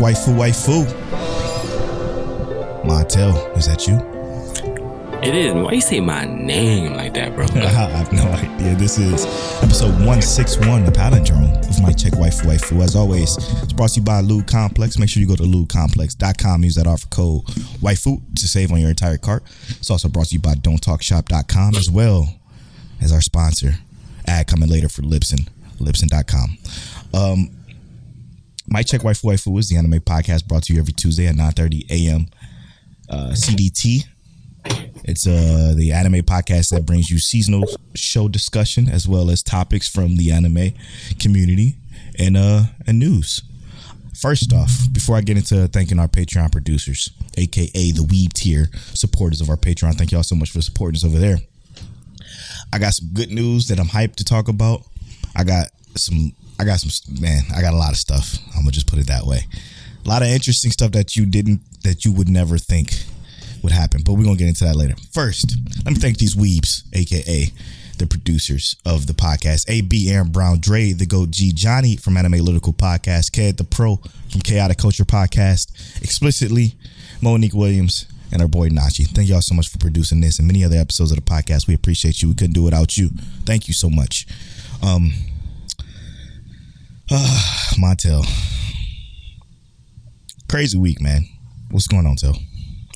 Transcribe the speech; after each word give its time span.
Waifu 0.00 0.38
waifu. 0.38 0.86
Montel, 2.84 3.56
is 3.56 3.66
that 3.66 3.86
you? 3.86 3.96
It 5.22 5.34
is. 5.34 5.52
Why 5.52 5.72
you 5.72 5.82
say 5.82 6.00
my 6.00 6.24
name 6.24 6.94
like 6.94 7.12
that, 7.12 7.36
bro? 7.36 7.44
I 7.54 7.68
have 7.68 8.10
no 8.10 8.22
idea. 8.22 8.74
This 8.74 8.98
is 8.98 9.26
episode 9.62 9.90
161, 9.90 10.86
the 10.86 10.90
palindrome 10.90 11.58
of 11.68 11.82
My 11.82 11.92
Check 11.92 12.14
Waifu 12.14 12.46
Waifu. 12.46 12.82
As 12.82 12.96
always, 12.96 13.36
it's 13.62 13.74
brought 13.74 13.90
to 13.90 14.00
you 14.00 14.06
by 14.06 14.22
Lube 14.22 14.46
Complex. 14.46 14.98
Make 14.98 15.10
sure 15.10 15.20
you 15.20 15.28
go 15.28 15.36
to 15.36 15.42
lubecomplex.com. 15.42 16.64
Use 16.64 16.74
that 16.76 16.86
offer 16.86 17.06
code 17.08 17.44
Waifu 17.82 18.18
to 18.36 18.48
save 18.48 18.72
on 18.72 18.80
your 18.80 18.88
entire 18.88 19.18
cart. 19.18 19.42
It's 19.68 19.90
also 19.90 20.08
brought 20.08 20.28
to 20.28 20.34
you 20.36 20.40
by 20.40 20.54
Don'tTalkShop.com 20.54 21.74
as 21.74 21.90
well 21.90 22.34
as 23.02 23.12
our 23.12 23.20
sponsor. 23.20 23.74
Ad 24.26 24.46
coming 24.46 24.70
later 24.70 24.88
for 24.88 25.02
Lipson, 25.02 25.48
Lipson.com. 25.78 26.56
Um, 27.12 27.50
Mike 28.70 28.86
Check 28.86 29.00
Waifu 29.00 29.24
Waifu 29.24 29.58
is 29.58 29.68
the 29.68 29.76
anime 29.76 30.00
podcast 30.00 30.46
brought 30.46 30.62
to 30.64 30.72
you 30.72 30.78
every 30.78 30.92
Tuesday 30.92 31.26
at 31.26 31.34
9.30 31.34 31.90
a.m. 31.90 32.26
Uh, 33.08 33.30
CDT. 33.32 34.04
It's 35.04 35.26
uh 35.26 35.74
the 35.76 35.90
anime 35.92 36.22
podcast 36.22 36.70
that 36.70 36.84
brings 36.86 37.10
you 37.10 37.18
seasonal 37.18 37.64
show 37.94 38.28
discussion 38.28 38.88
as 38.88 39.08
well 39.08 39.30
as 39.30 39.42
topics 39.42 39.88
from 39.88 40.16
the 40.16 40.30
anime 40.30 40.74
community 41.18 41.76
and 42.18 42.36
uh 42.36 42.64
and 42.86 42.98
news. 42.98 43.42
First 44.14 44.52
off, 44.52 44.70
before 44.92 45.16
I 45.16 45.22
get 45.22 45.38
into 45.38 45.66
thanking 45.68 45.98
our 45.98 46.08
Patreon 46.08 46.52
producers, 46.52 47.10
aka 47.38 47.90
the 47.90 48.02
Weeb 48.02 48.34
tier 48.34 48.68
supporters 48.94 49.40
of 49.40 49.48
our 49.48 49.56
Patreon, 49.56 49.94
thank 49.94 50.12
y'all 50.12 50.22
so 50.22 50.36
much 50.36 50.50
for 50.50 50.60
supporting 50.60 50.96
us 50.96 51.04
over 51.04 51.18
there. 51.18 51.38
I 52.72 52.78
got 52.78 52.92
some 52.92 53.08
good 53.14 53.30
news 53.30 53.66
that 53.68 53.80
I'm 53.80 53.86
hyped 53.88 54.16
to 54.16 54.24
talk 54.24 54.48
about. 54.48 54.82
I 55.34 55.42
got 55.42 55.68
some 55.96 56.32
I 56.60 56.64
got 56.64 56.78
some 56.78 57.16
man, 57.20 57.42
I 57.56 57.62
got 57.62 57.72
a 57.72 57.76
lot 57.78 57.92
of 57.92 57.96
stuff. 57.96 58.36
I'm 58.48 58.62
gonna 58.62 58.72
just 58.72 58.86
put 58.86 58.98
it 58.98 59.06
that 59.06 59.24
way. 59.24 59.46
A 60.04 60.08
lot 60.08 60.20
of 60.20 60.28
interesting 60.28 60.70
stuff 60.70 60.92
that 60.92 61.16
you 61.16 61.24
didn't 61.24 61.60
that 61.84 62.04
you 62.04 62.12
would 62.12 62.28
never 62.28 62.58
think 62.58 62.92
would 63.62 63.72
happen, 63.72 64.02
but 64.04 64.12
we're 64.12 64.24
gonna 64.24 64.36
get 64.36 64.48
into 64.48 64.64
that 64.64 64.76
later. 64.76 64.94
First, 65.10 65.56
let 65.86 65.94
me 65.94 66.00
thank 66.00 66.18
these 66.18 66.36
weebs, 66.36 66.82
aka 66.92 67.50
the 67.96 68.06
producers 68.06 68.76
of 68.84 69.06
the 69.06 69.14
podcast. 69.14 69.70
AB 69.70 70.10
Aaron 70.10 70.30
Brown, 70.30 70.58
Dre, 70.60 70.92
the 70.92 71.06
GOAT 71.06 71.30
G, 71.30 71.52
Johnny 71.52 71.96
from 71.96 72.18
Anime 72.18 72.44
Lyrical 72.44 72.74
Podcast, 72.74 73.32
Ked 73.32 73.56
the 73.56 73.64
Pro 73.64 73.96
from 74.30 74.42
Chaotic 74.42 74.76
Culture 74.76 75.04
Podcast, 75.04 76.02
explicitly, 76.02 76.74
Monique 77.22 77.54
Williams, 77.54 78.06
and 78.32 78.42
our 78.42 78.48
boy 78.48 78.68
Nachi. 78.68 79.06
Thank 79.06 79.30
y'all 79.30 79.40
so 79.40 79.54
much 79.54 79.68
for 79.70 79.78
producing 79.78 80.20
this 80.20 80.38
and 80.38 80.46
many 80.46 80.62
other 80.62 80.76
episodes 80.76 81.10
of 81.10 81.16
the 81.16 81.22
podcast. 81.22 81.66
We 81.66 81.74
appreciate 81.74 82.20
you. 82.20 82.28
We 82.28 82.34
couldn't 82.34 82.52
do 82.52 82.62
it 82.62 82.64
without 82.66 82.98
you. 82.98 83.08
Thank 83.46 83.66
you 83.66 83.74
so 83.74 83.88
much. 83.88 84.26
Um 84.82 85.12
Montel. 87.76 88.24
Crazy 90.48 90.78
week, 90.78 91.00
man. 91.00 91.24
What's 91.72 91.88
going 91.88 92.06
on, 92.06 92.14
Tel? 92.14 92.36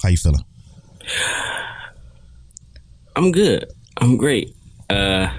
How 0.05 0.09
you 0.09 0.17
feeling? 0.17 0.45
I'm 3.17 3.33
good. 3.33 3.65
I'm 3.97 4.17
great. 4.17 4.55
Uh, 4.89 5.33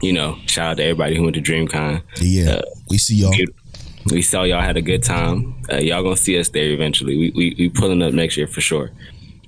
you 0.00 0.14
know, 0.14 0.38
shout 0.46 0.70
out 0.70 0.76
to 0.78 0.82
everybody 0.82 1.14
who 1.14 1.24
went 1.24 1.34
to 1.34 1.42
DreamCon. 1.42 2.02
Yeah, 2.20 2.62
we 2.88 2.96
see 2.96 3.16
y'all. 3.16 3.34
We 4.06 4.22
saw 4.22 4.44
y'all 4.44 4.62
had 4.62 4.78
a 4.78 4.82
good 4.82 5.02
time. 5.02 5.62
Uh, 5.70 5.76
y'all 5.76 6.02
gonna 6.02 6.16
see 6.16 6.38
us 6.38 6.48
there 6.48 6.70
eventually. 6.70 7.18
We 7.18 7.30
we, 7.36 7.54
we 7.58 7.68
pulling 7.68 8.02
up 8.02 8.14
next 8.14 8.38
year 8.38 8.46
for 8.46 8.62
sure. 8.62 8.92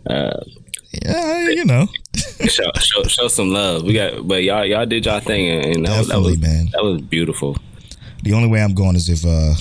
Yeah, 0.06 1.49
you 1.49 1.65
know. 1.65 1.89
show, 2.47 2.71
show 2.78 3.03
show 3.05 3.28
some 3.28 3.49
love. 3.49 3.84
We 3.84 3.95
got, 3.95 4.28
but 4.28 4.43
y'all 4.43 4.66
y'all 4.66 4.84
did 4.84 5.06
y'all 5.06 5.21
thing, 5.21 5.49
and, 5.49 5.77
and 5.77 5.87
that, 5.87 5.99
was, 5.99 6.09
that 6.09 6.21
was 6.21 6.39
man. 6.39 6.69
that 6.72 6.84
was 6.84 7.01
beautiful. 7.01 7.56
The 8.25 8.33
only 8.33 8.49
way 8.49 8.62
I'm 8.62 8.75
going 8.75 8.97
is 8.97 9.09
if 9.11 9.25
uh 9.25 9.55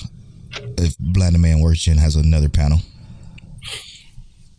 if 0.78 0.98
Blender 0.98 1.40
Man 1.40 1.60
Worship 1.60 1.98
has 1.98 2.16
another 2.16 2.48
panel. 2.50 2.80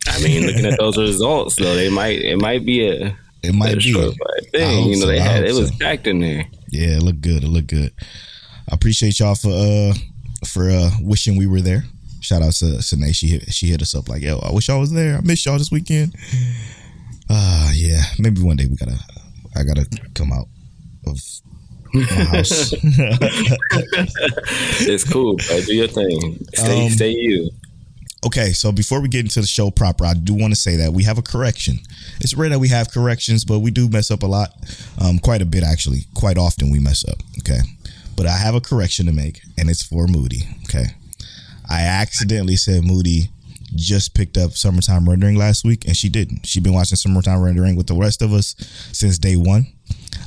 I 0.07 0.21
mean, 0.21 0.45
looking 0.45 0.65
at 0.65 0.77
those 0.77 0.97
results, 0.97 1.55
though, 1.55 1.75
they 1.75 1.89
might 1.89 2.19
it 2.21 2.37
might 2.37 2.63
be 2.65 2.87
a, 2.87 3.17
It 3.41 3.53
might 3.55 3.79
be. 3.79 3.99
a 3.99 4.11
thing. 4.51 4.89
You 4.89 4.95
know, 4.97 5.01
so. 5.01 5.07
they 5.07 5.19
had 5.19 5.43
it 5.43 5.55
was 5.55 5.69
so. 5.69 5.75
packed 5.79 6.05
in 6.05 6.19
there. 6.19 6.45
Yeah, 6.69 6.97
it 6.97 7.01
looked 7.03 7.21
good. 7.21 7.43
It 7.43 7.47
looked 7.47 7.67
good. 7.67 7.91
I 8.69 8.75
appreciate 8.75 9.19
y'all 9.19 9.33
for 9.33 9.49
uh 9.49 9.93
for 10.45 10.69
uh 10.69 10.91
wishing 11.01 11.35
we 11.35 11.47
were 11.47 11.61
there. 11.61 11.83
Shout 12.21 12.43
out 12.43 12.53
to 12.53 12.81
Sine. 12.83 13.11
She 13.11 13.27
hit 13.27 13.51
she 13.51 13.67
hit 13.67 13.81
us 13.81 13.95
up 13.95 14.07
like, 14.07 14.21
yo, 14.21 14.37
I 14.39 14.51
wish 14.51 14.69
I 14.69 14.77
was 14.77 14.91
there. 14.91 15.17
I 15.17 15.21
missed 15.21 15.47
y'all 15.47 15.57
this 15.57 15.71
weekend. 15.71 16.15
Ah, 17.27 17.71
yeah. 17.73 18.03
Maybe 18.19 18.41
one 18.41 18.55
day 18.57 18.67
we 18.67 18.75
gotta 18.75 18.99
I 19.55 19.63
gotta 19.63 19.87
come 20.13 20.31
out 20.31 20.47
of 21.07 21.19
house. 22.03 22.73
It's 24.87 25.03
cool, 25.09 25.35
bro. 25.35 25.61
Do 25.61 25.73
your 25.75 25.87
thing. 25.87 26.45
Stay 26.53 26.85
Um, 26.85 26.91
stay 26.91 27.11
you. 27.11 27.49
Okay, 28.25 28.53
so 28.53 28.71
before 28.71 29.01
we 29.01 29.07
get 29.07 29.21
into 29.25 29.39
the 29.41 29.47
show 29.47 29.69
proper, 29.69 30.03
I 30.05 30.13
do 30.15 30.33
want 30.33 30.51
to 30.51 30.59
say 30.59 30.75
that 30.77 30.93
we 30.93 31.03
have 31.03 31.17
a 31.19 31.21
correction. 31.21 31.79
It's 32.21 32.33
rare 32.33 32.49
that 32.49 32.59
we 32.59 32.69
have 32.69 32.89
corrections, 32.91 33.45
but 33.45 33.59
we 33.59 33.69
do 33.69 33.87
mess 33.87 34.09
up 34.09 34.23
a 34.23 34.25
lot, 34.25 34.49
um, 34.99 35.19
quite 35.19 35.41
a 35.41 35.45
bit 35.45 35.63
actually. 35.63 36.05
Quite 36.15 36.37
often 36.37 36.71
we 36.71 36.79
mess 36.79 37.05
up. 37.07 37.17
Okay, 37.39 37.59
but 38.15 38.25
I 38.25 38.37
have 38.37 38.55
a 38.55 38.61
correction 38.61 39.05
to 39.05 39.11
make, 39.11 39.41
and 39.57 39.69
it's 39.69 39.83
for 39.83 40.07
Moody. 40.07 40.41
Okay, 40.63 40.85
I 41.69 41.81
accidentally 41.81 42.55
said 42.55 42.83
Moody 42.83 43.29
just 43.75 44.15
picked 44.15 44.37
up 44.37 44.53
Summertime 44.53 45.07
Rendering 45.07 45.35
last 45.35 45.63
week, 45.63 45.85
and 45.85 45.95
she 45.95 46.09
didn't. 46.09 46.47
She's 46.47 46.63
been 46.63 46.73
watching 46.73 46.95
Summertime 46.95 47.41
Rendering 47.41 47.75
with 47.75 47.87
the 47.87 47.95
rest 47.95 48.23
of 48.23 48.33
us 48.33 48.55
since 48.91 49.19
day 49.19 49.35
one. 49.35 49.67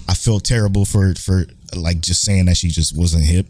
I 0.08 0.14
feel 0.14 0.38
terrible 0.38 0.84
for 0.84 1.14
for 1.16 1.46
like 1.76 2.00
just 2.00 2.22
saying 2.22 2.46
that 2.46 2.56
she 2.56 2.68
just 2.68 2.96
wasn't 2.96 3.24
hip. 3.24 3.46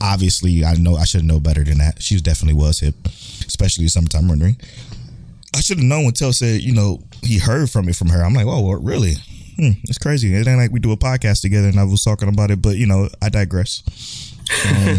Obviously, 0.00 0.64
I 0.64 0.74
know 0.74 0.96
I 0.96 1.04
should 1.04 1.24
know 1.24 1.40
better 1.40 1.62
than 1.62 1.78
that. 1.78 2.02
She 2.02 2.18
definitely 2.20 2.60
was 2.60 2.80
hip, 2.80 2.94
especially 3.46 3.86
summertime 3.88 4.28
rendering. 4.30 4.56
I 5.54 5.60
should 5.60 5.78
have 5.78 5.86
known 5.86 6.04
when 6.04 6.14
Tel 6.14 6.32
said, 6.32 6.62
you 6.62 6.72
know, 6.72 7.02
he 7.22 7.38
heard 7.38 7.70
from 7.70 7.88
it 7.88 7.96
from 7.96 8.08
her. 8.08 8.22
I'm 8.22 8.34
like, 8.34 8.46
oh, 8.46 8.60
what, 8.60 8.82
really? 8.82 9.14
Hmm, 9.56 9.72
it's 9.84 9.98
crazy. 9.98 10.34
It 10.34 10.46
ain't 10.46 10.58
like 10.58 10.70
we 10.70 10.80
do 10.80 10.92
a 10.92 10.96
podcast 10.96 11.42
together 11.42 11.68
and 11.68 11.78
I 11.78 11.84
was 11.84 12.02
talking 12.02 12.28
about 12.28 12.50
it, 12.50 12.62
but 12.62 12.76
you 12.76 12.86
know, 12.86 13.08
I 13.20 13.28
digress. 13.28 13.82
Um, 14.66 14.98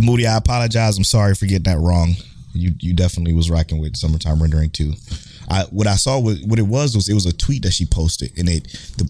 Moody, 0.04 0.26
I 0.26 0.36
apologize. 0.36 0.98
I'm 0.98 1.04
sorry 1.04 1.34
for 1.34 1.46
getting 1.46 1.72
that 1.72 1.78
wrong. 1.78 2.14
You 2.52 2.74
you 2.80 2.94
definitely 2.94 3.34
was 3.34 3.50
rocking 3.50 3.78
with 3.78 3.96
summertime 3.96 4.40
rendering 4.40 4.70
too. 4.70 4.94
I 5.48 5.62
what 5.70 5.86
I 5.86 5.96
saw 5.96 6.18
was 6.18 6.42
what 6.42 6.58
it 6.58 6.66
was 6.66 6.94
was 6.94 7.08
it 7.08 7.14
was 7.14 7.26
a 7.26 7.32
tweet 7.32 7.62
that 7.62 7.72
she 7.72 7.86
posted 7.86 8.36
and 8.36 8.48
it 8.48 8.64
the 8.96 9.08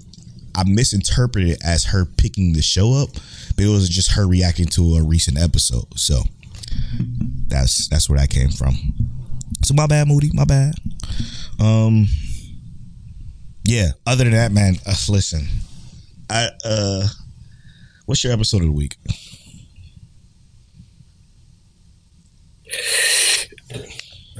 I 0.58 0.64
misinterpreted 0.64 1.50
it 1.50 1.58
as 1.64 1.84
her 1.84 2.04
picking 2.04 2.52
the 2.52 2.62
show 2.62 2.92
up, 2.92 3.10
but 3.54 3.64
it 3.64 3.68
was 3.68 3.88
just 3.88 4.12
her 4.12 4.26
reacting 4.26 4.66
to 4.66 4.96
a 4.96 5.02
recent 5.04 5.38
episode. 5.38 5.86
So 5.96 6.22
that's 7.46 7.86
that's 7.88 8.10
where 8.10 8.18
that 8.18 8.30
came 8.30 8.50
from. 8.50 8.76
So 9.64 9.74
my 9.74 9.86
bad, 9.86 10.08
Moody. 10.08 10.30
My 10.34 10.44
bad. 10.44 10.74
Um. 11.60 12.08
Yeah. 13.64 13.90
Other 14.04 14.24
than 14.24 14.32
that, 14.32 14.50
man. 14.50 14.78
Uh, 14.84 14.94
listen, 15.08 15.46
I 16.28 16.48
uh, 16.64 17.06
what's 18.06 18.24
your 18.24 18.32
episode 18.32 18.62
of 18.62 18.66
the 18.66 18.72
week? 18.72 18.96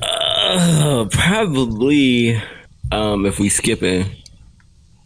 Uh, 0.03 1.05
probably 1.13 2.43
um, 2.91 3.25
if 3.25 3.39
we 3.39 3.49
skipping 3.49 4.07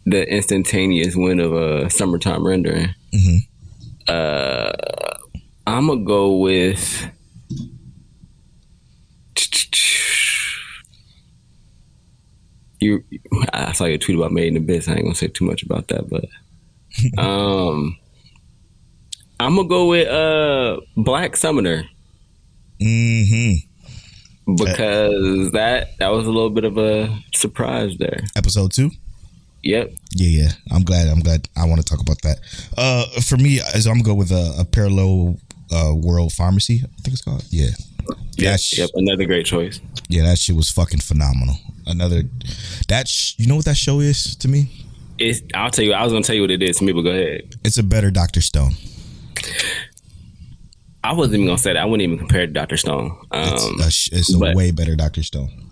the 0.05 0.27
instantaneous 0.29 1.15
win 1.15 1.39
of 1.39 1.53
uh, 1.53 1.89
summertime 1.89 2.45
rendering. 2.45 2.93
Mhm. 3.13 3.39
Uh, 4.07 4.71
I'm 5.65 5.87
gonna 5.87 6.03
go 6.03 6.37
with. 6.37 7.09
You, 12.79 13.03
I 13.53 13.71
saw 13.71 13.85
your 13.85 13.97
tweet 13.97 14.17
about 14.17 14.33
Made 14.33 14.47
in 14.47 14.57
Abyss. 14.57 14.89
I 14.89 14.93
ain't 14.95 15.03
gonna 15.03 15.15
say 15.15 15.27
too 15.27 15.45
much 15.45 15.63
about 15.63 15.87
that, 15.87 16.09
but 16.09 16.25
um, 17.23 17.97
I'm 19.39 19.55
gonna 19.55 19.67
go 19.69 19.87
with 19.87 20.07
uh 20.07 20.81
Black 20.97 21.37
Summoner. 21.37 21.85
Mm-hmm. 22.81 24.53
because 24.55 25.51
that 25.51 25.97
that 25.99 26.09
was 26.09 26.27
a 26.27 26.31
little 26.31 26.49
bit 26.49 26.65
of 26.65 26.77
a 26.77 27.17
surprise 27.33 27.95
there. 27.99 28.19
Episode 28.35 28.73
two. 28.73 28.91
Yep. 29.63 29.93
Yeah, 30.11 30.43
yeah. 30.43 30.51
I'm 30.71 30.83
glad. 30.83 31.07
I'm 31.07 31.21
glad. 31.21 31.47
I 31.55 31.65
want 31.65 31.81
to 31.81 31.85
talk 31.87 32.01
about 32.01 32.21
that. 32.23 32.39
Uh, 32.77 33.05
for 33.21 33.37
me, 33.37 33.59
as 33.73 33.87
I'm 33.87 33.93
gonna 33.95 34.03
go 34.03 34.13
with 34.13 34.31
a, 34.31 34.55
a 34.59 34.65
parallel 34.65 35.37
uh, 35.71 35.93
world 35.95 36.33
pharmacy. 36.33 36.81
I 36.83 37.01
think 37.01 37.13
it's 37.13 37.21
called. 37.21 37.43
Yeah. 37.49 37.69
Yep. 38.07 38.17
That 38.37 38.59
sh- 38.59 38.77
yep. 38.79 38.89
Another 38.95 39.25
great 39.25 39.45
choice. 39.45 39.79
Yeah, 40.09 40.23
that 40.23 40.37
shit 40.37 40.55
was 40.55 40.69
fucking 40.69 40.99
phenomenal. 40.99 41.55
Another. 41.87 42.23
That 42.89 43.07
sh- 43.07 43.35
you 43.37 43.47
know 43.47 43.55
what 43.55 43.65
that 43.65 43.77
show 43.77 43.99
is 44.01 44.35
to 44.37 44.47
me? 44.47 44.69
It's. 45.17 45.41
I'll 45.53 45.71
tell 45.71 45.85
you. 45.85 45.93
I 45.93 46.03
was 46.03 46.11
gonna 46.11 46.23
tell 46.23 46.35
you 46.35 46.41
what 46.41 46.51
it 46.51 46.61
is 46.61 46.77
to 46.77 46.83
me, 46.83 46.91
but 46.91 47.01
go 47.03 47.11
ahead. 47.11 47.55
It's 47.63 47.77
a 47.77 47.83
better 47.83 48.11
Doctor 48.11 48.41
Stone. 48.41 48.73
I 51.05 51.13
wasn't 51.13 51.35
even 51.35 51.47
gonna 51.47 51.57
say 51.57 51.73
that. 51.73 51.81
I 51.81 51.85
wouldn't 51.85 52.01
even 52.05 52.17
compare 52.17 52.43
it 52.43 52.47
to 52.47 52.53
Doctor 52.53 52.77
Stone. 52.77 53.17
It's 53.33 53.63
Um, 53.65 53.79
a, 53.79 53.87
it's 54.19 54.33
a 54.33 54.39
way 54.55 54.71
better 54.71 54.95
Doctor 54.95 55.23
Stone. 55.23 55.62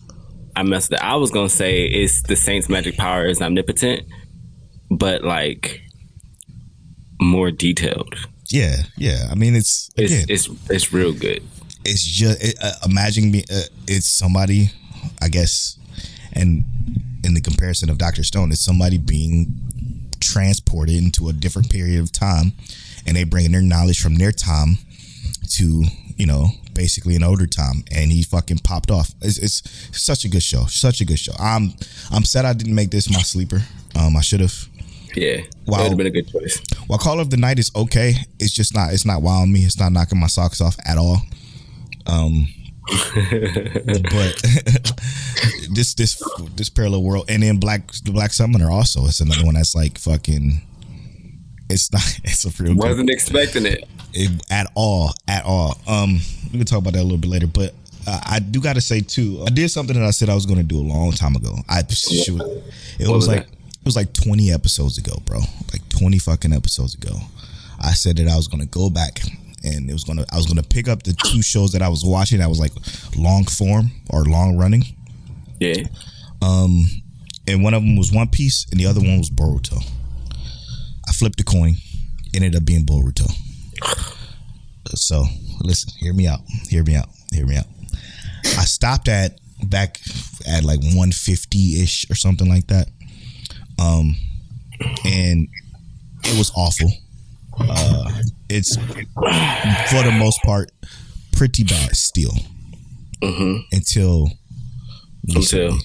I 0.56 0.63
messed 0.63 0.94
up. 0.94 1.03
I 1.03 1.15
was 1.15 1.31
gonna 1.31 1.50
say 1.50 1.86
it's 1.86 2.21
the 2.24 2.36
Saint's 2.36 2.69
magic 2.69 2.98
power 2.98 3.25
is 3.25 3.42
omnipotent, 3.42 4.03
but 4.89 5.24
like 5.24 5.81
more 7.21 7.51
detailed. 7.51 8.15
Yeah, 8.50 8.77
yeah. 8.98 9.27
I 9.31 9.36
mean, 9.36 9.56
it's 9.56 9.89
It's 9.95 10.12
again, 10.13 10.25
it's 10.30 10.50
it's 10.69 10.92
real 10.94 11.13
good. 11.13 11.42
it's 11.86 12.03
just 12.03 12.44
it, 12.44 12.56
uh, 12.62 12.74
imagine 12.86 13.31
me. 13.31 13.44
Uh, 13.51 13.62
it's 13.88 14.07
somebody, 14.07 14.71
I 15.21 15.30
guess, 15.30 15.77
and 16.33 16.63
in 17.24 17.33
the 17.33 17.42
comparison 17.42 17.89
of 17.89 17.98
Doctor 17.98 18.24
Stone, 18.24 18.51
it's 18.51 18.63
somebody 18.65 18.98
being 18.98 19.53
transported 20.19 20.95
into 20.95 21.30
a 21.30 21.33
different 21.33 21.69
period 21.69 22.00
of 22.01 22.12
time, 22.12 22.53
and 23.06 23.15
they 23.15 23.24
bringing 23.24 23.51
their 23.51 23.62
knowledge 23.62 24.01
from 24.01 24.15
their 24.15 24.31
time 24.31 24.77
to 25.51 25.83
you 26.18 26.25
know 26.25 26.48
basically 26.73 27.15
an 27.15 27.23
older 27.23 27.47
time, 27.47 27.83
and 27.91 28.12
he 28.12 28.23
fucking 28.23 28.59
popped 28.59 28.91
off. 28.91 29.12
It's, 29.21 29.38
it's 29.38 29.62
such 29.97 30.25
a 30.25 30.29
good 30.29 30.44
show, 30.44 30.65
such 30.65 31.01
a 31.01 31.06
good 31.06 31.19
show. 31.19 31.33
I'm 31.39 31.73
I'm 32.12 32.23
sad 32.23 32.45
I 32.45 32.53
didn't 32.53 32.75
make 32.75 32.91
this 32.91 33.09
my 33.09 33.21
sleeper. 33.21 33.62
Um, 34.00 34.15
I 34.15 34.21
should 34.21 34.39
have. 34.41 34.68
Yeah, 35.15 35.38
that 35.65 35.79
would 35.79 35.88
have 35.89 35.97
been 35.97 36.07
a 36.07 36.12
good 36.12 36.29
choice. 36.29 36.62
While 36.88 37.00
Call 37.00 37.19
of 37.19 37.29
the 37.29 37.38
Night 37.38 37.59
is 37.59 37.71
okay, 37.75 38.15
it's 38.39 38.53
just 38.53 38.73
not 38.73 38.94
it's 38.94 39.06
not 39.06 39.21
wowing 39.21 39.51
me. 39.51 39.62
It's 39.62 39.79
not 39.79 39.91
knocking 39.91 40.19
my 40.19 40.27
socks 40.27 40.62
off 40.62 40.77
at 40.85 40.97
all. 40.97 41.21
Um 42.07 42.47
but 42.91 44.41
this 45.71 45.94
this 45.94 46.21
this 46.56 46.69
parallel 46.69 47.03
world 47.03 47.25
and 47.29 47.44
then 47.44 47.57
Black 47.57 47.91
the 48.03 48.12
Black 48.12 48.33
Summoner 48.33 48.71
also 48.71 49.06
it's 49.06 49.19
another 49.19 49.45
one 49.45 49.53
that's 49.53 49.75
like 49.75 50.00
fucking 50.00 50.62
it's 51.69 51.91
not 51.94 52.01
it's 52.24 52.44
a 52.45 52.63
real 52.63 52.74
good 52.74 52.83
Wasn't 52.83 53.09
expecting 53.09 53.65
it. 53.65 53.88
It, 54.13 54.31
at 54.50 54.72
all 54.75 55.13
at 55.28 55.44
all. 55.46 55.78
Um 55.88 56.19
we 56.52 56.58
can 56.58 56.66
talk 56.66 56.80
about 56.80 56.94
that 56.94 57.02
a 57.02 57.04
little 57.04 57.18
bit 57.18 57.30
later, 57.30 57.48
but 57.48 57.74
uh, 58.08 58.19
I 58.25 58.40
do 58.40 58.60
got 58.62 58.74
to 58.74 58.81
say 58.81 59.02
too. 59.02 59.44
I 59.46 59.50
did 59.52 59.69
something 59.69 59.96
that 59.96 60.06
I 60.06 60.12
said 60.12 60.30
I 60.30 60.34
was 60.36 60.46
going 60.46 60.58
to 60.58 60.66
do 60.66 60.80
a 60.80 60.81
long 60.81 61.12
time 61.12 61.36
ago. 61.36 61.56
I 61.69 61.84
shoot, 61.88 62.42
it 63.00 63.08
was, 63.08 63.10
was 63.10 63.28
like 63.28 63.46
that? 63.46 63.54
it 63.54 63.86
was 63.86 63.96
like 63.96 64.12
20 64.13 64.52
episodes 64.52 64.98
ago, 64.98 65.13
bro. 65.25 65.40
Like 65.72 65.88
20 65.90 66.18
fucking 66.18 66.52
episodes 66.52 66.96
ago. 66.96 67.16
I 67.80 67.92
said 67.92 68.18
that 68.18 68.28
I 68.28 68.36
was 68.36 68.48
going 68.48 68.62
to 68.62 68.68
go 68.68 68.90
back 68.90 69.22
and 69.63 69.90
it 69.90 69.94
was 69.94 70.04
going 70.04 70.18
to 70.18 70.25
I 70.31 70.38
was 70.38 70.46
going 70.48 70.58
to 70.62 70.68
pick 70.68 70.88
up 70.88 71.04
the 71.04 71.13
two 71.13 71.42
shows 71.42 71.72
that 71.74 71.81
I 71.81 71.90
was 71.90 72.04
watching 72.04 72.40
that 72.40 72.50
was 72.50 72.60
like 72.60 72.72
long 73.16 73.46
form 73.46 73.92
or 74.10 74.24
long 74.24 74.58
running. 74.58 74.84
Yeah, 75.60 75.84
Um, 76.42 76.86
And 77.48 77.63
one 77.63 77.75
of 77.75 77.84
them 77.84 77.96
was 77.98 78.12
One 78.12 78.28
Piece 78.30 78.66
and 78.72 78.80
the 78.80 78.88
other 78.88 79.00
one 79.00 79.19
was 79.19 79.30
Boruto. 79.30 79.78
I 81.08 81.12
flipped 81.13 81.40
a 81.40 81.44
coin, 81.44 81.75
ended 82.34 82.56
up 82.56 82.66
being 82.66 82.84
Boruto. 82.86 83.31
So, 84.95 85.25
listen, 85.62 85.92
hear 86.00 86.13
me 86.13 86.28
out. 86.28 86.39
Hear 86.69 86.83
me 86.83 86.95
out. 86.95 87.07
Hear 87.31 87.45
me 87.45 87.57
out. 87.57 87.66
I 88.45 88.66
stopped 88.66 89.07
at 89.07 89.39
back 89.63 90.00
at 90.48 90.63
like 90.63 90.80
150-ish 90.80 92.10
or 92.10 92.16
something 92.16 92.50
like 92.50 92.68
that. 92.68 92.88
Um 93.80 94.16
and 95.06 95.48
it 96.24 96.38
was 96.38 96.51
awful. 96.56 96.92
Uh 97.60 98.22
it's 98.50 98.75
for 98.75 100.04
the 100.04 100.16
most 100.18 100.42
part 100.44 100.72
pretty 101.34 101.63
bad 101.63 101.95
still. 101.95 102.34
Until 103.72 104.31
until 105.30 105.77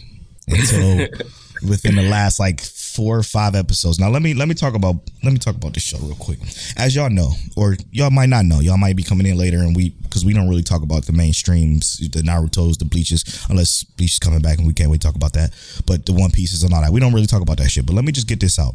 until 0.48 1.08
within 1.68 1.96
the 1.96 2.08
last 2.08 2.40
like 2.40 2.60
four 2.96 3.18
or 3.18 3.22
five 3.22 3.54
episodes. 3.54 4.00
Now 4.00 4.08
let 4.08 4.22
me 4.22 4.32
let 4.32 4.48
me 4.48 4.54
talk 4.54 4.74
about 4.74 4.96
let 5.22 5.32
me 5.32 5.38
talk 5.38 5.54
about 5.54 5.74
this 5.74 5.82
show 5.82 5.98
real 5.98 6.16
quick. 6.16 6.38
As 6.76 6.96
y'all 6.96 7.10
know, 7.10 7.32
or 7.56 7.76
y'all 7.92 8.10
might 8.10 8.30
not 8.30 8.46
know, 8.46 8.60
y'all 8.60 8.78
might 8.78 8.96
be 8.96 9.02
coming 9.02 9.26
in 9.26 9.36
later, 9.36 9.58
and 9.58 9.76
we 9.76 9.90
because 9.90 10.24
we 10.24 10.32
don't 10.32 10.48
really 10.48 10.62
talk 10.62 10.82
about 10.82 11.04
the 11.04 11.12
mainstreams, 11.12 11.98
the 12.12 12.22
Naruto's, 12.22 12.78
the 12.78 12.86
Bleaches, 12.86 13.46
unless 13.50 13.84
Bleach 13.84 14.12
is 14.12 14.18
coming 14.18 14.40
back, 14.40 14.58
and 14.58 14.66
we 14.66 14.72
can't 14.72 14.90
wait 14.90 15.02
to 15.02 15.06
talk 15.06 15.14
about 15.14 15.34
that. 15.34 15.52
But 15.86 16.06
the 16.06 16.14
One 16.14 16.30
Pieces 16.30 16.62
and 16.62 16.72
all 16.72 16.80
that, 16.80 16.92
we 16.92 17.00
don't 17.00 17.12
really 17.12 17.26
talk 17.26 17.42
about 17.42 17.58
that 17.58 17.70
shit. 17.70 17.84
But 17.84 17.94
let 17.94 18.04
me 18.04 18.12
just 18.12 18.26
get 18.26 18.40
this 18.40 18.58
out: 18.58 18.74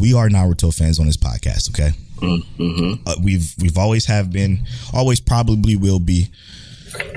we 0.00 0.14
are 0.14 0.28
Naruto 0.28 0.72
fans 0.72 1.00
on 1.00 1.06
this 1.06 1.16
podcast, 1.16 1.70
okay? 1.70 1.96
Uh, 3.06 3.14
we've 3.22 3.54
we've 3.60 3.78
always 3.78 4.06
have 4.06 4.30
been, 4.32 4.66
always 4.92 5.20
probably 5.20 5.76
will 5.76 6.00
be 6.00 6.30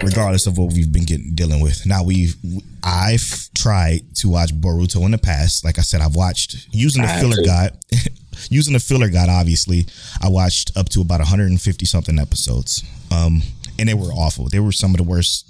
regardless 0.04 0.48
of 0.48 0.58
what 0.58 0.74
we've 0.74 0.92
been 0.92 1.06
getting 1.06 1.34
dealing 1.36 1.62
with. 1.62 1.86
Now 1.86 2.04
we've 2.04 2.36
I've 2.84 3.50
tried 3.54 4.16
to 4.18 4.30
watch 4.30 4.54
Boruto 4.54 5.06
in 5.06 5.12
the 5.12 5.18
past. 5.18 5.64
Like 5.64 5.78
I 5.78 5.82
said, 5.82 6.02
I've 6.02 6.16
watched 6.16 6.68
using 6.72 7.04
the 7.04 7.10
I 7.10 7.20
filler 7.20 7.44
guide. 7.44 7.78
using 8.50 8.74
the 8.74 8.80
filler 8.80 9.10
guide, 9.10 9.30
obviously, 9.30 9.86
I 10.22 10.30
watched 10.30 10.76
up 10.76 10.90
to 10.90 11.02
about 11.02 11.20
150 11.20 11.86
something 11.86 12.20
episodes. 12.20 12.84
Um, 13.12 13.42
and 13.78 13.88
they 13.88 13.94
were 13.94 14.12
awful. 14.14 14.48
They 14.48 14.60
were 14.60 14.72
some 14.72 14.92
of 14.92 14.98
the 14.98 15.04
worst 15.04 15.48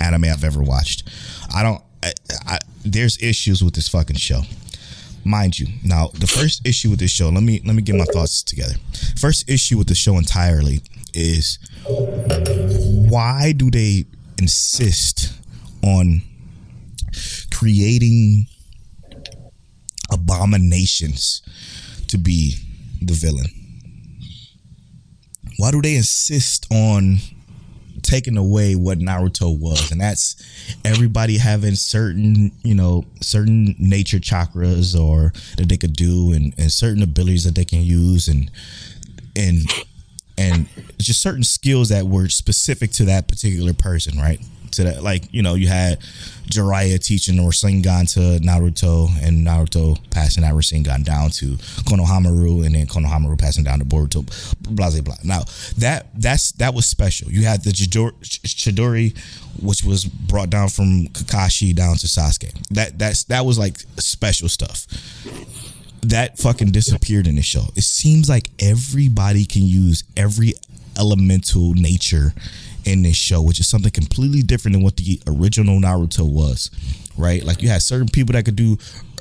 anime 0.00 0.24
I've 0.24 0.44
ever 0.44 0.62
watched. 0.62 1.08
I 1.54 1.62
don't. 1.62 1.82
I, 2.02 2.12
I, 2.46 2.58
there's 2.84 3.22
issues 3.22 3.62
with 3.62 3.74
this 3.74 3.88
fucking 3.88 4.16
show 4.16 4.42
mind 5.22 5.58
you 5.58 5.66
now 5.84 6.08
the 6.14 6.26
first 6.26 6.66
issue 6.66 6.88
with 6.88 6.98
this 6.98 7.10
show 7.10 7.28
let 7.28 7.42
me 7.42 7.60
let 7.66 7.76
me 7.76 7.82
get 7.82 7.94
my 7.94 8.06
thoughts 8.06 8.42
together 8.42 8.72
first 9.18 9.50
issue 9.50 9.76
with 9.76 9.86
the 9.86 9.94
show 9.94 10.16
entirely 10.16 10.80
is 11.12 11.58
why 11.86 13.52
do 13.52 13.70
they 13.70 14.04
insist 14.38 15.32
on 15.82 16.22
creating 17.52 18.46
abominations 20.10 21.42
to 22.08 22.18
be 22.18 22.54
the 23.02 23.14
villain? 23.14 23.46
Why 25.58 25.70
do 25.70 25.82
they 25.82 25.96
insist 25.96 26.66
on 26.72 27.18
taking 28.02 28.36
away 28.36 28.74
what 28.74 28.98
Naruto 28.98 29.56
was, 29.58 29.90
and 29.90 30.00
that's 30.00 30.36
everybody 30.84 31.36
having 31.36 31.74
certain, 31.74 32.50
you 32.62 32.74
know, 32.74 33.04
certain 33.20 33.74
nature 33.78 34.18
chakras 34.18 34.98
or 34.98 35.32
that 35.56 35.68
they 35.68 35.76
could 35.76 35.94
do, 35.94 36.32
and, 36.32 36.54
and 36.58 36.72
certain 36.72 37.02
abilities 37.02 37.44
that 37.44 37.54
they 37.54 37.64
can 37.64 37.82
use, 37.82 38.28
and 38.28 38.50
and 39.36 39.60
and 40.40 40.68
just 40.98 41.20
certain 41.20 41.44
skills 41.44 41.90
that 41.90 42.06
were 42.06 42.28
specific 42.28 42.90
to 42.92 43.04
that 43.04 43.28
particular 43.28 43.74
person, 43.74 44.18
right? 44.18 44.40
To 44.72 44.84
that, 44.84 45.02
like 45.02 45.24
you 45.32 45.42
know, 45.42 45.54
you 45.54 45.66
had 45.66 45.98
Jiraiya 46.46 47.04
teaching 47.04 47.38
or 47.40 47.50
Rasengan 47.50 48.12
to 48.14 48.42
Naruto, 48.44 49.10
and 49.22 49.46
Naruto 49.46 49.98
passing 50.10 50.42
that 50.42 50.54
Rasengan 50.54 51.04
down 51.04 51.30
to 51.30 51.56
Konohamaru, 51.84 52.64
and 52.64 52.74
then 52.74 52.86
Konohamaru 52.86 53.38
passing 53.38 53.64
down 53.64 53.80
to 53.80 53.84
Boruto. 53.84 54.24
Blah 54.62 54.90
blah 54.90 55.00
blah. 55.00 55.16
Now 55.24 55.42
that 55.78 56.06
that's 56.14 56.52
that 56.52 56.72
was 56.72 56.86
special. 56.86 57.30
You 57.30 57.44
had 57.44 57.64
the 57.64 57.70
Chidori, 57.70 58.12
Chidori, 58.22 59.18
which 59.60 59.84
was 59.84 60.04
brought 60.04 60.50
down 60.50 60.68
from 60.68 61.08
Kakashi 61.08 61.74
down 61.74 61.96
to 61.96 62.06
Sasuke. 62.06 62.52
That 62.70 62.98
that's 62.98 63.24
that 63.24 63.44
was 63.44 63.58
like 63.58 63.76
special 63.98 64.48
stuff 64.48 64.86
that 66.02 66.38
fucking 66.38 66.72
disappeared 66.72 67.26
in 67.26 67.36
the 67.36 67.42
show. 67.42 67.64
It 67.76 67.84
seems 67.84 68.28
like 68.28 68.48
everybody 68.58 69.44
can 69.44 69.62
use 69.62 70.04
every 70.16 70.54
elemental 70.98 71.74
nature 71.74 72.32
in 72.84 73.02
this 73.02 73.16
show, 73.16 73.42
which 73.42 73.60
is 73.60 73.68
something 73.68 73.90
completely 73.90 74.42
different 74.42 74.74
than 74.74 74.82
what 74.82 74.96
the 74.96 75.20
original 75.26 75.78
Naruto 75.80 76.28
was, 76.28 76.70
right? 77.16 77.44
Like 77.44 77.62
you 77.62 77.68
had 77.68 77.82
certain 77.82 78.08
people 78.08 78.32
that 78.32 78.44
could 78.44 78.56
do, 78.56 78.78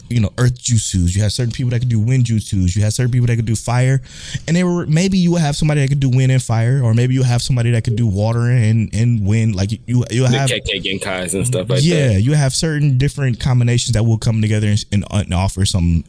you 0.09 0.19
know, 0.19 0.31
earth 0.37 0.57
jutsus. 0.57 1.15
You 1.15 1.21
had 1.21 1.31
certain 1.31 1.51
people 1.51 1.71
that 1.71 1.79
could 1.79 1.89
do 1.89 1.99
wind 1.99 2.25
jutsus. 2.25 2.75
You 2.75 2.81
had 2.81 2.93
certain 2.93 3.11
people 3.11 3.27
that 3.27 3.35
could 3.35 3.45
do 3.45 3.55
fire, 3.55 4.01
and 4.47 4.55
they 4.55 4.63
were 4.63 4.85
maybe 4.87 5.17
you 5.17 5.31
would 5.31 5.41
have 5.41 5.55
somebody 5.55 5.81
that 5.81 5.89
could 5.89 5.99
do 5.99 6.09
wind 6.09 6.31
and 6.31 6.41
fire, 6.41 6.81
or 6.83 6.93
maybe 6.93 7.13
you 7.13 7.23
have 7.23 7.41
somebody 7.41 7.71
that 7.71 7.83
could 7.83 7.95
do 7.95 8.07
water 8.07 8.49
and 8.49 8.89
and 8.93 9.25
wind. 9.25 9.55
Like 9.55 9.71
you 9.71 10.05
you 10.09 10.23
have 10.25 10.49
Kekkei 10.49 10.81
Genkais 10.81 11.33
and 11.33 11.45
stuff 11.45 11.69
like 11.69 11.83
yeah, 11.83 12.13
that. 12.13 12.21
you 12.21 12.33
have 12.33 12.53
certain 12.53 12.97
different 12.97 13.39
combinations 13.39 13.93
that 13.93 14.03
will 14.03 14.17
come 14.17 14.41
together 14.41 14.67
and, 14.67 14.85
and, 14.91 15.05
and 15.11 15.33
offer 15.33 15.65
some 15.65 16.05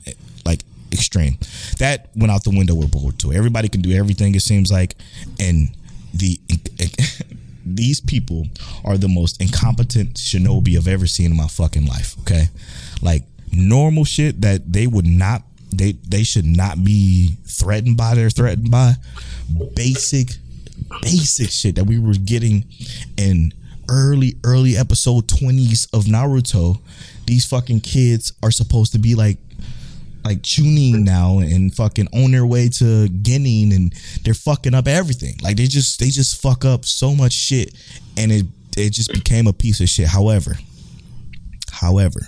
extreme. 0.92 1.38
That 1.78 2.10
went 2.16 2.30
out 2.30 2.44
the 2.44 2.50
window 2.50 2.74
with 2.74 2.90
Boruto. 2.90 3.34
Everybody 3.34 3.68
can 3.68 3.80
do 3.80 3.92
everything. 3.92 4.34
It 4.34 4.42
seems 4.42 4.70
like, 4.70 4.96
and 5.38 5.74
the 6.14 6.40
these 7.64 8.00
people 8.00 8.46
are 8.84 8.98
the 8.98 9.08
most 9.08 9.40
incompetent 9.40 10.14
shinobi 10.14 10.76
I've 10.76 10.88
ever 10.88 11.06
seen 11.06 11.30
in 11.30 11.36
my 11.36 11.48
fucking 11.48 11.86
life. 11.86 12.18
Okay, 12.20 12.44
like 13.02 13.24
normal 13.52 14.04
shit 14.04 14.40
that 14.42 14.72
they 14.72 14.86
would 14.86 15.06
not. 15.06 15.42
They 15.72 15.92
they 15.92 16.24
should 16.24 16.46
not 16.46 16.82
be 16.82 17.36
threatened 17.46 17.96
by. 17.96 18.14
They're 18.14 18.30
threatened 18.30 18.70
by 18.70 18.94
basic 19.74 20.30
basic 21.02 21.50
shit 21.50 21.76
that 21.76 21.84
we 21.84 21.98
were 21.98 22.14
getting 22.14 22.64
in 23.16 23.52
early, 23.90 24.36
early 24.44 24.76
episode 24.76 25.26
20s 25.26 25.92
of 25.92 26.04
Naruto, 26.04 26.80
these 27.26 27.44
fucking 27.44 27.80
kids 27.80 28.32
are 28.42 28.50
supposed 28.50 28.92
to 28.92 28.98
be 28.98 29.14
like 29.14 29.38
like 30.24 30.42
tuning 30.42 31.04
now 31.04 31.38
and 31.38 31.74
fucking 31.74 32.08
on 32.12 32.32
their 32.32 32.46
way 32.46 32.68
to 32.68 33.08
Genin 33.08 33.74
and 33.74 33.94
they're 34.22 34.34
fucking 34.34 34.74
up 34.74 34.86
everything. 34.86 35.36
Like 35.42 35.56
they 35.56 35.66
just 35.66 36.00
they 36.00 36.10
just 36.10 36.40
fuck 36.40 36.64
up 36.64 36.84
so 36.84 37.14
much 37.14 37.32
shit 37.32 37.74
and 38.16 38.30
it 38.30 38.46
it 38.76 38.90
just 38.90 39.12
became 39.12 39.46
a 39.46 39.52
piece 39.52 39.80
of 39.80 39.88
shit. 39.88 40.08
However, 40.08 40.56
however, 41.72 42.20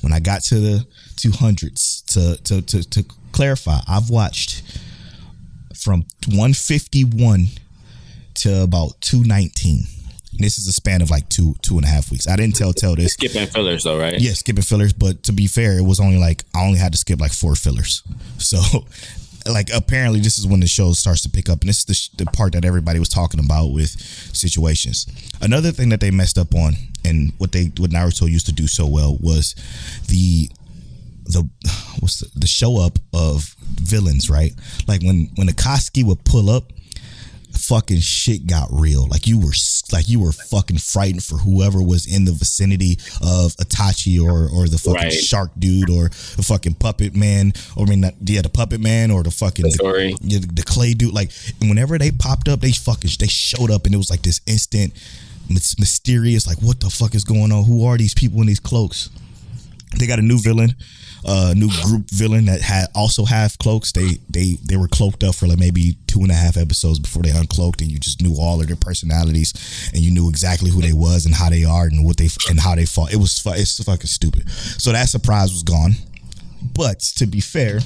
when 0.00 0.12
I 0.12 0.20
got 0.20 0.42
to 0.44 0.58
the 0.58 0.86
200s 1.16 2.04
to 2.06 2.42
to 2.44 2.62
to, 2.62 2.88
to 2.90 3.04
clarify, 3.32 3.78
I've 3.86 4.10
watched 4.10 4.62
from 5.74 6.04
151 6.26 7.46
to 8.34 8.62
about 8.62 9.00
219. 9.00 9.84
This 10.40 10.58
is 10.58 10.66
a 10.66 10.72
span 10.72 11.02
of 11.02 11.10
like 11.10 11.28
two 11.28 11.54
two 11.62 11.76
and 11.76 11.84
a 11.84 11.88
half 11.88 12.10
weeks. 12.10 12.28
I 12.28 12.36
didn't 12.36 12.56
tell 12.56 12.72
tell 12.72 12.96
this. 12.96 13.14
Skipping 13.14 13.46
fillers 13.46 13.84
though, 13.84 13.98
right? 13.98 14.18
Yeah, 14.20 14.32
skipping 14.32 14.62
fillers. 14.62 14.92
But 14.92 15.22
to 15.24 15.32
be 15.32 15.46
fair, 15.46 15.78
it 15.78 15.84
was 15.84 16.00
only 16.00 16.18
like 16.18 16.44
I 16.54 16.64
only 16.64 16.78
had 16.78 16.92
to 16.92 16.98
skip 16.98 17.20
like 17.20 17.32
four 17.32 17.54
fillers. 17.54 18.02
So, 18.38 18.60
like 19.50 19.68
apparently, 19.74 20.20
this 20.20 20.38
is 20.38 20.46
when 20.46 20.60
the 20.60 20.66
show 20.66 20.92
starts 20.92 21.22
to 21.22 21.28
pick 21.30 21.48
up, 21.48 21.60
and 21.60 21.68
this 21.68 21.78
is 21.80 21.84
the, 21.84 21.94
sh- 21.94 22.08
the 22.16 22.26
part 22.26 22.52
that 22.54 22.64
everybody 22.64 22.98
was 22.98 23.08
talking 23.08 23.40
about 23.40 23.68
with 23.68 23.90
situations. 24.34 25.06
Another 25.40 25.72
thing 25.72 25.88
that 25.90 26.00
they 26.00 26.10
messed 26.10 26.38
up 26.38 26.54
on, 26.54 26.74
and 27.04 27.32
what 27.38 27.52
they 27.52 27.72
what 27.78 27.90
Naruto 27.90 28.28
used 28.30 28.46
to 28.46 28.52
do 28.52 28.66
so 28.66 28.86
well 28.86 29.16
was 29.20 29.54
the 30.08 30.50
the 31.24 31.48
what's 32.00 32.20
the, 32.20 32.30
the 32.38 32.46
show 32.46 32.78
up 32.78 32.98
of 33.12 33.54
villains, 33.60 34.30
right? 34.30 34.52
Like 34.86 35.02
when 35.02 35.30
when 35.36 35.48
Akatsuki 35.48 36.04
would 36.04 36.24
pull 36.24 36.50
up, 36.50 36.72
fucking 37.58 38.00
shit 38.00 38.46
got 38.46 38.68
real. 38.70 39.06
Like 39.08 39.26
you 39.26 39.38
were 39.38 39.52
like 39.92 40.08
you 40.08 40.20
were 40.20 40.32
fucking 40.32 40.78
frightened 40.78 41.22
for 41.24 41.36
whoever 41.38 41.82
was 41.82 42.06
in 42.06 42.24
the 42.24 42.32
vicinity 42.32 42.92
of 43.20 43.54
Itachi 43.56 44.20
or 44.22 44.48
or 44.48 44.68
the 44.68 44.78
fucking 44.78 44.94
Right. 44.94 45.12
shark 45.12 45.50
dude 45.58 45.90
or 45.90 46.08
the 46.36 46.42
fucking 46.42 46.74
puppet 46.74 47.14
man 47.14 47.52
or 47.76 47.86
I 47.86 47.90
mean 47.90 48.00
not, 48.02 48.14
yeah 48.24 48.42
the 48.42 48.48
puppet 48.48 48.80
man 48.80 49.10
or 49.10 49.22
the 49.22 49.30
fucking 49.30 49.64
the, 49.64 49.70
Sorry. 49.72 50.14
the, 50.20 50.38
the 50.38 50.62
clay 50.62 50.94
dude. 50.94 51.12
Like 51.12 51.30
whenever 51.60 51.98
they 51.98 52.10
popped 52.10 52.48
up, 52.48 52.60
they 52.60 52.72
fucking 52.72 53.10
they 53.18 53.26
showed 53.26 53.70
up 53.70 53.84
and 53.86 53.94
it 53.94 53.98
was 53.98 54.10
like 54.10 54.22
this 54.22 54.40
instant 54.46 54.92
mysterious 55.48 56.46
like 56.46 56.58
what 56.62 56.78
the 56.80 56.88
fuck 56.90 57.14
is 57.14 57.24
going 57.24 57.50
on? 57.52 57.64
Who 57.64 57.84
are 57.86 57.98
these 57.98 58.14
people 58.14 58.40
in 58.40 58.46
these 58.46 58.60
cloaks? 58.60 59.10
they 59.98 60.06
got 60.06 60.20
a 60.20 60.22
new 60.22 60.38
villain, 60.38 60.72
uh, 61.24 61.54
new 61.56 61.70
group 61.82 62.08
villain 62.10 62.46
that 62.46 62.60
had 62.60 62.86
also 62.94 63.24
have 63.24 63.58
cloaks. 63.58 63.92
They 63.92 64.18
they 64.28 64.56
they 64.64 64.76
were 64.76 64.88
cloaked 64.88 65.22
up 65.22 65.34
for 65.34 65.46
like 65.46 65.58
maybe 65.58 65.96
two 66.06 66.20
and 66.20 66.30
a 66.30 66.34
half 66.34 66.56
episodes 66.56 66.98
before 66.98 67.22
they 67.22 67.30
uncloaked, 67.30 67.80
and 67.82 67.90
you 67.90 67.98
just 67.98 68.22
knew 68.22 68.36
all 68.38 68.60
of 68.60 68.66
their 68.66 68.76
personalities, 68.76 69.52
and 69.92 70.02
you 70.02 70.10
knew 70.10 70.28
exactly 70.28 70.70
who 70.70 70.80
they 70.80 70.92
was 70.92 71.26
and 71.26 71.34
how 71.34 71.50
they 71.50 71.64
are 71.64 71.84
and 71.84 72.04
what 72.04 72.16
they 72.16 72.28
and 72.48 72.60
how 72.60 72.74
they 72.74 72.86
fought. 72.86 73.12
It 73.12 73.16
was 73.16 73.42
it's 73.46 73.82
fucking 73.82 74.06
stupid. 74.06 74.48
So 74.50 74.92
that 74.92 75.08
surprise 75.08 75.52
was 75.52 75.62
gone. 75.62 75.92
But 76.74 77.00
to 77.16 77.26
be 77.26 77.40
fair, 77.40 77.80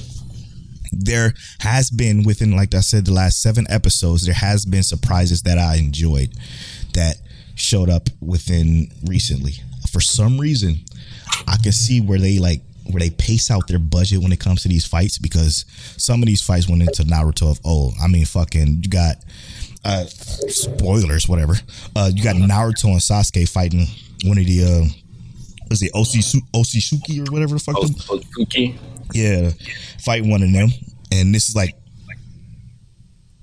there 0.91 1.33
has 1.59 1.89
been 1.89 2.23
within 2.23 2.55
like 2.55 2.73
I 2.73 2.79
said 2.79 3.05
the 3.05 3.13
last 3.13 3.41
seven 3.41 3.65
episodes 3.69 4.25
there 4.25 4.33
has 4.33 4.65
been 4.65 4.83
surprises 4.83 5.41
that 5.43 5.57
I 5.57 5.75
enjoyed 5.75 6.33
that 6.93 7.17
showed 7.55 7.89
up 7.89 8.09
within 8.21 8.91
recently. 9.05 9.53
For 9.91 10.01
some 10.01 10.39
reason, 10.39 10.83
I 11.47 11.57
can 11.61 11.71
see 11.71 12.01
where 12.01 12.19
they 12.19 12.39
like 12.39 12.61
where 12.89 12.99
they 12.99 13.09
pace 13.09 13.49
out 13.51 13.67
their 13.67 13.79
budget 13.79 14.21
when 14.21 14.31
it 14.31 14.39
comes 14.39 14.61
to 14.63 14.69
these 14.69 14.85
fights 14.85 15.17
because 15.17 15.65
some 15.97 16.21
of 16.21 16.27
these 16.27 16.41
fights 16.41 16.69
went 16.69 16.81
into 16.81 17.03
Naruto 17.03 17.51
of 17.51 17.59
oh 17.65 17.91
I 18.01 18.07
mean 18.07 18.25
fucking 18.25 18.81
you 18.83 18.89
got 18.89 19.17
uh 19.83 20.05
spoilers 20.05 21.27
whatever 21.27 21.53
uh 21.95 22.11
you 22.13 22.23
got 22.23 22.35
Naruto 22.35 22.85
and 22.85 22.99
Sasuke 22.99 23.47
fighting 23.49 23.87
one 24.23 24.37
of 24.37 24.45
the 24.45 24.63
uh 24.63 24.87
was 25.69 25.81
it 25.81 25.91
Osi 25.93 26.41
Osisuki 26.53 27.27
or 27.27 27.31
whatever 27.31 27.55
the 27.55 27.59
fuck 27.59 27.75
Otsuki. 27.75 28.77
yeah, 29.13 29.51
fighting 29.99 30.29
one 30.29 30.43
of 30.43 30.51
them, 30.51 30.69
and 31.11 31.33
this 31.33 31.49
is 31.49 31.55
like 31.55 31.75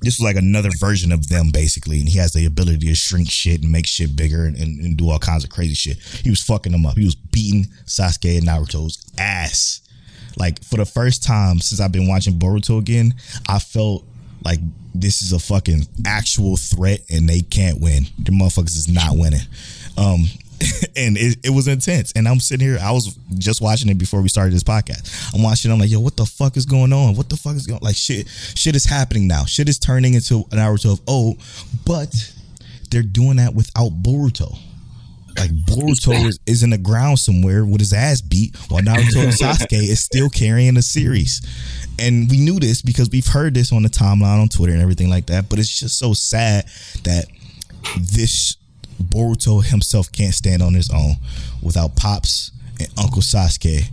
this 0.03 0.19
was 0.19 0.25
like 0.25 0.37
another 0.37 0.71
version 0.79 1.13
of 1.13 1.29
them 1.29 1.51
basically, 1.53 2.01
and 2.01 2.09
he 2.09 2.19
has 2.19 2.33
the 2.33 2.47
ability 2.47 2.87
to 2.87 2.95
shrink 2.95 3.31
shit 3.31 3.63
and 3.63 3.71
make 3.71 3.87
shit 3.87 4.17
bigger 4.17 4.45
and, 4.45 4.57
and, 4.57 4.81
and 4.81 4.97
do 4.97 5.11
all 5.11 5.19
kinds 5.19 5.45
of 5.45 5.51
crazy 5.51 5.75
shit. 5.75 5.99
He 6.23 6.31
was 6.31 6.43
fucking 6.43 6.73
them 6.73 6.87
up. 6.87 6.97
He 6.97 7.05
was 7.05 7.15
beating 7.15 7.67
Sasuke 7.87 8.39
and 8.39 8.47
Naruto's 8.47 9.13
ass. 9.19 9.81
Like 10.37 10.63
for 10.65 10.77
the 10.77 10.87
first 10.87 11.23
time 11.23 11.61
since 11.61 11.81
I've 11.81 11.93
been 11.93 12.09
watching 12.09 12.39
Boruto 12.39 12.79
again, 12.79 13.15
I 13.49 13.59
felt 13.59 14.05
like 14.45 14.59
this 14.95 15.23
is 15.23 15.33
a 15.33 15.39
fucking 15.39 15.87
actual 16.05 16.57
threat 16.57 17.01
and 17.11 17.29
they 17.29 17.41
can't 17.41 17.81
win. 17.81 18.07
The 18.19 18.33
motherfuckers 18.33 18.77
is 18.77 18.89
not 18.89 19.17
winning. 19.17 19.41
Um 19.97 20.25
and 20.97 21.17
it, 21.17 21.39
it 21.45 21.51
was 21.51 21.69
intense. 21.69 22.13
And 22.13 22.29
I'm 22.29 22.41
sitting 22.41 22.67
here, 22.67 22.79
I 22.81 22.93
was 22.93 23.15
just 23.39 23.61
watching 23.61 23.91
it 23.91 23.99
before 23.99 24.23
we 24.23 24.29
started 24.29 24.53
this 24.53 24.63
podcast. 24.63 25.35
I'm 25.35 25.43
watching, 25.43 25.71
I'm 25.71 25.79
like, 25.79 25.91
yo, 25.91 26.01
what 26.01 26.17
the 26.17 26.27
fuck 26.27 26.57
is 26.57 26.67
going 26.67 26.93
on? 26.93 27.17
What 27.17 27.29
the 27.29 27.37
fuck 27.37 27.57
is 27.57 27.67
going 27.67 27.81
like 27.83 27.97
shit 27.97 28.29
shit 28.29 28.77
is 28.77 28.85
happening 28.85 29.27
now. 29.27 29.45
Shit 29.45 29.69
is 29.69 29.79
turning 29.79 30.15
into 30.15 30.45
an 30.51 30.59
Naruto 30.59 30.93
of 30.93 31.01
oh, 31.07 31.35
but 31.87 32.15
they're 32.91 33.03
doing 33.03 33.37
that 33.37 33.55
without 33.55 33.91
Boruto. 34.03 34.57
Like 35.39 35.51
Boruto 35.51 36.13
is, 36.27 36.39
is 36.47 36.63
in 36.63 36.71
the 36.71 36.79
ground 36.79 37.19
somewhere 37.19 37.65
with 37.65 37.81
his 37.81 37.93
ass 37.93 38.21
beat, 38.21 38.57
while 38.69 38.83
Naruto 38.83 39.23
and 39.23 39.33
Sasuke 39.33 39.73
is 39.73 40.01
still 40.01 40.29
carrying 40.29 40.75
the 40.75 40.83
series. 40.83 41.41
And 41.99 42.31
we 42.31 42.39
knew 42.41 42.59
this 42.61 42.83
because 42.83 43.11
we've 43.11 43.27
heard 43.27 43.55
this 43.55 43.73
on 43.73 43.83
the 43.83 43.89
timeline 43.89 44.41
on 44.41 44.49
Twitter 44.49 44.73
and 44.73 44.83
everything 44.83 45.09
like 45.09 45.27
that. 45.27 45.49
But 45.49 45.59
it's 45.59 45.79
just 45.79 45.99
so 45.99 46.13
sad 46.13 46.67
that 47.05 47.27
this 47.97 48.57
Boruto 49.01 49.65
himself 49.65 50.11
can't 50.11 50.35
stand 50.35 50.63
on 50.63 50.75
his 50.75 50.91
own 50.91 51.17
without 51.63 51.97
Pops 51.97 52.51
and 52.81 52.89
Uncle 52.99 53.23
Sasuke 53.23 53.85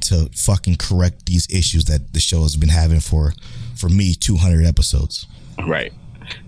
to 0.00 0.28
fucking 0.34 0.76
correct 0.76 1.26
these 1.26 1.48
issues 1.50 1.84
that 1.86 2.12
the 2.12 2.20
show 2.20 2.42
has 2.42 2.56
been 2.56 2.68
having 2.68 3.00
for 3.00 3.32
for 3.76 3.88
me 3.88 4.14
200 4.14 4.64
episodes. 4.66 5.26
Right. 5.66 5.92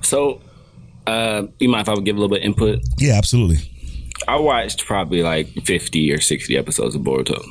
So, 0.02 0.40
uh, 1.06 1.46
you 1.58 1.68
mind 1.68 1.82
if 1.82 1.88
I 1.88 1.94
would 1.94 2.04
give 2.04 2.16
a 2.16 2.20
little 2.20 2.34
bit 2.34 2.42
of 2.42 2.46
input? 2.46 2.80
Yeah, 2.98 3.14
absolutely. 3.14 3.58
I 4.28 4.36
watched 4.36 4.84
probably 4.86 5.22
like 5.22 5.48
50 5.64 6.12
or 6.12 6.20
60 6.20 6.56
episodes 6.56 6.94
of 6.94 7.02
Boruto. 7.02 7.42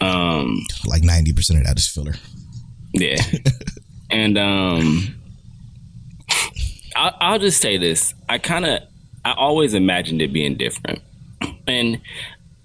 Um, 0.00 0.60
Like 0.86 1.02
90% 1.02 1.58
of 1.58 1.64
that 1.64 1.78
is 1.78 1.88
filler. 1.88 2.14
yeah. 2.92 3.16
and 4.10 4.36
um, 4.38 5.14
I'll, 6.94 7.14
I'll 7.20 7.38
just 7.38 7.60
say 7.60 7.78
this. 7.78 8.14
I 8.28 8.38
kind 8.38 8.66
of, 8.66 8.80
I 9.26 9.34
always 9.34 9.74
imagined 9.74 10.22
it 10.22 10.32
being 10.32 10.56
different. 10.56 11.02
And, 11.66 12.00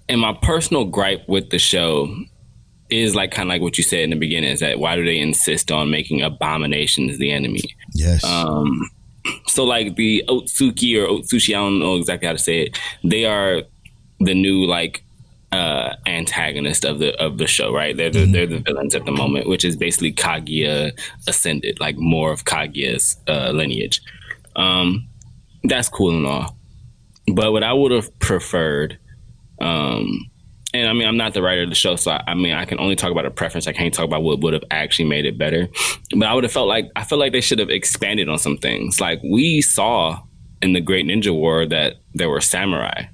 and 0.08 0.20
my 0.20 0.32
personal 0.42 0.84
gripe 0.84 1.28
with 1.28 1.50
the 1.50 1.58
show 1.58 2.14
is 2.88 3.16
like 3.16 3.32
kind 3.32 3.48
of 3.48 3.54
like 3.54 3.62
what 3.62 3.76
you 3.76 3.82
said 3.82 4.00
in 4.00 4.10
the 4.10 4.16
beginning 4.16 4.50
is 4.50 4.60
that 4.60 4.78
why 4.78 4.94
do 4.94 5.04
they 5.04 5.18
insist 5.18 5.72
on 5.72 5.90
making 5.90 6.22
abominations 6.22 7.18
the 7.18 7.32
enemy? 7.32 7.74
Yes. 7.94 8.22
Um, 8.22 8.88
so 9.48 9.64
like 9.64 9.96
the 9.96 10.24
Otsuki 10.28 11.02
or 11.02 11.08
Otsushi, 11.08 11.50
I 11.50 11.58
don't 11.58 11.80
know 11.80 11.96
exactly 11.96 12.26
how 12.26 12.32
to 12.32 12.38
say 12.38 12.62
it. 12.62 12.78
They 13.02 13.24
are 13.24 13.62
the 14.20 14.34
new 14.34 14.66
like 14.66 15.02
uh 15.50 15.96
antagonist 16.06 16.84
of 16.84 17.00
the 17.00 17.20
of 17.20 17.38
the 17.38 17.46
show, 17.48 17.74
right? 17.74 17.96
They're 17.96 18.08
the, 18.08 18.24
they're 18.24 18.46
the 18.46 18.60
villains 18.60 18.94
at 18.94 19.04
the 19.04 19.10
moment, 19.10 19.48
which 19.48 19.64
is 19.64 19.74
basically 19.74 20.12
Kaguya 20.12 20.92
ascended, 21.26 21.80
like 21.80 21.96
more 21.96 22.30
of 22.30 22.44
Kaguya's 22.44 23.16
uh, 23.26 23.50
lineage. 23.50 24.00
Um, 24.54 25.08
that's 25.64 25.88
cool 25.88 26.16
and 26.16 26.26
all, 26.26 26.56
but 27.32 27.52
what 27.52 27.62
I 27.62 27.72
would 27.72 27.92
have 27.92 28.18
preferred, 28.18 28.98
um, 29.60 30.28
and 30.74 30.88
I 30.88 30.92
mean, 30.92 31.06
I'm 31.06 31.16
not 31.16 31.34
the 31.34 31.42
writer 31.42 31.62
of 31.62 31.68
the 31.68 31.74
show, 31.74 31.96
so 31.96 32.12
I, 32.12 32.22
I 32.28 32.34
mean, 32.34 32.54
I 32.54 32.64
can 32.64 32.80
only 32.80 32.96
talk 32.96 33.10
about 33.10 33.26
a 33.26 33.30
preference. 33.30 33.66
I 33.66 33.72
can't 33.72 33.92
talk 33.92 34.06
about 34.06 34.22
what 34.22 34.40
would 34.40 34.54
have 34.54 34.64
actually 34.70 35.08
made 35.08 35.26
it 35.26 35.36
better. 35.36 35.68
But 36.16 36.26
I 36.26 36.34
would 36.34 36.44
have 36.44 36.52
felt 36.52 36.68
like 36.68 36.90
I 36.96 37.04
feel 37.04 37.18
like 37.18 37.32
they 37.32 37.40
should 37.42 37.58
have 37.58 37.70
expanded 37.70 38.28
on 38.28 38.38
some 38.38 38.56
things. 38.56 39.00
Like 39.00 39.20
we 39.22 39.60
saw 39.60 40.22
in 40.62 40.72
the 40.72 40.80
Great 40.80 41.06
Ninja 41.06 41.34
War 41.34 41.66
that 41.66 41.96
there 42.14 42.30
were 42.30 42.40
samurai, 42.40 43.04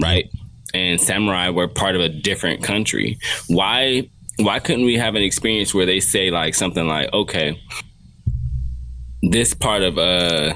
right? 0.00 0.30
And 0.74 1.00
samurai 1.00 1.48
were 1.50 1.68
part 1.68 1.96
of 1.96 2.00
a 2.00 2.08
different 2.08 2.62
country. 2.62 3.18
Why? 3.48 4.08
Why 4.38 4.60
couldn't 4.60 4.86
we 4.86 4.96
have 4.96 5.14
an 5.14 5.22
experience 5.22 5.74
where 5.74 5.86
they 5.86 6.00
say 6.00 6.30
like 6.30 6.54
something 6.54 6.86
like, 6.86 7.12
okay, 7.12 7.60
this 9.22 9.54
part 9.54 9.82
of 9.82 9.98
uh, 9.98 10.54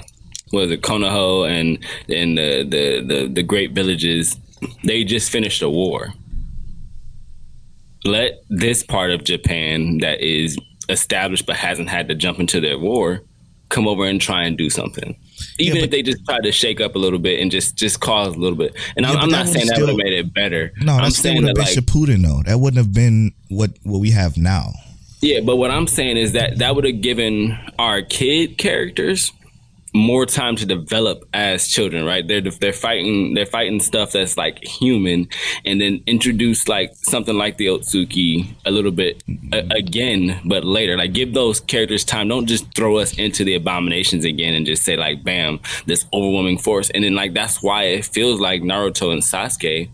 was 0.52 0.70
it 0.70 0.82
Konoha 0.82 1.48
and 1.50 1.78
and 2.08 2.38
the 2.38 2.62
the 2.64 3.00
the, 3.06 3.28
the 3.28 3.42
great 3.42 3.72
villages, 3.72 4.36
they 4.84 5.04
just 5.04 5.30
finished 5.30 5.62
a 5.62 5.68
war 5.70 6.12
let 8.04 8.42
this 8.48 8.82
part 8.82 9.10
of 9.10 9.24
Japan 9.24 9.98
that 9.98 10.20
is 10.20 10.56
established 10.88 11.46
but 11.46 11.56
hasn't 11.56 11.88
had 11.88 12.08
to 12.08 12.14
jump 12.14 12.38
into 12.38 12.60
their 12.60 12.78
war 12.78 13.22
come 13.68 13.88
over 13.88 14.04
and 14.04 14.20
try 14.20 14.44
and 14.44 14.56
do 14.56 14.70
something. 14.70 15.16
Even 15.58 15.78
Yeah, 15.78 15.82
if 15.84 15.90
they 15.90 16.00
just 16.02 16.24
try 16.24 16.40
to 16.40 16.52
shake 16.52 16.80
up 16.80 16.94
a 16.94 16.98
little 16.98 17.18
bit 17.18 17.40
and 17.40 17.50
just 17.50 17.74
just 17.74 17.98
cause 17.98 18.36
a 18.36 18.38
little 18.38 18.56
bit. 18.56 18.76
And 18.96 19.04
Yeah, 19.04 19.12
I'm, 19.12 19.18
I'm 19.24 19.30
not 19.30 19.48
saying 19.48 19.66
that 19.66 19.80
would 19.80 19.88
have 19.88 19.98
made 19.98 20.12
it 20.12 20.32
better. 20.32 20.72
no, 20.80 20.92
I'm 20.94 21.10
saying 21.10 21.36
would 21.42 21.48
have 21.48 21.56
that 21.56 21.74
been 21.74 21.84
like 21.84 21.84
Shippuden 21.84 22.22
though. 22.22 22.42
That 22.48 22.60
wouldn't 22.60 22.78
have 22.78 22.94
been 22.94 23.32
what 23.48 23.72
what 23.82 23.98
we 23.98 24.12
have 24.12 24.36
now. 24.36 24.72
yeah, 25.20 25.40
but 25.40 25.56
what 25.56 25.72
I'm 25.72 25.88
saying 25.88 26.16
is 26.16 26.30
that 26.32 26.58
that 26.58 26.76
would 26.76 26.84
have 26.84 27.00
given 27.00 27.58
our 27.78 28.02
kid 28.02 28.56
characters 28.56 29.32
more 29.96 30.26
time 30.26 30.56
to 30.56 30.66
develop 30.66 31.24
as 31.32 31.68
children, 31.68 32.04
right? 32.04 32.26
They're 32.26 32.40
they're 32.40 32.72
fighting 32.72 33.34
they're 33.34 33.46
fighting 33.46 33.80
stuff 33.80 34.12
that's 34.12 34.36
like 34.36 34.62
human, 34.64 35.28
and 35.64 35.80
then 35.80 36.02
introduce 36.06 36.68
like 36.68 36.92
something 36.94 37.36
like 37.36 37.56
the 37.56 37.66
Otsuki 37.66 38.54
a 38.64 38.70
little 38.70 38.90
bit 38.90 39.22
a, 39.52 39.66
again, 39.70 40.40
but 40.44 40.64
later. 40.64 40.96
Like 40.96 41.12
give 41.12 41.34
those 41.34 41.60
characters 41.60 42.04
time. 42.04 42.28
Don't 42.28 42.46
just 42.46 42.74
throw 42.74 42.98
us 42.98 43.18
into 43.18 43.44
the 43.44 43.54
abominations 43.54 44.24
again 44.24 44.54
and 44.54 44.66
just 44.66 44.82
say 44.84 44.96
like, 44.96 45.24
bam, 45.24 45.60
this 45.86 46.06
overwhelming 46.12 46.58
force, 46.58 46.90
and 46.90 47.02
then 47.02 47.14
like 47.14 47.34
that's 47.34 47.62
why 47.62 47.84
it 47.84 48.04
feels 48.04 48.40
like 48.40 48.62
Naruto 48.62 49.12
and 49.12 49.22
Sasuke 49.22 49.88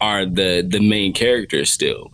are 0.00 0.26
the 0.26 0.66
the 0.68 0.80
main 0.80 1.12
characters 1.12 1.70
still 1.70 2.13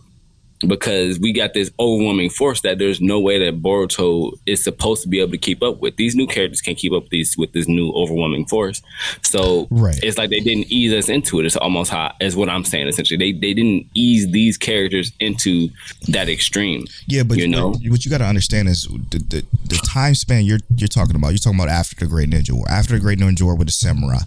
because 0.67 1.19
we 1.19 1.33
got 1.33 1.53
this 1.53 1.71
overwhelming 1.79 2.29
force 2.29 2.61
that 2.61 2.77
there's 2.77 3.01
no 3.01 3.19
way 3.19 3.39
that 3.39 3.61
Boruto 3.61 4.31
is 4.45 4.63
supposed 4.63 5.03
to 5.03 5.09
be 5.09 5.19
able 5.19 5.31
to 5.31 5.37
keep 5.37 5.63
up 5.63 5.79
with. 5.81 5.95
These 5.95 6.15
new 6.15 6.27
characters 6.27 6.61
can't 6.61 6.77
keep 6.77 6.93
up 6.93 7.03
with 7.03 7.11
these 7.11 7.35
with 7.37 7.51
this 7.53 7.67
new 7.67 7.91
overwhelming 7.93 8.45
force. 8.45 8.81
So 9.23 9.67
Right. 9.71 9.99
it's 10.03 10.17
like 10.17 10.29
they 10.29 10.39
didn't 10.39 10.71
ease 10.71 10.93
us 10.93 11.09
into 11.09 11.39
it. 11.39 11.45
It's 11.45 11.55
almost 11.57 11.91
how 11.91 12.13
is 12.21 12.35
what 12.35 12.49
I'm 12.49 12.63
saying 12.63 12.87
essentially. 12.87 13.17
They 13.17 13.31
they 13.31 13.53
didn't 13.53 13.87
ease 13.93 14.29
these 14.31 14.57
characters 14.57 15.11
into 15.19 15.69
that 16.09 16.29
extreme. 16.29 16.85
Yeah, 17.07 17.23
but 17.23 17.37
you 17.37 17.47
know, 17.47 17.73
what 17.87 18.05
you 18.05 18.11
got 18.11 18.19
to 18.19 18.25
understand 18.25 18.67
is 18.69 18.83
the, 19.09 19.17
the 19.19 19.45
the 19.67 19.75
time 19.85 20.15
span 20.15 20.45
you're 20.45 20.59
you're 20.75 20.87
talking 20.87 21.15
about. 21.15 21.29
You're 21.29 21.37
talking 21.39 21.59
about 21.59 21.69
after 21.69 21.95
the 21.95 22.05
Great 22.07 22.29
Ninja 22.29 22.51
War. 22.51 22.65
After 22.69 22.93
the 22.93 22.99
Great 22.99 23.19
Ninja 23.19 23.41
War 23.43 23.55
with 23.55 23.67
the 23.67 23.71
samurai, 23.73 24.19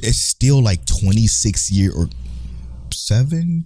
it's 0.00 0.18
still 0.18 0.62
like 0.62 0.84
26 0.86 1.70
year 1.70 1.92
or 1.94 2.08
seven. 2.92 3.64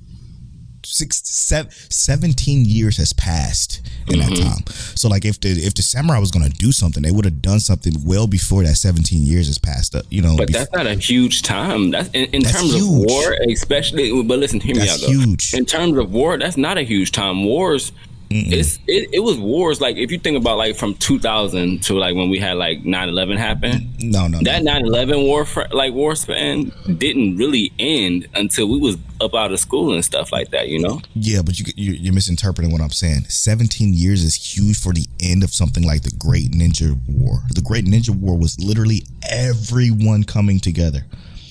Six, 0.91 1.23
seven, 1.25 1.71
17 1.89 2.65
years 2.65 2.97
has 2.97 3.13
passed 3.13 3.81
in 4.09 4.19
that 4.19 4.31
Mm-hmm. 4.31 4.43
time. 4.49 4.65
So, 4.97 5.09
like, 5.09 5.25
if 5.25 5.41
the 5.41 5.51
if 5.51 5.75
the 5.75 5.83
samurai 5.83 6.19
was 6.19 6.31
gonna 6.31 6.49
do 6.49 6.73
something, 6.73 7.03
they 7.03 7.11
would 7.11 7.25
have 7.25 7.41
done 7.43 7.61
something 7.61 7.95
well 8.05 8.27
before 8.27 8.65
that 8.65 8.75
17 8.77 9.23
years 9.23 9.47
has 9.47 9.59
passed. 9.59 9.95
Up, 9.95 10.05
you 10.11 10.21
know, 10.23 10.37
but 10.37 10.49
bef- 10.49 10.53
that's 10.53 10.73
not 10.73 10.87
a 10.87 10.95
huge 10.95 11.43
time. 11.43 11.91
That's 11.91 12.09
in, 12.11 12.25
in 12.35 12.43
That's 12.43 12.57
terms 12.59 12.75
huge. 12.75 12.83
of 12.83 12.89
war, 13.11 13.37
especially. 13.49 14.23
But 14.23 14.39
listen, 14.39 14.61
hear 14.61 14.75
me 14.75 14.81
That's 14.81 15.03
out. 15.03 15.07
Though. 15.07 15.13
huge. 15.21 15.55
In 15.55 15.65
terms 15.65 15.97
of 15.97 16.13
war, 16.13 16.39
that's 16.39 16.57
not 16.57 16.77
a 16.79 16.83
huge 16.83 17.13
time. 17.13 17.45
Wars, 17.45 17.93
it's 18.33 18.79
it, 18.87 19.11
it 19.13 19.21
was 19.21 19.39
wars. 19.39 19.81
Like 19.81 19.97
if 19.97 20.13
you 20.13 20.19
think 20.19 20.37
about 20.37 20.57
like 20.57 20.77
from 20.77 20.95
2000 20.95 21.83
to 21.85 21.99
like 21.99 22.15
when 22.15 22.31
we 22.31 22.39
had 22.39 22.57
like 22.57 22.83
9/11 22.85 23.37
happen. 23.37 23.93
no, 23.99 24.29
no, 24.29 24.39
no. 24.39 24.45
That 24.45 24.63
9/11 24.63 25.27
war, 25.27 25.47
like 25.73 25.93
war 25.93 26.15
span, 26.15 26.73
didn't 26.99 27.37
really 27.37 27.73
end 27.79 28.29
until 28.35 28.69
we 28.69 28.79
was 28.79 28.97
up 29.21 29.35
out 29.35 29.53
of 29.53 29.59
school 29.59 29.93
and 29.93 30.05
stuff 30.05 30.31
like 30.31 30.51
that. 30.51 30.69
You 30.69 30.79
know. 30.79 31.01
Yeah, 31.15 31.43
but 31.43 31.59
you, 31.59 31.67
you 31.75 31.93
you're 31.93 32.15
misinterpreting 32.15 32.71
what 32.71 32.81
I'm 32.81 32.91
saying. 32.91 33.25
17 33.25 33.95
years 33.95 34.23
is 34.23 34.37
huge 34.37 34.79
for 34.79 34.93
the 34.93 35.07
end 35.21 35.43
of 35.43 35.53
something 35.53 35.85
like 35.85 36.03
the 36.03 36.13
Great 36.17 36.53
Ninja 36.53 36.97
War. 37.09 37.41
The 37.53 37.63
Great 37.63 37.87
Ninja 37.87 38.11
War 38.11 38.39
was 38.39 38.61
literally 38.61 39.03
everyone 39.29 40.23
coming 40.23 40.61
together. 40.61 41.05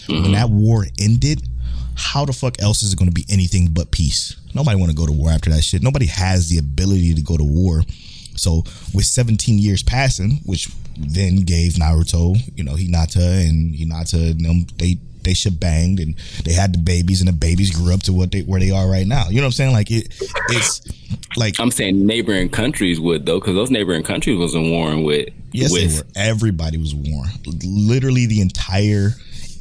When 0.08 0.24
mm-hmm. 0.24 0.32
that 0.32 0.50
war 0.50 0.88
ended, 0.98 1.48
how 2.00 2.26
the 2.26 2.34
fuck 2.34 2.62
else 2.62 2.82
is 2.82 2.94
it 2.94 3.00
going 3.00 3.10
to 3.10 3.14
be 3.14 3.26
anything 3.30 3.70
but 3.72 3.92
peace? 3.92 4.36
Nobody 4.56 4.78
want 4.78 4.92
to 4.92 4.98
go 4.98 5.06
to 5.06 5.12
war 5.12 5.30
after 5.30 5.50
that 5.52 5.64
shit. 5.64 5.84
Nobody 5.84 6.08
has 6.08 6.50
the 6.50 6.58
ability 6.58 7.14
to 7.14 7.22
go 7.22 7.38
to 7.38 7.44
war. 7.44 7.84
So 8.36 8.64
with 8.94 9.06
17 9.06 9.60
years 9.60 9.84
passing, 9.84 10.40
which 10.46 10.70
then 10.98 11.42
gave 11.42 11.74
Naruto, 11.74 12.36
you 12.56 12.64
know, 12.64 12.74
Hinata 12.74 13.48
and 13.48 13.76
Hinata 13.76 14.32
and 14.32 14.46
them, 14.46 14.66
they 14.78 14.98
they 15.24 15.36
banged 15.50 16.00
and 16.00 16.16
they 16.46 16.54
had 16.54 16.74
the 16.74 16.78
babies 16.78 17.22
and 17.22 17.28
the 17.28 17.34
babies 17.34 17.76
grew 17.76 17.94
up 17.94 18.02
to 18.04 18.14
what 18.14 18.32
they 18.32 18.42
where 18.42 18.60
they 18.60 18.72
are 18.72 18.90
right 18.90 19.06
now. 19.06 19.28
You 19.30 19.36
know 19.36 19.42
what 19.42 19.48
I'm 19.48 19.52
saying? 19.52 19.74
Like 19.74 19.92
it 19.92 20.08
it's 20.50 20.82
like 21.38 21.60
I'm 21.60 21.72
saying 21.72 22.06
neighboring 22.06 22.50
countries 22.50 23.00
would 23.00 23.26
though, 23.26 23.40
because 23.40 23.56
those 23.56 23.72
neighboring 23.72 24.04
countries 24.04 24.38
wasn't 24.38 24.72
warring 24.72 25.04
with. 25.04 25.30
yes 25.52 25.72
with, 25.72 25.92
they 25.92 25.98
were. 25.98 26.08
Everybody 26.16 26.78
was 26.78 26.96
warned. 26.96 27.46
Literally 27.64 28.26
the 28.26 28.42
entire 28.42 29.12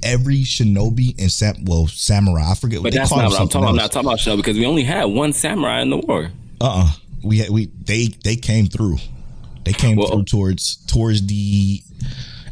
every 0.03 0.39
shinobi 0.43 1.15
and 1.19 1.31
sam 1.31 1.65
well 1.65 1.87
samurai. 1.87 2.51
I 2.51 2.55
forget 2.55 2.83
But 2.83 2.93
they 2.93 2.99
that's 2.99 3.11
call 3.11 3.19
not 3.19 3.31
what 3.31 3.41
I'm 3.41 3.49
talking. 3.49 3.69
I'm 3.69 3.77
not 3.77 3.93
talking 3.93 4.09
about 4.09 4.19
Shinobi 4.19 4.37
because 4.39 4.57
we 4.57 4.67
only 4.67 4.85
had 4.85 5.05
one 5.05 5.33
samurai 5.33 5.81
in 5.83 5.91
the 5.91 5.99
war. 5.99 6.31
uh-uh 6.61 6.91
we 7.23 7.39
had 7.39 7.51
we 7.51 7.67
they 7.85 8.09
they 8.25 8.37
came 8.37 8.67
through 8.67 8.99
they 9.65 9.73
came 9.73 9.97
Well- 9.97 10.09
through 10.09 10.25
towards 10.25 10.77
towards 10.87 11.27
the 11.27 11.83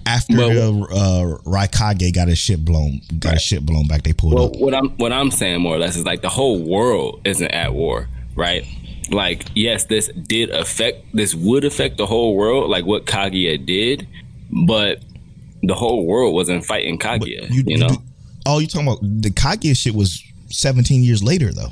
after 0.04 0.36
Well- 0.36 0.72
the 0.72 0.94
uh 0.94 1.48
raikage 1.48 2.12
got 2.14 2.28
his 2.28 2.38
shit 2.38 2.64
blown 2.64 3.00
got 3.18 3.34
his 3.34 3.42
shit 3.42 3.64
blown 3.64 3.86
back 3.86 4.02
they 4.02 4.12
pulled 4.12 4.34
Well, 4.34 4.46
up 4.46 4.56
what 4.56 4.74
I'm 4.74 4.90
what 4.96 5.12
I'm 5.12 5.30
saying 5.30 5.60
more 5.60 5.76
or 5.76 5.78
less 5.78 5.96
is 5.96 6.04
like 6.04 6.22
the 6.22 6.28
whole 6.28 6.58
world 6.62 7.20
isn't 7.24 7.50
at 7.50 7.74
war, 7.74 8.08
right? 8.34 8.64
Like, 9.08 9.44
yes, 9.54 9.84
this 9.84 10.08
did 10.08 10.50
affect 10.50 11.04
this 11.14 11.32
would 11.32 11.64
affect 11.64 11.96
the 11.96 12.06
whole 12.06 12.34
world, 12.34 12.68
like 12.68 12.84
what 12.84 13.04
Kaguya 13.06 13.64
did, 13.64 14.08
but 14.50 15.00
the 15.62 15.74
whole 15.74 16.06
world 16.06 16.34
wasn't 16.34 16.64
fighting 16.64 16.98
Kaguya. 16.98 17.48
You, 17.50 17.78
know, 17.78 17.88
do- 17.88 18.02
oh 18.46 18.58
you 18.58 18.66
talking 18.66 18.86
about 18.86 19.00
the 19.02 19.30
kaguya 19.30 19.76
shit 19.76 19.94
was 19.94 20.22
17 20.50 21.02
years 21.02 21.22
later 21.22 21.52
though 21.52 21.70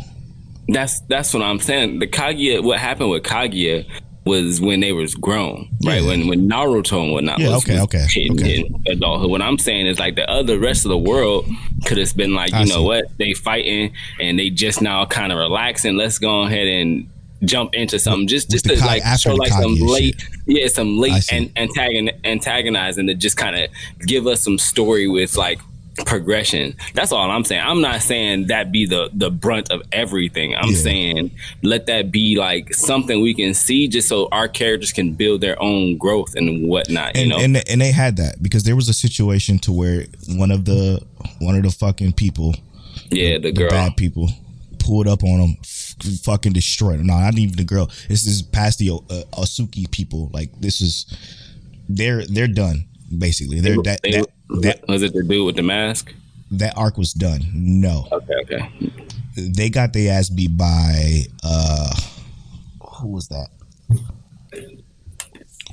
that's 0.68 1.00
that's 1.00 1.34
what 1.34 1.42
I'm 1.42 1.60
saying. 1.60 1.98
The 1.98 2.06
Kaguya, 2.06 2.62
what 2.64 2.78
happened 2.78 3.10
with 3.10 3.22
Kaguya 3.22 3.84
was 4.24 4.60
when 4.60 4.80
they 4.80 4.92
was 4.92 5.14
grown, 5.14 5.68
right? 5.84 6.00
Yeah. 6.00 6.08
When 6.08 6.26
when 6.28 6.48
Naruto 6.48 7.02
and 7.02 7.12
whatnot 7.12 7.38
Yeah, 7.38 7.50
was, 7.50 7.64
okay, 7.64 7.74
was 7.74 7.82
okay, 7.82 8.06
hitting 8.08 8.32
okay. 8.32 8.60
in 8.60 8.82
adulthood. 8.92 9.30
What 9.30 9.42
I'm 9.42 9.58
saying 9.58 9.86
is 9.86 9.98
like 9.98 10.16
the 10.16 10.28
other 10.30 10.58
rest 10.58 10.86
of 10.86 10.88
the 10.88 10.96
world 10.98 11.46
could 11.84 11.98
have 11.98 12.16
been 12.16 12.34
like, 12.34 12.52
you 12.52 12.56
I 12.56 12.64
know 12.64 12.76
see. 12.76 12.84
what, 12.84 13.18
they 13.18 13.34
fighting 13.34 13.92
and 14.18 14.38
they 14.38 14.48
just 14.48 14.80
now 14.80 15.04
kind 15.04 15.30
of 15.32 15.38
relaxing. 15.38 15.96
Let's 15.96 16.18
go 16.18 16.42
ahead 16.44 16.66
and 16.66 17.10
jump 17.44 17.74
into 17.74 17.98
something 17.98 18.26
just 18.28 18.50
just 18.50 18.64
to 18.64 18.74
like 18.76 19.02
show 19.18 19.34
like 19.34 19.52
some 19.52 19.74
late 19.76 20.20
shit. 20.20 20.30
yeah 20.46 20.66
some 20.68 20.98
late 20.98 21.32
and 21.32 21.54
antagon 21.54 22.10
antagonizing 22.24 23.06
to 23.06 23.14
just 23.14 23.36
kind 23.36 23.56
of 23.56 23.68
give 24.06 24.26
us 24.26 24.40
some 24.42 24.58
story 24.58 25.06
with 25.08 25.36
like 25.36 25.58
progression. 26.06 26.74
That's 26.94 27.12
all 27.12 27.30
i'm 27.30 27.44
saying. 27.44 27.62
I'm 27.64 27.80
not 27.80 28.02
saying 28.02 28.48
that 28.48 28.72
be 28.72 28.84
the 28.84 29.10
the 29.12 29.30
brunt 29.30 29.70
of 29.70 29.80
everything. 29.92 30.52
I'm 30.56 30.70
Yeah. 30.70 30.76
saying 30.76 31.30
let 31.62 31.86
that 31.86 32.10
be 32.10 32.36
like 32.36 32.74
something 32.74 33.20
we 33.22 33.32
can 33.32 33.54
see 33.54 33.86
just 33.86 34.08
so 34.08 34.28
our 34.32 34.48
characters 34.48 34.92
can 34.92 35.12
build 35.12 35.40
their 35.40 35.60
own 35.62 35.96
growth 35.96 36.34
and 36.34 36.68
whatnot 36.68 37.16
you 37.16 37.28
know? 37.28 37.38
and 37.38 37.56
and 37.68 37.80
they 37.80 37.92
had 37.92 38.16
that 38.16 38.42
because 38.42 38.64
there 38.64 38.74
was 38.74 38.88
a 38.88 38.92
situation 38.92 39.58
to 39.60 39.72
where 39.72 40.06
one 40.30 40.50
of 40.50 40.64
the 40.64 41.00
one 41.38 41.54
of 41.54 41.62
the 41.62 41.70
fucking 41.70 42.12
people 42.12 42.56
yeah 43.10 43.34
the 43.38 43.42
the 43.42 43.52
girl 43.52 43.70
bad 43.70 43.96
people 43.96 44.28
pulled 44.80 45.06
up 45.06 45.22
on 45.22 45.38
them 45.38 45.56
fucking 46.22 46.52
destroyed. 46.52 46.98
Them 46.98 47.06
no 47.06 47.18
not 47.18 47.38
even 47.38 47.56
the 47.56 47.64
girl. 47.64 47.90
This 48.08 48.26
is 48.26 48.42
past 48.42 48.78
the 48.78 48.90
uh, 48.90 49.22
Asuki 49.40 49.90
people. 49.90 50.30
Like 50.32 50.50
this 50.60 50.80
is 50.80 51.06
they're 51.88 52.24
they're 52.26 52.48
done 52.48 52.84
basically. 53.16 53.60
They're 53.60 53.80
that 53.82 54.00
They- 54.02 54.12
that 54.12 54.26
that, 54.60 54.88
was 54.88 55.02
it 55.02 55.12
the 55.14 55.22
dude 55.22 55.46
with 55.46 55.56
the 55.56 55.62
mask? 55.62 56.12
That 56.50 56.76
arc 56.76 56.98
was 56.98 57.12
done. 57.12 57.42
No. 57.54 58.06
Okay 58.12 58.34
okay. 58.42 58.90
They 59.36 59.70
got 59.70 59.92
their 59.92 60.12
ass 60.12 60.28
beat 60.28 60.56
by 60.56 61.22
uh 61.42 61.94
who 63.00 63.08
was 63.08 63.28
that? 63.28 63.48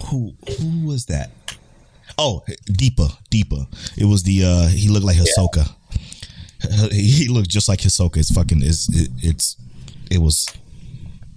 Who 0.09 0.33
who 0.59 0.85
was 0.87 1.05
that? 1.07 1.31
Oh 2.17 2.43
deepa 2.69 3.11
deepa. 3.29 3.67
It 3.97 4.05
was 4.05 4.23
the 4.23 4.43
uh 4.43 4.67
he 4.67 4.89
looked 4.89 5.05
like 5.05 5.17
hisoka. 5.17 5.69
He 6.91 7.27
looked 7.27 7.49
just 7.49 7.67
like 7.67 7.79
hisoka. 7.79 8.17
It's 8.17 8.31
fucking 8.31 8.61
is 8.61 8.87
it, 8.93 9.09
it's 9.17 9.57
it 10.11 10.19
was 10.19 10.47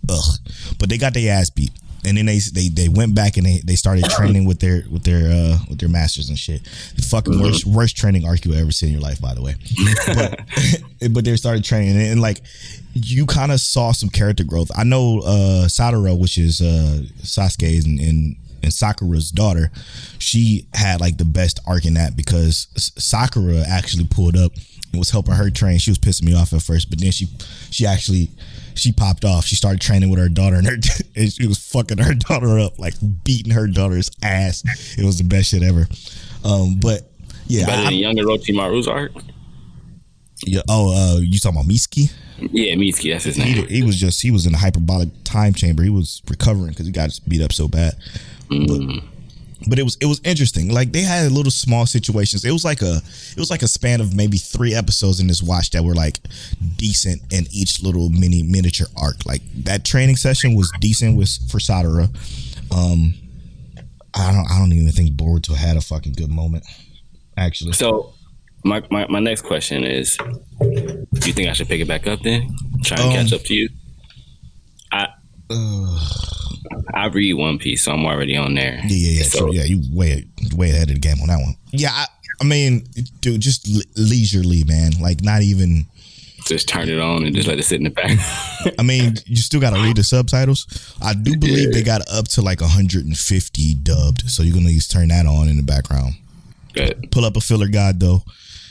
ugh. 0.09 0.39
But 0.79 0.89
they 0.89 0.99
got 0.99 1.15
their 1.15 1.33
ass 1.33 1.51
beat. 1.51 1.71
And 2.07 2.19
then 2.19 2.27
they 2.27 2.39
they 2.39 2.69
they 2.69 2.89
went 2.89 3.15
back 3.15 3.39
and 3.39 3.47
they, 3.47 3.63
they 3.65 3.77
started 3.77 4.05
training 4.11 4.45
with 4.45 4.61
their 4.61 4.83
with 4.91 5.05
their 5.05 5.27
uh 5.31 5.59
with 5.71 5.79
their 5.79 5.89
masters 5.89 6.29
and 6.29 6.39
shit. 6.39 6.63
The 6.97 7.03
fucking 7.03 7.41
worst 7.41 7.65
worst 7.65 7.97
training 7.97 8.27
arc 8.27 8.45
you 8.45 8.53
ever 8.53 8.73
seen 8.73 8.91
in 8.91 8.95
your 8.95 9.03
life 9.03 9.23
by 9.23 9.33
the 9.35 9.41
way. 9.41 9.55
But 10.15 10.41
but 11.15 11.25
they 11.25 11.35
started 11.37 11.65
training. 11.65 11.97
And, 11.97 12.21
like 12.21 12.43
you 12.93 13.25
kind 13.25 13.51
of 13.53 13.61
saw 13.61 13.93
some 13.93 14.11
character 14.11 14.45
growth. 14.45 14.71
I 14.77 14.85
know 14.85 15.21
uh 15.21 15.67
Sadara, 15.67 16.19
which 16.19 16.37
is 16.37 16.61
uh 16.61 17.05
Sasuke's 17.23 17.87
and, 17.87 17.99
and 17.99 18.37
and 18.63 18.73
Sakura's 18.73 19.31
daughter, 19.31 19.71
she 20.19 20.67
had 20.75 21.01
like 21.01 21.17
the 21.17 21.25
best 21.25 21.61
arc 21.67 21.87
in 21.87 21.95
that 21.95 22.17
because 22.17 22.69
Sakura 22.77 23.63
actually 23.67 24.07
pulled 24.07 24.37
up 24.37 24.53
and 24.93 24.99
was 24.99 25.11
helping 25.11 25.35
her 25.35 25.51
train. 25.51 25.79
She 25.79 25.91
was 25.91 25.99
pissing 25.99 26.25
me 26.25 26.35
off 26.35 26.53
at 26.53 26.63
first, 26.63 26.91
but 26.91 27.01
then 27.01 27.13
she 27.13 27.29
she 27.71 27.87
actually 27.87 28.31
she 28.75 28.93
popped 28.93 29.25
off. 29.25 29.45
She 29.45 29.57
started 29.57 29.81
training 29.81 30.11
with 30.11 30.19
her 30.19 30.29
daughter 30.29 30.57
and 30.57 30.67
her 30.67 30.77
and 31.17 31.33
she 31.33 31.47
was 31.47 31.59
fucking 31.59 31.99
her 31.99 32.15
daughter 32.29 32.59
up, 32.59 32.79
like 32.79 32.95
beating 33.25 33.53
her 33.53 33.67
daughter's 33.67 34.11
ass. 34.23 34.63
It 34.99 35.05
was 35.05 35.19
the 35.19 35.25
best 35.25 35.51
shit 35.51 35.63
ever. 35.63 35.87
Um, 36.45 36.79
but 36.81 37.11
yeah, 37.47 37.67
better 37.67 37.83
I- 37.83 37.91
than 37.91 37.95
younger 37.95 38.25
Orochimaru's 38.25 38.89
arc 38.89 39.13
yeah. 40.47 40.63
Oh, 40.69 40.93
uh, 41.17 41.21
you 41.21 41.39
talking 41.39 41.59
about 41.61 41.71
Miski? 41.71 42.13
yeah 42.51 42.75
Mitsuki 42.75 43.13
that's 43.13 43.25
his 43.25 43.37
he, 43.37 43.55
name 43.55 43.69
he 43.69 43.83
was 43.85 43.97
just 43.97 44.21
he 44.21 44.33
was 44.33 44.45
in 44.45 44.55
a 44.55 44.59
hyperbolic 44.59 45.09
time 45.25 45.55
chamber. 45.55 45.83
He 45.83 45.89
was 45.91 46.21
recovering 46.29 46.71
because 46.71 46.87
he 46.87 46.93
got 46.93 47.19
beat 47.29 47.41
up 47.41 47.53
so 47.53 47.69
bad. 47.69 47.95
But, 48.49 49.03
but 49.69 49.79
it 49.79 49.83
was 49.83 49.97
it 50.01 50.07
was 50.07 50.21
interesting. 50.25 50.69
Like 50.71 50.93
they 50.93 51.03
had 51.03 51.31
little 51.33 51.51
small 51.51 51.87
situations. 51.87 52.45
It 52.45 52.53
was 52.53 52.65
like 52.65 52.83
a 52.83 52.97
it 53.33 53.39
was 53.39 53.51
like 53.51 53.63
a 53.63 53.69
span 53.69 54.01
of 54.01 54.15
maybe 54.15 54.37
three 54.39 54.75
episodes 54.75 55.21
in 55.21 55.27
this 55.27 55.43
watch 55.43 55.71
that 55.71 55.83
were 55.85 55.95
like 55.95 56.19
decent 56.77 57.23
in 57.33 57.47
each 57.53 57.83
little 57.83 58.11
mini 58.11 58.43
miniature 58.43 58.89
arc. 58.97 59.25
Like 59.27 59.43
that 59.65 59.85
training 59.85 60.17
session 60.17 60.55
was 60.55 60.71
decent 60.81 61.17
with 61.17 61.31
for 61.51 61.59
Sadara. 61.59 62.09
Um, 62.75 63.15
I 64.15 64.33
don't. 64.33 64.51
I 64.51 64.59
don't 64.59 64.73
even 64.73 64.91
think 64.93 65.13
Boruto 65.15 65.55
had 65.55 65.77
a 65.77 65.81
fucking 65.81 66.13
good 66.13 66.31
moment. 66.31 66.65
Actually, 67.37 67.73
So, 67.73 68.15
my, 68.65 68.81
my 68.91 69.07
my 69.09 69.19
next 69.19 69.43
question 69.43 69.83
is: 69.83 70.17
Do 70.61 71.27
you 71.27 71.33
think 71.33 71.49
I 71.49 71.53
should 71.53 71.69
pick 71.69 71.81
it 71.81 71.89
back 71.89 72.07
up 72.07 72.21
then? 72.23 72.55
Try 72.85 72.99
and 72.99 73.07
Um, 73.09 73.13
catch 73.13 73.33
up 73.33 73.43
to 73.47 73.55
you. 73.55 73.69
I 75.51 76.09
I 76.95 77.07
read 77.09 77.35
One 77.35 77.59
Piece, 77.59 77.85
so 77.85 77.93
I'm 77.93 78.05
already 78.05 78.37
on 78.37 78.55
there. 78.55 78.81
Yeah, 78.85 78.89
yeah, 78.89 79.19
yeah. 79.19 79.23
So. 79.25 79.53
Yeah, 79.53 79.65
you 79.65 79.83
way 79.93 80.27
way 80.55 80.71
ahead 80.71 80.89
of 80.89 80.95
the 80.95 81.01
game 81.01 81.21
on 81.21 81.29
that 81.29 81.39
one. 81.41 81.55
Yeah, 81.71 81.91
I, 81.93 82.07
I 82.41 82.45
mean, 82.45 82.87
dude, 83.21 83.41
just 83.41 83.69
le- 83.69 83.83
leisurely, 83.97 84.65
man. 84.65 84.93
Like, 85.01 85.23
not 85.23 85.43
even. 85.43 85.87
just 86.47 86.69
turn 86.69 86.89
it 86.89 86.99
on 86.99 87.25
and 87.25 87.35
just 87.35 87.49
let 87.49 87.59
it 87.59 87.63
sit 87.65 87.79
in 87.79 87.85
the 87.85 87.91
back. 87.91 88.19
I 88.79 88.83
mean, 88.83 89.15
you 89.27 89.37
still 89.37 89.61
got 89.61 89.75
to 89.75 89.83
read 89.83 89.97
the 89.97 90.05
subtitles. 90.05 90.67
I 91.03 91.15
do 91.15 91.37
believe 91.37 91.73
they 91.73 91.83
got 91.83 92.03
up 92.11 92.29
to 92.29 92.43
like 92.43 92.61
150 92.61 93.75
dubbed, 93.77 94.31
so 94.31 94.43
you're 94.43 94.55
gonna 94.55 94.71
just 94.73 94.91
turn 94.91 95.09
that 95.09 95.27
on 95.27 95.49
in 95.49 95.57
the 95.57 95.63
background. 95.63 96.15
Good. 96.73 97.11
Pull 97.11 97.25
up 97.25 97.37
a 97.37 97.41
filler 97.41 97.69
guide 97.69 98.01
though. 98.01 98.23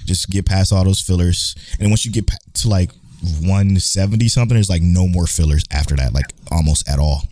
Just 0.06 0.30
get 0.30 0.46
past 0.46 0.74
all 0.74 0.84
those 0.84 1.00
fillers, 1.00 1.56
and 1.80 1.90
once 1.90 2.06
you 2.06 2.12
get 2.12 2.30
to 2.56 2.68
like 2.68 2.92
170 3.24 4.28
something, 4.28 4.56
there's 4.56 4.70
like 4.70 4.82
no 4.82 5.08
more 5.08 5.28
fillers 5.28 5.64
after 5.72 5.96
that, 5.96 6.14
like 6.14 6.34
almost 6.52 6.88
at 6.90 7.00
all. 7.00 7.24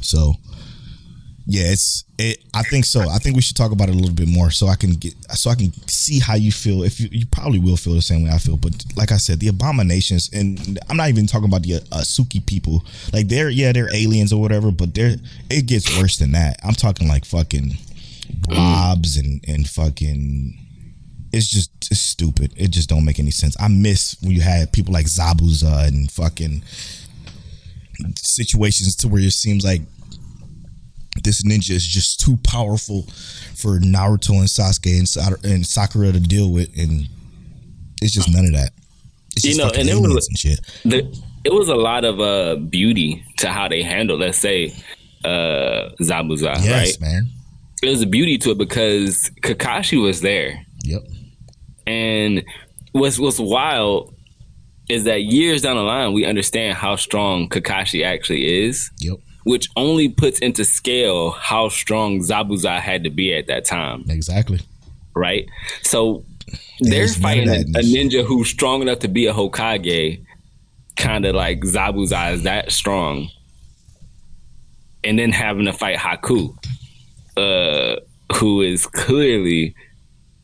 So 0.00 0.34
yeah, 1.46 1.64
it's 1.66 2.04
it. 2.18 2.42
I 2.54 2.62
think 2.62 2.86
so. 2.86 3.02
I 3.02 3.18
think 3.18 3.36
we 3.36 3.42
should 3.42 3.56
talk 3.56 3.70
about 3.70 3.90
it 3.90 3.94
a 3.94 3.98
little 3.98 4.14
bit 4.14 4.28
more, 4.28 4.50
so 4.50 4.66
I 4.66 4.76
can 4.76 4.92
get 4.92 5.12
so 5.32 5.50
I 5.50 5.54
can 5.54 5.72
see 5.88 6.18
how 6.18 6.34
you 6.36 6.50
feel. 6.50 6.82
If 6.82 7.00
you, 7.00 7.08
you 7.12 7.26
probably 7.26 7.58
will 7.58 7.76
feel 7.76 7.92
the 7.92 8.00
same 8.00 8.24
way 8.24 8.30
I 8.30 8.38
feel, 8.38 8.56
but 8.56 8.72
like 8.96 9.12
I 9.12 9.18
said, 9.18 9.40
the 9.40 9.48
abominations, 9.48 10.30
and 10.32 10.78
I'm 10.88 10.96
not 10.96 11.10
even 11.10 11.26
talking 11.26 11.48
about 11.48 11.62
the 11.62 11.76
uh, 11.76 12.00
Suki 12.00 12.44
people. 12.44 12.82
Like 13.12 13.28
they're 13.28 13.50
yeah, 13.50 13.72
they're 13.72 13.94
aliens 13.94 14.32
or 14.32 14.40
whatever, 14.40 14.70
but 14.70 14.94
they're 14.94 15.16
it 15.50 15.66
gets 15.66 15.98
worse 15.98 16.16
than 16.16 16.32
that. 16.32 16.58
I'm 16.64 16.74
talking 16.74 17.08
like 17.08 17.26
fucking 17.26 17.76
blobs 18.30 19.18
and 19.18 19.44
and 19.46 19.68
fucking. 19.68 20.63
It's 21.36 21.48
just 21.48 21.70
it's 21.90 22.00
stupid. 22.00 22.52
It 22.56 22.68
just 22.70 22.88
don't 22.88 23.04
make 23.04 23.18
any 23.18 23.30
sense. 23.32 23.56
I 23.60 23.68
miss 23.68 24.16
when 24.22 24.32
you 24.32 24.40
had 24.40 24.72
people 24.72 24.92
like 24.94 25.06
Zabuza 25.06 25.88
and 25.88 26.10
fucking 26.10 26.62
situations 28.16 28.96
to 28.96 29.08
where 29.08 29.22
it 29.22 29.32
seems 29.32 29.64
like 29.64 29.82
this 31.22 31.42
ninja 31.44 31.70
is 31.70 31.86
just 31.86 32.20
too 32.20 32.36
powerful 32.38 33.02
for 33.54 33.78
Naruto 33.78 34.30
and 34.38 34.48
Sasuke 34.48 34.98
and, 34.98 35.44
and 35.44 35.66
Sakura 35.66 36.12
to 36.12 36.20
deal 36.20 36.50
with, 36.50 36.76
and 36.76 37.08
it's 38.02 38.12
just 38.12 38.32
none 38.32 38.46
of 38.46 38.52
that. 38.52 38.70
It's 39.36 39.44
You 39.44 39.56
know, 39.56 39.70
and 39.70 39.88
it 39.88 39.94
was- 39.96 40.28
and 40.28 40.38
shit. 40.38 40.60
the, 40.84 40.98
it 41.44 41.52
was 41.52 41.68
a 41.68 41.74
lot 41.76 42.04
of 42.04 42.20
uh, 42.20 42.56
beauty 42.56 43.24
to 43.38 43.50
how 43.50 43.68
they 43.68 43.82
handled, 43.82 44.20
let's 44.20 44.38
say, 44.38 44.74
uh, 45.24 45.90
Zabuza, 46.00 46.56
Yes, 46.64 46.64
right? 46.64 47.00
man. 47.00 47.28
It 47.82 47.88
was 47.90 48.02
a 48.02 48.06
beauty 48.06 48.38
to 48.38 48.50
it 48.52 48.58
because 48.58 49.30
Kakashi 49.42 50.00
was 50.02 50.20
there. 50.20 50.64
Yep. 50.84 51.02
And 51.86 52.44
what's 52.92 53.18
what's 53.18 53.38
wild 53.38 54.14
is 54.88 55.04
that 55.04 55.22
years 55.22 55.62
down 55.62 55.76
the 55.76 55.82
line, 55.82 56.12
we 56.12 56.24
understand 56.24 56.76
how 56.76 56.96
strong 56.96 57.48
Kakashi 57.48 58.04
actually 58.04 58.64
is, 58.66 58.90
Yep. 59.00 59.16
which 59.44 59.68
only 59.76 60.08
puts 60.10 60.38
into 60.40 60.64
scale 60.64 61.30
how 61.30 61.68
strong 61.70 62.20
Zabuza 62.20 62.80
had 62.80 63.04
to 63.04 63.10
be 63.10 63.34
at 63.34 63.46
that 63.46 63.64
time, 63.64 64.04
Exactly. 64.08 64.60
right? 65.14 65.46
So 65.82 66.24
they're 66.80 67.08
fighting 67.08 67.48
a, 67.48 67.60
a 67.60 67.82
ninja 67.82 68.24
who's 68.26 68.50
strong 68.50 68.82
enough 68.82 68.98
to 69.00 69.08
be 69.08 69.26
a 69.26 69.32
Hokage, 69.32 70.22
kind 70.96 71.24
of 71.24 71.34
like 71.34 71.60
Zabuza 71.60 72.34
is 72.34 72.42
that 72.42 72.70
strong, 72.70 73.30
and 75.02 75.18
then 75.18 75.32
having 75.32 75.64
to 75.66 75.72
fight 75.72 75.96
Haku, 75.98 76.54
uh, 77.36 77.96
who 78.36 78.60
is 78.62 78.86
clearly 78.86 79.74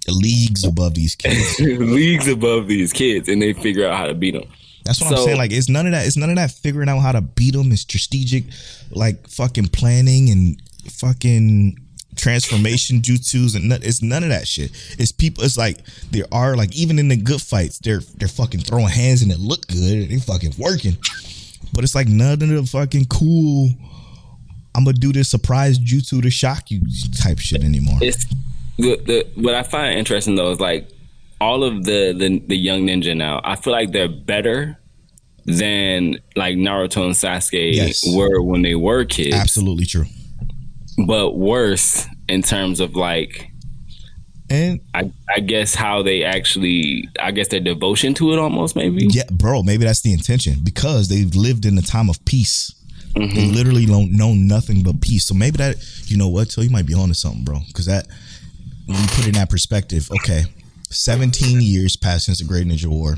Leagues 0.08 0.64
above 0.64 0.94
these 0.94 1.14
kids. 1.14 1.60
leagues 1.60 2.26
above 2.26 2.66
these 2.66 2.92
kids, 2.92 3.28
and 3.28 3.40
they 3.40 3.52
figure 3.52 3.86
out 3.86 3.96
how 3.96 4.06
to 4.06 4.14
beat 4.14 4.32
them. 4.32 4.48
That's 4.84 5.00
what 5.00 5.12
I'm 5.12 5.24
saying. 5.24 5.38
Like, 5.38 5.52
it's 5.52 5.68
none 5.68 5.86
of 5.86 5.92
that. 5.92 6.06
It's 6.06 6.16
none 6.16 6.30
of 6.30 6.36
that 6.36 6.50
figuring 6.50 6.88
out 6.88 7.00
how 7.00 7.12
to 7.12 7.20
beat 7.20 7.54
them. 7.54 7.70
It's 7.70 7.82
strategic, 7.82 8.44
like 8.90 9.28
fucking 9.28 9.68
planning 9.68 10.30
and 10.30 10.60
fucking 10.90 11.78
transformation 12.16 13.00
jutsus 13.02 13.56
and 13.56 13.68
none, 13.68 13.80
it's 13.82 14.02
none 14.02 14.22
of 14.22 14.30
that 14.30 14.46
shit. 14.46 14.70
It's 14.98 15.12
people. 15.12 15.44
It's 15.44 15.56
like 15.56 15.78
there 16.10 16.26
are 16.32 16.56
like 16.56 16.74
even 16.76 16.98
in 16.98 17.08
the 17.08 17.16
good 17.16 17.40
fights, 17.40 17.78
they're 17.78 18.00
they're 18.16 18.28
fucking 18.28 18.60
throwing 18.60 18.88
hands 18.88 19.22
and 19.22 19.32
it 19.32 19.38
look 19.38 19.66
good. 19.66 20.08
They 20.08 20.18
fucking 20.18 20.54
working, 20.58 20.96
but 21.72 21.84
it's 21.84 21.94
like 21.94 22.08
none 22.08 22.32
of 22.42 22.48
the 22.48 22.66
fucking 22.70 23.06
cool. 23.06 23.70
I'm 24.74 24.84
gonna 24.84 24.96
do 24.96 25.12
this 25.12 25.28
surprise 25.28 25.78
jutsu 25.78 26.22
to 26.22 26.30
shock 26.30 26.70
you 26.70 26.82
type 27.20 27.38
shit 27.38 27.64
anymore. 27.64 27.98
It's 28.00 28.24
the, 28.78 28.96
the 28.96 29.26
what 29.36 29.54
I 29.54 29.62
find 29.62 29.98
interesting 29.98 30.36
though 30.36 30.50
is 30.50 30.60
like 30.60 30.88
all 31.40 31.64
of 31.64 31.84
the, 31.84 32.14
the 32.16 32.38
the 32.46 32.56
young 32.56 32.86
ninja 32.86 33.16
now. 33.16 33.40
I 33.44 33.56
feel 33.56 33.72
like 33.72 33.92
they're 33.92 34.08
better 34.08 34.78
than 35.46 36.18
like 36.36 36.56
Naruto 36.56 37.04
and 37.06 37.14
Sasuke 37.14 37.74
Yes. 37.74 38.02
were 38.14 38.42
when 38.42 38.62
they 38.62 38.74
were 38.74 39.04
kids, 39.04 39.34
Absolutely 39.34 39.86
true. 39.86 40.04
but 41.06 41.32
worse 41.36 42.06
in 42.28 42.42
terms 42.42 42.78
of 42.78 42.94
like 42.94 43.50
And 44.50 44.80
I, 44.94 45.10
I 45.34 45.40
guess 45.40 45.74
how 45.74 46.02
they 46.02 46.24
actually 46.24 47.08
I 47.18 47.30
guess 47.30 47.48
their 47.48 47.60
devotion 47.60 48.12
to 48.14 48.32
it 48.32 48.38
almost 48.38 48.76
maybe. 48.76 49.06
Yeah, 49.10 49.22
bro, 49.32 49.62
maybe 49.62 49.84
that's 49.84 50.02
the 50.02 50.12
intention 50.12 50.56
because 50.62 51.08
they've 51.08 51.34
lived 51.34 51.64
in 51.64 51.78
a 51.78 51.82
time 51.82 52.10
of 52.10 52.22
peace. 52.26 52.74
Mm-hmm. 53.14 53.34
They 53.34 53.46
literally 53.46 53.86
don't 53.86 54.12
know 54.12 54.34
nothing 54.34 54.82
but 54.82 55.00
peace. 55.00 55.24
So 55.26 55.34
maybe 55.34 55.56
that, 55.56 55.76
you 56.06 56.16
know 56.16 56.28
what, 56.28 56.50
Tel 56.50 56.62
you 56.62 56.70
might 56.70 56.86
be 56.86 56.94
on 56.94 57.08
to 57.08 57.14
something, 57.14 57.42
bro. 57.44 57.58
Because 57.66 57.86
that, 57.86 58.06
when 58.92 59.00
you 59.00 59.08
put 59.08 59.20
it 59.20 59.28
in 59.28 59.34
that 59.34 59.50
perspective, 59.50 60.10
okay, 60.10 60.44
17 60.90 61.60
years 61.60 61.96
passed 61.96 62.26
since 62.26 62.38
the 62.38 62.44
Great 62.44 62.66
Ninja 62.66 62.86
War. 62.86 63.16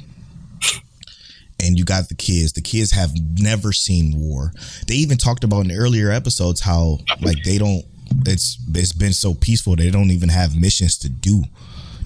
And 1.64 1.78
you 1.78 1.84
got 1.84 2.08
the 2.08 2.16
kids. 2.16 2.52
The 2.52 2.60
kids 2.60 2.90
have 2.90 3.12
never 3.38 3.72
seen 3.72 4.18
war. 4.18 4.52
They 4.88 4.94
even 4.94 5.16
talked 5.16 5.44
about 5.44 5.64
in 5.64 5.70
earlier 5.70 6.10
episodes 6.10 6.60
how 6.60 6.98
like 7.20 7.44
they 7.44 7.56
don't. 7.56 7.84
It's 8.26 8.58
it's 8.74 8.92
been 8.92 9.12
so 9.12 9.34
peaceful. 9.34 9.76
They 9.76 9.90
don't 9.90 10.10
even 10.10 10.28
have 10.28 10.58
missions 10.58 10.98
to 10.98 11.08
do. 11.08 11.44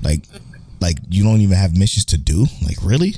Like 0.03 0.25
like 0.81 0.99
you 1.09 1.25
don't 1.25 1.41
even 1.41 1.57
have 1.57 1.77
missions 1.77 2.05
to 2.07 2.19
do. 2.19 2.45
Like 2.63 2.77
really? 2.83 3.15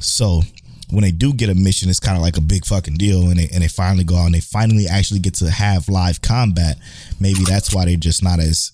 So 0.00 0.42
when 0.90 1.02
they 1.02 1.10
do 1.10 1.32
get 1.32 1.50
a 1.50 1.54
mission, 1.54 1.88
it's 1.88 2.00
kind 2.00 2.16
of 2.16 2.22
like 2.22 2.36
a 2.36 2.40
big 2.40 2.64
fucking 2.64 2.94
deal, 2.94 3.28
and 3.28 3.38
they 3.38 3.48
and 3.52 3.62
they 3.62 3.68
finally 3.68 4.04
go 4.04 4.16
out 4.16 4.26
and 4.26 4.34
they 4.34 4.40
finally 4.40 4.86
actually 4.86 5.20
get 5.20 5.34
to 5.34 5.50
have 5.50 5.88
live 5.88 6.22
combat. 6.22 6.78
Maybe 7.20 7.44
that's 7.44 7.74
why 7.74 7.84
they're 7.84 7.96
just 7.96 8.22
not 8.22 8.38
as. 8.40 8.72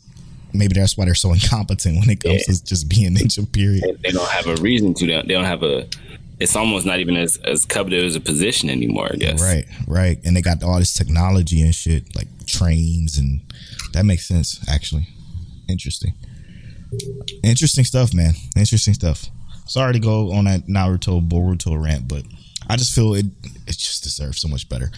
Maybe 0.55 0.75
that's 0.75 0.97
why 0.97 1.05
they're 1.07 1.15
so 1.15 1.33
incompetent 1.35 1.99
when 1.99 2.11
it 2.11 2.23
comes 2.23 2.47
Yeah. 2.49 2.55
to 2.55 2.65
just 2.65 2.89
being 2.89 3.15
ninja. 3.15 3.51
Period. 3.53 3.83
They, 3.85 3.93
they 4.09 4.11
don't 4.13 4.29
have 4.31 4.47
a 4.47 4.57
reason 4.63 4.95
to. 4.95 5.07
They 5.07 5.13
don't, 5.13 5.29
they 5.29 5.35
don't 5.35 5.45
have 5.45 5.63
a. 5.63 5.87
It's 6.41 6.57
almost 6.57 6.85
not 6.87 6.99
even 6.99 7.17
as 7.17 7.37
as 7.45 7.65
coveted 7.65 8.05
as 8.05 8.17
a 8.17 8.21
position 8.21 8.69
anymore. 8.69 9.09
I 9.13 9.17
guess. 9.17 9.41
Right, 9.41 9.65
right, 9.87 10.19
and 10.25 10.37
they 10.37 10.43
got 10.43 10.63
all 10.63 10.79
this 10.79 10.93
technology 10.95 11.61
and 11.63 11.75
shit 11.75 12.15
like 12.17 12.27
trains, 12.47 13.17
and 13.17 13.41
that 13.93 14.05
makes 14.05 14.27
sense. 14.27 14.59
Actually, 14.69 15.07
interesting, 15.69 16.15
interesting 17.43 17.85
stuff, 17.85 18.13
man. 18.15 18.35
Interesting 18.57 18.95
stuff. 18.95 19.27
Sorry 19.67 19.93
to 19.93 19.99
go 20.01 20.33
on 20.33 20.45
that 20.47 20.67
Naruto 20.67 21.27
Boruto 21.27 21.81
rant, 21.83 22.09
but 22.09 22.25
I 22.69 22.77
just 22.77 22.95
feel 22.95 23.15
it. 23.15 23.27
It 23.67 23.79
just 23.79 24.03
deserves 24.03 24.41
so 24.41 24.49
much 24.49 24.69
better. 24.69 24.91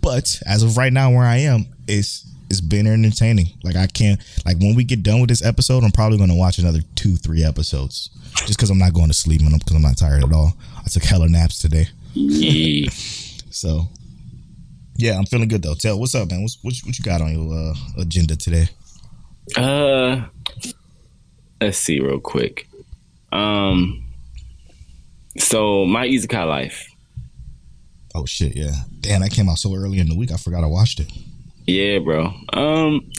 But 0.00 0.40
as 0.46 0.62
of 0.62 0.76
right 0.76 0.92
now, 0.92 1.10
where 1.10 1.24
I 1.24 1.38
am, 1.38 1.66
it's 1.88 2.24
it's 2.52 2.60
been 2.60 2.86
entertaining. 2.86 3.46
Like 3.64 3.76
I 3.76 3.86
can't 3.86 4.20
like 4.46 4.58
when 4.60 4.74
we 4.74 4.84
get 4.84 5.02
done 5.02 5.20
with 5.20 5.28
this 5.30 5.44
episode, 5.44 5.82
I'm 5.84 5.90
probably 5.90 6.18
going 6.18 6.30
to 6.30 6.36
watch 6.36 6.58
another 6.58 6.80
two, 6.94 7.16
three 7.16 7.42
episodes, 7.42 8.10
just 8.46 8.58
because 8.58 8.70
I'm 8.70 8.78
not 8.78 8.92
going 8.92 9.08
to 9.08 9.14
sleep 9.14 9.40
and 9.40 9.58
because 9.58 9.74
I'm 9.74 9.82
not 9.82 9.96
tired 9.96 10.22
at 10.22 10.32
all. 10.32 10.52
I 10.78 10.88
took 10.88 11.02
hella 11.04 11.28
naps 11.28 11.58
today. 11.58 11.88
So, 13.54 13.86
yeah, 14.96 15.18
I'm 15.18 15.26
feeling 15.26 15.48
good 15.48 15.62
though. 15.62 15.74
Tel 15.74 16.00
what's 16.00 16.14
up, 16.14 16.30
man. 16.30 16.40
What's, 16.42 16.58
what, 16.62 16.72
you- 16.74 16.86
what 16.88 16.98
you 16.98 17.04
got 17.04 17.20
on 17.20 17.32
your 17.32 17.52
uh, 17.54 17.74
agenda 18.00 18.34
today? 18.34 18.68
Uh, 19.56 20.22
let's 21.60 21.76
see 21.76 22.00
real 22.00 22.18
quick. 22.18 22.66
Um, 23.30 24.04
so 25.36 25.84
my 25.84 26.06
Isekai 26.08 26.48
life. 26.48 26.88
Oh 28.14 28.24
shit, 28.24 28.56
yeah. 28.56 28.72
Damn, 29.00 29.20
that 29.20 29.30
came 29.32 29.48
out 29.50 29.58
so 29.58 29.74
early 29.74 29.98
in 29.98 30.08
the 30.08 30.16
week. 30.16 30.32
I 30.32 30.36
forgot 30.38 30.64
I 30.64 30.66
watched 30.66 30.98
it. 31.00 31.10
Yeah, 31.66 31.98
bro. 32.00 32.32
Um, 32.52 33.10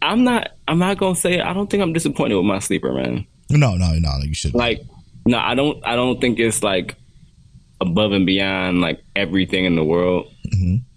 I'm 0.00 0.24
not. 0.24 0.52
I'm 0.68 0.78
not 0.78 0.98
gonna 0.98 1.14
say. 1.14 1.40
I 1.40 1.52
don't 1.52 1.70
think 1.70 1.82
I'm 1.82 1.92
disappointed 1.92 2.34
with 2.36 2.44
my 2.46 2.58
sleeper, 2.58 2.92
man. 2.92 3.26
No, 3.50 3.74
no, 3.76 3.92
no. 3.98 4.18
You 4.22 4.34
should. 4.34 4.54
Like, 4.54 4.80
no, 5.26 5.38
I 5.38 5.54
don't. 5.54 5.84
I 5.86 5.94
don't 5.96 6.20
think 6.20 6.38
it's 6.38 6.62
like 6.62 6.96
above 7.80 8.12
and 8.12 8.24
beyond 8.26 8.80
like 8.80 9.02
everything 9.16 9.64
in 9.64 9.76
the 9.76 9.84
world. 9.84 10.32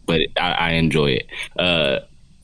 But 0.06 0.22
I, 0.38 0.52
I 0.52 0.70
enjoy 0.74 1.12
it. 1.12 1.28
Uh, 1.58 2.00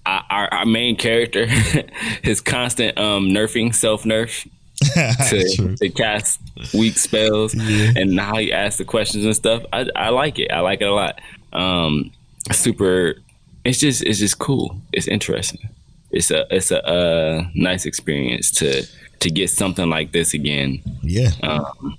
I, 0.06 0.24
our, 0.30 0.54
our 0.54 0.65
main 0.65 0.95
character, 0.95 1.45
his 2.24 2.41
constant 2.41 2.97
um 2.97 3.26
nerfing, 3.30 3.74
self 3.76 4.04
nerf 4.04 4.47
to, 5.30 5.76
to 5.78 5.89
cast 5.89 6.39
weak 6.74 6.97
spells 6.97 7.54
Yeah. 7.54 7.91
and 7.95 8.19
how 8.19 8.38
he 8.38 8.52
asks 8.52 8.78
the 8.80 8.86
questions 8.86 9.26
and 9.26 9.36
stuff. 9.36 9.63
I, 9.71 9.86
I 9.95 10.10
like 10.10 10.39
it. 10.39 10.52
I 10.52 10.62
like 10.62 10.82
it 10.82 10.86
a 10.88 10.93
lot. 10.93 11.19
Um, 11.54 12.12
super. 12.52 13.15
It's 13.63 13.80
just 13.80 14.04
it's 14.04 14.19
just 14.19 14.39
cool. 14.39 14.82
It's 14.93 15.08
interesting. 15.08 15.69
it's 16.12 16.32
a 16.32 16.45
it's 16.50 16.71
a 16.71 16.86
uh, 16.86 17.45
nice 17.56 17.86
experience 17.86 18.52
to 18.52 18.86
to 19.19 19.30
get 19.30 19.50
something 19.50 19.89
like 19.89 20.12
this 20.12 20.34
again. 20.34 20.82
Yeah. 21.04 21.30
Um, 21.43 21.97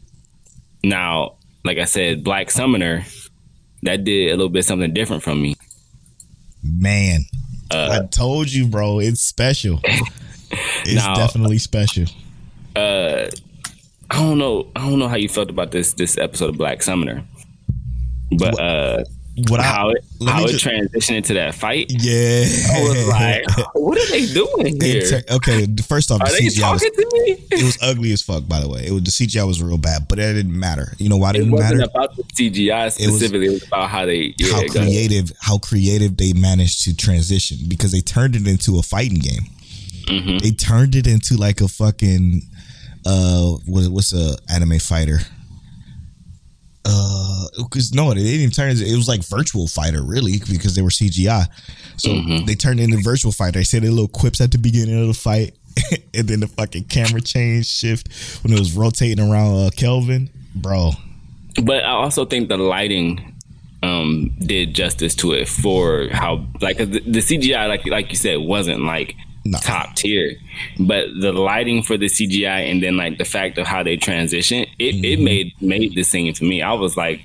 now, 0.84 1.36
like 1.64 1.78
I 1.78 1.84
said, 1.84 2.24
Black 2.24 2.50
Summoner 2.50 3.04
that 3.82 4.04
did 4.04 4.28
a 4.28 4.32
little 4.32 4.48
bit 4.48 4.64
something 4.64 4.92
different 4.92 5.22
from 5.22 5.42
me. 5.42 5.56
Man, 6.62 7.24
uh, 7.70 8.00
I 8.02 8.06
told 8.06 8.52
you, 8.52 8.68
bro, 8.68 9.00
it's 9.00 9.20
special. 9.20 9.80
it's 9.84 10.94
now, 10.94 11.14
definitely 11.14 11.58
special. 11.58 12.06
Uh, 12.76 13.26
I 14.10 14.18
don't 14.18 14.38
know. 14.38 14.70
I 14.76 14.88
don't 14.88 14.98
know 14.98 15.08
how 15.08 15.16
you 15.16 15.28
felt 15.28 15.50
about 15.50 15.70
this 15.70 15.94
this 15.94 16.18
episode 16.18 16.50
of 16.50 16.58
Black 16.58 16.82
Summoner, 16.82 17.24
but 18.38 18.60
uh, 18.60 19.04
what 19.48 19.60
how 19.60 19.88
I, 19.88 19.92
it 19.92 20.04
how 20.28 20.44
it 20.44 20.48
just, 20.48 20.64
transitioned 20.64 21.16
into 21.16 21.34
that 21.34 21.54
fight. 21.54 21.86
Yeah, 21.88 22.44
I 22.74 22.82
was 22.82 23.08
like, 23.08 23.66
what 23.74 23.96
are 23.96 24.10
they 24.10 24.26
doing 24.26 24.80
here? 24.80 25.22
okay, 25.30 25.66
first 25.86 26.10
off, 26.10 26.20
are 26.20 26.28
the 26.28 26.34
CGI 26.34 26.72
was, 26.72 26.82
to 26.82 27.08
me? 27.12 27.46
it 27.50 27.64
was 27.64 27.78
ugly 27.80 28.12
as 28.12 28.20
fuck. 28.20 28.46
By 28.46 28.60
the 28.60 28.68
way, 28.68 28.86
it 28.86 28.92
was 28.92 29.02
the 29.04 29.10
CGI 29.10 29.46
was 29.46 29.62
real 29.62 29.78
bad, 29.78 30.06
but 30.06 30.18
it 30.18 30.34
didn't 30.34 30.58
matter. 30.58 30.92
You 30.98 31.08
know 31.08 31.16
why 31.16 31.30
it 31.30 31.34
didn't 31.34 31.48
it 31.48 31.52
wasn't 31.52 31.78
matter? 31.78 31.90
About 31.90 32.16
the 32.16 32.24
CGI 32.24 32.92
specifically, 32.92 33.46
it 33.46 33.50
was, 33.50 33.62
it 33.62 33.62
was 33.62 33.66
about 33.68 33.88
how 33.88 34.04
they 34.04 34.34
yeah, 34.36 34.52
how 34.52 34.68
creative 34.68 35.32
how 35.40 35.58
creative 35.58 36.16
they 36.18 36.34
managed 36.34 36.84
to 36.84 36.94
transition 36.94 37.58
because 37.68 37.92
they 37.92 38.00
turned 38.00 38.36
it 38.36 38.46
into 38.46 38.78
a 38.78 38.82
fighting 38.82 39.18
game. 39.18 39.46
Mm-hmm. 40.08 40.38
They 40.38 40.50
turned 40.50 40.94
it 40.94 41.06
into 41.06 41.36
like 41.36 41.62
a 41.62 41.68
fucking 41.68 42.42
uh, 43.06 43.52
what, 43.66 43.88
what's 43.88 44.12
a 44.12 44.36
anime 44.52 44.78
fighter? 44.78 45.20
Uh 46.84 47.46
because 47.58 47.94
no 47.94 48.08
they 48.08 48.16
didn't 48.16 48.40
even 48.40 48.50
turn 48.50 48.70
it 48.70 48.80
it 48.80 48.96
was 48.96 49.06
like 49.06 49.22
virtual 49.24 49.68
fighter 49.68 50.02
really 50.02 50.40
because 50.50 50.74
they 50.74 50.82
were 50.82 50.88
cgi 50.88 51.46
so 51.96 52.10
mm-hmm. 52.10 52.46
they 52.46 52.54
turned 52.54 52.80
into 52.80 52.98
virtual 52.98 53.32
fighter. 53.32 53.60
They 53.60 53.64
said 53.64 53.82
their 53.82 53.90
little 53.90 54.08
quips 54.08 54.40
at 54.40 54.50
the 54.50 54.58
beginning 54.58 55.00
of 55.00 55.06
the 55.06 55.14
fight 55.14 55.56
and 56.14 56.28
then 56.28 56.40
the 56.40 56.48
fucking 56.48 56.84
camera 56.84 57.20
change 57.20 57.66
shift 57.66 58.12
when 58.42 58.52
it 58.52 58.58
was 58.58 58.74
rotating 58.74 59.20
around 59.20 59.66
uh, 59.66 59.70
kelvin. 59.76 60.30
Bro. 60.54 60.92
But 61.62 61.84
i 61.84 61.90
also 61.90 62.24
think 62.24 62.48
the 62.48 62.56
lighting 62.56 63.38
um 63.82 64.34
did 64.38 64.74
justice 64.74 65.14
to 65.16 65.32
it 65.32 65.48
for 65.48 66.08
how 66.12 66.46
like 66.60 66.76
the, 66.76 66.84
the 66.86 67.18
cgi 67.18 67.68
like 67.68 67.84
like 67.86 68.10
you 68.10 68.16
said 68.16 68.38
wasn't 68.38 68.80
like 68.80 69.16
no. 69.44 69.58
top 69.58 69.94
tier. 69.96 70.36
But 70.78 71.08
the 71.20 71.32
lighting 71.32 71.82
for 71.82 71.96
the 71.96 72.06
CGI 72.06 72.70
and 72.70 72.82
then 72.82 72.96
like 72.96 73.18
the 73.18 73.24
fact 73.24 73.58
of 73.58 73.66
how 73.66 73.82
they 73.82 73.96
transition, 73.96 74.66
it, 74.78 74.94
mm-hmm. 74.94 75.04
it 75.04 75.20
made 75.20 75.62
made 75.62 75.94
the 75.94 76.02
scene 76.02 76.34
for 76.34 76.44
me. 76.44 76.62
I 76.62 76.72
was 76.72 76.96
like, 76.96 77.22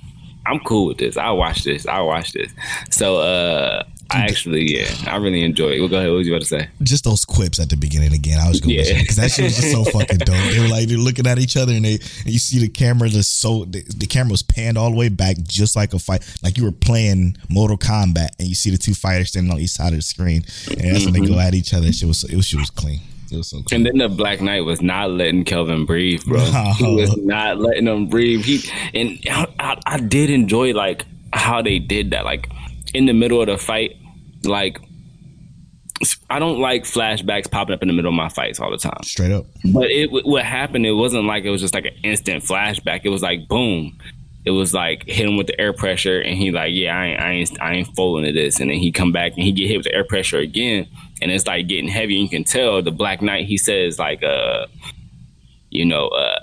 I'm 0.48 0.60
cool 0.62 0.88
with 0.88 0.98
this. 0.98 1.18
I'll 1.18 1.38
watch 1.38 1.64
this. 1.64 1.86
I'll 1.86 2.08
watch 2.08 2.34
this. 2.34 2.52
So 2.90 3.18
uh 3.18 3.84
I 4.10 4.22
actually, 4.22 4.74
yeah, 4.74 4.90
I 5.08 5.18
really 5.18 5.44
enjoy 5.44 5.72
it. 5.72 5.80
Well, 5.80 5.90
go 5.90 5.98
ahead. 5.98 6.10
What 6.10 6.18
was 6.18 6.28
you 6.28 6.34
about 6.34 6.44
to 6.44 6.48
say? 6.48 6.70
Just 6.82 7.04
those 7.04 7.26
quips 7.26 7.60
at 7.60 7.70
the 7.70 7.76
beginning 7.76 8.14
again. 8.14 8.40
I 8.40 8.48
was 8.48 8.62
going 8.62 8.84
to 8.84 8.94
because 8.94 9.18
that 9.18 9.32
shit 9.32 9.44
was 9.44 9.58
just 9.58 9.72
so 9.72 9.84
fucking 9.92 10.20
dope. 10.20 10.36
They 10.52 10.60
were 10.60 10.68
like 10.68 10.88
they're 10.88 10.98
looking 10.98 11.28
at 11.28 11.40
each 11.40 11.58
other, 11.58 11.74
and 11.74 11.84
they 11.84 11.94
and 11.96 12.30
you 12.30 12.40
see 12.40 12.60
the 12.60 12.70
camera 12.70 13.10
just 13.10 13.40
so 13.40 13.66
the, 13.66 13.84
the 13.98 14.06
camera 14.06 14.32
was 14.32 14.44
panned 14.44 14.78
all 14.78 14.92
the 14.92 14.96
way 14.96 15.10
back, 15.10 15.38
just 15.44 15.76
like 15.76 15.94
a 15.94 16.00
fight, 16.00 16.24
like 16.42 16.58
you 16.58 16.64
were 16.64 16.72
playing 16.72 17.38
Mortal 17.50 17.78
Kombat, 17.78 18.30
and 18.40 18.48
you 18.48 18.56
see 18.56 18.70
the 18.70 18.78
two 18.78 18.94
fighters 18.94 19.30
standing 19.30 19.52
on 19.52 19.60
each 19.60 19.72
side 19.72 19.90
of 19.90 20.00
the 20.00 20.02
screen, 20.02 20.44
and 20.70 20.80
that's 20.80 21.04
mm-hmm. 21.04 21.12
when 21.12 21.14
they 21.14 21.28
go 21.28 21.34
mm-hmm. 21.34 21.48
at 21.48 21.54
each 21.54 21.74
other. 21.74 21.88
It 21.88 22.04
was 22.04 22.24
it 22.24 22.36
was, 22.36 22.54
it 22.54 22.58
was 22.58 22.70
clean. 22.70 23.02
It 23.32 23.38
was 23.38 23.50
so 23.50 23.62
And 23.72 23.86
then 23.86 23.98
the 23.98 24.10
Black 24.10 24.42
Knight 24.42 24.62
was 24.62 24.82
not 24.82 25.12
letting 25.12 25.44
Kelvin 25.44 25.86
breathe, 25.86 26.24
bro. 26.26 26.40
No. 26.52 26.74
He 26.74 26.96
was 26.96 27.18
not 27.18 27.60
letting 27.60 27.88
him 27.88 28.08
breathe. 28.08 28.44
He 28.46 28.62
and 28.94 29.20
I, 29.30 29.48
I, 29.60 29.82
I 29.86 30.00
did 30.00 30.30
enjoy 30.30 30.74
like 30.74 31.06
how 31.34 31.62
they 31.62 31.80
did 31.80 32.12
that, 32.12 32.26
like 32.26 32.50
in 32.94 33.06
the 33.06 33.14
middle 33.14 33.42
of 33.42 33.48
the 33.48 33.58
fight 33.58 33.98
like 34.44 34.80
I 36.30 36.40
don't 36.40 36.60
like 36.60 36.84
flashbacks 36.84 37.50
popping 37.50 37.74
up 37.74 37.82
in 37.82 37.88
the 37.88 37.94
middle 37.94 38.10
of 38.10 38.16
my 38.16 38.30
fights 38.30 38.60
all 38.60 38.70
the 38.70 38.78
time. 38.78 39.02
Straight 39.04 39.32
up. 39.32 39.46
But 39.74 39.90
it 39.90 40.10
what 40.12 40.46
happened? 40.46 40.86
It 40.86 40.94
wasn't 40.94 41.26
like 41.26 41.44
it 41.44 41.50
was 41.50 41.62
just 41.62 41.74
like 41.74 41.86
an 41.86 41.96
instant 42.04 42.44
flashback. 42.44 43.02
It 43.04 43.10
was 43.10 43.24
like 43.24 43.48
boom. 43.48 43.98
It 44.46 44.52
was 44.52 44.74
like 44.74 45.06
hit 45.06 45.28
him 45.28 45.38
with 45.38 45.48
the 45.48 45.60
air 45.60 45.74
pressure, 45.74 46.22
and 46.22 46.38
he 46.38 46.52
like, 46.52 46.72
yeah, 46.74 46.98
I 46.98 47.06
ain't, 47.06 47.20
I 47.20 47.32
ain't, 47.32 47.62
I 47.62 47.74
ain't 47.74 47.96
falling 47.96 48.26
to 48.26 48.32
this. 48.32 48.60
And 48.60 48.70
then 48.70 48.78
he 48.78 48.92
come 48.92 49.12
back 49.12 49.34
and 49.34 49.44
he 49.44 49.52
get 49.52 49.68
hit 49.68 49.78
with 49.78 49.86
the 49.86 49.94
air 49.94 50.06
pressure 50.06 50.38
again, 50.38 50.88
and 51.22 51.32
it's 51.32 51.48
like 51.48 51.68
getting 51.68 51.90
heavy. 51.90 52.16
And 52.16 52.24
you 52.24 52.30
can 52.30 52.44
tell 52.44 52.82
the 52.82 52.92
Black 52.92 53.22
Knight. 53.22 53.46
He 53.46 53.58
says 53.58 54.00
like, 54.00 54.24
uh, 54.24 54.68
you 55.70 55.86
know, 55.86 56.08
uh, 56.08 56.40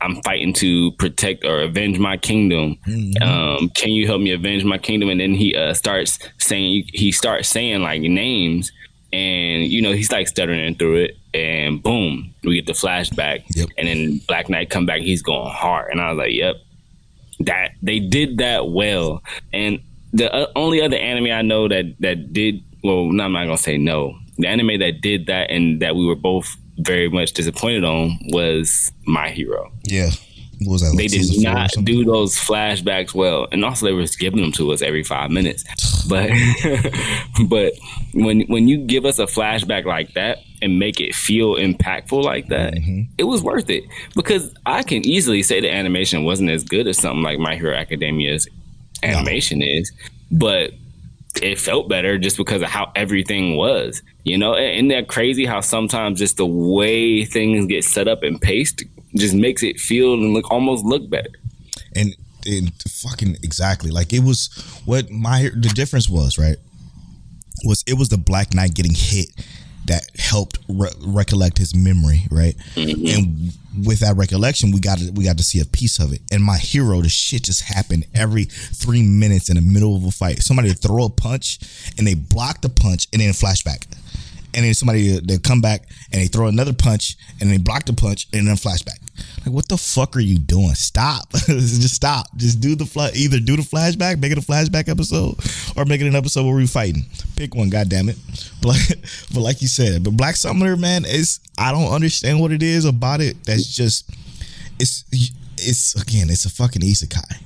I'm 0.00 0.22
fighting 0.22 0.52
to 0.54 0.92
protect 0.92 1.44
or 1.44 1.60
avenge 1.60 1.98
my 1.98 2.16
kingdom. 2.16 2.76
Mm-hmm. 2.86 3.22
Um, 3.22 3.68
can 3.70 3.90
you 3.90 4.06
help 4.06 4.20
me 4.20 4.32
avenge 4.32 4.64
my 4.64 4.78
kingdom? 4.78 5.08
And 5.08 5.20
then 5.20 5.34
he 5.34 5.56
uh, 5.56 5.74
starts 5.74 6.18
saying 6.38 6.84
he 6.92 7.10
starts 7.10 7.48
saying 7.48 7.82
like 7.82 8.00
names, 8.02 8.70
and 9.12 9.64
you 9.64 9.82
know 9.82 9.92
he's 9.92 10.12
like 10.12 10.28
stuttering 10.28 10.74
through 10.76 10.96
it, 10.96 11.16
and 11.34 11.82
boom, 11.82 12.32
we 12.44 12.56
get 12.56 12.66
the 12.66 12.72
flashback, 12.72 13.42
yep. 13.56 13.68
and 13.76 13.88
then 13.88 14.20
Black 14.28 14.48
Knight 14.48 14.70
come 14.70 14.86
back, 14.86 15.00
he's 15.00 15.22
going 15.22 15.50
hard, 15.50 15.90
and 15.90 16.00
I 16.00 16.10
was 16.10 16.18
like, 16.18 16.32
yep, 16.32 16.56
that 17.40 17.72
they 17.82 17.98
did 17.98 18.38
that 18.38 18.68
well. 18.68 19.22
And 19.52 19.80
the 20.12 20.32
uh, 20.32 20.46
only 20.54 20.80
other 20.80 20.96
anime 20.96 21.32
I 21.32 21.42
know 21.42 21.68
that 21.68 21.94
that 22.00 22.32
did 22.32 22.62
well, 22.82 23.06
no, 23.10 23.24
I'm 23.24 23.32
not 23.32 23.44
gonna 23.44 23.58
say 23.58 23.78
no. 23.78 24.18
The 24.38 24.46
anime 24.46 24.78
that 24.78 25.00
did 25.00 25.26
that 25.26 25.50
and 25.50 25.80
that 25.82 25.96
we 25.96 26.06
were 26.06 26.14
both 26.14 26.56
very 26.78 27.08
much 27.08 27.32
disappointed 27.32 27.84
on 27.84 28.18
was 28.28 28.92
My 29.04 29.30
Hero. 29.30 29.72
Yeah. 29.84 30.10
What 30.60 30.72
was 30.72 30.82
that? 30.82 30.88
Like 30.88 30.98
they 30.98 31.18
did 31.18 31.42
not 31.42 31.70
do 31.84 32.04
those 32.04 32.36
flashbacks 32.36 33.14
well, 33.14 33.46
and 33.52 33.64
also 33.64 33.86
they 33.86 33.92
were 33.92 34.04
giving 34.18 34.40
them 34.40 34.52
to 34.52 34.72
us 34.72 34.82
every 34.82 35.04
five 35.04 35.30
minutes. 35.30 35.64
But 36.08 36.30
but 37.50 37.74
when 38.14 38.40
when 38.42 38.66
you 38.66 38.78
give 38.78 39.04
us 39.04 39.18
a 39.18 39.26
flashback 39.26 39.84
like 39.84 40.14
that 40.14 40.38
and 40.62 40.78
make 40.78 41.02
it 41.02 41.14
feel 41.14 41.56
impactful 41.56 42.24
like 42.24 42.48
that, 42.48 42.72
mm-hmm. 42.72 43.02
it 43.18 43.24
was 43.24 43.42
worth 43.42 43.68
it 43.68 43.84
because 44.14 44.54
I 44.64 44.84
can 44.84 45.04
easily 45.04 45.42
say 45.42 45.60
the 45.60 45.70
animation 45.70 46.24
wasn't 46.24 46.48
as 46.48 46.64
good 46.64 46.86
as 46.86 46.96
something 46.96 47.22
like 47.22 47.38
My 47.38 47.56
Hero 47.56 47.74
Academia's 47.74 48.48
animation 49.02 49.58
no. 49.58 49.66
is, 49.66 49.92
but 50.30 50.70
it 51.42 51.58
felt 51.58 51.88
better 51.88 52.18
just 52.18 52.36
because 52.36 52.62
of 52.62 52.68
how 52.68 52.90
everything 52.94 53.56
was. 53.56 54.02
You 54.24 54.38
know, 54.38 54.56
isn't 54.56 54.88
that 54.88 55.08
crazy 55.08 55.46
how 55.46 55.60
sometimes 55.60 56.18
just 56.18 56.36
the 56.36 56.46
way 56.46 57.24
things 57.24 57.66
get 57.66 57.84
set 57.84 58.08
up 58.08 58.22
and 58.22 58.40
paced 58.40 58.84
just 59.16 59.34
makes 59.34 59.62
it 59.62 59.78
feel 59.78 60.14
and 60.14 60.34
look 60.34 60.50
almost 60.50 60.84
look 60.84 61.08
better. 61.08 61.30
And 61.94 62.14
and 62.46 62.72
fucking 62.82 63.36
exactly 63.42 63.90
like 63.90 64.12
it 64.12 64.20
was 64.20 64.48
what 64.84 65.10
my 65.10 65.50
the 65.54 65.70
difference 65.74 66.08
was 66.08 66.38
right 66.38 66.56
was 67.64 67.82
it 67.86 67.94
was 67.94 68.08
the 68.08 68.16
Black 68.16 68.54
Knight 68.54 68.74
getting 68.74 68.94
hit 68.94 69.28
that 69.88 70.04
helped 70.18 70.58
re- 70.68 70.88
recollect 71.00 71.58
his 71.58 71.74
memory, 71.74 72.22
right? 72.30 72.56
Mm-hmm. 72.74 73.06
And 73.06 73.86
with 73.86 74.00
that 74.00 74.16
recollection, 74.16 74.70
we 74.70 74.80
got 74.80 74.98
to, 74.98 75.10
we 75.12 75.24
got 75.24 75.36
to 75.38 75.44
see 75.44 75.60
a 75.60 75.64
piece 75.64 75.98
of 75.98 76.12
it. 76.12 76.20
And 76.32 76.42
my 76.42 76.56
hero, 76.56 77.00
the 77.02 77.08
shit 77.08 77.44
just 77.44 77.62
happened 77.62 78.06
every 78.14 78.44
three 78.44 79.02
minutes 79.02 79.48
in 79.48 79.56
the 79.56 79.62
middle 79.62 79.96
of 79.96 80.04
a 80.04 80.10
fight. 80.10 80.42
Somebody 80.42 80.72
throw 80.72 81.04
a 81.04 81.10
punch, 81.10 81.58
and 81.98 82.06
they 82.06 82.14
block 82.14 82.60
the 82.62 82.68
punch, 82.68 83.08
and 83.12 83.20
then 83.20 83.30
flashback 83.30 83.86
and 84.54 84.64
then 84.64 84.74
somebody 84.74 85.16
uh, 85.16 85.20
they 85.22 85.38
come 85.38 85.60
back 85.60 85.88
and 86.12 86.20
they 86.22 86.26
throw 86.26 86.46
another 86.48 86.72
punch 86.72 87.16
and 87.40 87.50
they 87.50 87.58
block 87.58 87.84
the 87.84 87.92
punch 87.92 88.26
and 88.32 88.48
then 88.48 88.56
flashback. 88.56 88.98
Like, 89.44 89.54
what 89.54 89.68
the 89.68 89.76
fuck 89.76 90.16
are 90.16 90.20
you 90.20 90.38
doing? 90.38 90.74
Stop. 90.74 91.30
Just 91.46 91.94
stop. 91.94 92.26
Just 92.36 92.60
do 92.60 92.74
the 92.74 92.86
fl- 92.86 93.14
either 93.14 93.40
do 93.40 93.56
the 93.56 93.62
flashback, 93.62 94.20
make 94.20 94.32
it 94.32 94.38
a 94.38 94.40
flashback 94.40 94.88
episode, 94.88 95.36
or 95.76 95.84
make 95.84 96.00
it 96.00 96.06
an 96.06 96.14
episode 96.16 96.44
where 96.44 96.54
we're 96.54 96.66
fighting. 96.66 97.04
Pick 97.36 97.54
one, 97.54 97.68
god 97.70 97.88
damn 97.88 98.08
it. 98.08 98.16
But, 98.60 98.76
but 99.32 99.40
like 99.40 99.62
you 99.62 99.68
said, 99.68 100.02
but 100.02 100.16
Black 100.16 100.34
Summoner, 100.34 100.76
man, 100.76 101.04
is 101.04 101.38
I 101.56 101.70
don't 101.70 101.92
understand 101.92 102.40
what 102.40 102.50
it 102.50 102.60
is 102.60 102.84
about 102.84 103.20
it. 103.20 103.44
That's 103.44 103.72
just 103.72 104.10
it's 104.80 105.04
it's 105.56 105.94
again, 106.00 106.28
it's 106.28 106.44
a 106.44 106.50
fucking 106.50 106.82
isekai. 106.82 107.36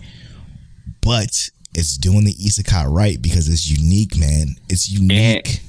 But 1.03 1.51
it's 1.75 1.97
doing 1.99 2.25
the 2.25 2.33
isekai 2.33 2.91
right 2.91 3.21
because 3.21 3.49
it's 3.49 3.69
unique, 3.71 4.17
man. 4.17 4.57
It's 4.71 4.91
unique. 4.91 5.49
And- 5.49 5.61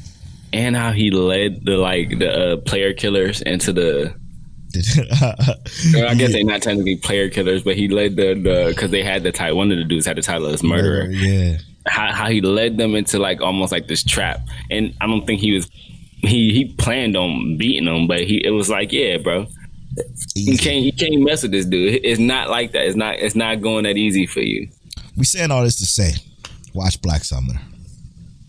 and 0.54 0.76
how 0.76 0.92
he 0.92 1.12
led 1.12 1.66
the 1.66 1.78
like 1.78 2.20
the 2.20 2.54
uh, 2.54 2.58
player 2.58 2.94
killers 2.94 3.42
into 3.42 3.74
the. 3.74 4.16
I 4.76 6.16
guess 6.16 6.32
they're 6.32 6.44
not 6.44 6.64
technically 6.64 6.96
player 6.96 7.30
killers, 7.30 7.64
but 7.64 7.76
he 7.76 7.88
led 7.88 8.16
the 8.16 8.34
the 8.34 8.66
because 8.70 8.92
they 8.92 9.04
had 9.04 9.24
the 9.24 9.32
title. 9.32 9.58
One 9.58 9.72
of 9.72 9.78
the 9.78 9.84
dudes 9.84 10.06
had 10.06 10.18
the 10.18 10.22
title 10.22 10.48
as 10.48 10.64
murderer. 10.64 11.12
Yeah, 11.12 11.58
how, 11.86 12.12
how 12.12 12.30
he 12.30 12.42
led 12.42 12.78
them 12.78 12.96
into 12.96 13.20
like 13.20 13.42
almost 13.42 13.72
like 13.72 13.88
this 13.88 14.04
trap, 14.04 14.40
and 14.72 14.96
I 15.00 15.06
don't 15.06 15.28
think 15.28 15.42
he 15.42 15.52
was 15.52 15.70
he 16.22 16.54
he 16.54 16.74
planned 16.78 17.16
on 17.16 17.58
beating 17.58 17.86
them, 17.86 18.08
but 18.08 18.22
he 18.22 18.44
it 18.44 18.52
was 18.52 18.70
like 18.70 18.92
yeah, 18.92 19.18
bro. 19.18 19.48
You 20.34 20.58
can't 20.58 20.84
you 20.84 20.92
can't 20.92 21.22
mess 21.22 21.44
with 21.44 21.52
this 21.52 21.68
dude. 21.68 22.00
It's 22.04 22.20
not 22.20 22.50
like 22.50 22.72
that. 22.72 22.86
It's 22.86 22.96
not 22.96 23.20
it's 23.20 23.36
not 23.36 23.62
going 23.62 23.84
that 23.84 23.98
easy 23.98 24.26
for 24.26 24.42
you. 24.42 24.70
We 25.16 25.26
saying 25.26 25.52
all 25.52 25.64
this 25.64 25.76
to 25.76 25.86
say, 25.86 26.14
watch 26.74 27.00
Black 27.00 27.24
Summoner. 27.24 27.62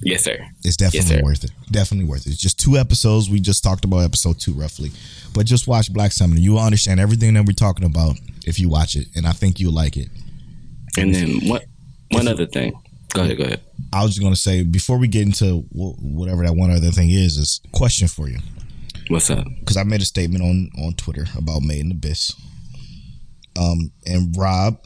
Yes, 0.01 0.25
sir. 0.25 0.39
It's 0.63 0.77
definitely 0.77 1.17
yes, 1.17 1.25
worth 1.25 1.45
it. 1.45 1.51
Definitely 1.71 2.07
worth 2.07 2.27
it. 2.27 2.31
It's 2.31 2.41
just 2.41 2.59
two 2.59 2.77
episodes. 2.77 3.31
We 3.31 3.41
just 3.41 3.63
talked 3.63 3.85
about 3.85 3.99
episode 4.01 4.39
two 4.39 4.53
roughly, 4.53 4.91
but 5.35 5.47
just 5.47 5.67
watch 5.67 5.93
Black 5.93 6.13
Summoner. 6.13 6.41
You 6.41 6.53
will 6.53 6.61
understand 6.61 7.01
everything 7.01 7.35
that 7.35 7.47
we're 7.47 7.53
talking 7.53 7.87
about 7.87 8.17
if 8.47 8.59
you 8.59 8.69
watch 8.69 8.97
it, 8.97 9.09
and 9.17 9.27
I 9.27 9.33
think 9.33 9.61
you'll 9.61 9.73
like 9.73 9.97
it. 9.97 10.09
And 10.97 11.15
then 11.15 11.49
what? 11.49 11.65
One 12.11 12.29
other 12.29 12.47
thing. 12.47 12.73
Go 13.13 13.23
ahead. 13.23 13.39
Go 13.39 13.45
ahead. 13.45 13.61
I 13.93 14.03
was 14.03 14.13
just 14.13 14.23
gonna 14.23 14.37
say 14.37 14.63
before 14.63 14.99
we 14.99 15.09
get 15.09 15.23
into 15.23 15.65
whatever 15.71 16.45
that 16.45 16.55
one 16.55 16.71
other 16.71 16.91
thing 16.91 17.11
is, 17.11 17.37
is 17.39 17.61
question 17.73 18.09
for 18.09 18.29
you 18.29 18.39
What's 19.09 19.31
up? 19.31 19.45
because 19.61 19.77
I 19.77 19.85
made 19.85 20.03
a 20.03 20.05
statement 20.05 20.43
on 20.43 20.71
on 20.85 20.95
Twitter 20.95 21.27
about 21.37 21.63
Made 21.63 21.81
in 21.81 21.93
Abyss. 21.93 22.33
Um, 23.57 23.93
and 24.05 24.37
Rob 24.37 24.79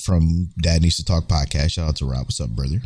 from 0.00 0.50
Dad 0.60 0.82
Needs 0.82 0.96
to 0.96 1.04
Talk 1.04 1.26
podcast. 1.26 1.72
Shout 1.72 1.88
out 1.88 1.96
to 1.96 2.06
Rob. 2.06 2.26
What's 2.26 2.40
up, 2.40 2.50
brother? 2.50 2.80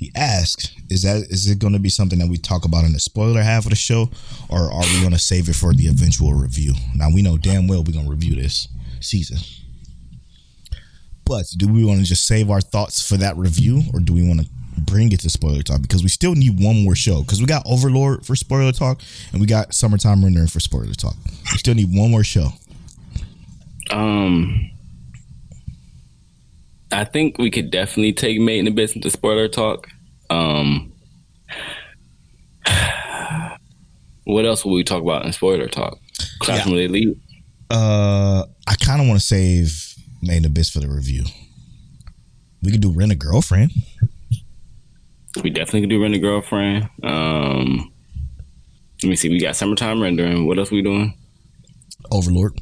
He 0.00 0.10
asked, 0.14 0.72
"Is 0.88 1.02
that 1.02 1.26
is 1.28 1.46
it 1.46 1.58
going 1.58 1.74
to 1.74 1.78
be 1.78 1.90
something 1.90 2.18
that 2.20 2.28
we 2.30 2.38
talk 2.38 2.64
about 2.64 2.84
in 2.84 2.94
the 2.94 2.98
spoiler 2.98 3.42
half 3.42 3.66
of 3.66 3.70
the 3.70 3.76
show, 3.76 4.10
or 4.48 4.72
are 4.72 4.80
we 4.80 5.00
going 5.00 5.12
to 5.12 5.18
save 5.18 5.50
it 5.50 5.56
for 5.56 5.74
the 5.74 5.88
eventual 5.88 6.32
review?" 6.32 6.72
Now 6.96 7.10
we 7.12 7.20
know 7.20 7.36
damn 7.36 7.68
well 7.68 7.84
we're 7.84 7.92
going 7.92 8.06
to 8.06 8.10
review 8.10 8.34
this 8.34 8.66
season, 9.00 9.36
but 11.26 11.44
do 11.58 11.68
we 11.68 11.84
want 11.84 12.00
to 12.00 12.06
just 12.06 12.26
save 12.26 12.48
our 12.50 12.62
thoughts 12.62 13.06
for 13.06 13.18
that 13.18 13.36
review, 13.36 13.82
or 13.92 14.00
do 14.00 14.14
we 14.14 14.26
want 14.26 14.40
to 14.40 14.48
bring 14.78 15.12
it 15.12 15.20
to 15.20 15.28
spoiler 15.28 15.62
talk? 15.62 15.82
Because 15.82 16.02
we 16.02 16.08
still 16.08 16.34
need 16.34 16.58
one 16.58 16.82
more 16.82 16.94
show. 16.94 17.20
Because 17.20 17.42
we 17.42 17.46
got 17.46 17.62
Overlord 17.66 18.24
for 18.24 18.34
spoiler 18.34 18.72
talk, 18.72 19.02
and 19.32 19.40
we 19.42 19.46
got 19.46 19.74
Summertime 19.74 20.24
Rendering 20.24 20.46
for 20.46 20.60
spoiler 20.60 20.94
talk. 20.94 21.16
We 21.52 21.58
still 21.58 21.74
need 21.74 21.94
one 21.94 22.10
more 22.10 22.24
show. 22.24 22.48
Um, 23.90 24.70
I 26.92 27.04
think 27.04 27.38
we 27.38 27.50
could 27.50 27.70
definitely 27.70 28.12
take 28.12 28.40
Made 28.40 28.58
in 28.58 28.64
the 28.64 28.70
Business 28.70 29.02
to 29.04 29.10
spoiler 29.10 29.48
talk. 29.48 29.88
Um, 30.28 30.92
what 34.24 34.44
else 34.44 34.64
will 34.64 34.72
we 34.72 34.84
talk 34.84 35.02
about 35.02 35.24
in 35.24 35.32
spoiler 35.32 35.68
talk? 35.68 35.98
Classroom 36.40 36.76
yeah. 36.76 36.84
elite. 36.84 37.18
Uh, 37.70 38.44
I 38.66 38.74
kind 38.76 39.00
of 39.00 39.06
want 39.06 39.20
to 39.20 39.26
save 39.26 39.94
Made 40.22 40.38
in 40.38 40.44
Abyss 40.46 40.70
for 40.70 40.80
the 40.80 40.88
review. 40.88 41.24
We 42.62 42.72
could 42.72 42.80
do 42.80 42.90
Rent 42.90 43.12
a 43.12 43.16
Girlfriend. 43.16 43.70
We 45.42 45.50
definitely 45.50 45.82
could 45.82 45.90
do 45.90 46.02
Rent 46.02 46.14
a 46.14 46.18
Girlfriend. 46.18 46.88
Um, 47.02 47.92
let 49.02 49.08
me 49.08 49.16
see. 49.16 49.28
We 49.28 49.40
got 49.40 49.56
Summertime 49.56 50.02
Rendering. 50.02 50.46
What 50.46 50.58
else 50.58 50.70
we 50.70 50.82
doing? 50.82 51.16
Overlord. 52.10 52.60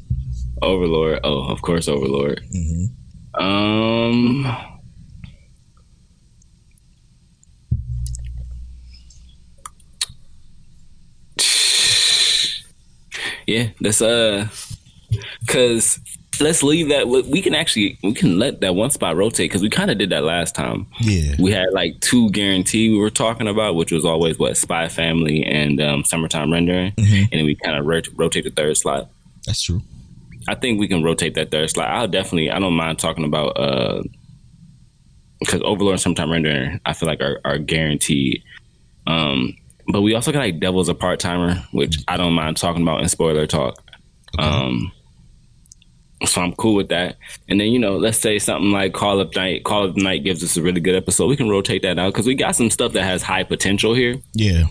Overlord. 0.61 1.19
Oh, 1.23 1.49
of 1.49 1.61
course, 1.61 1.87
Overlord. 1.87 2.41
Mm-hmm. 2.55 2.98
Um. 3.35 4.45
Yeah, 13.49 13.69
that's 13.81 13.99
uh, 13.99 14.47
cause 15.47 15.99
let's 16.39 16.61
leave 16.61 16.89
that. 16.89 17.07
We 17.07 17.41
can 17.41 17.55
actually 17.55 17.97
we 18.03 18.13
can 18.13 18.37
let 18.37 18.61
that 18.61 18.75
one 18.75 18.91
spot 18.91 19.15
rotate 19.15 19.49
because 19.49 19.63
we 19.63 19.69
kind 19.69 19.89
of 19.89 19.97
did 19.97 20.11
that 20.11 20.23
last 20.23 20.53
time. 20.53 20.85
Yeah, 20.99 21.35
we 21.39 21.51
had 21.51 21.71
like 21.71 21.99
two 21.99 22.29
guarantee 22.29 22.89
we 22.89 22.99
were 22.99 23.09
talking 23.09 23.47
about, 23.47 23.75
which 23.75 23.91
was 23.91 24.05
always 24.05 24.37
what 24.37 24.55
Spy 24.55 24.87
Family 24.87 25.43
and 25.43 25.81
um, 25.81 26.03
Summertime 26.03 26.51
Rendering, 26.51 26.91
mm-hmm. 26.91 27.23
and 27.23 27.31
then 27.31 27.45
we 27.45 27.55
kind 27.55 27.77
of 27.77 27.85
rot- 27.85 28.07
rotate 28.15 28.43
the 28.43 28.51
third 28.51 28.77
slot. 28.77 29.09
That's 29.45 29.61
true. 29.61 29.81
I 30.49 30.55
think 30.55 30.79
we 30.79 30.87
can 30.87 31.03
rotate 31.03 31.35
that 31.35 31.51
third 31.51 31.69
slot. 31.69 31.89
I'll 31.89 32.07
definitely. 32.07 32.49
I 32.49 32.57
don't 32.57 32.73
mind 32.73 32.97
talking 32.97 33.23
about 33.23 33.49
uh 33.49 34.01
because 35.39 35.61
Overlord 35.61 35.93
and 35.93 36.01
Summertime 36.01 36.31
Rendering. 36.31 36.81
I 36.85 36.93
feel 36.93 37.07
like 37.07 37.21
are, 37.21 37.39
are 37.45 37.59
guaranteed. 37.59 38.43
Um, 39.07 39.55
but 39.87 40.01
we 40.01 40.13
also 40.13 40.31
got 40.31 40.39
like 40.39 40.59
Devil's 40.59 40.89
a 40.89 40.95
part 40.95 41.19
timer, 41.19 41.63
which 41.71 41.97
I 42.07 42.17
don't 42.17 42.33
mind 42.33 42.57
talking 42.57 42.81
about 42.81 43.01
in 43.01 43.09
spoiler 43.09 43.47
talk. 43.47 43.81
Okay. 44.37 44.47
Um, 44.47 44.91
so 46.25 46.41
I'm 46.41 46.53
cool 46.53 46.75
with 46.75 46.89
that. 46.89 47.17
And 47.47 47.61
then 47.61 47.67
you 47.67 47.79
know, 47.79 47.97
let's 47.97 48.17
say 48.17 48.39
something 48.39 48.71
like 48.71 48.93
Call 48.93 49.19
of 49.19 49.33
Night. 49.35 49.63
Call 49.63 49.85
of 49.85 49.95
Night 49.95 50.23
gives 50.23 50.43
us 50.43 50.57
a 50.57 50.61
really 50.61 50.81
good 50.81 50.95
episode. 50.95 51.27
We 51.27 51.37
can 51.37 51.47
rotate 51.47 51.83
that 51.83 51.97
out 51.99 52.11
because 52.11 52.25
we 52.25 52.35
got 52.35 52.55
some 52.55 52.71
stuff 52.71 52.93
that 52.93 53.03
has 53.03 53.21
high 53.21 53.43
potential 53.43 53.93
here. 53.93 54.15
Yeah. 54.33 54.63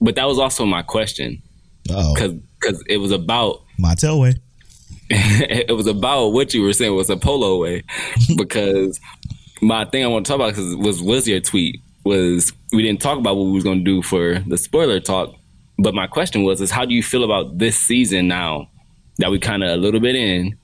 But 0.00 0.14
that 0.14 0.26
was 0.26 0.38
also 0.38 0.64
my 0.64 0.82
question. 0.82 1.42
Oh. 1.90 2.14
Because 2.14 2.32
because 2.60 2.84
it 2.88 2.98
was 2.98 3.10
about 3.12 3.62
my 3.78 3.94
tailway. 3.94 4.38
it 5.10 5.74
was 5.74 5.86
about 5.86 6.28
what 6.28 6.52
you 6.52 6.62
were 6.62 6.72
saying 6.72 6.94
was 6.94 7.10
a 7.10 7.16
polo 7.16 7.60
way 7.60 7.84
because 8.36 8.98
my 9.62 9.84
thing 9.84 10.04
I 10.04 10.08
want 10.08 10.26
to 10.26 10.32
talk 10.32 10.36
about 10.36 10.78
was 10.78 11.02
was 11.02 11.28
your 11.28 11.40
tweet 11.40 11.80
was 12.04 12.52
we 12.72 12.82
didn't 12.82 13.00
talk 13.00 13.18
about 13.18 13.36
what 13.36 13.44
we 13.44 13.52
was 13.52 13.64
going 13.64 13.78
to 13.78 13.84
do 13.84 14.02
for 14.02 14.38
the 14.40 14.56
spoiler 14.56 15.00
talk, 15.00 15.34
but 15.78 15.94
my 15.94 16.06
question 16.06 16.44
was 16.44 16.60
is 16.60 16.70
how 16.70 16.84
do 16.84 16.94
you 16.94 17.02
feel 17.02 17.24
about 17.24 17.58
this 17.58 17.78
season 17.78 18.28
now 18.28 18.68
that 19.18 19.30
we 19.30 19.38
kind 19.38 19.62
of 19.62 19.70
a 19.70 19.76
little 19.76 20.00
bit 20.00 20.14
in 20.14 20.56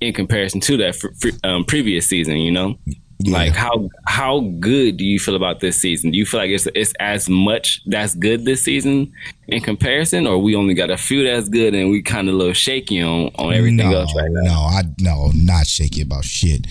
in 0.00 0.12
comparison 0.12 0.60
to 0.60 0.76
that 0.76 1.40
um, 1.44 1.64
previous 1.64 2.06
season, 2.06 2.36
you 2.36 2.52
know? 2.52 2.78
Yeah. 3.20 3.36
Like 3.36 3.54
how 3.54 3.88
how 4.06 4.40
good 4.60 4.96
do 4.96 5.04
you 5.04 5.18
feel 5.18 5.34
about 5.34 5.58
this 5.58 5.80
season? 5.80 6.12
Do 6.12 6.18
you 6.18 6.24
feel 6.24 6.38
like 6.38 6.50
it's 6.50 6.68
it's 6.74 6.92
as 7.00 7.28
much 7.28 7.82
that's 7.84 8.14
good 8.14 8.44
this 8.44 8.62
season 8.62 9.12
in 9.48 9.60
comparison, 9.60 10.24
or 10.24 10.38
we 10.38 10.54
only 10.54 10.74
got 10.74 10.90
a 10.90 10.96
few 10.96 11.24
that's 11.24 11.48
good 11.48 11.74
and 11.74 11.90
we 11.90 12.00
kind 12.00 12.28
of 12.28 12.34
a 12.34 12.38
little 12.38 12.52
shaky 12.52 13.02
on 13.02 13.32
on 13.34 13.52
everything 13.52 13.90
no, 13.90 14.00
else 14.00 14.14
right 14.14 14.30
now? 14.30 14.42
No, 14.42 14.60
I 14.60 14.82
no 15.00 15.32
not 15.34 15.66
shaky 15.66 16.02
about 16.02 16.24
shit. 16.24 16.68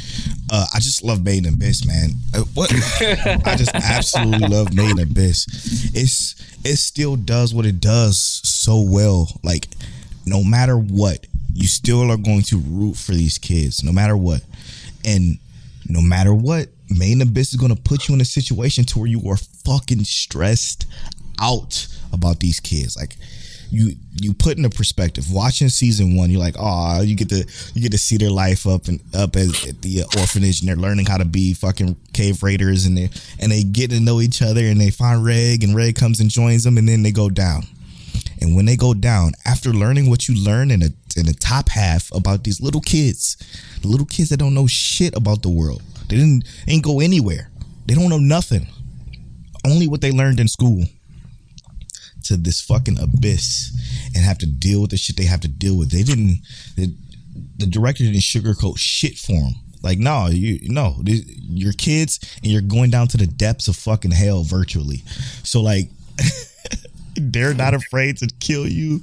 Uh, 0.50 0.66
I 0.74 0.80
just 0.80 1.04
love 1.04 1.22
Made 1.22 1.46
in 1.46 1.54
Abyss, 1.54 1.86
man. 1.86 2.12
Uh, 2.34 2.44
what 2.54 2.72
I 3.46 3.56
just 3.58 3.76
absolutely 3.76 4.48
love 4.48 4.74
Made 4.74 4.92
in 4.92 5.00
Abyss. 5.00 5.92
It's 5.94 6.36
it 6.64 6.78
still 6.78 7.18
does 7.18 7.54
what 7.54 7.66
it 7.66 7.82
does 7.82 8.18
so 8.18 8.80
well. 8.80 9.28
Like 9.44 9.68
no 10.26 10.46
matter 10.46 10.78
what, 10.78 11.28
you 11.54 11.68
still 11.68 12.10
are 12.10 12.16
going 12.16 12.44
to 12.44 12.58
root 12.58 12.96
for 12.96 13.12
these 13.12 13.38
kids, 13.38 13.84
no 13.84 13.92
matter 13.92 14.16
what, 14.16 14.44
and 15.04 15.40
no 15.90 16.02
matter 16.02 16.34
what, 16.34 16.68
Made 16.90 17.14
in 17.14 17.22
Abyss 17.22 17.50
is 17.50 17.60
gonna 17.60 17.76
put 17.76 18.08
you 18.08 18.16
in 18.16 18.22
a 18.22 18.26
situation 18.26 18.86
to 18.86 19.00
where 19.00 19.08
you 19.08 19.22
are 19.30 19.38
fucking 19.38 20.04
stressed 20.06 20.86
out 21.40 21.88
about 22.14 22.40
these 22.40 22.60
kids. 22.60 22.96
Like 22.96 23.16
you 23.70 23.94
you 24.14 24.34
put 24.34 24.58
in 24.58 24.66
a 24.66 24.70
perspective. 24.70 25.32
Watching 25.32 25.70
season 25.70 26.16
one, 26.16 26.30
you're 26.30 26.40
like, 26.40 26.56
oh, 26.58 27.02
you 27.02 27.16
get 27.16 27.30
to 27.30 27.46
you 27.74 27.82
get 27.82 27.92
to 27.92 27.98
see 27.98 28.18
their 28.18 28.30
life 28.30 28.66
up 28.66 28.88
and 28.88 29.02
up 29.14 29.36
as, 29.36 29.68
at 29.68 29.82
the 29.82 30.04
orphanage, 30.18 30.62
and 30.62 30.70
they're 30.70 30.76
learning 30.76 31.06
how 31.06 31.18
to 31.18 31.26
be 31.26 31.54
fucking 31.54 31.96
cave 32.14 32.44
raiders, 32.44 32.86
and 32.86 32.98
they 32.98 33.10
and 33.40 33.52
they 33.52 33.64
get 33.64 33.92
to 33.92 34.00
know 34.00 34.22
each 34.22 34.42
other, 34.42 34.62
and 34.62 34.80
they 34.80 34.90
find 34.90 35.24
Reg, 35.24 35.64
and 35.64 35.76
Reg 35.76 35.96
comes 35.96 36.20
and 36.20 36.30
joins 36.30 36.64
them, 36.64 36.78
and 36.78 36.88
then 36.88 37.04
they 37.04 37.12
go 37.12 37.30
down. 37.30 37.64
And 38.42 38.56
when 38.56 38.66
they 38.66 38.76
go 38.76 38.94
down, 38.94 39.34
after 39.46 39.72
learning 39.72 40.10
what 40.10 40.28
you 40.28 40.36
learn 40.36 40.72
in 40.72 40.82
the 40.82 40.94
in 41.16 41.26
the 41.26 41.34
top 41.34 41.70
half 41.70 42.14
about 42.14 42.44
these 42.44 42.62
little 42.62 42.82
kids, 42.82 43.38
the 43.82 43.88
little 43.88 44.06
kids 44.06 44.30
that 44.30 44.38
don't 44.38 44.54
know 44.54 44.68
shit 44.68 45.16
about 45.16 45.42
the 45.42 45.50
world, 45.50 45.82
they 46.08 46.18
didn't 46.18 46.46
ain't 46.68 46.84
go 46.84 47.00
anywhere. 47.00 47.50
They 47.88 47.96
don't 47.96 48.10
know 48.10 48.20
nothing. 48.20 48.68
Only 49.66 49.88
what 49.88 50.02
they 50.02 50.12
learned 50.12 50.40
in 50.40 50.48
school. 50.48 50.84
To 52.26 52.36
this 52.36 52.60
fucking 52.60 53.00
abyss 53.00 53.72
and 54.14 54.26
have 54.26 54.38
to 54.40 54.46
deal 54.46 54.82
with 54.82 54.92
the 54.92 54.98
shit 54.98 55.16
they 55.16 55.24
have 55.24 55.40
to 55.42 55.48
deal 55.48 55.78
with. 55.78 55.92
They 55.92 56.04
didn't. 56.04 56.42
The, 56.76 56.94
the 57.58 57.68
director 57.68 58.04
didn't 58.04 58.20
sugarcoat 58.20 58.78
shit 58.78 59.18
for 59.18 59.32
them. 59.32 59.54
Like, 59.82 59.98
no, 60.00 60.28
you 60.28 60.60
no, 60.64 60.98
your 61.06 61.72
kids, 61.72 62.20
and 62.44 62.52
you're 62.52 62.62
going 62.62 62.90
down 62.90 63.08
to 63.10 63.18
the 63.18 63.28
depths 63.28 63.70
of 63.70 63.78
fucking 63.78 64.12
hell 64.12 64.44
virtually. 64.44 65.04
So 65.44 65.62
like. 65.62 65.90
they're 67.20 67.54
not 67.54 67.74
afraid 67.74 68.18
to 68.18 68.28
kill 68.40 68.68
you 68.68 69.02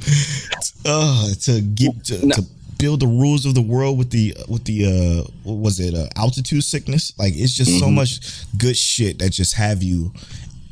uh, 0.87 1.29
to 1.43 1.61
get 1.61 2.05
to, 2.05 2.27
no. 2.27 2.35
to 2.37 2.43
build 2.79 3.01
the 3.01 3.07
rules 3.07 3.47
of 3.47 3.55
the 3.55 3.63
world 3.63 3.99
with 3.99 4.11
the 4.11 4.37
with 4.49 4.65
the 4.65 4.85
uh 4.85 5.31
what 5.43 5.59
was 5.59 5.81
it 5.81 5.95
uh, 5.95 6.09
altitude 6.17 6.63
sickness? 6.65 7.13
Like 7.19 7.33
it's 7.35 7.55
just 7.55 7.71
mm-hmm. 7.71 7.81
so 7.81 7.91
much 7.91 8.45
good 8.59 8.77
shit 8.77 9.19
that 9.21 9.31
just 9.31 9.55
have 9.55 9.83
you 9.83 10.13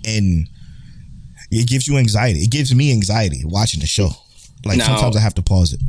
and 0.04 0.48
it 1.50 1.68
gives 1.68 1.86
you 1.86 1.98
anxiety. 1.98 2.40
It 2.40 2.50
gives 2.50 2.74
me 2.74 2.92
anxiety 2.92 3.42
watching 3.44 3.80
the 3.80 3.86
show. 3.86 4.10
Like 4.64 4.78
now, 4.78 4.86
sometimes 4.86 5.16
i 5.16 5.20
have 5.20 5.34
to 5.34 5.42
pause 5.42 5.72
it. 5.74 5.80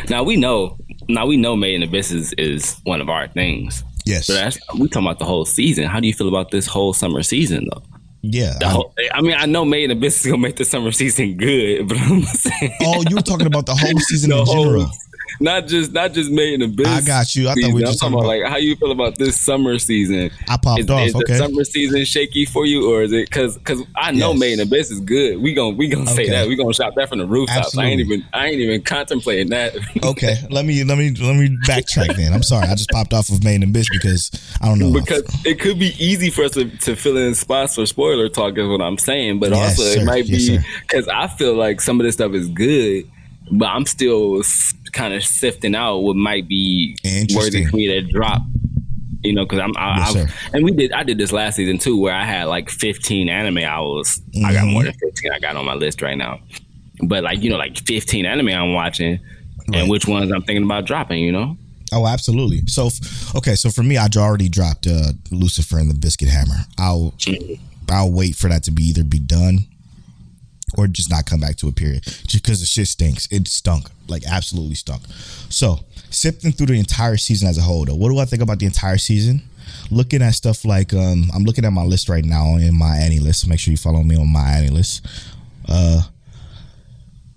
Now 0.10 0.22
we 0.22 0.36
know 0.36 0.76
now 1.08 1.26
we 1.26 1.36
know 1.36 1.56
made 1.56 1.74
in 1.74 1.82
abyss 1.82 2.10
is, 2.10 2.32
is 2.34 2.80
one 2.84 3.00
of 3.00 3.08
our 3.08 3.28
things. 3.28 3.82
Yes. 4.06 4.26
But 4.26 4.34
that's 4.34 4.58
we 4.78 4.88
talking 4.88 5.06
about 5.06 5.18
the 5.18 5.24
whole 5.24 5.44
season. 5.44 5.84
How 5.84 6.00
do 6.00 6.06
you 6.06 6.14
feel 6.14 6.28
about 6.28 6.50
this 6.50 6.66
whole 6.66 6.92
summer 6.92 7.22
season 7.22 7.68
though 7.70 7.82
yeah, 8.22 8.58
I, 8.60 8.64
whole, 8.68 8.94
I, 9.14 9.22
mean, 9.22 9.34
I 9.36 9.46
know 9.46 9.64
Made 9.64 9.84
in 9.84 9.90
Abyss 9.92 10.20
is 10.20 10.26
gonna 10.26 10.42
make 10.42 10.56
the 10.56 10.64
summer 10.64 10.92
season 10.92 11.36
good, 11.36 11.88
but 11.88 11.98
I'm 11.98 12.22
saying. 12.22 12.76
Oh, 12.82 13.02
you 13.08 13.16
were 13.16 13.22
talking 13.22 13.46
about 13.46 13.66
the 13.66 13.74
whole 13.74 13.98
season 14.00 14.32
in 14.38 14.46
general. 14.46 14.90
Not 15.38 15.66
just 15.66 15.92
not 15.92 16.12
just 16.12 16.30
Made 16.30 16.54
in 16.54 16.62
Abyss. 16.62 16.86
I 16.86 17.00
got 17.02 17.34
you. 17.34 17.48
I 17.48 17.54
thought 17.54 17.68
we 17.68 17.74
were 17.74 17.80
just 17.80 18.00
talking 18.00 18.14
about, 18.14 18.24
about, 18.24 18.38
like 18.40 18.50
how 18.50 18.56
you 18.56 18.76
feel 18.76 18.90
about 18.90 19.18
this 19.18 19.38
summer 19.38 19.78
season. 19.78 20.30
I 20.48 20.56
popped 20.56 20.80
is, 20.80 20.90
off. 20.90 21.06
Is 21.06 21.14
okay, 21.14 21.32
the 21.32 21.38
summer 21.38 21.64
season 21.64 22.04
shaky 22.04 22.44
for 22.44 22.66
you, 22.66 22.90
or 22.92 23.02
is 23.02 23.12
it 23.12 23.28
because 23.28 23.56
because 23.58 23.82
I 23.96 24.10
know 24.12 24.30
yes. 24.30 24.40
Made 24.40 24.52
in 24.54 24.60
Abyss 24.60 24.90
is 24.90 25.00
good. 25.00 25.40
We 25.40 25.54
gonna 25.54 25.76
we 25.76 25.88
gonna 25.88 26.04
okay. 26.04 26.26
say 26.26 26.30
that. 26.30 26.48
We 26.48 26.56
gonna 26.56 26.74
shop 26.74 26.94
that 26.96 27.08
from 27.08 27.18
the 27.18 27.26
rooftops. 27.26 27.76
I 27.76 27.84
ain't 27.84 28.00
even 28.00 28.24
I 28.32 28.46
ain't 28.46 28.60
even 28.60 28.82
contemplating 28.82 29.50
that. 29.50 29.74
okay, 30.04 30.36
let 30.50 30.64
me 30.64 30.82
let 30.84 30.98
me 30.98 31.10
let 31.10 31.36
me 31.36 31.56
backtrack 31.66 32.16
then. 32.16 32.32
I'm 32.32 32.42
sorry, 32.42 32.66
I 32.66 32.74
just 32.74 32.90
popped 32.90 33.12
off 33.12 33.28
of 33.28 33.44
Made 33.44 33.56
in 33.56 33.64
Abyss 33.64 33.88
because 33.90 34.30
I 34.60 34.66
don't 34.66 34.78
know 34.78 34.92
because 34.92 35.22
it 35.44 35.60
could 35.60 35.78
be 35.78 35.94
easy 35.98 36.30
for 36.30 36.44
us 36.44 36.52
to, 36.52 36.68
to 36.68 36.96
fill 36.96 37.16
in 37.16 37.34
spots 37.34 37.74
for 37.74 37.86
spoiler 37.86 38.28
talk 38.28 38.56
is 38.58 38.66
what 38.66 38.80
I'm 38.80 38.98
saying, 38.98 39.40
but 39.40 39.50
yes, 39.50 39.78
also 39.78 39.90
sir. 39.90 40.00
it 40.00 40.04
might 40.04 40.26
yes, 40.26 40.48
be 40.48 40.58
because 40.82 41.08
I 41.08 41.26
feel 41.28 41.54
like 41.54 41.80
some 41.80 42.00
of 42.00 42.04
this 42.04 42.14
stuff 42.14 42.32
is 42.32 42.48
good 42.48 43.10
but 43.50 43.66
I'm 43.66 43.86
still 43.86 44.42
kind 44.92 45.14
of 45.14 45.22
sifting 45.24 45.74
out 45.74 45.98
what 45.98 46.16
might 46.16 46.48
be 46.48 46.96
worthy 47.34 47.64
for 47.66 47.76
me 47.76 47.86
to 47.88 48.00
drop 48.02 48.42
You 49.22 49.34
know, 49.34 49.44
because 49.44 49.58
I'm, 49.58 49.72
I, 49.76 49.98
Yes, 49.98 50.16
I've- 50.16 50.32
and 50.56 50.64
we 50.64 50.72
did. 50.72 50.92
I 50.92 51.02
did 51.02 51.18
this 51.18 51.30
last 51.30 51.56
season 51.56 51.76
too, 51.78 51.98
where 52.00 52.14
I 52.14 52.24
had 52.24 52.44
like 52.44 52.70
15 52.70 53.28
anime. 53.28 53.58
I 53.58 53.78
was, 53.80 54.20
I 54.44 54.52
got 54.54 54.64
Mhm. 54.64 54.72
more 54.72 54.82
than 54.84 54.94
15. 54.94 55.30
I 55.32 55.38
got 55.38 55.56
on 55.56 55.66
my 55.66 55.74
list 55.74 56.00
right 56.00 56.16
now, 56.16 56.40
but 57.02 57.22
like 57.22 57.42
you 57.42 57.50
know, 57.50 57.58
like 57.58 57.78
15 57.86 58.24
anime 58.24 58.48
I'm 58.48 58.72
watching, 58.72 59.18
Right. 59.68 59.80
and 59.82 59.90
which 59.90 60.06
ones 60.08 60.32
I'm 60.32 60.42
thinking 60.42 60.64
about 60.64 60.86
dropping. 60.86 61.22
You 61.22 61.32
know, 61.32 61.56
Oh, 61.92 62.06
absolutely. 62.06 62.62
So, 62.66 62.88
okay, 63.34 63.56
so 63.56 63.68
for 63.68 63.82
me, 63.82 63.96
I 63.98 64.06
already 64.16 64.48
dropped 64.48 64.86
uh, 64.86 65.12
Lucifer 65.32 65.78
and 65.78 65.90
the 65.90 65.94
Biscuit 65.94 66.28
Hammer. 66.28 66.64
I'll 66.78 67.12
I'll 67.90 68.10
wait 68.12 68.36
for 68.36 68.48
that 68.48 68.62
to 68.64 68.70
be 68.70 68.84
either 68.84 69.04
be 69.04 69.18
done 69.18 69.66
or 70.76 70.86
just 70.86 71.10
not 71.10 71.26
come 71.26 71.40
back 71.40 71.56
to 71.56 71.68
a 71.68 71.72
period, 71.72 72.02
just 72.04 72.42
because 72.42 72.60
the 72.60 72.66
shit 72.66 72.88
stinks. 72.88 73.26
It 73.30 73.48
stunk, 73.48 73.88
like 74.08 74.24
absolutely 74.26 74.74
stunk. 74.74 75.02
So, 75.48 75.80
sifting 76.10 76.52
through 76.52 76.66
the 76.66 76.78
entire 76.78 77.16
season 77.16 77.48
as 77.48 77.58
a 77.58 77.62
whole, 77.62 77.84
though, 77.84 77.94
what 77.94 78.10
do 78.10 78.18
I 78.18 78.24
think 78.24 78.42
about 78.42 78.58
the 78.58 78.66
entire 78.66 78.98
season? 78.98 79.42
Looking 79.90 80.22
at 80.22 80.34
stuff 80.34 80.64
like 80.64 80.92
um, 80.94 81.30
I'm 81.34 81.44
looking 81.44 81.64
at 81.64 81.72
my 81.72 81.84
list 81.84 82.08
right 82.08 82.24
now 82.24 82.56
in 82.56 82.76
my 82.76 82.96
AniList. 82.96 83.46
Make 83.46 83.60
sure 83.60 83.70
you 83.72 83.76
follow 83.76 84.02
me 84.02 84.16
on 84.16 84.28
my 84.28 84.40
AniList. 84.40 85.00
Uh, 85.68 86.02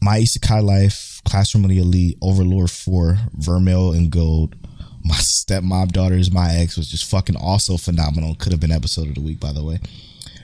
my 0.01 0.19
Isekai 0.19 0.63
Life, 0.63 1.21
Classroom 1.25 1.63
of 1.63 1.69
the 1.69 1.79
Elite, 1.79 2.17
Overlord 2.21 2.69
4, 2.69 3.17
Vermeil 3.33 3.93
in 3.93 4.09
Gold. 4.09 4.55
My 5.03 5.15
stepmom 5.15 5.91
daughter 5.91 6.15
is 6.15 6.31
my 6.31 6.53
ex 6.55 6.77
was 6.77 6.89
just 6.89 7.09
fucking 7.09 7.35
also 7.35 7.77
phenomenal. 7.77 8.35
Could 8.35 8.51
have 8.51 8.61
been 8.61 8.71
episode 8.71 9.07
of 9.07 9.15
the 9.15 9.21
week, 9.21 9.39
by 9.39 9.51
the 9.51 9.63
way. 9.63 9.79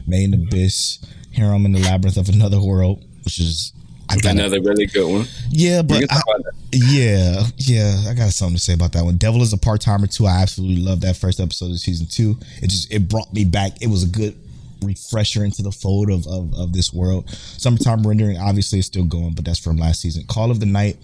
Made 0.10 0.34
in 0.34 0.44
Abyss, 0.44 1.00
Here 1.32 1.46
I'm 1.46 1.66
in 1.66 1.72
the 1.74 1.80
Labyrinth 1.80 2.18
of 2.18 2.30
Another 2.30 2.60
World, 2.60 3.04
which 3.24 3.40
is 3.40 3.74
I 4.10 4.18
got 4.18 4.32
another 4.32 4.60
really 4.62 4.88
good 4.88 5.08
one. 5.12 5.28
yeah, 5.50 5.84
but 5.84 5.98
I, 5.98 6.06
talk 6.08 6.24
about 6.24 6.44
that. 6.46 6.54
yeah, 6.72 7.44
yeah, 7.58 8.10
I 8.10 8.16
got 8.16 8.32
something 8.32 8.56
to 8.56 8.62
say 8.62 8.74
about 8.74 8.92
that 8.94 9.06
one. 9.06 9.18
Devil 9.18 9.44
is 9.44 9.54
a 9.54 9.58
part 9.58 9.82
timer 9.82 10.08
too. 10.08 10.26
I 10.26 10.42
absolutely 10.42 10.82
love 10.84 11.02
that 11.02 11.16
first 11.16 11.40
episode 11.40 11.70
of 11.72 11.80
season 11.80 12.08
two. 12.08 12.38
It 12.62 12.72
just 12.72 12.92
it 12.92 13.08
brought 13.08 13.32
me 13.32 13.46
back. 13.46 13.82
It 13.82 13.88
was 13.88 14.04
a 14.04 14.08
good 14.08 14.36
refresher 14.82 15.44
into 15.44 15.62
the 15.62 15.72
fold 15.72 16.10
of 16.10 16.26
of, 16.26 16.54
of 16.56 16.74
this 16.74 16.92
world. 16.92 17.30
Summertime 17.30 18.06
rendering 18.06 18.38
obviously 18.40 18.80
is 18.80 18.88
still 18.88 19.06
going, 19.06 19.34
but 19.34 19.46
that's 19.46 19.60
from 19.60 19.78
last 19.78 20.02
season. 20.02 20.26
Call 20.26 20.50
of 20.50 20.60
the 20.60 20.66
Night, 20.66 20.98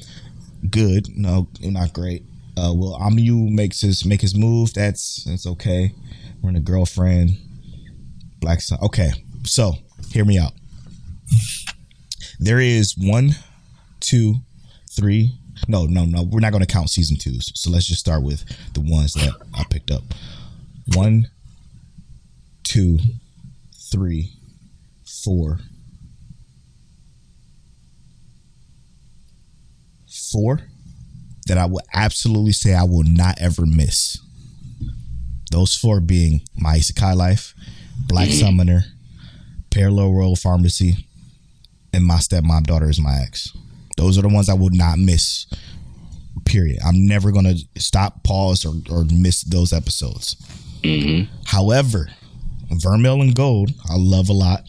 good. 0.72 1.16
No, 1.16 1.48
not 1.62 1.94
great. 1.94 2.24
Uh, 2.58 2.74
well, 2.74 2.96
Amu 2.96 3.50
makes 3.52 3.82
his 3.82 4.04
make 4.04 4.22
his 4.22 4.34
move. 4.34 4.74
That's 4.74 5.26
that's 5.26 5.46
okay. 5.46 5.94
We're 6.42 6.50
in 6.50 6.56
a 6.56 6.62
girlfriend. 6.62 7.38
Black 8.40 8.62
Sun. 8.62 8.80
Okay, 8.82 9.12
so 9.44 9.74
hear 10.10 10.26
me 10.26 10.38
out. 10.38 10.52
There 12.40 12.60
is 12.60 12.96
one, 12.98 13.32
two, 14.00 14.36
three. 14.92 15.32
No, 15.68 15.86
no, 15.86 16.06
no. 16.06 16.24
We're 16.24 16.42
not 16.42 16.52
going 16.52 16.64
to 16.66 16.72
count 16.72 16.90
season 16.90 17.18
twos. 17.18 17.52
So 17.56 17.70
let's 17.70 17.88
just 17.88 18.02
start 18.02 18.24
with 18.24 18.44
the 18.74 18.82
ones 18.82 19.14
that 19.14 19.34
I 19.54 19.64
picked 19.70 19.90
up. 19.90 20.04
One, 20.94 21.30
two, 22.64 23.00
three, 23.92 24.34
four, 25.06 25.60
four 30.32 30.62
that 31.48 31.58
I 31.58 31.66
will 31.66 31.82
absolutely 31.94 32.52
say 32.52 32.74
I 32.74 32.84
will 32.84 33.04
not 33.04 33.40
ever 33.40 33.66
miss. 33.66 34.18
Those 35.52 35.76
four 35.76 36.00
being 36.02 36.42
My 36.58 36.78
Isekai 36.78 37.16
Life, 37.16 37.54
Black 38.08 38.30
Summoner, 38.30 38.86
Parallel 39.72 40.12
World 40.12 40.40
Pharmacy, 40.40 41.08
and 41.94 42.06
My 42.06 42.16
Stepmom 42.16 42.64
Daughter 42.66 42.90
is 42.90 43.00
my 43.00 43.20
ex. 43.22 43.56
Those 43.98 44.18
are 44.18 44.22
the 44.22 44.30
ones 44.30 44.50
I 44.50 44.54
would 44.54 44.74
not 44.74 45.00
miss. 45.00 45.48
Period. 46.46 46.80
I'm 46.86 47.08
never 47.08 47.32
gonna 47.32 47.56
stop, 47.78 48.24
pause, 48.24 48.66
or, 48.66 48.74
or 48.92 49.06
miss 49.06 49.42
those 49.44 49.74
episodes. 49.74 50.36
However, 51.46 52.10
Vermeil 52.70 53.22
in 53.22 53.32
Gold, 53.32 53.72
I 53.90 53.96
love 53.96 54.30
a 54.30 54.34
lot. 54.34 54.62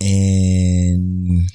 And 0.00 1.50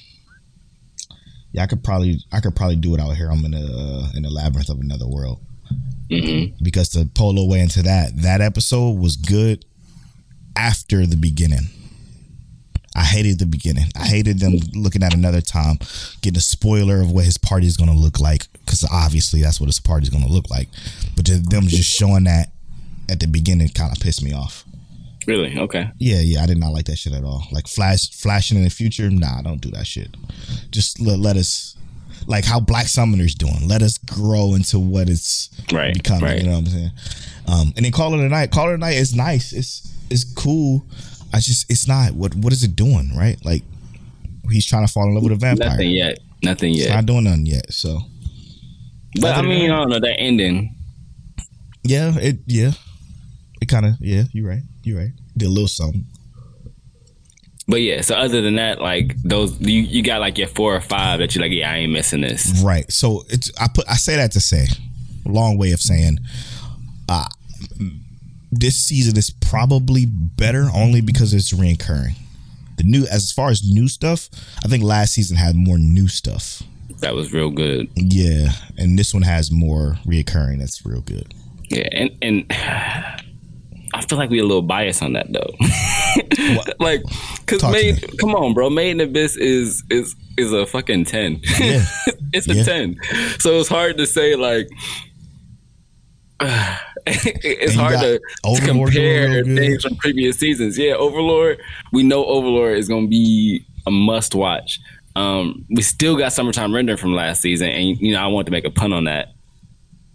yeah, 1.54 1.64
I 1.64 1.68
could 1.68 1.84
probably 1.84 2.20
I 2.32 2.42
could 2.42 2.56
probably 2.56 2.76
do 2.76 2.94
it 2.94 3.00
out 3.00 3.16
here. 3.16 3.32
I'm 3.32 3.44
in 3.46 3.54
a 3.54 3.64
uh, 3.64 4.10
in 4.16 4.26
a 4.26 4.30
labyrinth 4.30 4.70
of 4.70 4.80
another 4.80 5.08
world 5.08 5.40
Mm-hmm. 6.10 6.64
because 6.64 6.90
to 6.90 7.06
polo 7.16 7.46
way 7.46 7.62
into 7.62 7.82
that 7.82 8.12
that 8.18 8.42
episode 8.42 9.00
was 9.00 9.16
good 9.16 9.66
after 10.56 11.06
the 11.06 11.16
beginning. 11.16 11.70
I 12.96 13.04
hated 13.04 13.40
the 13.40 13.48
beginning. 13.48 13.86
I 13.96 14.06
hated 14.06 14.40
them 14.40 14.60
looking 14.76 15.02
at 15.02 15.16
another 15.16 15.42
time, 15.42 15.80
getting 16.22 16.38
a 16.38 16.42
spoiler 16.42 17.02
of 17.02 17.12
what 17.12 17.26
his 17.26 17.40
party 17.40 17.66
is 17.66 17.76
going 17.76 17.90
to 17.90 17.98
look 17.98 18.20
like, 18.20 18.46
because 18.54 18.88
obviously 18.92 19.42
that's 19.42 19.60
what 19.60 19.66
his 19.66 19.80
party 19.80 20.04
is 20.04 20.10
going 20.10 20.24
to 20.24 20.32
look 20.32 20.50
like. 20.52 20.70
But 21.16 21.26
them 21.26 21.64
just 21.64 21.90
showing 21.90 22.26
that 22.26 22.52
at 23.10 23.20
the 23.20 23.26
beginning 23.26 23.70
kind 23.70 23.92
of 23.92 24.02
pissed 24.02 24.24
me 24.24 24.34
off. 24.34 24.64
Really? 25.26 25.58
Okay. 25.58 25.90
Yeah, 25.98 26.20
yeah, 26.20 26.44
I 26.44 26.46
did 26.46 26.60
not 26.60 26.74
like 26.74 26.86
that 26.86 26.98
shit 26.98 27.14
at 27.14 27.24
all. 27.24 27.48
Like 27.52 27.68
flash, 27.68 28.12
flashing 28.12 28.58
in 28.58 28.64
the 28.64 28.70
future, 28.70 29.10
nah, 29.10 29.42
don't 29.42 29.62
do 29.62 29.72
that 29.72 29.88
shit. 29.88 30.16
Just 30.70 31.00
let, 31.00 31.18
let 31.18 31.36
us, 31.36 31.76
like 32.28 32.46
how 32.46 32.60
Black 32.60 32.88
Summoner's 32.88 33.36
doing. 33.36 33.68
Let 33.68 33.82
us 33.82 33.98
grow 33.98 34.54
into 34.56 34.80
what 34.80 35.10
it's 35.10 35.50
Right, 35.72 35.94
becoming. 35.94 36.24
right. 36.24 36.38
You 36.40 36.46
know 36.46 36.52
what 36.52 36.58
I'm 36.60 36.66
saying? 36.68 36.92
Um, 37.48 37.74
and 37.76 37.86
then 37.86 37.92
Call 37.92 38.14
It 38.14 38.20
a 38.26 38.30
Night. 38.30 38.52
Call 38.52 38.70
It 38.70 38.76
a 38.76 38.78
Night 38.78 38.96
is 38.98 39.14
nice. 39.16 39.54
It's 39.54 39.92
it's 40.10 40.24
cool. 40.24 40.86
I 41.34 41.38
just 41.40 41.70
it's 41.72 41.88
not 41.88 42.14
what 42.14 42.36
what 42.36 42.54
is 42.54 42.64
it 42.64 42.76
doing 42.76 43.12
right? 43.16 43.44
Like 43.46 43.64
he's 44.50 44.66
trying 44.66 44.86
to 44.86 44.92
fall 44.92 45.08
in 45.08 45.14
love 45.16 45.24
with 45.24 45.32
a 45.34 45.36
vampire. 45.36 45.70
Nothing 45.70 45.90
yet. 45.92 46.20
Nothing 46.44 46.72
It's 46.74 46.82
yet. 46.86 46.96
not 46.96 47.06
doing 47.06 47.24
nothing 47.24 47.46
yet. 47.46 47.72
So 47.74 48.00
But 49.20 49.26
I 49.32 49.40
Other 49.40 49.48
than 49.48 49.50
mean, 49.50 49.70
that- 49.70 49.74
I 49.76 49.78
don't 49.80 49.90
know 49.90 50.00
that 50.00 50.20
ending. 50.20 50.76
yeah, 51.84 52.14
it 52.18 52.38
yeah, 52.46 52.72
it 53.62 53.68
kind 53.68 53.86
of 53.86 53.94
yeah. 54.00 54.24
You're 54.32 54.48
right. 54.48 54.62
You're 54.84 55.00
right. 55.00 55.12
Did 55.38 55.48
a 55.48 55.50
little 55.50 55.68
something. 55.68 56.06
But 57.68 57.82
yeah, 57.82 58.02
so 58.02 58.16
other 58.16 58.42
than 58.42 58.56
that, 58.56 58.82
like 58.82 59.16
those, 59.24 59.60
you, 59.60 59.82
you 59.82 60.04
got 60.04 60.20
like 60.20 60.38
your 60.38 60.50
four 60.50 60.76
or 60.76 60.82
five 60.82 61.20
that 61.20 61.34
you're 61.34 61.44
like, 61.44 61.52
yeah, 61.52 61.72
I 61.72 61.78
ain't 61.78 61.94
missing 61.94 62.22
this. 62.22 62.62
Right. 62.64 62.92
So 62.92 63.24
it's 63.30 63.52
I 63.60 63.68
put 63.74 63.88
I 63.90 63.96
say 63.96 64.16
that 64.18 64.32
to 64.34 64.42
say, 64.42 64.68
long 65.26 65.58
way 65.58 65.72
of 65.72 65.80
saying, 65.80 66.20
uh, 67.08 67.28
this 68.52 68.80
season 68.80 69.18
is 69.18 69.30
probably 69.30 70.06
better 70.06 70.68
only 70.74 71.02
because 71.02 71.34
it's 71.34 71.54
reoccurring. 71.54 72.16
The 72.78 72.84
new 72.84 73.06
as 73.06 73.32
far 73.32 73.50
as 73.50 73.64
new 73.64 73.88
stuff, 73.88 74.30
I 74.64 74.68
think 74.68 74.84
last 74.84 75.14
season 75.14 75.38
had 75.38 75.56
more 75.56 75.78
new 75.78 76.08
stuff. 76.08 76.64
That 77.00 77.16
was 77.16 77.34
real 77.34 77.50
good. 77.50 77.90
Yeah, 77.96 78.52
and 78.78 78.98
this 78.98 79.14
one 79.14 79.24
has 79.24 79.52
more 79.52 79.98
reoccurring. 80.06 80.60
That's 80.60 80.86
real 80.86 81.02
good. 81.02 81.34
Yeah, 81.70 81.88
and 81.92 82.18
and 82.22 82.46
I 83.94 84.02
feel 84.02 84.18
like 84.18 84.30
we 84.30 84.40
a 84.40 84.44
little 84.44 84.62
biased 84.62 85.04
on 85.04 85.14
that 85.14 85.28
though. 85.32 86.64
like, 86.80 87.02
cause 87.46 87.60
Talk 87.62 87.72
made, 87.72 88.04
come 88.20 88.36
on, 88.36 88.54
bro, 88.54 88.70
Made 88.70 88.92
in 88.92 89.02
Abyss 89.02 89.38
is 89.38 89.84
is 89.90 90.16
is 90.38 90.52
a 90.52 90.66
fucking 90.66 91.06
ten. 91.06 91.40
Yeah. 91.60 91.86
it's 92.34 92.48
a 92.50 92.56
Yeah. 92.56 92.64
ten. 92.64 92.96
So 93.40 93.60
it's 93.60 93.70
hard 93.70 93.98
to 93.98 94.06
say 94.08 94.36
like. 94.36 94.68
it's 97.06 97.76
hard 97.76 98.00
to, 98.00 98.20
to 98.44 98.62
compare 98.66 99.44
things 99.44 99.84
from 99.84 99.96
previous 99.98 100.38
seasons. 100.38 100.78
Yeah, 100.78 100.94
Overlord. 100.94 101.62
We 101.92 102.04
know 102.04 102.26
Overlord 102.26 102.78
is 102.78 102.88
going 102.88 103.06
to 103.06 103.10
be 103.10 103.66
a 103.86 103.92
must 103.92 104.36
watch. 104.36 104.80
Um, 105.16 105.66
we 105.70 105.82
still 105.84 106.18
got 106.18 106.34
summertime 106.34 106.74
rendering 106.74 106.98
from 106.98 107.14
last 107.14 107.42
season, 107.42 107.70
and 107.70 107.98
you 108.00 108.14
know 108.14 108.20
I 108.22 108.28
want 108.28 108.46
to 108.48 108.52
make 108.52 108.66
a 108.66 108.72
pun 108.72 108.94
on 108.94 109.04
that. 109.06 109.33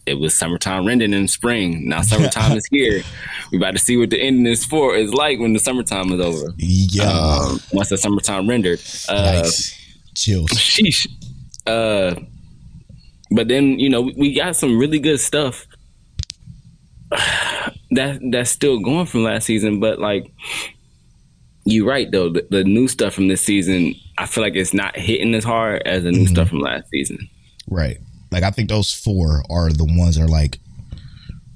It 0.08 0.18
was 0.18 0.36
summertime 0.36 0.86
rendering 0.86 1.12
in 1.12 1.28
spring. 1.28 1.88
Now 1.88 2.02
summertime 2.12 2.56
is 2.56 2.66
here. 2.70 3.02
We 3.52 3.58
about 3.58 3.72
to 3.72 3.78
see 3.78 3.96
what 3.96 4.10
the 4.10 4.20
ending 4.20 4.46
is 4.46 4.64
for 4.64 4.94
is 4.96 5.12
like 5.14 5.38
when 5.38 5.52
the 5.52 5.58
summertime 5.60 6.10
is 6.12 6.20
over. 6.20 6.52
Yeah. 6.56 7.04
Um, 7.10 7.60
once 7.72 7.90
the 7.90 7.98
summertime 7.98 8.48
rendered, 8.48 8.80
uh, 9.08 9.14
nice. 9.42 9.74
Chills. 10.14 10.50
sheesh. 10.50 11.06
Uh, 11.66 12.14
but 13.30 13.48
then 13.48 13.78
you 13.78 13.88
know 13.90 14.00
we- 14.00 14.14
we 14.16 14.34
got 14.34 14.56
some 14.56 14.78
really 14.78 14.98
good 14.98 15.20
stuff 15.20 15.66
that 17.90 18.18
that's 18.30 18.50
still 18.50 18.78
going 18.80 19.06
from 19.06 19.24
last 19.24 19.44
season. 19.46 19.80
But 19.80 19.98
like 19.98 20.32
you're 21.64 21.86
right 21.86 22.10
though, 22.10 22.30
the, 22.30 22.46
the 22.50 22.64
new 22.64 22.88
stuff 22.88 23.14
from 23.14 23.28
this 23.28 23.42
season, 23.44 23.94
I 24.16 24.26
feel 24.26 24.42
like 24.42 24.56
it's 24.56 24.72
not 24.74 24.96
hitting 24.96 25.34
as 25.34 25.44
hard 25.44 25.82
as 25.86 26.02
the 26.04 26.12
new 26.12 26.26
stuff 26.26 26.48
from 26.48 26.60
last 26.60 26.88
season. 26.90 27.28
Right. 27.68 27.98
Like 28.30 28.42
I 28.42 28.50
think 28.50 28.68
those 28.68 28.92
four 28.92 29.42
are 29.50 29.70
the 29.70 29.84
ones 29.84 30.16
that 30.16 30.24
are 30.24 30.28
like 30.28 30.58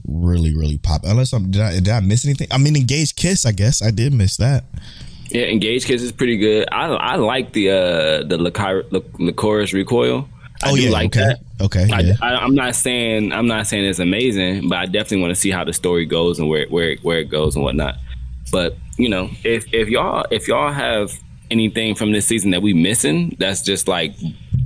really, 0.06 0.54
really 0.54 0.78
pop. 0.78 1.02
Unless 1.04 1.32
I'm 1.32 1.50
did 1.50 1.60
I, 1.60 1.74
did 1.74 1.88
I 1.88 2.00
miss 2.00 2.24
anything? 2.24 2.48
I 2.50 2.58
mean, 2.58 2.76
Engaged 2.76 3.16
Kiss. 3.16 3.46
I 3.46 3.52
guess 3.52 3.82
I 3.82 3.90
did 3.90 4.12
miss 4.12 4.36
that. 4.38 4.64
Yeah, 5.28 5.44
Engage 5.44 5.86
Kiss 5.86 6.02
is 6.02 6.12
pretty 6.12 6.36
good. 6.36 6.68
I 6.72 6.86
I 6.86 7.16
like 7.16 7.52
the 7.52 7.70
uh 7.70 8.22
the 8.24 8.38
Lyc- 8.38 8.54
Lycoris 9.18 9.72
Recoil. 9.72 10.28
I 10.62 10.70
oh 10.70 10.76
do 10.76 10.82
yeah. 10.82 10.90
like 10.90 11.16
okay. 11.16 11.26
that. 11.26 11.40
Okay. 11.60 11.88
I, 11.92 12.00
yeah. 12.00 12.14
I, 12.20 12.36
I'm 12.36 12.54
not 12.54 12.74
saying 12.74 13.32
I'm 13.32 13.46
not 13.46 13.66
saying 13.66 13.84
it's 13.84 13.98
amazing, 13.98 14.68
but 14.68 14.78
I 14.78 14.86
definitely 14.86 15.22
want 15.22 15.30
to 15.32 15.40
see 15.40 15.50
how 15.50 15.64
the 15.64 15.72
story 15.72 16.06
goes 16.06 16.38
and 16.38 16.48
where 16.48 16.66
where 16.68 16.96
where 17.02 17.18
it 17.18 17.28
goes 17.28 17.56
and 17.56 17.64
whatnot. 17.64 17.96
But 18.50 18.76
you 18.98 19.08
know, 19.08 19.30
if 19.44 19.72
if 19.72 19.88
y'all 19.88 20.24
if 20.30 20.48
y'all 20.48 20.72
have 20.72 21.12
anything 21.50 21.94
from 21.94 22.12
this 22.12 22.26
season 22.26 22.50
that 22.50 22.62
we 22.62 22.74
missing, 22.74 23.36
that's 23.38 23.62
just 23.62 23.88
like 23.88 24.14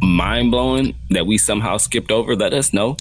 mind 0.03 0.51
blowing 0.51 0.94
that 1.11 1.26
we 1.26 1.38
somehow 1.38 1.76
skipped 1.76 2.11
over. 2.11 2.34
Let 2.36 2.53
us 2.53 2.72
know. 2.72 2.97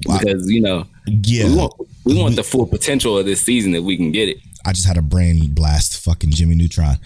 because 0.00 0.50
you 0.50 0.60
know 0.60 0.86
Yeah. 1.06 1.46
we 1.46 1.54
want 1.56 1.72
we 2.04 2.14
want 2.20 2.36
the 2.36 2.42
full 2.42 2.66
potential 2.66 3.16
of 3.18 3.26
this 3.26 3.40
season 3.40 3.74
if 3.74 3.84
we 3.84 3.96
can 3.96 4.10
get 4.12 4.28
it. 4.28 4.38
I 4.64 4.72
just 4.72 4.86
had 4.86 4.96
a 4.96 5.02
brain 5.02 5.52
blast, 5.54 5.98
fucking 6.04 6.30
Jimmy 6.30 6.54
Neutron. 6.56 6.96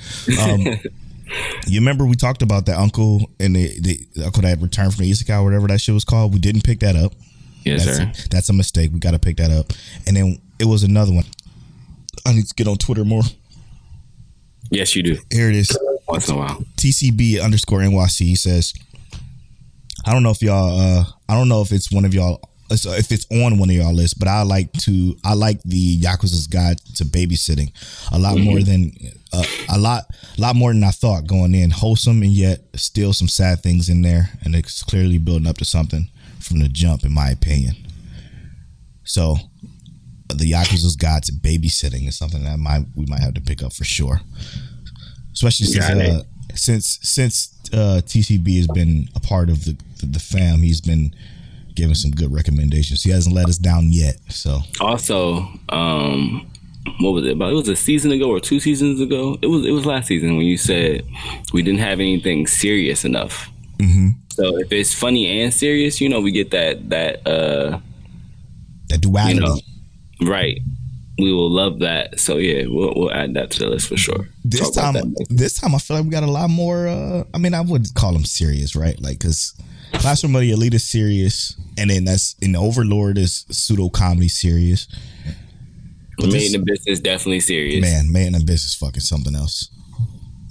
Um, 0.41 0.61
you 1.67 1.81
remember 1.81 2.05
we 2.07 2.15
talked 2.17 2.43
about 2.43 2.67
that 2.67 2.79
uncle 2.79 3.31
and 3.41 3.57
the, 3.57 3.79
the 4.15 4.25
uncle 4.25 4.43
that 4.43 4.61
returned 4.61 4.95
from 4.95 5.05
the 5.05 5.11
Isekai, 5.11 5.43
whatever 5.43 5.67
that 5.69 5.81
shit 5.81 5.95
was 5.95 6.05
called. 6.05 6.33
We 6.35 6.39
didn't 6.39 6.65
pick 6.65 6.81
that 6.81 6.97
up. 6.97 7.13
Yes, 7.65 7.85
That's 7.85 7.97
sir. 7.99 8.27
a, 8.27 8.29
that's 8.29 8.49
a 8.49 8.53
mistake. 8.53 8.93
We 8.93 9.01
got 9.01 9.11
to 9.13 9.19
pick 9.19 9.39
that 9.39 9.51
up. 9.51 9.73
And 10.07 10.17
then 10.17 10.39
it 10.59 10.67
was 10.67 10.83
another 10.85 11.13
one. 11.13 11.25
I 12.25 12.33
need 12.33 12.47
to 12.47 12.55
get 12.55 12.69
on 12.69 12.77
Twitter 12.79 13.05
more. 13.05 13.23
Yes, 14.71 14.95
you 14.97 15.03
do. 15.03 15.17
Here 15.33 15.49
it 15.49 15.57
is. 15.57 15.77
Once 16.09 16.29
in 16.29 16.35
a 16.37 16.39
while. 16.39 16.63
TCB 16.77 17.43
underscore 17.43 17.81
NYC 17.81 18.37
says, 18.37 18.73
I 20.07 20.13
don't 20.13 20.23
know 20.23 20.31
if 20.31 20.41
y'all, 20.41 20.79
uh, 20.79 21.05
I 21.29 21.35
don't 21.35 21.49
know 21.49 21.63
if 21.63 21.73
it's 21.73 21.91
one 21.91 22.05
of 22.05 22.15
y'all, 22.15 22.41
if 22.71 23.11
it's 23.11 23.27
on 23.31 23.59
one 23.59 23.69
of 23.71 23.75
y'all 23.75 23.93
lists, 23.93 24.15
but 24.15 24.29
I 24.29 24.43
like 24.43 24.73
to, 24.83 25.17
I 25.25 25.35
like 25.35 25.61
the 25.65 26.01
Yakuza's 26.01 26.47
Guide 26.47 26.79
to 26.95 27.05
Babysitting 27.05 27.73
a 28.13 28.19
lot 28.19 28.39
more 28.39 28.61
than, 28.61 28.93
uh, 29.33 29.45
a 29.69 29.79
lot, 29.79 30.05
a 30.39 30.41
lot 30.41 30.55
more 30.55 30.73
than 30.73 30.85
I 30.85 30.93
thought 30.93 31.27
going 31.27 31.57
in. 31.57 31.71
Wholesome 31.71 32.23
and 32.23 32.31
yet 32.31 32.61
still 32.77 33.13
some 33.13 33.27
sad 33.27 33.61
things 33.61 33.89
in 33.89 34.03
there, 34.03 34.31
and 34.45 34.55
it's 34.55 34.85
clearly 34.85 35.19
building 35.19 35.49
up 35.49 35.59
to 35.59 35.65
something 35.65 36.09
from 36.39 36.61
the 36.61 36.69
jump, 36.69 37.05
in 37.05 37.13
my 37.13 37.31
opinion. 37.31 37.75
So, 39.03 39.37
the 40.29 40.53
Yakuza's 40.53 40.97
Guide 40.97 41.25
to 41.25 41.33
Babysitting 41.33 42.07
is 42.07 42.17
something 42.17 42.45
that 42.45 42.59
might 42.59 42.85
we 42.95 43.07
might 43.07 43.21
have 43.21 43.35
to 43.35 43.41
pick 43.41 43.63
up 43.63 43.73
for 43.73 43.85
sure 43.85 44.21
especially 45.37 45.67
since 45.67 45.85
uh, 45.85 46.23
since 46.57 46.99
since 47.03 47.55
uh, 47.73 48.01
TCB 48.05 48.57
has 48.57 48.67
been 48.69 49.09
a 49.15 49.21
part 49.21 49.51
of 49.51 49.65
the, 49.65 49.77
the 50.01 50.07
the 50.07 50.19
fam. 50.19 50.59
He's 50.59 50.81
been 50.81 51.15
giving 51.75 51.95
some 51.95 52.11
good 52.11 52.33
recommendations. 52.33 53.03
He 53.03 53.11
hasn't 53.11 53.35
let 53.35 53.49
us 53.49 53.59
down 53.59 53.89
yet. 53.91 54.17
So 54.29 54.61
Also, 54.81 55.47
um, 55.69 56.51
what 57.01 57.11
was 57.13 57.25
it 57.25 57.33
about? 57.33 57.53
It 57.53 57.57
was 57.57 57.69
a 57.69 57.77
season 57.77 58.11
ago 58.13 58.31
or 58.31 58.41
two 58.41 58.61
seasons 58.61 59.01
ago. 59.01 59.39
It 59.43 59.47
was 59.47 59.65
it 59.65 59.71
was 59.71 59.87
last 59.87 60.09
season 60.09 60.37
when 60.37 60.47
you 60.47 60.57
said 60.57 61.05
we 61.53 61.63
didn't 61.63 61.81
have 61.81 62.01
anything 62.01 62.47
serious 62.47 63.05
enough. 63.05 63.49
Mm-hmm. 63.79 64.11
So 64.31 64.59
if 64.59 64.73
it's 64.73 64.95
funny 64.95 65.43
and 65.43 65.53
serious, 65.53 66.01
you 66.01 66.09
know, 66.09 66.21
we 66.21 66.33
get 66.33 66.51
that 66.51 66.89
that 66.91 67.27
uh, 67.27 67.81
that 68.89 69.01
duality. 69.01 69.35
you 69.35 69.41
know, 69.41 69.59
right. 70.23 70.61
We 71.19 71.33
will 71.33 71.51
love 71.51 71.79
that. 71.81 72.21
So 72.21 72.37
yeah, 72.37 72.65
we'll 72.67 72.93
we'll 72.95 73.13
add 73.13 73.35
that 73.35 73.51
to 73.53 73.59
the 73.61 73.69
list 73.71 73.89
for 73.89 73.97
sure. 73.97 74.29
this 74.45 74.71
Talk 74.71 74.95
time, 74.95 75.15
this 75.31 75.55
time 75.59 75.75
I 75.75 75.79
feel 75.79 75.97
like 75.97 76.05
we 76.05 76.11
got 76.11 76.23
a 76.23 76.31
lot 76.31 76.51
more. 76.51 76.87
Uh, 76.89 77.25
I 77.33 77.39
mean, 77.39 77.55
I 77.55 77.63
would 77.63 77.95
call 77.95 78.13
them 78.13 78.25
serious, 78.25 78.77
right? 78.77 79.01
Like 79.01 79.19
because 79.19 79.55
Classroom 79.95 80.35
of 80.35 80.43
the 80.43 80.51
Elite 80.51 80.75
is 80.75 80.85
serious, 80.85 81.57
and 81.79 81.91
then 81.91 82.05
that's 82.05 82.35
in 82.41 82.55
Overlord 82.55 83.19
is 83.19 83.47
pseudo 83.51 83.89
comedy 83.89 84.29
serious. 84.29 84.89
But 86.19 86.31
this- 86.31 86.55
in 86.55 86.61
the 86.61 86.65
business 86.67 87.01
definitely 87.01 87.41
serious. 87.41 87.81
Man, 87.83 88.13
Man 88.13 88.35
in 88.35 88.49
is 88.49 88.75
fucking 88.75 89.01
something 89.01 89.35
else. 89.35 89.71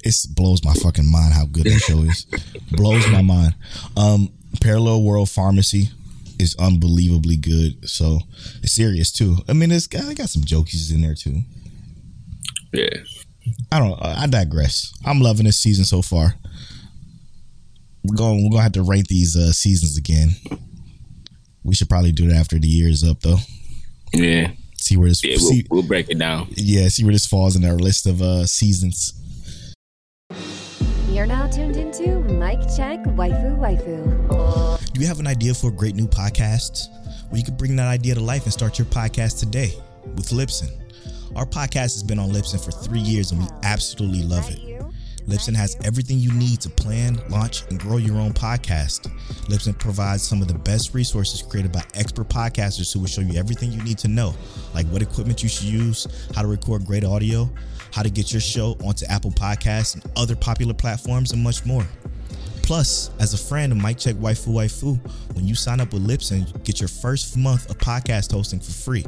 It 0.03 0.16
blows 0.36 0.63
my 0.63 0.74
fucking 0.74 1.09
mind 1.11 1.34
how 1.34 1.45
good 1.45 1.63
that 1.63 1.80
show 1.80 1.99
is. 2.03 2.26
blows 2.72 3.07
my 3.09 3.24
mind. 3.24 3.55
Um, 3.97 4.30
Parallel 4.61 5.01
World 5.01 5.30
Pharmacy 5.30 5.89
is 6.40 6.56
unbelievably 6.58 7.38
good. 7.38 7.90
So 7.90 8.20
it's 8.62 8.74
serious 8.74 9.12
too. 9.12 9.38
I 9.48 9.54
mean, 9.54 9.72
it's 9.72 9.88
got, 9.88 10.06
I 10.06 10.14
got 10.14 10.30
some 10.30 10.44
jokies 10.44 10.94
in 10.94 11.02
there 11.02 11.16
too. 11.16 11.42
Yeah. 12.74 12.90
I 13.72 13.80
don't. 13.80 14.02
I 14.02 14.26
digress. 14.28 14.92
I'm 15.06 15.20
loving 15.22 15.46
this 15.46 15.60
season 15.60 15.86
so 15.86 16.02
far. 16.02 16.34
We're 18.04 18.16
going. 18.16 18.44
We're 18.44 18.52
gonna 18.52 18.64
have 18.64 18.72
to 18.74 18.84
rank 18.84 19.08
these 19.08 19.36
uh, 19.36 19.52
seasons 19.52 19.98
again. 19.98 20.32
We 21.64 21.76
should 21.76 21.90
probably 21.90 22.12
do 22.12 22.28
it 22.28 22.34
after 22.34 22.58
the 22.60 22.68
year 22.68 22.88
is 22.88 23.04
up, 23.04 23.22
though. 23.22 23.38
Yeah. 24.14 24.52
See 24.78 24.98
where 24.98 25.10
this. 25.10 25.24
Yeah, 25.24 25.38
we'll, 25.40 25.50
see, 25.50 25.66
we'll 25.70 25.84
break 25.84 26.10
it 26.10 26.20
down. 26.20 26.48
yeah, 26.52 26.88
see 26.88 27.04
where 27.04 27.14
this 27.14 27.26
falls 27.26 27.56
in 27.56 27.66
our 27.66 27.76
list 27.76 28.06
of 28.08 28.22
uh, 28.22 28.46
seasons. 28.46 29.14
You're 31.10 31.26
now 31.26 31.48
tuned 31.48 31.78
into 31.78 32.20
Mike 32.34 32.62
Check 32.76 33.04
Waifu 33.04 33.58
Waifu. 33.58 34.55
Do 34.96 35.02
you 35.02 35.08
have 35.08 35.20
an 35.20 35.28
idea 35.28 35.54
for 35.54 35.68
a 35.68 35.74
great 35.74 35.93
new 35.93 36.08
podcast? 36.08 36.88
Well, 37.28 37.38
you 37.38 37.43
could 37.43 37.58
bring 37.58 37.76
that 37.76 37.89
idea 37.89 38.16
to 38.16 38.22
life 38.22 38.46
and 38.46 38.54
start 38.54 38.80
your 38.80 38.86
podcast 38.86 39.41
today 39.41 39.74
with 40.16 40.30
Libsyn. 40.30 40.72
Our 41.36 41.46
podcast 41.46 41.96
has 41.96 42.02
been 42.02 42.18
on 42.18 42.30
Libsyn 42.32 42.64
for 42.64 42.72
three 42.72 43.02
years 43.02 43.34
and 43.34 43.41
we 43.41 43.48
absolutely 43.64 44.24
love 44.24 44.50
it. 44.50 44.58
Libsyn 45.28 45.54
has 45.54 45.76
everything 45.84 46.20
you 46.20 46.32
need 46.32 46.62
to 46.62 46.70
plan, 46.70 47.22
launch, 47.28 47.64
and 47.70 47.78
grow 47.78 47.98
your 47.98 48.16
own 48.16 48.32
podcast. 48.32 49.12
Libsyn 49.50 49.78
provides 49.78 50.24
some 50.24 50.41
of 50.41 50.48
the 50.48 50.58
best 50.60 50.93
resources 50.93 51.41
created 51.41 51.74
by 51.74 51.84
expert 51.93 52.30
podcasters 52.30 52.93
who 52.93 53.02
will 53.02 53.08
show 53.08 53.20
you 53.20 53.38
everything 53.38 53.74
you 53.74 53.84
need 53.84 53.98
to 53.98 54.08
know, 54.08 54.34
like 54.74 54.88
what 54.88 55.02
equipment 55.02 55.43
you 55.43 55.50
should 55.50 55.66
use, 55.66 56.08
how 56.34 56.41
to 56.41 56.48
record 56.48 56.86
great 56.86 57.04
audio, 57.04 57.50
how 57.91 58.02
to 58.02 58.10
get 58.10 58.32
your 58.32 58.39
show 58.39 58.78
onto 58.82 59.06
Apple 59.08 59.32
Podcasts 59.32 59.96
and 59.96 60.06
other 60.16 60.38
popular 60.38 60.74
platforms, 60.74 61.34
and 61.34 61.43
much 61.43 61.66
more. 61.66 61.86
Plus, 62.66 63.11
as 63.20 63.36
a 63.36 63.38
friend 63.38 63.72
of 63.72 63.78
Mike 63.78 63.99
Check 63.99 64.16
Waifu 64.16 64.47
Waifu, 64.47 64.99
when 65.36 65.47
you 65.47 65.53
sign 65.53 65.80
up 65.80 65.93
with 65.93 66.05
Libsyn, 66.05 66.51
you 66.51 66.59
get 66.63 66.80
your 66.80 66.88
first 66.88 67.38
month 67.38 67.70
of 67.70 67.78
podcast 67.78 68.32
hosting 68.32 68.59
for 68.59 68.72
free. 68.72 69.05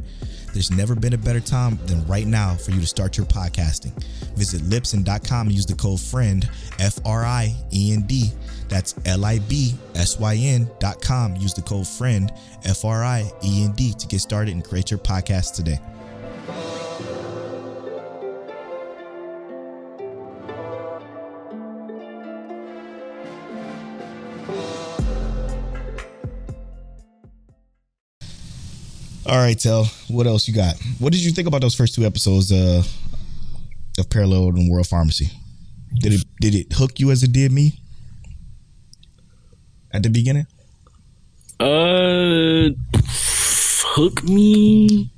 There's 0.53 0.69
never 0.69 0.93
been 0.93 1.13
a 1.13 1.17
better 1.17 1.39
time 1.39 1.79
than 1.87 2.05
right 2.05 2.27
now 2.27 2.53
for 2.53 2.69
you 2.69 2.79
to 2.79 2.85
start 2.85 3.17
your 3.17 3.25
podcasting. 3.25 3.93
Visit 4.35 4.61
Libsyn.com 4.61 5.47
and 5.47 5.55
use 5.55 5.65
the 5.65 5.73
code 5.73 5.99
FRIEND, 5.99 6.47
F 6.77 6.99
R 7.03 7.25
I 7.25 7.55
E 7.73 7.93
N 7.93 8.03
D. 8.03 8.29
That's 8.69 8.93
L 9.07 9.25
I 9.25 9.39
B 9.39 9.73
S 9.95 10.19
Y 10.19 10.35
N.com. 10.35 11.37
Use 11.37 11.55
the 11.55 11.63
code 11.63 11.87
FRIEND, 11.87 12.31
F 12.63 12.85
R 12.85 13.03
I 13.03 13.27
E 13.43 13.63
N 13.63 13.71
D, 13.71 13.91
to 13.93 14.05
get 14.05 14.19
started 14.21 14.53
and 14.53 14.63
create 14.63 14.91
your 14.91 14.99
podcast 14.99 15.55
today. 15.55 15.79
All 29.27 29.37
right, 29.37 29.59
Tell. 29.59 29.85
What 30.07 30.25
else 30.25 30.47
you 30.47 30.53
got? 30.53 30.75
What 30.99 31.11
did 31.11 31.23
you 31.23 31.31
think 31.31 31.47
about 31.47 31.61
those 31.61 31.75
first 31.75 31.93
two 31.95 32.05
episodes 32.05 32.51
uh, 32.51 32.81
of 33.99 34.09
Parallel 34.09 34.49
and 34.49 34.71
World 34.71 34.87
Pharmacy? 34.87 35.29
Did 35.99 36.13
it 36.13 36.25
did 36.39 36.55
it 36.55 36.71
hook 36.73 36.99
you 36.99 37.11
as 37.11 37.23
it 37.23 37.31
did 37.33 37.51
me 37.51 37.79
at 39.91 40.03
the 40.03 40.09
beginning? 40.09 40.47
Uh, 41.59 42.69
hook 43.95 44.23
me. 44.23 45.11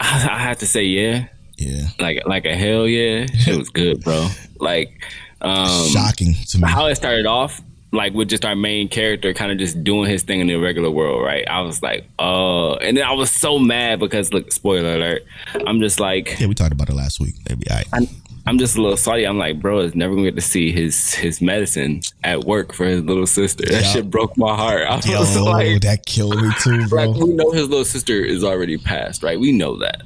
I, 0.00 0.28
I 0.30 0.38
have 0.38 0.58
to 0.58 0.66
say, 0.66 0.84
yeah. 0.84 1.26
Yeah, 1.56 1.86
Like, 2.00 2.22
like 2.26 2.44
a 2.46 2.54
hell 2.56 2.86
yeah. 2.88 3.26
It 3.28 3.56
was 3.56 3.68
good, 3.70 4.02
bro. 4.02 4.28
Like, 4.58 5.04
um, 5.40 5.86
shocking 5.88 6.34
to 6.48 6.58
me. 6.58 6.68
how 6.68 6.86
it 6.86 6.96
started 6.96 7.26
off, 7.26 7.60
like 7.94 8.12
with 8.12 8.28
just 8.28 8.44
our 8.44 8.56
main 8.56 8.88
character 8.88 9.32
kind 9.32 9.52
of 9.52 9.58
just 9.58 9.82
doing 9.84 10.08
his 10.10 10.22
thing 10.22 10.40
in 10.40 10.46
the 10.48 10.56
regular 10.56 10.90
world, 10.90 11.22
right? 11.24 11.46
I 11.48 11.60
was 11.62 11.82
like, 11.82 12.06
oh, 12.18 12.74
and 12.76 12.96
then 12.96 13.04
I 13.04 13.12
was 13.12 13.30
so 13.30 13.58
mad 13.58 14.00
because, 14.00 14.32
look, 14.32 14.52
spoiler 14.52 14.94
alert, 14.96 15.22
I'm 15.66 15.80
just 15.80 16.00
like, 16.00 16.38
yeah, 16.40 16.46
we 16.46 16.54
talked 16.54 16.72
about 16.72 16.88
it 16.88 16.94
last 16.94 17.20
week. 17.20 17.34
Maybe 17.48 17.70
I. 17.70 17.84
I'm, 17.92 18.06
I'm 18.46 18.58
just 18.58 18.76
a 18.76 18.82
little 18.82 18.98
salty. 18.98 19.24
I'm 19.26 19.38
like, 19.38 19.58
bro, 19.58 19.78
is 19.80 19.94
never 19.94 20.14
gonna 20.14 20.26
get 20.26 20.34
to 20.34 20.42
see 20.42 20.70
his 20.70 21.14
his 21.14 21.40
medicine 21.40 22.02
at 22.22 22.44
work 22.44 22.74
for 22.74 22.84
his 22.84 23.00
little 23.02 23.26
sister. 23.26 23.64
That 23.64 23.82
Yeah. 23.84 23.88
shit 23.92 24.10
broke 24.10 24.36
my 24.36 24.54
heart. 24.54 24.82
I 24.82 24.96
was 24.96 25.06
Yo, 25.34 25.44
like, 25.50 25.80
that 25.80 26.04
killed 26.04 26.36
me 26.42 26.50
too, 26.60 26.86
bro. 26.88 27.06
like 27.08 27.18
we 27.22 27.32
know 27.32 27.52
his 27.52 27.70
little 27.70 27.86
sister 27.86 28.22
is 28.22 28.44
already 28.44 28.76
passed, 28.76 29.22
right? 29.22 29.40
We 29.40 29.50
know 29.52 29.78
that. 29.78 30.02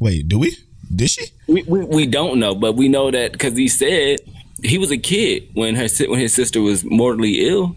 Wait, 0.00 0.26
do 0.28 0.40
we? 0.40 0.56
Did 0.92 1.10
she? 1.10 1.26
We 1.46 1.62
we, 1.68 1.84
we 1.84 2.06
don't 2.06 2.40
know, 2.40 2.54
but 2.56 2.72
we 2.74 2.88
know 2.88 3.12
that 3.12 3.30
because 3.30 3.56
he 3.56 3.68
said 3.68 4.17
he 4.62 4.78
was 4.78 4.90
a 4.90 4.98
kid 4.98 5.48
when 5.54 5.74
her 5.76 5.88
when 6.08 6.18
his 6.20 6.32
sister 6.34 6.60
was 6.60 6.84
mortally 6.84 7.48
ill. 7.48 7.76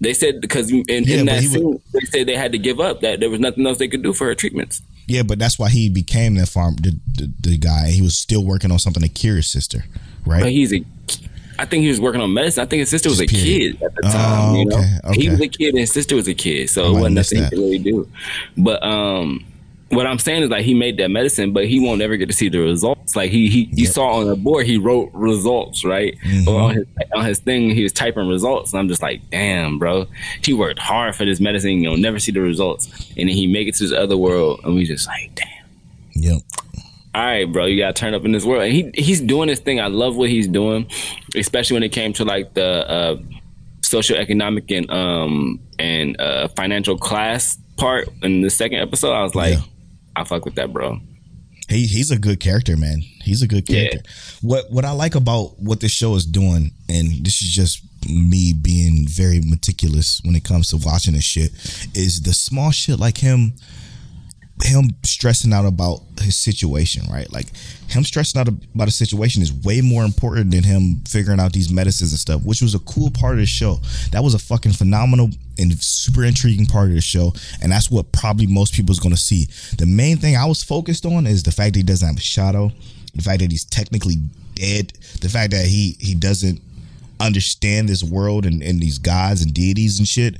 They 0.00 0.14
said 0.14 0.40
because 0.40 0.70
in, 0.70 0.84
Yeah, 0.88 1.16
in 1.18 1.26
that 1.26 1.42
scene, 1.42 1.82
they 1.92 2.00
said 2.06 2.26
they 2.28 2.36
had 2.36 2.52
to 2.52 2.58
give 2.58 2.78
up 2.78 3.00
that 3.00 3.18
there 3.20 3.30
was 3.30 3.40
nothing 3.40 3.66
else 3.66 3.78
they 3.78 3.88
could 3.88 4.02
do 4.02 4.12
for 4.12 4.26
her 4.26 4.34
treatments. 4.34 4.80
Yeah, 5.08 5.22
but 5.22 5.38
that's 5.38 5.58
why 5.58 5.70
he 5.70 5.88
became 5.88 6.34
that 6.36 6.48
farm 6.48 6.76
the, 6.76 6.96
the, 7.14 7.32
the 7.40 7.56
guy. 7.56 7.90
He 7.90 8.02
was 8.02 8.16
still 8.16 8.44
working 8.44 8.70
on 8.70 8.78
something 8.78 9.02
to 9.02 9.08
cure 9.08 9.36
his 9.36 9.50
sister, 9.50 9.84
right? 10.26 10.42
But 10.42 10.52
he's 10.52 10.72
a. 10.72 10.84
I 11.58 11.64
think 11.64 11.82
he 11.82 11.88
was 11.88 12.00
working 12.00 12.20
on 12.20 12.32
medicine. 12.32 12.62
I 12.62 12.66
think 12.66 12.80
his 12.80 12.90
sister 12.90 13.08
was 13.08 13.20
a 13.20 13.26
period. 13.26 13.80
kid 13.80 13.82
at 13.82 13.94
the 13.96 14.00
Oh, 14.04 14.10
time. 14.12 14.54
you 14.56 14.64
know, 14.66 14.76
okay, 15.06 15.20
he 15.20 15.28
was 15.30 15.40
a 15.40 15.48
kid 15.48 15.70
and 15.70 15.78
his 15.78 15.90
sister 15.90 16.14
was 16.14 16.28
a 16.28 16.34
kid, 16.34 16.70
so 16.70 16.86
it 16.90 16.92
wasn't 16.92 17.14
nothing 17.16 17.42
he 17.42 17.48
could 17.48 17.58
really 17.58 17.78
do. 17.80 18.08
But 18.56 18.80
um, 18.84 19.44
what 19.90 20.06
I'm 20.06 20.18
saying 20.18 20.42
is 20.42 20.50
like 20.50 20.64
he 20.64 20.74
made 20.74 20.98
that 20.98 21.10
medicine, 21.10 21.52
but 21.52 21.66
he 21.66 21.80
won't 21.80 22.02
ever 22.02 22.16
get 22.16 22.26
to 22.26 22.32
see 22.34 22.48
the 22.50 22.58
results. 22.58 23.16
Like 23.16 23.30
he 23.30 23.48
he 23.48 23.60
you 23.72 23.84
Yep. 23.84 23.92
saw 23.92 24.08
on 24.20 24.26
the 24.26 24.36
board, 24.36 24.66
he 24.66 24.76
wrote 24.76 25.10
results, 25.14 25.84
right? 25.84 26.14
Mhm. 26.26 26.46
Or 26.46 26.60
on 26.60 26.74
his 26.74 26.86
on 27.14 27.24
his 27.24 27.38
thing, 27.38 27.70
he 27.70 27.82
was 27.82 27.92
typing 27.92 28.28
results, 28.28 28.72
and 28.72 28.80
I'm 28.80 28.88
just 28.88 29.00
like, 29.02 29.20
damn, 29.30 29.78
bro, 29.78 30.06
he 30.44 30.52
worked 30.52 30.78
hard 30.78 31.14
for 31.16 31.24
this 31.24 31.40
medicine. 31.40 31.82
You'll 31.82 31.96
never 31.96 32.18
see 32.18 32.32
the 32.32 32.40
results, 32.42 32.86
and 33.16 33.28
then 33.28 33.34
he 33.36 33.46
make 33.46 33.66
it 33.68 33.74
to 33.76 33.84
this 33.84 33.92
other 33.92 34.16
world, 34.16 34.60
and 34.64 34.74
we 34.74 34.84
just 34.84 35.06
like, 35.06 35.30
damn 35.34 35.46
Yep. 36.22 36.42
all 37.14 37.22
right, 37.22 37.50
bro, 37.50 37.64
you 37.64 37.78
gotta 37.78 37.94
turn 37.94 38.12
up 38.12 38.24
in 38.26 38.32
this 38.32 38.44
world. 38.44 38.64
And 38.64 38.72
he 38.72 38.90
he's 38.94 39.20
doing 39.22 39.48
this 39.48 39.60
thing. 39.60 39.80
I 39.80 39.86
love 39.86 40.16
what 40.16 40.28
he's 40.28 40.48
doing, 40.48 40.86
especially 41.34 41.74
when 41.74 41.82
it 41.82 41.92
came 41.92 42.12
to 42.14 42.24
like 42.26 42.52
the 42.52 42.90
uh, 42.90 43.16
socioeconomic 43.82 44.76
and 44.76 44.90
um, 44.90 45.60
and 45.78 46.20
uh, 46.20 46.48
financial 46.48 46.98
class 46.98 47.56
part 47.76 48.08
in 48.22 48.42
the 48.42 48.50
second 48.50 48.80
episode, 48.80 49.12
I 49.12 49.22
was 49.22 49.34
like, 49.34 49.54
Yeah. 49.54 49.60
I 50.20 50.24
fuck 50.24 50.44
with 50.44 50.54
that, 50.56 50.72
bro. 50.72 51.00
He 51.68 51.86
he's 51.86 52.10
a 52.10 52.18
good 52.18 52.40
character, 52.40 52.76
man. 52.76 53.02
He's 53.22 53.42
a 53.42 53.46
good 53.46 53.68
Yeah. 53.68 53.88
character. 53.88 54.10
What 54.40 54.70
what 54.72 54.84
I 54.84 54.90
like 54.92 55.14
about 55.14 55.60
what 55.60 55.80
this 55.80 55.92
show 55.92 56.14
is 56.14 56.24
doing, 56.26 56.72
and 56.88 57.24
this 57.24 57.42
is 57.42 57.50
just 57.50 57.82
me 58.08 58.52
being 58.54 59.06
very 59.06 59.40
meticulous 59.40 60.20
when 60.24 60.34
it 60.34 60.44
comes 60.44 60.68
to 60.68 60.78
watching 60.78 61.14
this 61.14 61.24
shit, 61.24 61.52
is 61.94 62.22
the 62.22 62.32
small 62.32 62.70
shit 62.70 62.98
like 62.98 63.18
him 63.18 63.52
him 64.62 64.90
stressing 65.04 65.52
out 65.52 65.64
about 65.64 66.00
his 66.20 66.36
situation, 66.36 67.04
right? 67.10 67.30
Like 67.32 67.46
him 67.88 68.04
stressing 68.04 68.40
out 68.40 68.48
about 68.48 68.88
a 68.88 68.92
situation 68.92 69.42
is 69.42 69.52
way 69.52 69.80
more 69.80 70.04
important 70.04 70.50
than 70.50 70.64
him 70.64 71.02
figuring 71.08 71.40
out 71.40 71.52
these 71.52 71.70
medicines 71.70 72.12
and 72.12 72.18
stuff, 72.18 72.44
which 72.44 72.62
was 72.62 72.74
a 72.74 72.80
cool 72.80 73.10
part 73.10 73.34
of 73.34 73.40
the 73.40 73.46
show. 73.46 73.78
That 74.12 74.22
was 74.22 74.34
a 74.34 74.38
fucking 74.38 74.72
phenomenal 74.72 75.30
and 75.58 75.72
super 75.82 76.24
intriguing 76.24 76.66
part 76.66 76.88
of 76.88 76.94
the 76.94 77.00
show, 77.00 77.32
and 77.62 77.72
that's 77.72 77.90
what 77.90 78.12
probably 78.12 78.46
most 78.46 78.74
people 78.74 78.92
is 78.92 79.00
gonna 79.00 79.16
see. 79.16 79.46
The 79.76 79.86
main 79.86 80.16
thing 80.16 80.36
I 80.36 80.46
was 80.46 80.62
focused 80.62 81.06
on 81.06 81.26
is 81.26 81.42
the 81.42 81.52
fact 81.52 81.74
that 81.74 81.80
he 81.80 81.84
doesn't 81.84 82.06
have 82.06 82.16
a 82.16 82.20
shadow, 82.20 82.72
the 83.14 83.22
fact 83.22 83.40
that 83.40 83.50
he's 83.50 83.64
technically 83.64 84.16
dead, 84.54 84.92
the 85.20 85.28
fact 85.28 85.52
that 85.52 85.66
he 85.66 85.96
he 86.00 86.14
doesn't 86.14 86.60
understand 87.20 87.88
this 87.88 88.02
world 88.02 88.46
and, 88.46 88.62
and 88.62 88.80
these 88.80 88.98
gods 88.98 89.42
and 89.42 89.52
deities 89.52 89.98
and 89.98 90.06
shit 90.06 90.36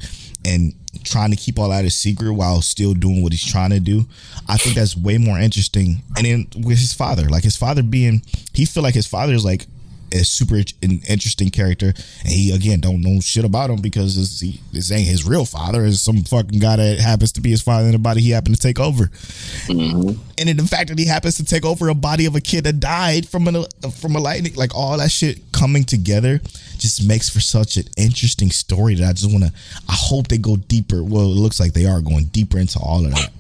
and 0.48 0.74
trying 1.04 1.30
to 1.30 1.36
keep 1.36 1.58
all 1.58 1.68
that 1.68 1.84
a 1.84 1.90
secret 1.90 2.32
while 2.32 2.62
still 2.62 2.94
doing 2.94 3.22
what 3.22 3.32
he's 3.32 3.44
trying 3.44 3.70
to 3.70 3.80
do 3.80 4.04
i 4.48 4.56
think 4.56 4.74
that's 4.74 4.96
way 4.96 5.18
more 5.18 5.38
interesting. 5.38 6.02
And 6.16 6.26
then 6.26 6.46
with 6.56 6.78
his 6.78 6.92
father 6.92 7.28
like 7.28 7.44
his 7.44 7.56
father 7.56 7.82
being 7.82 8.22
he 8.52 8.64
feel 8.64 8.82
like 8.82 8.94
his 8.94 9.06
father 9.06 9.34
is 9.34 9.44
like 9.44 9.66
a 10.12 10.24
super 10.24 10.56
in- 10.82 11.02
interesting 11.08 11.50
character 11.50 11.86
and 11.86 12.32
he 12.32 12.52
again 12.52 12.80
don't 12.80 13.02
know 13.02 13.20
shit 13.20 13.44
about 13.44 13.70
him 13.70 13.80
because 13.80 14.16
this, 14.16 14.40
he, 14.40 14.60
this 14.72 14.90
ain't 14.90 15.06
his 15.06 15.26
real 15.26 15.44
father 15.44 15.84
is 15.84 16.00
some 16.00 16.22
fucking 16.24 16.58
guy 16.58 16.76
that 16.76 16.98
happens 16.98 17.32
to 17.32 17.40
be 17.40 17.50
his 17.50 17.62
father 17.62 17.88
in 17.88 17.94
a 17.94 17.98
body 17.98 18.20
he 18.20 18.30
happened 18.30 18.54
to 18.54 18.60
take 18.60 18.80
over 18.80 19.06
mm-hmm. 19.06 20.10
and 20.38 20.48
then 20.48 20.56
the 20.56 20.66
fact 20.66 20.88
that 20.88 20.98
he 20.98 21.06
happens 21.06 21.36
to 21.36 21.44
take 21.44 21.64
over 21.64 21.88
a 21.88 21.94
body 21.94 22.26
of 22.26 22.34
a 22.36 22.40
kid 22.40 22.64
that 22.64 22.80
died 22.80 23.28
from 23.28 23.48
a 23.48 23.64
from 23.90 24.16
a 24.16 24.18
lightning, 24.18 24.54
like 24.54 24.74
all 24.74 24.98
that 24.98 25.10
shit 25.10 25.52
coming 25.52 25.84
together, 25.84 26.40
just 26.78 27.06
makes 27.06 27.28
for 27.28 27.40
such 27.40 27.76
an 27.76 27.84
interesting 27.96 28.50
story 28.50 28.94
that 28.94 29.08
I 29.08 29.12
just 29.12 29.30
want 29.30 29.44
to. 29.44 29.52
I 29.88 29.94
hope 29.94 30.28
they 30.28 30.38
go 30.38 30.56
deeper. 30.56 31.02
Well, 31.02 31.24
it 31.24 31.36
looks 31.36 31.60
like 31.60 31.72
they 31.72 31.86
are 31.86 32.00
going 32.00 32.26
deeper 32.26 32.58
into 32.58 32.78
all 32.78 33.04
of 33.04 33.12
that, 33.12 33.30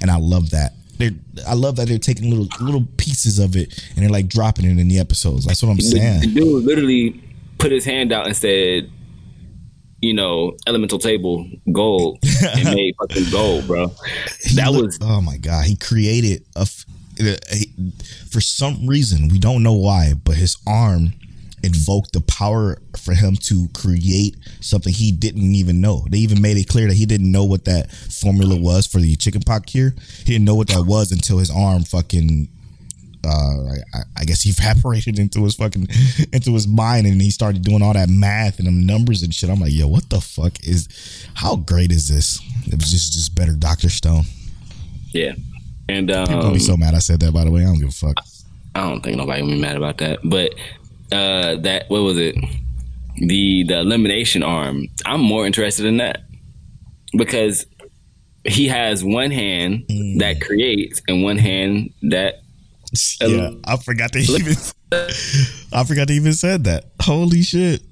and 0.00 0.10
I 0.10 0.16
love 0.16 0.50
that. 0.50 0.74
They're, 1.00 1.44
I 1.46 1.54
love 1.54 1.76
that 1.76 1.88
they're 1.88 1.98
taking 1.98 2.30
little 2.30 2.48
little 2.60 2.86
pieces 2.96 3.38
of 3.38 3.56
it 3.56 3.82
and 3.94 4.02
they're 4.02 4.10
like 4.10 4.28
dropping 4.28 4.66
it 4.66 4.78
in 4.78 4.88
the 4.88 4.98
episodes. 4.98 5.46
That's 5.46 5.62
what 5.62 5.70
I'm 5.70 5.80
saying. 5.80 6.20
the 6.20 6.26
dude 6.28 6.64
literally 6.64 7.22
put 7.58 7.72
his 7.72 7.84
hand 7.84 8.12
out 8.12 8.26
and 8.26 8.36
said, 8.36 8.90
you 10.00 10.14
know, 10.14 10.56
elemental 10.66 10.98
table 10.98 11.48
gold 11.72 12.18
and 12.56 12.64
made 12.74 12.94
fucking 12.98 13.30
gold, 13.30 13.66
bro. 13.66 13.88
That 14.54 14.70
was 14.70 14.98
oh 15.02 15.20
my 15.20 15.36
god 15.36 15.64
he 15.66 15.76
created 15.76 16.44
a 16.56 16.66
for 18.30 18.40
some 18.40 18.86
reason 18.86 19.28
we 19.28 19.38
don't 19.38 19.62
know 19.62 19.74
why 19.74 20.14
but 20.24 20.36
his 20.36 20.56
arm 20.66 21.12
invoked 21.62 22.12
the 22.12 22.20
power 22.22 22.78
for 22.96 23.14
him 23.14 23.36
to 23.36 23.68
create 23.74 24.36
something 24.60 24.92
he 24.92 25.12
didn't 25.12 25.54
even 25.54 25.80
know 25.80 26.04
they 26.08 26.18
even 26.18 26.40
made 26.40 26.56
it 26.56 26.68
clear 26.68 26.88
that 26.88 26.94
he 26.96 27.06
didn't 27.06 27.30
know 27.30 27.44
what 27.44 27.64
that 27.64 27.90
formula 27.90 28.56
was 28.56 28.86
for 28.86 28.98
the 28.98 29.14
chickenpox 29.16 29.70
cure 29.70 29.92
he 30.18 30.32
didn't 30.32 30.44
know 30.44 30.54
what 30.54 30.68
that 30.68 30.84
was 30.86 31.12
until 31.12 31.38
his 31.38 31.50
arm 31.50 31.82
fucking 31.82 32.48
uh, 33.26 33.74
I, 33.94 34.00
I 34.18 34.24
guess 34.24 34.42
he 34.42 34.50
evaporated 34.50 35.18
into 35.18 35.44
his 35.44 35.54
fucking 35.54 35.88
into 36.32 36.52
his 36.52 36.66
mind, 36.66 37.06
and 37.06 37.20
he 37.20 37.30
started 37.30 37.62
doing 37.62 37.82
all 37.82 37.92
that 37.92 38.08
math 38.08 38.58
and 38.58 38.66
them 38.66 38.86
numbers 38.86 39.22
and 39.22 39.34
shit. 39.34 39.50
I'm 39.50 39.60
like, 39.60 39.72
yo, 39.72 39.86
what 39.88 40.08
the 40.08 40.20
fuck 40.20 40.58
is? 40.64 40.88
How 41.34 41.56
great 41.56 41.92
is 41.92 42.08
this? 42.08 42.40
It 42.66 42.74
was 42.74 42.90
just 42.90 43.12
just 43.12 43.34
better, 43.34 43.52
Doctor 43.52 43.90
Stone. 43.90 44.24
yeah. 45.12 45.32
And 45.88 46.06
People 46.06 46.46
um, 46.46 46.52
be 46.52 46.60
so 46.60 46.76
mad 46.76 46.94
I 46.94 47.00
said 47.00 47.18
that. 47.20 47.34
By 47.34 47.44
the 47.44 47.50
way, 47.50 47.62
I 47.62 47.64
don't 47.64 47.80
give 47.80 47.88
a 47.88 47.92
fuck. 47.92 48.24
I 48.76 48.88
don't 48.88 49.02
think 49.02 49.16
nobody 49.16 49.42
will 49.42 49.50
be 49.50 49.60
mad 49.60 49.76
about 49.76 49.98
that. 49.98 50.20
But 50.22 50.54
uh 51.12 51.56
that 51.56 51.84
what 51.88 52.02
was 52.02 52.18
it? 52.18 52.34
The 53.18 53.64
the 53.64 53.80
elimination 53.80 54.42
arm. 54.42 54.86
I'm 55.06 55.20
more 55.20 55.46
interested 55.46 55.86
in 55.86 55.98
that. 55.98 56.22
Because 57.16 57.66
he 58.44 58.68
has 58.68 59.02
one 59.04 59.30
hand 59.30 59.84
Mm. 59.90 60.18
that 60.20 60.40
creates 60.40 61.02
and 61.08 61.22
one 61.22 61.38
hand 61.38 61.92
that 62.02 62.40
Yeah, 63.20 63.50
I 63.64 63.76
forgot 63.76 64.12
to 64.12 64.18
even. 64.20 64.54
I 65.72 65.84
forgot 65.84 66.08
to 66.08 66.14
even 66.14 66.32
said 66.32 66.64
that. 66.64 66.86
Holy 67.02 67.42
shit! 67.42 67.82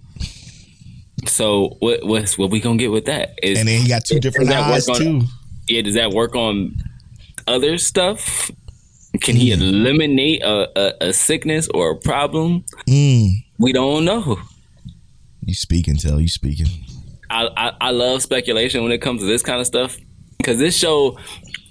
so 1.27 1.77
what 1.81 2.05
what's 2.05 2.39
what 2.39 2.51
we 2.51 2.61
gonna 2.61 2.77
get 2.79 2.91
with 2.93 3.07
that? 3.07 3.39
Is, 3.43 3.59
And 3.59 3.69
then 3.69 3.81
he 3.83 3.89
got 3.89 4.05
two 4.05 4.21
different 4.21 4.51
eyes 4.51 4.89
on- 4.89 4.97
too. 4.97 5.23
Yeah, 5.69 5.83
does 5.83 5.95
that 5.95 6.13
work 6.13 6.35
on 6.35 6.77
other 7.47 7.77
stuff? 7.79 8.51
Can 9.21 9.37
he 9.37 9.55
Hmm. 9.55 9.63
eliminate 9.63 10.43
a, 10.43 10.69
a, 10.79 11.09
a 11.09 11.13
sickness 11.13 11.69
or 11.75 11.91
a 11.93 11.97
problem? 11.97 12.65
Mm. 12.89 13.31
We 13.59 13.73
don't 13.73 14.05
know. 14.05 14.39
You 15.45 15.55
speaking, 15.55 15.97
tell 15.97 16.21
you 16.21 16.29
speaking. 16.29 16.67
I, 17.31 17.49
I, 17.57 17.73
I 17.81 17.91
love 17.91 18.23
speculation 18.23 18.83
when 18.83 18.93
it 18.93 18.99
comes 18.99 19.21
to 19.21 19.27
this 19.27 19.43
kind 19.43 19.61
of 19.61 19.67
stuff 19.67 19.97
because 20.39 20.59
this 20.59 20.77
show, 20.77 21.19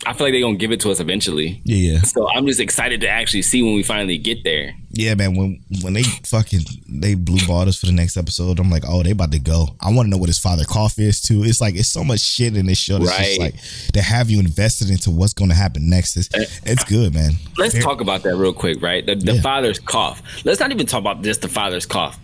I 0.06 0.14
feel 0.14 0.28
like 0.28 0.34
they're 0.34 0.42
gonna 0.42 0.58
give 0.58 0.72
it 0.72 0.80
to 0.82 0.92
us 0.92 1.00
eventually. 1.00 1.62
Yeah, 1.66 1.94
yeah, 1.94 2.02
So 2.02 2.30
I'm 2.30 2.46
just 2.46 2.60
excited 2.60 3.02
to 3.02 3.10
actually 3.10 3.42
see 3.42 3.64
when 3.64 3.74
we 3.74 3.84
finally 3.84 4.18
get 4.18 4.44
there. 4.44 4.76
yeah, 4.92 5.16
man. 5.16 5.36
When 5.36 5.60
when 5.82 5.94
they 5.94 6.04
fucking 6.04 6.62
they 6.88 7.16
blue 7.16 7.46
balled 7.48 7.68
us 7.68 7.80
for 7.80 7.88
the 7.88 7.92
next 7.92 8.16
episode, 8.16 8.60
I'm 8.60 8.70
like, 8.70 8.84
oh, 8.88 9.02
they 9.04 9.12
about 9.12 9.32
to 9.32 9.40
go. 9.40 9.70
I 9.82 9.92
want 9.92 10.06
to 10.06 10.10
know 10.10 10.18
what 10.18 10.30
his 10.30 10.40
father 10.40 10.64
cough 10.66 11.00
is 11.00 11.20
too. 11.22 11.44
It's 11.44 11.60
like 11.60 11.76
it's 11.76 11.90
so 11.90 12.04
much 12.04 12.20
shit 12.22 12.56
in 12.56 12.68
this 12.68 12.78
show. 12.78 13.00
That's 13.00 13.18
just 13.18 13.40
Right. 13.40 13.54
like 13.54 13.56
to 13.94 14.02
have 14.02 14.30
you 14.30 14.40
invested 14.40 14.90
into 14.92 15.10
what's 15.12 15.34
going 15.34 15.50
to 15.50 15.56
happen 15.56 15.90
next. 15.90 16.16
It's, 16.16 16.30
it's 16.66 16.84
good, 16.84 17.14
man. 17.14 17.34
Let's 17.58 17.78
talk 17.84 18.00
about 18.00 18.24
that 18.24 18.36
real 18.38 18.54
quick, 18.54 18.82
right? 18.82 19.06
The, 19.06 19.16
the 19.16 19.34
Yeah. 19.36 19.42
father's 19.42 19.80
cough. 19.80 20.22
Let's 20.46 20.60
not 20.60 20.72
even 20.72 20.86
talk 20.86 21.00
about 21.02 21.24
just 21.24 21.42
the 21.42 21.50
father's 21.50 21.86
cough. 21.86 22.20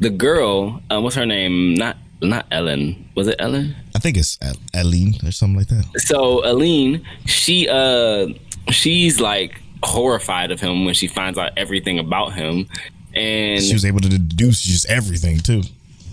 The 0.00 0.10
girl, 0.10 0.80
uh, 0.90 1.00
what's 1.00 1.16
her 1.16 1.26
name? 1.26 1.74
Not 1.74 1.96
not 2.20 2.46
Ellen. 2.50 3.08
Was 3.14 3.28
it 3.28 3.36
Ellen? 3.38 3.74
I 3.94 3.98
think 3.98 4.16
it's 4.16 4.38
Aline 4.74 5.14
or 5.24 5.30
something 5.32 5.56
like 5.58 5.68
that. 5.68 5.84
So 6.00 6.44
Aline, 6.44 7.04
she 7.26 7.68
uh 7.68 8.28
she's 8.70 9.20
like 9.20 9.60
horrified 9.82 10.50
of 10.50 10.60
him 10.60 10.84
when 10.84 10.94
she 10.94 11.06
finds 11.06 11.38
out 11.38 11.52
everything 11.56 11.98
about 11.98 12.32
him. 12.34 12.66
And 13.14 13.62
She 13.62 13.72
was 13.72 13.84
able 13.84 14.00
to 14.00 14.08
deduce 14.08 14.62
just 14.62 14.86
everything 14.86 15.38
too. 15.38 15.62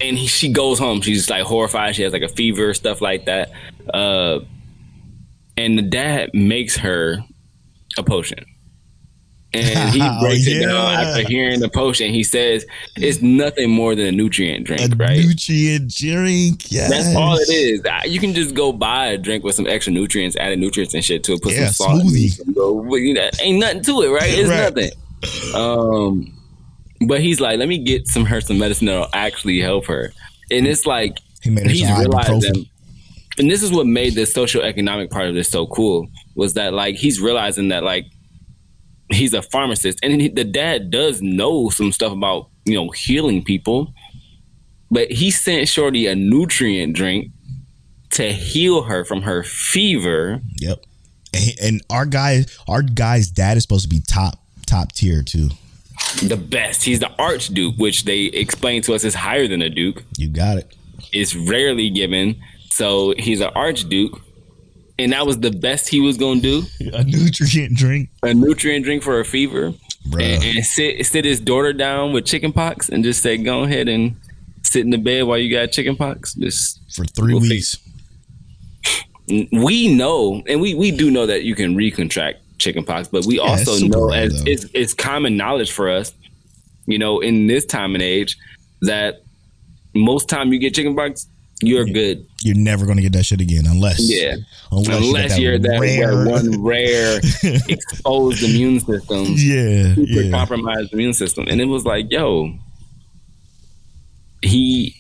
and 0.02 0.18
he, 0.18 0.28
she 0.28 0.50
goes 0.52 0.80
home. 0.80 1.02
She's 1.02 1.30
like 1.30 1.44
horrified. 1.44 1.96
She 1.96 2.04
has 2.04 2.14
like 2.14 2.22
a 2.22 2.28
fever, 2.30 2.74
stuff 2.74 3.02
like 3.02 3.26
that. 3.26 3.52
Uh, 3.94 4.40
and 5.58 5.78
the 5.78 5.82
dad 5.82 6.32
makes 6.34 6.78
her 6.78 7.18
a 7.98 8.04
potion. 8.04 8.46
And 9.56 9.90
he 9.92 10.00
Oh, 10.04 10.20
breaks 10.22 10.48
it 10.48 10.62
down 10.66 10.94
after 10.94 11.28
hearing 11.28 11.60
the 11.60 11.70
potion. 11.70 12.12
He 12.14 12.24
says 12.24 12.66
it's 12.98 13.22
nothing 13.22 13.70
more 13.70 13.96
than 13.96 14.08
a 14.08 14.12
nutrient 14.12 14.66
drink, 14.68 14.94
A 14.94 14.96
right? 14.96 15.18
nutrient 15.26 15.94
drink. 15.96 16.72
Yes. 16.72 16.90
That's 16.90 17.16
all 17.16 17.38
it 17.38 17.50
is. 17.50 17.82
You 18.12 18.20
can 18.20 18.34
just 18.34 18.54
go 18.56 18.72
buy 18.72 19.08
a 19.08 19.18
drink 19.18 19.44
with 19.44 19.56
some 19.56 19.68
extra 19.68 19.94
nutrients, 19.94 20.36
added 20.38 20.60
nutrients 20.60 20.94
and 20.94 21.04
shit 21.04 21.24
to 21.26 21.34
it. 21.34 21.42
Put 21.42 21.54
Yeah, 21.54 21.68
some 21.68 21.88
salt. 21.90 22.02
in 22.02 22.08
smoothie. 22.08 22.40
it, 22.40 22.46
and 22.48 22.56
go, 22.56 22.74
well, 22.74 23.00
you 23.00 23.14
know, 23.14 23.30
ain't 23.40 23.60
nothing 23.60 23.82
to 23.84 24.02
it, 24.02 24.10
right? 24.10 24.30
It's 24.34 24.50
Right. 24.50 24.74
nothing. 24.74 24.92
Um, 25.54 26.32
but 27.08 27.22
he's 27.22 27.40
like, 27.40 27.60
let 27.60 27.68
me 27.68 27.78
get 27.78 28.08
some 28.08 28.26
her 28.26 28.42
some 28.42 28.58
medicine 28.60 28.88
that'll 28.88 29.08
actually 29.14 29.60
help 29.60 29.86
her. 29.88 30.14
And 30.52 30.68
it's 30.68 30.86
like 30.86 31.18
He 31.42 31.50
he's 31.56 31.92
realizing, 31.98 32.66
and 33.38 33.50
this 33.52 33.64
is 33.64 33.72
what 33.72 33.86
made 33.88 34.16
the 34.16 34.26
social 34.26 34.62
economic 34.62 35.10
part 35.10 35.28
of 35.28 35.36
this 35.36 35.50
so 35.50 35.66
cool 35.68 36.08
was 36.36 36.54
that 36.54 36.74
like 36.74 36.96
he's 36.96 37.20
realizing 37.20 37.70
that 37.70 37.84
like 37.84 38.06
he's 39.12 39.34
a 39.34 39.42
pharmacist, 39.42 40.00
and 40.04 40.22
he, 40.22 40.28
the 40.28 40.44
dad 40.44 40.90
does 40.90 41.22
know 41.22 41.70
some 41.70 41.92
stuff 41.92 42.14
about 42.14 42.50
you 42.66 42.76
know 42.76 42.90
healing 42.90 43.44
people, 43.44 43.94
but 44.92 45.12
he 45.12 45.32
sent 45.32 45.68
Shorty 45.68 46.08
a 46.08 46.16
nutrient 46.16 46.96
drink 46.96 47.32
to 48.12 48.32
heal 48.32 48.84
her 48.84 49.04
from 49.04 49.24
her 49.24 49.44
fever. 49.44 50.42
Yep. 50.60 50.86
And, 51.34 51.52
and 51.62 51.82
our 51.90 52.06
guy, 52.06 52.46
our 52.68 52.82
guy's 52.82 53.30
dad 53.30 53.58
is 53.58 53.64
supposed 53.64 53.84
to 53.84 53.90
be 53.90 54.02
top 54.02 54.40
top 54.66 54.92
tier 54.92 55.22
too. 55.22 55.50
The 56.24 56.38
best. 56.38 56.84
He's 56.84 57.00
the 57.00 57.12
archduke, 57.20 57.76
which 57.78 58.06
they 58.06 58.26
explain 58.26 58.82
to 58.84 58.94
us 58.94 59.04
is 59.04 59.16
higher 59.16 59.48
than 59.48 59.62
a 59.62 59.70
duke. 59.70 60.04
You 60.18 60.30
got 60.30 60.58
it. 60.58 60.76
It's 61.12 61.36
rarely 61.36 61.90
given. 61.90 62.42
So 62.70 63.14
he's 63.18 63.42
an 63.42 63.52
archduke. 63.56 64.22
And 64.98 65.12
that 65.12 65.26
was 65.26 65.40
the 65.40 65.52
best 65.52 65.90
he 65.90 66.00
was 66.00 66.18
gonna 66.18 66.40
do. 66.40 66.64
A 66.94 67.04
nutrient 67.04 67.76
drink, 67.76 68.10
A 68.24 68.34
nutrient 68.34 68.86
drink 68.86 69.04
for 69.04 69.20
a 69.20 69.26
fever. 69.26 69.74
Bruh. 70.10 70.22
And, 70.22 70.44
and 70.58 70.66
sit 70.66 71.06
sit 71.06 71.26
his 71.26 71.40
daughter 71.40 71.74
down 71.74 72.14
with 72.14 72.26
chicken 72.26 72.54
pox 72.54 72.90
and 72.90 73.04
just 73.04 73.22
say, 73.22 73.38
go 73.38 73.64
ahead 73.64 73.88
and 73.90 74.16
sit 74.64 74.84
in 74.86 74.92
the 74.92 74.98
bed 74.98 75.24
while 75.24 75.38
you 75.38 75.52
got 75.54 75.72
chicken 75.72 75.96
pox. 75.96 76.34
Just 76.36 76.80
for 76.94 77.06
3 77.06 77.34
We'll 77.34 77.42
weeks. 77.42 77.78
we 79.52 79.94
know, 79.94 80.44
and 80.48 80.62
we, 80.62 80.76
we 80.76 80.92
do 80.92 81.10
know 81.10 81.26
that 81.26 81.44
you 81.44 81.56
can 81.56 81.76
recontract 81.76 82.36
chickenpox, 82.58 83.08
but 83.08 83.26
we 83.26 83.38
Yeah, 83.38 83.42
also 83.42 83.86
know 83.88 84.10
rare, 84.10 84.24
as 84.26 84.44
it's, 84.46 84.66
it's 84.74 84.94
common 84.94 85.36
knowledge 85.36 85.72
for 85.72 85.90
us, 85.90 86.14
you 86.86 87.00
know, 87.00 87.20
in 87.20 87.48
this 87.48 87.66
time 87.66 87.96
and 87.96 88.04
age, 88.04 88.38
that 88.82 89.24
most 89.94 90.30
time 90.30 90.54
you 90.54 90.60
get 90.60 90.76
chickenpox, 90.76 91.28
you're 91.62 91.86
good. 91.86 92.26
You're 92.42 92.56
never 92.58 92.86
gonna 92.86 93.02
get 93.02 93.14
that 93.14 93.26
shit 93.26 93.42
again 93.42 93.66
unless 93.66 94.00
Yeah. 94.00 94.36
unless, 94.72 95.04
Unless 95.04 95.38
you 95.40 95.50
you're 95.50 95.60
that, 95.60 95.80
rare, 95.80 96.16
that 96.24 96.30
one 96.32 96.62
rare 96.64 97.20
exposed 97.70 98.44
immune 98.44 98.80
system, 98.82 99.26
yeah, 99.36 99.96
super 99.96 100.22
yeah. 100.22 100.32
compromised 100.32 100.94
immune 100.94 101.14
system, 101.14 101.46
and 101.48 101.60
it 101.62 101.66
was 101.66 101.86
like, 101.86 102.12
yo, 102.12 102.54
he. 104.42 104.96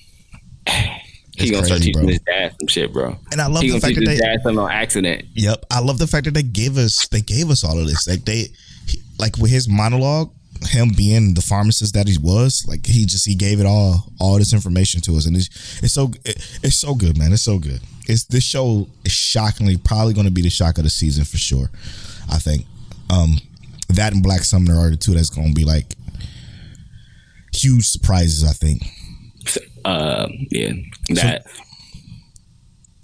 He 1.38 1.52
gonna 1.52 1.66
start 1.66 1.82
teaching 1.82 2.02
bro. 2.02 2.08
his 2.08 2.20
dad 2.22 2.56
some 2.62 2.68
shit, 2.70 2.94
bro. 2.94 3.18
And 3.34 3.42
I 3.42 3.48
love 3.48 3.62
He 3.64 3.70
the 3.70 3.82
fact 3.82 3.96
that 3.96 4.06
they 4.06 4.16
dad 4.16 4.42
something 4.42 4.58
on 4.58 4.72
accident. 4.72 5.26
Yep, 5.34 5.66
I 5.70 5.82
love 5.82 5.98
the 6.00 6.08
fact 6.08 6.24
that 6.26 6.34
they 6.34 6.44
gave 6.44 6.78
us 6.78 7.06
they 7.10 7.20
gave 7.20 7.50
us 7.50 7.62
all 7.66 7.78
of 7.78 7.86
this. 7.88 8.08
Like 8.08 8.24
they, 8.24 8.48
he- 8.88 9.02
like 9.20 9.38
with 9.38 9.52
his 9.52 9.68
monologue, 9.68 10.32
him 10.68 10.90
being 10.96 11.34
the 11.34 11.42
pharmacist 11.42 11.94
that 11.94 12.08
he 12.08 12.18
was, 12.18 12.66
like 12.68 12.86
he 12.86 13.06
just 13.06 13.26
he 13.26 13.36
gave 13.36 13.60
it 13.60 13.66
all 13.66 14.12
all 14.20 14.38
this 14.38 14.54
information 14.54 15.02
to 15.02 15.16
us, 15.18 15.26
and 15.26 15.36
it's 15.36 15.82
it's 15.84 15.94
so 15.94 16.12
it, 16.24 16.38
it's 16.64 16.78
so 16.78 16.96
good, 16.96 17.18
man. 17.18 17.34
It's 17.34 17.44
so 17.44 17.60
good. 17.60 17.82
It's 18.08 18.26
this 18.26 18.44
show 18.44 18.88
is 19.04 19.12
shockingly 19.12 19.78
probably 19.78 20.14
going 20.14 20.28
to 20.28 20.32
be 20.34 20.42
the 20.42 20.50
shock 20.50 20.78
of 20.78 20.84
the 20.84 20.90
season 20.90 21.26
for 21.26 21.38
sure. 21.38 21.70
I 22.32 22.38
think 22.40 22.66
um 23.10 23.38
that 23.90 24.14
and 24.14 24.24
Black 24.24 24.42
Summoner 24.42 24.78
are 24.80 24.90
the 24.90 24.98
two 24.98 25.14
that's 25.14 25.30
going 25.30 25.50
to 25.50 25.54
be 25.54 25.66
like 25.66 25.96
huge 27.54 27.88
surprises. 27.88 28.44
I 28.44 28.54
think. 28.54 28.84
Uh, 29.84 30.28
yeah, 30.50 30.72
that 31.10 31.46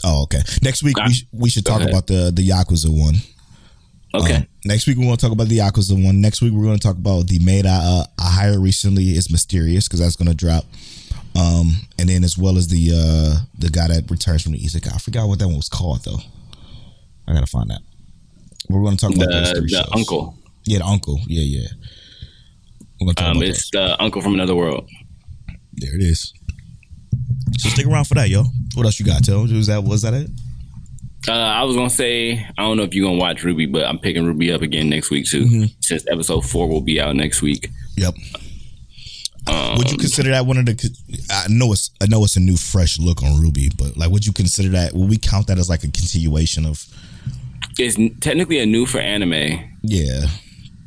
Oh, 0.03 0.24
okay. 0.24 0.41
Next 0.62 0.84
week 0.84 0.97
we, 0.97 1.14
sh- 1.14 1.26
we 1.32 1.49
should 1.49 1.66
talk 1.66 1.82
about 1.82 2.07
the 2.07 2.32
the 2.34 2.47
Yakuza 2.47 2.89
one. 2.89 3.16
Okay. 4.14 4.36
Um, 4.36 4.47
next 4.66 4.88
week 4.88 4.97
we're 4.97 5.05
going 5.05 5.18
to 5.18 5.22
talk 5.22 5.32
about 5.32 5.47
the 5.47 5.57
Yakuza 5.59 6.03
one. 6.03 6.22
Next 6.22 6.41
week 6.41 6.51
we're 6.53 6.64
going 6.66 6.78
to 6.78 6.84
talk 6.88 6.97
about 6.97 7.28
the 7.28 7.39
maid 7.39 7.66
I, 7.66 7.76
uh, 7.76 8.03
I 8.20 8.30
hired 8.32 8.59
recently 8.59 9.09
is 9.12 9.32
mysterious 9.32 9.88
because 9.88 9.99
that's 9.99 10.16
going 10.16 10.30
to 10.30 10.36
drop. 10.36 10.66
Um, 11.39 11.74
and 11.97 12.09
then 12.09 12.24
as 12.26 12.38
well 12.38 12.57
as 12.57 12.68
the 12.68 12.91
uh 12.93 13.45
the 13.57 13.70
guy 13.70 13.88
that 13.88 14.12
returns 14.12 14.43
from 14.43 14.51
the 14.51 14.59
Isekai. 14.59 14.93
I 14.93 14.97
forgot 14.97 15.28
what 15.30 15.39
that 15.39 15.47
one 15.47 15.55
was 15.55 15.70
called 15.70 16.03
though. 16.03 16.20
I 17.28 17.34
gotta 17.34 17.47
find 17.47 17.70
that. 17.70 17.80
We're 18.70 18.82
going 18.84 18.97
to 18.97 19.05
talk 19.05 19.16
about 19.16 19.30
the 19.30 19.53
three 19.55 19.70
the 19.70 19.88
uncle. 19.93 20.36
Yeah, 20.66 20.80
the 20.80 20.86
uncle. 20.86 21.20
Yeah, 21.28 21.43
yeah. 21.43 21.68
We're 22.99 23.05
going 23.05 23.16
to 23.16 23.22
talk 23.24 23.32
Um, 23.32 23.38
about 23.38 23.47
it's 23.49 23.70
those. 23.72 23.89
the 23.89 24.01
uncle 24.03 24.22
from 24.22 24.34
another 24.34 24.55
world. 24.55 24.89
There 25.74 25.95
it 25.95 26.01
is. 26.03 26.34
So 27.57 27.70
stick 27.70 27.88
around 27.88 28.05
for 28.05 28.16
that, 28.16 28.30
yo. 28.30 28.43
What 28.76 28.86
else 28.86 28.99
you 28.99 29.05
got? 29.05 29.24
Tell 29.24 29.41
was 29.41 29.68
that 29.68 29.84
was 29.84 30.01
that 30.03 30.14
it? 30.14 30.30
Uh, 31.28 31.32
I 31.34 31.63
was 31.63 31.76
gonna 31.76 31.89
say 31.89 32.47
I 32.57 32.61
don't 32.63 32.78
know 32.78 32.84
if 32.84 32.95
you're 32.95 33.05
gonna 33.07 33.19
watch 33.19 33.43
RWBY, 33.43 33.72
but 33.72 33.86
I'm 33.86 33.99
picking 33.99 34.24
RWBY 34.24 34.53
up 34.55 34.61
again 34.61 34.89
next 34.89 35.11
week 35.11 35.26
too. 35.26 35.45
Mm-hmm. 35.45 35.65
Since 35.80 36.05
episode 36.11 36.41
four 36.41 36.67
will 36.67 36.82
be 36.82 36.99
out 36.99 37.15
next 37.15 37.41
week. 37.41 37.69
Yep. 37.97 38.15
Um, 39.47 39.78
Would 39.78 39.91
you 39.91 39.97
consider 39.97 40.30
that 40.32 40.45
one 40.45 40.57
of 40.57 40.65
the? 40.65 40.97
I 41.32 41.45
know 41.49 41.74
it's 41.74 41.91
I 42.01 42.05
know 42.07 42.24
it's 42.24 42.36
a 42.36 42.39
new 42.39 42.57
fresh 42.57 42.99
look 42.99 43.22
on 43.24 43.32
RWBY, 43.41 43.78
but 43.78 43.97
like, 43.97 44.09
would 44.11 44.26
you 44.26 44.34
consider 44.34 44.69
that? 44.69 44.93
Would 44.93 45.09
we 45.09 45.17
count 45.17 45.47
that 45.47 45.57
as 45.57 45.69
like 45.69 45.84
a 45.84 45.88
continuation 45.91 46.65
of? 46.65 46.86
it's 47.80 47.95
technically 48.19 48.59
a 48.59 48.65
new 48.65 48.86
for 48.86 48.99
anime, 48.99 49.59
Yeah, 49.82 50.26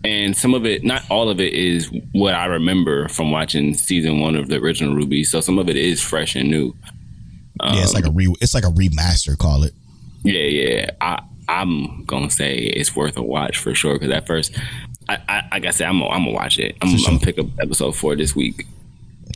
and 0.04 0.36
some 0.36 0.54
of 0.54 0.66
it, 0.66 0.84
not 0.84 1.02
all 1.10 1.28
of 1.30 1.40
it, 1.40 1.52
is 1.54 1.90
what 2.12 2.34
I 2.34 2.44
remember 2.46 3.08
from 3.08 3.30
watching 3.32 3.74
season 3.74 4.20
one 4.20 4.36
of 4.36 4.48
the 4.48 4.56
original 4.56 4.94
RWBY. 4.94 5.24
So 5.26 5.40
some 5.40 5.58
of 5.58 5.68
it 5.68 5.76
is 5.76 6.00
fresh 6.02 6.36
and 6.36 6.50
new. 6.50 6.76
yeah. 7.62 7.82
It's 7.82 7.94
like 7.94 8.04
a 8.04 8.08
Um, 8.08 8.14
re. 8.16 8.34
It's 8.40 8.54
like 8.54 8.64
a 8.64 8.70
remaster. 8.70 9.36
Call 9.38 9.62
it. 9.64 9.74
Yeah, 10.24 10.40
yeah. 10.40 10.90
I 11.00 11.22
I'm 11.48 12.04
gonna 12.04 12.30
say 12.30 12.54
it's 12.56 12.96
worth 12.96 13.16
a 13.16 13.22
watch 13.22 13.58
for 13.58 13.74
sure. 13.74 13.94
Because 13.94 14.10
at 14.10 14.26
first, 14.26 14.56
I, 15.08 15.18
I 15.28 15.48
like 15.52 15.66
I 15.66 15.70
said, 15.70 15.88
I'm 15.88 15.98
gonna, 15.98 16.10
I'm 16.10 16.24
gonna 16.24 16.32
watch 16.34 16.58
it. 16.58 16.76
I'm, 16.82 16.88
I'm 16.88 17.04
gonna 17.04 17.18
pick 17.18 17.38
up 17.38 17.46
episode 17.60 17.94
four 17.94 18.16
this 18.16 18.34
week. 18.34 18.66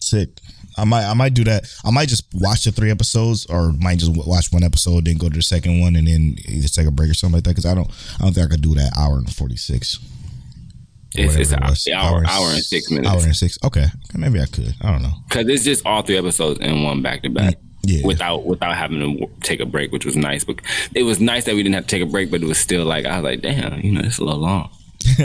Sick. 0.02 0.30
I 0.76 0.84
might 0.84 1.04
I 1.04 1.14
might 1.14 1.34
do 1.34 1.44
that. 1.44 1.64
I 1.84 1.90
might 1.90 2.08
just 2.08 2.24
watch 2.32 2.64
the 2.64 2.72
three 2.72 2.90
episodes, 2.90 3.46
or 3.46 3.72
might 3.72 3.98
just 3.98 4.16
watch 4.16 4.52
one 4.52 4.62
episode, 4.62 5.04
then 5.04 5.18
go 5.18 5.28
to 5.28 5.36
the 5.36 5.42
second 5.42 5.80
one, 5.80 5.96
and 5.96 6.06
then 6.06 6.36
either 6.46 6.68
take 6.68 6.86
a 6.86 6.90
break 6.90 7.10
or 7.10 7.14
something 7.14 7.36
like 7.36 7.44
that. 7.44 7.50
Because 7.50 7.66
I 7.66 7.74
don't 7.74 7.90
I 8.18 8.24
don't 8.24 8.32
think 8.32 8.46
I 8.46 8.50
could 8.50 8.62
do 8.62 8.74
that 8.74 8.92
hour 8.96 9.18
and 9.18 9.32
forty 9.32 9.56
six. 9.56 9.98
It's, 11.14 11.34
it's 11.34 11.52
an 11.52 11.62
hour, 11.62 11.74
hour, 11.96 12.24
hour 12.28 12.50
and 12.50 12.62
six 12.62 12.90
minutes. 12.90 13.08
Hour 13.08 13.22
and 13.24 13.34
six. 13.34 13.58
Okay. 13.64 13.86
okay, 13.86 14.18
maybe 14.18 14.40
I 14.40 14.46
could. 14.46 14.74
I 14.80 14.92
don't 14.92 15.02
know. 15.02 15.14
because 15.28 15.48
it's 15.48 15.64
just 15.64 15.84
all 15.84 16.02
three 16.02 16.18
episodes 16.18 16.60
in 16.60 16.82
one 16.82 17.02
back 17.02 17.22
to 17.22 17.28
back. 17.30 17.54
Mm. 17.54 17.67
Yeah. 17.88 18.06
Without 18.06 18.44
without 18.44 18.76
having 18.76 19.00
to 19.00 19.30
take 19.40 19.60
a 19.60 19.66
break, 19.66 19.92
which 19.92 20.04
was 20.04 20.14
nice. 20.14 20.44
But 20.44 20.60
it 20.94 21.04
was 21.04 21.20
nice 21.20 21.46
that 21.46 21.54
we 21.54 21.62
didn't 21.62 21.74
have 21.74 21.86
to 21.86 21.96
take 21.96 22.06
a 22.06 22.10
break, 22.10 22.30
but 22.30 22.42
it 22.42 22.46
was 22.46 22.58
still 22.58 22.84
like 22.84 23.06
I 23.06 23.16
was 23.16 23.24
like, 23.24 23.40
damn, 23.40 23.80
you 23.80 23.92
know, 23.92 24.02
it's 24.04 24.18
a 24.18 24.24
little 24.24 24.40
long. 24.40 24.70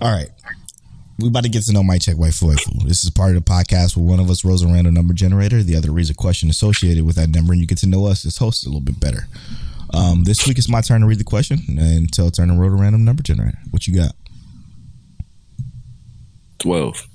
All 0.00 0.12
right. 0.12 0.28
We 1.18 1.28
about 1.28 1.44
to 1.44 1.48
get 1.48 1.64
to 1.64 1.72
know 1.72 1.82
Mike 1.82 2.02
Check 2.02 2.16
Waifu. 2.16 2.56
This 2.86 3.04
is 3.04 3.10
part 3.10 3.36
of 3.36 3.42
the 3.42 3.50
podcast 3.50 3.96
where 3.96 4.04
one 4.04 4.20
of 4.20 4.28
us 4.30 4.44
rolls 4.44 4.62
a 4.62 4.66
random 4.66 4.94
number 4.94 5.14
generator, 5.14 5.62
the 5.62 5.76
other 5.76 5.92
reads 5.92 6.10
a 6.10 6.14
question 6.14 6.50
associated 6.50 7.04
with 7.04 7.16
that 7.16 7.28
number, 7.28 7.52
and 7.52 7.60
you 7.60 7.66
get 7.66 7.78
to 7.78 7.86
know 7.86 8.06
us 8.06 8.24
as 8.26 8.36
hosts 8.38 8.64
a 8.64 8.68
little 8.68 8.80
bit 8.80 9.00
better. 9.00 9.26
Um, 9.92 10.24
this 10.24 10.46
week 10.46 10.58
it's 10.58 10.68
my 10.68 10.80
turn 10.80 11.00
to 11.00 11.06
read 11.06 11.18
the 11.18 11.24
question 11.24 11.58
and 11.78 12.12
tell 12.12 12.30
turn 12.30 12.48
to 12.48 12.54
roll 12.54 12.72
a 12.72 12.76
random 12.76 13.04
number 13.04 13.22
generator. 13.22 13.58
What 13.70 13.86
you 13.86 13.94
got? 13.94 14.12
Twelve. 16.58 17.06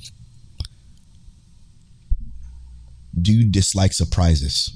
Do 3.21 3.33
you 3.33 3.49
dislike 3.49 3.93
surprises? 3.93 4.75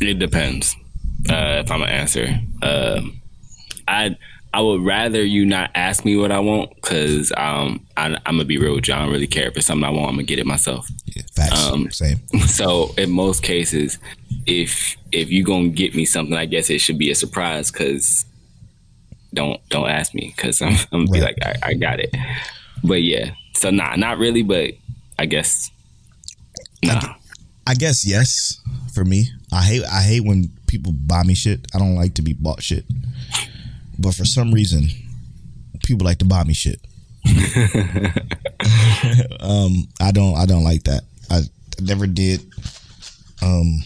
It 0.00 0.18
depends. 0.18 0.74
Uh, 1.28 1.62
if 1.64 1.70
I'm 1.70 1.80
gonna 1.80 1.90
answer, 1.90 2.40
um, 2.62 3.20
I 3.88 4.16
I 4.56 4.60
would 4.60 4.82
rather 4.82 5.22
you 5.22 5.44
not 5.44 5.70
ask 5.74 6.04
me 6.04 6.16
what 6.16 6.32
I 6.32 6.38
want 6.38 6.74
because 6.76 7.30
um, 7.36 7.84
I, 7.96 8.06
I'm 8.06 8.36
gonna 8.36 8.44
be 8.44 8.56
real 8.58 8.74
with 8.74 8.88
you. 8.88 8.94
I 8.94 9.00
don't 9.00 9.12
really 9.12 9.26
care 9.26 9.48
if 9.48 9.56
it's 9.56 9.66
something 9.66 9.84
I 9.84 9.90
want. 9.90 10.08
I'm 10.08 10.14
gonna 10.14 10.22
get 10.22 10.38
it 10.38 10.46
myself. 10.46 10.88
Yeah, 11.06 11.22
facts. 11.34 11.66
Um, 11.66 11.90
Same. 11.90 12.20
So 12.46 12.94
in 12.96 13.10
most 13.10 13.42
cases, 13.42 13.98
if 14.46 14.96
if 15.12 15.30
you 15.30 15.44
gonna 15.44 15.68
get 15.68 15.94
me 15.94 16.04
something, 16.04 16.36
I 16.36 16.46
guess 16.46 16.70
it 16.70 16.78
should 16.78 16.98
be 16.98 17.10
a 17.10 17.14
surprise 17.14 17.70
because 17.70 18.24
don't 19.34 19.60
don't 19.68 19.88
ask 19.88 20.14
me 20.14 20.32
because 20.34 20.62
I'm, 20.62 20.74
I'm 20.92 21.04
gonna 21.04 21.10
be 21.10 21.20
like 21.20 21.36
I, 21.42 21.54
I 21.62 21.74
got 21.74 22.00
it. 22.00 22.14
But 22.82 23.02
yeah, 23.02 23.32
so 23.56 23.70
nah, 23.70 23.96
not 23.96 24.18
really, 24.18 24.42
but 24.42 24.74
I 25.18 25.26
guess 25.26 25.70
nah. 26.84 27.14
I 27.66 27.74
guess 27.74 28.06
yes 28.06 28.60
for 28.92 29.04
me. 29.04 29.28
I 29.52 29.62
hate 29.62 29.84
I 29.84 30.02
hate 30.02 30.24
when 30.24 30.50
people 30.66 30.92
buy 30.92 31.22
me 31.22 31.34
shit. 31.34 31.66
I 31.74 31.78
don't 31.78 31.96
like 31.96 32.14
to 32.14 32.22
be 32.22 32.34
bought 32.34 32.62
shit. 32.62 32.84
But 33.98 34.14
for 34.14 34.24
some 34.24 34.52
reason, 34.52 34.88
people 35.82 36.04
like 36.04 36.18
to 36.18 36.24
buy 36.24 36.44
me 36.44 36.52
shit. 36.54 36.80
um, 39.40 39.88
I 40.00 40.12
don't 40.12 40.36
I 40.36 40.46
don't 40.46 40.64
like 40.64 40.84
that. 40.84 41.02
I 41.30 41.40
never 41.80 42.06
did. 42.06 42.42
Um, 43.42 43.82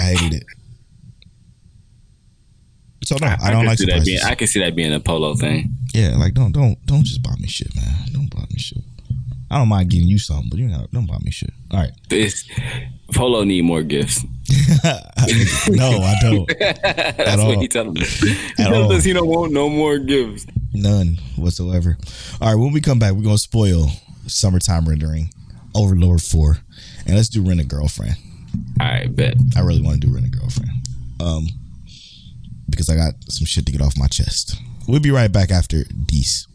I 0.00 0.04
hated 0.04 0.42
it. 0.42 0.44
So 3.08 3.16
no, 3.22 3.26
I, 3.26 3.50
don't 3.50 3.60
can 3.60 3.66
like 3.68 3.78
see 3.78 3.86
that 3.86 4.04
being, 4.04 4.18
surprises. 4.18 4.24
I 4.24 4.34
can 4.34 4.46
see 4.48 4.60
that 4.60 4.76
being 4.76 4.92
a 4.92 5.00
polo 5.00 5.34
thing. 5.34 5.70
yeah, 5.94 6.14
like 6.18 6.34
don't 6.34 6.52
don't 6.52 6.76
don't 6.84 7.04
just 7.04 7.22
buy 7.22 7.34
me 7.40 7.48
shit, 7.48 7.74
man. 7.74 8.12
Don't 8.12 8.28
buy 8.28 8.42
me 8.50 8.58
shit. 8.58 8.84
I 9.50 9.56
don't 9.56 9.68
mind 9.68 9.88
giving 9.88 10.08
you 10.08 10.18
something, 10.18 10.50
but 10.50 10.58
you 10.58 10.68
know, 10.68 10.86
don't 10.92 11.06
buy 11.06 11.16
me 11.22 11.30
shit. 11.30 11.48
All 11.70 11.80
right. 11.80 11.90
This 12.10 12.46
polo 13.14 13.44
need 13.44 13.64
more 13.64 13.82
gifts. 13.82 14.24
no, 15.70 15.88
I 16.02 16.16
don't. 16.20 16.52
That's 16.58 17.40
all. 17.40 17.48
what 17.48 17.60
he 17.60 17.68
telling 17.68 17.94
me. 17.94 18.02
He 18.02 18.64
all. 18.66 18.92
us 18.92 19.04
he 19.04 19.14
don't 19.14 19.26
want 19.26 19.52
no 19.52 19.70
more 19.70 19.96
gifts. 19.96 20.46
None 20.74 21.16
whatsoever. 21.36 21.96
All 22.42 22.48
right, 22.48 22.60
when 22.60 22.72
we 22.72 22.82
come 22.82 22.98
back, 22.98 23.14
we're 23.14 23.22
gonna 23.22 23.38
spoil 23.38 23.88
summertime 24.26 24.86
rendering 24.86 25.30
Overlord 25.74 26.20
Four, 26.20 26.58
and 27.06 27.16
let's 27.16 27.30
do 27.30 27.42
Rent 27.42 27.60
a 27.60 27.64
Girlfriend. 27.64 28.16
I 28.78 29.06
bet. 29.06 29.36
I 29.56 29.60
really 29.60 29.80
want 29.80 29.98
to 30.02 30.06
do 30.06 30.12
Rent 30.12 30.26
a 30.26 30.30
Girlfriend, 30.30 30.72
um, 31.20 31.46
because 32.68 32.88
I 32.88 32.96
got 32.96 33.14
some 33.28 33.46
shit 33.46 33.66
to 33.66 33.72
get 33.72 33.80
off 33.80 33.98
my 33.98 34.08
chest. 34.08 34.56
We'll 34.86 35.00
be 35.00 35.10
right 35.10 35.30
back 35.30 35.50
after 35.50 35.84
these. 35.90 36.46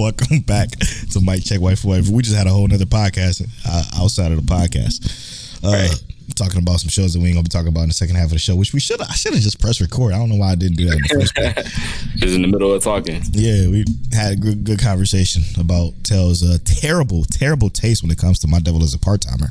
Welcome 0.00 0.38
back 0.46 0.70
to 1.12 1.20
Mike 1.20 1.44
Check 1.44 1.60
Waifu 1.60 1.84
Waifu. 1.84 2.08
We 2.08 2.22
just 2.22 2.34
had 2.34 2.46
a 2.46 2.50
whole 2.50 2.66
nother 2.66 2.86
podcast 2.86 3.46
uh, 3.68 3.84
outside 4.02 4.32
of 4.32 4.38
the 4.44 4.50
podcast, 4.50 5.62
uh, 5.62 5.70
Right. 5.72 6.02
talking 6.36 6.58
about 6.58 6.80
some 6.80 6.88
shows 6.88 7.12
that 7.12 7.20
we 7.20 7.26
ain't 7.28 7.34
gonna 7.36 7.42
be 7.42 7.50
talking 7.50 7.68
about 7.68 7.82
in 7.82 7.88
the 7.88 7.94
second 7.94 8.16
half 8.16 8.24
of 8.26 8.30
the 8.30 8.38
show. 8.38 8.56
Which 8.56 8.72
we 8.72 8.80
should 8.80 8.98
I 9.02 9.12
should 9.12 9.34
have 9.34 9.42
just 9.42 9.60
pressed 9.60 9.78
record. 9.82 10.14
I 10.14 10.18
don't 10.18 10.30
know 10.30 10.36
why 10.36 10.52
I 10.52 10.54
didn't 10.54 10.78
do 10.78 10.86
that 10.86 10.96
in 10.96 11.02
the 11.02 11.14
first 11.20 11.34
place. 11.34 11.54
Just 12.16 12.34
in 12.34 12.40
the 12.42 12.48
middle 12.48 12.72
of 12.72 12.82
talking. 12.82 13.20
Yeah, 13.32 13.68
we 13.68 13.84
had 14.12 14.32
a 14.32 14.36
good 14.36 14.64
good 14.64 14.80
conversation 14.80 15.42
about 15.60 15.92
Tell's 16.02 16.42
uh, 16.42 16.56
terrible 16.64 17.24
terrible 17.24 17.68
taste 17.68 18.02
when 18.02 18.10
it 18.10 18.16
comes 18.18 18.38
to 18.38 18.48
My 18.48 18.58
Devil 18.58 18.82
is 18.82 18.94
a 18.94 18.98
Part 18.98 19.20
Timer. 19.20 19.48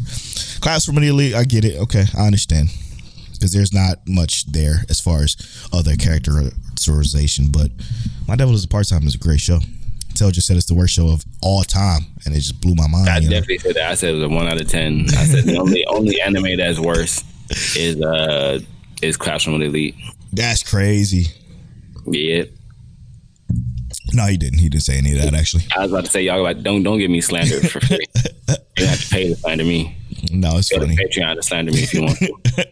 Class 0.62 0.86
from 0.86 0.96
the 0.96 1.08
elite, 1.08 1.36
I 1.36 1.44
get 1.44 1.64
it. 1.64 1.78
Okay, 1.80 2.06
I 2.18 2.26
understand 2.26 2.70
because 3.34 3.54
there's 3.54 3.72
not 3.72 4.00
much 4.08 4.52
there 4.52 4.84
as 4.90 5.00
far 5.00 5.22
as 5.22 5.38
other 5.72 5.96
characterization. 5.96 7.52
But 7.52 7.70
My 8.28 8.36
Devil 8.36 8.56
is 8.56 8.64
a 8.64 8.68
Part 8.68 8.88
Timer 8.88 9.06
is 9.06 9.14
a 9.16 9.20
great 9.20 9.40
show. 9.42 9.60
Tell 10.16 10.32
just 10.32 10.48
said 10.48 10.58
it's 10.58 10.66
the 10.66 10.74
worst 10.74 10.94
show 10.94 11.10
of 11.10 11.24
all 11.42 11.64
time, 11.64 12.02
and 12.26 12.36
it 12.36 12.40
just 12.40 12.60
blew 12.62 12.76
my 12.76 12.88
mind. 12.88 13.10
I 13.10 13.20
you 13.20 13.30
know? 13.30 13.36
definitely 13.40 13.60
said 13.60 13.76
that. 13.76 13.92
I 13.92 13.96
said 13.96 14.10
it 14.12 14.14
was 14.14 14.24
a 14.24 14.30
one 14.30 14.48
out 14.48 14.60
of 14.60 14.68
ten. 14.68 15.06
I 15.10 15.24
said 15.26 15.46
the 15.46 15.58
only 15.58 15.86
only 15.88 16.22
anime 16.22 16.58
that's 16.58 16.80
worse 16.80 17.24
is 17.76 18.02
uh 18.02 18.60
is 19.02 19.18
Classroom 19.18 19.62
Elite. 19.62 19.96
That's 20.34 20.64
crazy. 20.64 21.28
Yeah. 22.06 22.44
No, 24.14 24.26
he 24.26 24.38
didn't. 24.38 24.60
He 24.60 24.70
didn't 24.70 24.84
say 24.84 24.98
any 24.98 25.14
of 25.14 25.22
that 25.22 25.34
actually. 25.34 25.64
I 25.76 25.82
was 25.82 25.92
about 25.92 26.06
to 26.06 26.12
say 26.12 26.24
y'all 26.24 26.42
like 26.44 26.62
don't 26.64 26.84
don't 26.84 26.98
give 27.00 27.12
me 27.12 27.22
slander 27.22 27.62
for 27.62 27.80
free. 27.80 28.06
you 28.78 28.86
have 28.86 29.00
to 29.02 29.10
pay 29.10 29.28
to 29.30 29.36
slander 29.36 29.64
me. 29.64 29.96
No, 30.32 30.58
it's 30.58 30.70
Go 30.70 30.80
to 30.80 30.86
funny. 30.86 30.98
Patreon 30.98 31.36
to 31.36 31.44
slander 31.44 31.72
me 31.72 31.84
if 31.84 31.94
you 31.94 32.02
want 32.04 32.18
to. 32.18 32.68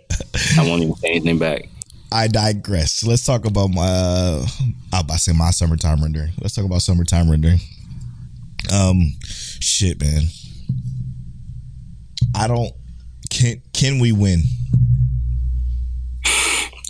I 0.60 0.68
won't 0.68 0.84
even 0.84 0.96
say 0.96 1.10
anything 1.10 1.38
back. 1.40 1.70
I 2.12 2.28
digress. 2.28 3.04
Let's 3.04 3.26
talk 3.26 3.46
about 3.46 3.70
my. 3.70 3.86
Uh, 3.86 4.46
I 4.94 5.02
about 5.02 5.20
say 5.20 5.34
my 5.34 5.52
summertime 5.52 6.02
rendering. 6.02 6.32
Let's 6.42 6.56
talk 6.56 6.66
about 6.66 6.82
summertime 6.82 7.30
rendering. 7.30 7.60
Um, 8.74 9.14
shit, 9.22 10.02
man. 10.02 10.24
I 12.36 12.48
don't. 12.48 12.72
Can 13.30 13.62
can 13.74 14.00
we 14.00 14.12
win? 14.12 14.44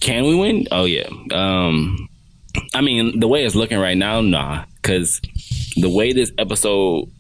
Can 0.02 0.26
we 0.26 0.36
win? 0.36 0.68
Oh 0.72 0.86
yeah. 0.86 1.08
Um 1.32 2.08
I 2.74 2.82
mean, 2.82 3.20
the 3.20 3.28
way 3.28 3.44
it's 3.46 3.56
looking 3.56 3.78
right 3.78 3.98
now, 3.98 4.22
nah. 4.22 4.66
Cause 4.84 5.20
the 5.76 5.90
way 5.90 6.14
this 6.14 6.32
episode 6.38 7.12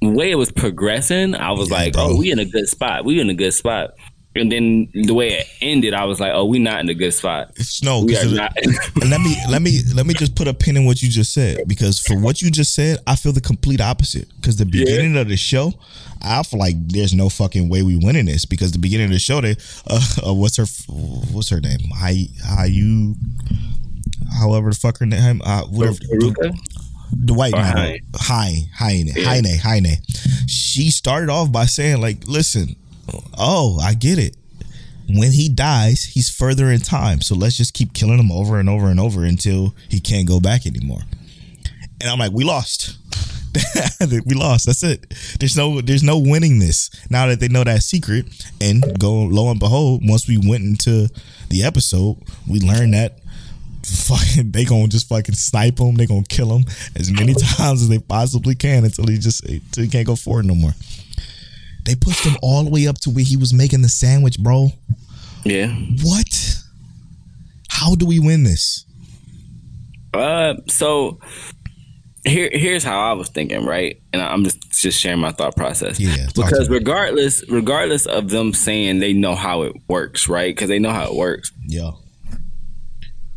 the 0.00 0.10
way 0.10 0.30
it 0.30 0.36
was 0.36 0.52
progressing, 0.52 1.34
I 1.34 1.52
was 1.52 1.70
Yeah, 1.70 1.76
like, 1.76 1.92
bro. 1.94 2.10
Oh, 2.10 2.16
we 2.18 2.30
in 2.30 2.38
a 2.38 2.44
good 2.44 2.68
spot. 2.68 3.04
We 3.04 3.20
in 3.20 3.30
a 3.30 3.34
good 3.34 3.52
spot. 3.52 3.90
And 4.36 4.50
then 4.52 4.88
the 4.92 5.14
way 5.14 5.32
it 5.32 5.46
ended, 5.60 5.94
I 5.94 6.04
was 6.04 6.20
like, 6.20 6.32
Oh, 6.34 6.44
we 6.44 6.58
not 6.58 6.80
in 6.80 6.88
a 6.88 6.94
good 6.94 7.12
spot. 7.12 7.56
No. 7.82 8.04
We 8.04 8.16
are 8.16 8.24
not 8.26 8.52
let 8.96 9.20
me 9.20 9.36
let 9.48 9.62
me 9.62 9.80
let 9.94 10.06
me 10.06 10.14
just 10.14 10.34
put 10.34 10.48
a 10.48 10.54
pin 10.54 10.76
in 10.76 10.84
what 10.84 11.02
you 11.02 11.08
just 11.08 11.32
said 11.32 11.66
because 11.66 11.98
for 11.98 12.18
what 12.18 12.42
you 12.42 12.50
just 12.50 12.74
said, 12.74 12.98
I 13.06 13.16
feel 13.16 13.32
the 13.32 13.40
complete 13.40 13.80
opposite. 13.80 14.28
Because 14.36 14.56
the 14.56 14.66
beginning 14.66 15.16
of 15.16 15.28
the 15.28 15.36
show, 15.36 15.72
I 16.22 16.42
feel 16.42 16.60
like 16.60 16.76
there's 16.88 17.14
no 17.14 17.28
fucking 17.28 17.68
way 17.68 17.82
we 17.82 17.96
winning 17.96 18.26
this 18.26 18.44
because 18.44 18.72
the 18.72 18.78
beginning 18.78 19.06
of 19.06 19.12
the 19.12 19.18
show, 19.18 19.40
they 19.40 19.56
uh, 19.86 20.00
uh 20.26 20.34
what's 20.34 20.56
her 20.56 20.66
what's 21.32 21.48
her 21.50 21.60
name? 21.60 21.80
Hi, 21.94 22.26
hi 22.44 22.66
you, 22.66 23.14
however 24.40 24.70
the 24.70 24.76
fuck 24.76 24.98
her 24.98 25.06
name, 25.06 25.40
uh, 25.44 25.62
whatever. 25.62 25.96
Haruka? 25.96 26.56
the 27.12 27.34
white 27.34 27.54
Or 27.54 27.58
man, 27.58 27.76
Haine. 27.76 28.00
Haine, 28.18 28.68
Haine, 28.78 29.06
Yeah. 29.14 29.24
Haine, 29.30 29.58
Haine. 29.58 29.98
She 30.46 30.90
started 30.90 31.30
off 31.30 31.52
by 31.52 31.66
saying, 31.66 32.00
like, 32.00 32.26
listen, 32.26 32.76
oh, 33.38 33.78
I 33.80 33.94
get 33.94 34.18
it. 34.18 34.36
When 35.08 35.30
he 35.30 35.48
dies, 35.48 36.02
he's 36.04 36.28
further 36.28 36.70
in 36.70 36.80
time. 36.80 37.20
So 37.20 37.34
let's 37.34 37.56
just 37.56 37.74
keep 37.74 37.92
killing 37.92 38.18
him 38.18 38.32
over 38.32 38.58
and 38.58 38.68
over 38.68 38.88
and 38.88 38.98
over 38.98 39.24
until 39.24 39.74
he 39.88 40.00
can't 40.00 40.26
go 40.26 40.40
back 40.40 40.66
anymore. 40.66 41.02
And 42.00 42.10
I'm 42.10 42.18
like, 42.18 42.32
we 42.32 42.44
lost. 42.44 42.96
we 44.26 44.34
lost. 44.34 44.66
That's 44.66 44.82
it. 44.82 45.14
There's 45.38 45.56
no 45.56 45.80
there's 45.80 46.02
no 46.02 46.18
winning 46.18 46.58
this. 46.58 46.90
Now 47.08 47.26
that 47.26 47.40
they 47.40 47.48
know 47.48 47.64
that 47.64 47.82
secret, 47.82 48.26
and 48.60 48.98
go 48.98 49.22
lo 49.22 49.50
and 49.50 49.60
behold, 49.60 50.02
once 50.04 50.28
we 50.28 50.36
went 50.36 50.64
into 50.64 51.08
the 51.48 51.62
episode, 51.62 52.18
we 52.48 52.60
learned 52.60 52.94
that 52.94 53.20
fucking 53.86 54.50
they 54.52 54.64
gonna 54.64 54.88
just 54.88 55.08
fucking 55.08 55.34
snipe 55.34 55.78
him. 55.78 55.94
They 55.94 56.06
gonna 56.06 56.24
kill 56.28 56.56
him 56.56 56.64
as 56.96 57.10
many 57.10 57.34
times 57.56 57.82
as 57.82 57.88
they 57.88 57.98
possibly 57.98 58.54
can 58.54 58.84
until 58.84 59.06
he 59.06 59.18
just 59.18 59.44
until 59.44 59.84
he 59.84 59.90
can't 59.90 60.06
go 60.06 60.16
forward 60.16 60.46
no 60.46 60.54
more. 60.54 60.72
They 61.86 61.94
pushed 61.94 62.24
him 62.24 62.36
all 62.42 62.64
the 62.64 62.70
way 62.70 62.86
up 62.88 62.98
to 63.00 63.10
where 63.10 63.24
he 63.24 63.36
was 63.36 63.54
making 63.54 63.82
the 63.82 63.88
sandwich, 63.88 64.38
bro. 64.38 64.70
Yeah. 65.44 65.68
What? 66.02 66.56
How 67.68 67.94
do 67.94 68.06
we 68.06 68.18
win 68.18 68.42
this? 68.42 68.84
Uh, 70.12 70.54
so 70.66 71.20
here, 72.24 72.50
here's 72.52 72.82
how 72.82 72.98
I 72.98 73.12
was 73.12 73.28
thinking, 73.28 73.64
right? 73.64 74.00
And 74.12 74.20
I'm 74.20 74.42
just 74.44 74.70
just 74.72 74.98
sharing 74.98 75.20
my 75.20 75.30
thought 75.32 75.56
process. 75.56 76.00
Yeah, 76.00 76.26
because 76.34 76.68
regardless, 76.68 77.48
regardless 77.48 78.06
of 78.06 78.30
them 78.30 78.52
saying 78.52 78.98
they 78.98 79.12
know 79.12 79.34
how 79.34 79.62
it 79.62 79.74
works, 79.88 80.28
right? 80.28 80.54
Because 80.54 80.68
they 80.68 80.78
know 80.78 80.90
how 80.90 81.04
it 81.04 81.14
works. 81.14 81.52
Yeah. 81.66 81.92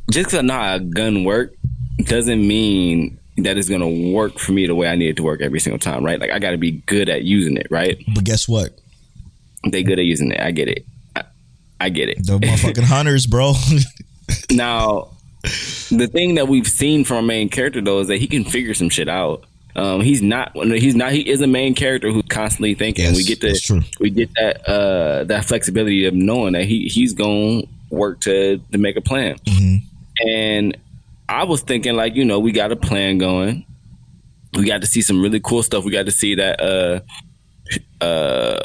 Just 0.10 0.30
because 0.30 0.39
I 0.39 0.41
know 0.41 0.54
how 0.54 0.76
a 0.76 0.80
gun 0.80 1.24
work 1.24 1.54
doesn't 2.00 2.47
mean 2.47 3.20
that 3.44 3.58
it's 3.58 3.70
gonna 3.70 4.12
work 4.12 4.40
for 4.40 4.52
me 4.52 4.68
the 4.68 4.76
way 4.76 4.88
I 4.88 4.96
need 4.96 5.10
it 5.10 5.18
to 5.18 5.24
work 5.24 5.42
every 5.42 5.60
single 5.60 5.80
time, 5.80 6.04
right? 6.04 6.20
Like 6.20 6.32
I 6.32 6.40
got 6.40 6.52
to 6.52 6.58
be 6.58 6.72
good 6.72 7.10
at 7.10 7.24
using 7.24 7.58
it, 7.58 7.68
right? 7.70 7.98
but 8.14 8.24
guess 8.24 8.48
what? 8.48 8.80
They 9.70 9.84
good 9.84 10.00
at 10.00 10.06
using 10.06 10.32
it. 10.32 10.40
I 10.40 10.52
get 10.52 10.68
it. 10.68 10.86
I, 11.16 11.24
I 11.82 11.90
get 11.90 12.10
it. 12.10 12.26
The 12.26 12.40
motherfucking 12.40 12.84
hunters, 12.86 13.28
bro. 13.28 13.54
Now, 14.52 15.10
the 15.42 16.08
thing 16.12 16.36
that 16.36 16.48
we've 16.48 16.68
seen 16.68 17.04
from 17.04 17.18
our 17.18 17.24
main 17.24 17.50
character 17.50 17.82
though 17.82 18.00
is 18.00 18.08
that 18.08 18.18
he 18.18 18.28
can 18.28 18.44
figure 18.44 18.74
some 18.74 18.90
shit 18.90 19.10
out. 19.10 19.46
Um, 19.76 20.02
he's 20.02 20.22
not. 20.22 20.52
He's 20.56 20.96
not. 20.96 21.12
He 21.12 21.28
is 21.28 21.42
a 21.42 21.48
main 21.48 21.76
character 21.76 22.12
who's 22.12 22.26
constantly 22.30 22.74
thinking. 22.74 23.06
Yes, 23.06 23.16
we 23.16 23.24
get 23.24 23.42
the 23.42 23.86
we 24.00 24.10
get 24.10 24.30
that 24.36 24.68
uh 24.68 25.24
that 25.26 25.46
flexibility 25.46 26.06
of 26.06 26.14
knowing 26.14 26.54
that 26.54 26.66
he 26.66 26.88
he's 26.88 27.14
gonna 27.14 27.62
work 27.90 28.20
to 28.22 28.58
to 28.72 28.78
make 28.78 28.98
a 28.98 29.02
plan. 29.02 29.38
Mm-hmm. 29.40 30.28
And 30.28 30.78
I 31.30 31.44
was 31.46 31.62
thinking 31.62 31.96
like 31.96 32.16
you 32.16 32.26
know 32.26 32.40
we 32.40 32.52
got 32.52 32.72
a 32.72 32.76
plan 32.76 33.18
going. 33.20 33.66
We 34.54 34.66
got 34.66 34.82
to 34.82 34.88
see 34.88 35.02
some 35.02 35.22
really 35.22 35.40
cool 35.40 35.62
stuff. 35.64 35.84
We 35.86 35.92
got 35.92 36.06
to 36.08 36.12
see 36.12 36.36
that 36.36 36.60
uh 36.60 37.00
uh 38.04 38.60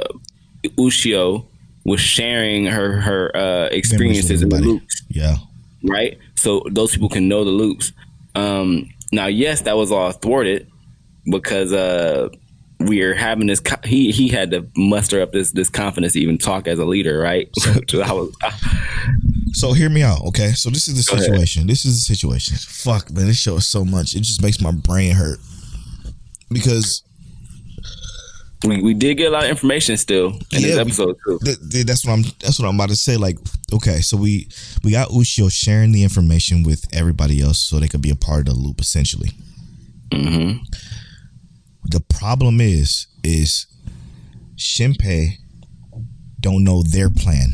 Ushio 0.78 1.46
was 1.84 2.00
sharing 2.00 2.64
her 2.64 3.00
her 3.00 3.36
uh 3.36 3.66
experiences 3.66 4.40
in 4.42 4.48
the 4.48 4.60
loops 4.60 5.02
Yeah. 5.10 5.36
right? 5.82 6.18
So 6.36 6.62
those 6.70 6.92
people 6.92 7.08
can 7.10 7.28
know 7.28 7.44
the 7.44 7.50
loops. 7.50 7.92
Um, 8.34 8.88
now, 9.12 9.26
yes, 9.26 9.60
that 9.62 9.76
was 9.76 9.92
all 9.92 10.10
thwarted 10.12 10.66
because 11.30 11.72
uh, 11.72 12.28
we 12.80 13.00
are 13.02 13.14
having 13.14 13.46
this. 13.46 13.60
Co- 13.60 13.76
he 13.84 14.10
he 14.10 14.28
had 14.28 14.50
to 14.50 14.66
muster 14.76 15.20
up 15.22 15.32
this 15.32 15.52
this 15.52 15.68
confidence 15.70 16.14
to 16.14 16.20
even 16.20 16.36
talk 16.38 16.66
as 16.66 16.78
a 16.78 16.84
leader, 16.84 17.18
right? 17.18 17.48
So 17.88 18.02
I 18.02 18.12
was, 18.12 18.34
So 19.54 19.72
hear 19.72 19.88
me 19.88 20.02
out, 20.02 20.20
okay? 20.26 20.52
So 20.52 20.68
this 20.68 20.88
is 20.88 20.96
the 21.04 21.10
Go 21.10 21.16
ahead. 21.16 21.26
situation. 21.26 21.66
This 21.66 21.84
is 21.84 22.00
the 22.00 22.04
situation. 22.14 22.56
Fuck, 22.58 23.10
man, 23.12 23.26
this 23.26 23.36
show 23.38 23.56
is 23.56 23.66
so 23.68 23.84
much. 23.84 24.14
It 24.14 24.20
just 24.20 24.42
makes 24.42 24.60
my 24.60 24.72
brain 24.72 25.14
hurt 25.14 25.38
because 26.50 27.02
we, 28.66 28.82
we 28.82 28.94
did 28.94 29.14
get 29.16 29.28
a 29.28 29.30
lot 29.30 29.44
of 29.44 29.50
information 29.50 29.96
still 29.96 30.28
in 30.52 30.62
this 30.62 30.64
Yeah, 30.64 30.74
we- 30.76 30.80
episode 30.80 31.16
too. 31.24 31.38
th- 31.44 31.58
th- 31.70 31.86
that's 31.86 32.04
what 32.04 32.14
I'm. 32.14 32.22
That's 32.40 32.58
what 32.58 32.66
I'm 32.68 32.74
about 32.74 32.88
to 32.88 32.96
say. 32.96 33.16
Like, 33.16 33.38
okay, 33.72 34.00
so 34.00 34.16
we 34.16 34.48
we 34.82 34.90
got 34.90 35.08
Ushio 35.10 35.52
sharing 35.52 35.92
the 35.92 36.02
information 36.02 36.62
with 36.62 36.84
everybody 36.92 37.40
else 37.40 37.58
so 37.58 37.78
they 37.78 37.88
could 37.88 38.02
be 38.02 38.10
a 38.10 38.16
part 38.16 38.40
of 38.40 38.46
the 38.46 38.60
loop, 38.60 38.80
essentially. 38.80 39.30
hmm 40.12 40.52
The 41.90 42.00
problem 42.08 42.60
is, 42.60 43.06
is 43.22 43.66
Shinpei 44.56 45.36
don't 46.40 46.64
know 46.64 46.82
their 46.82 47.10
plan. 47.10 47.50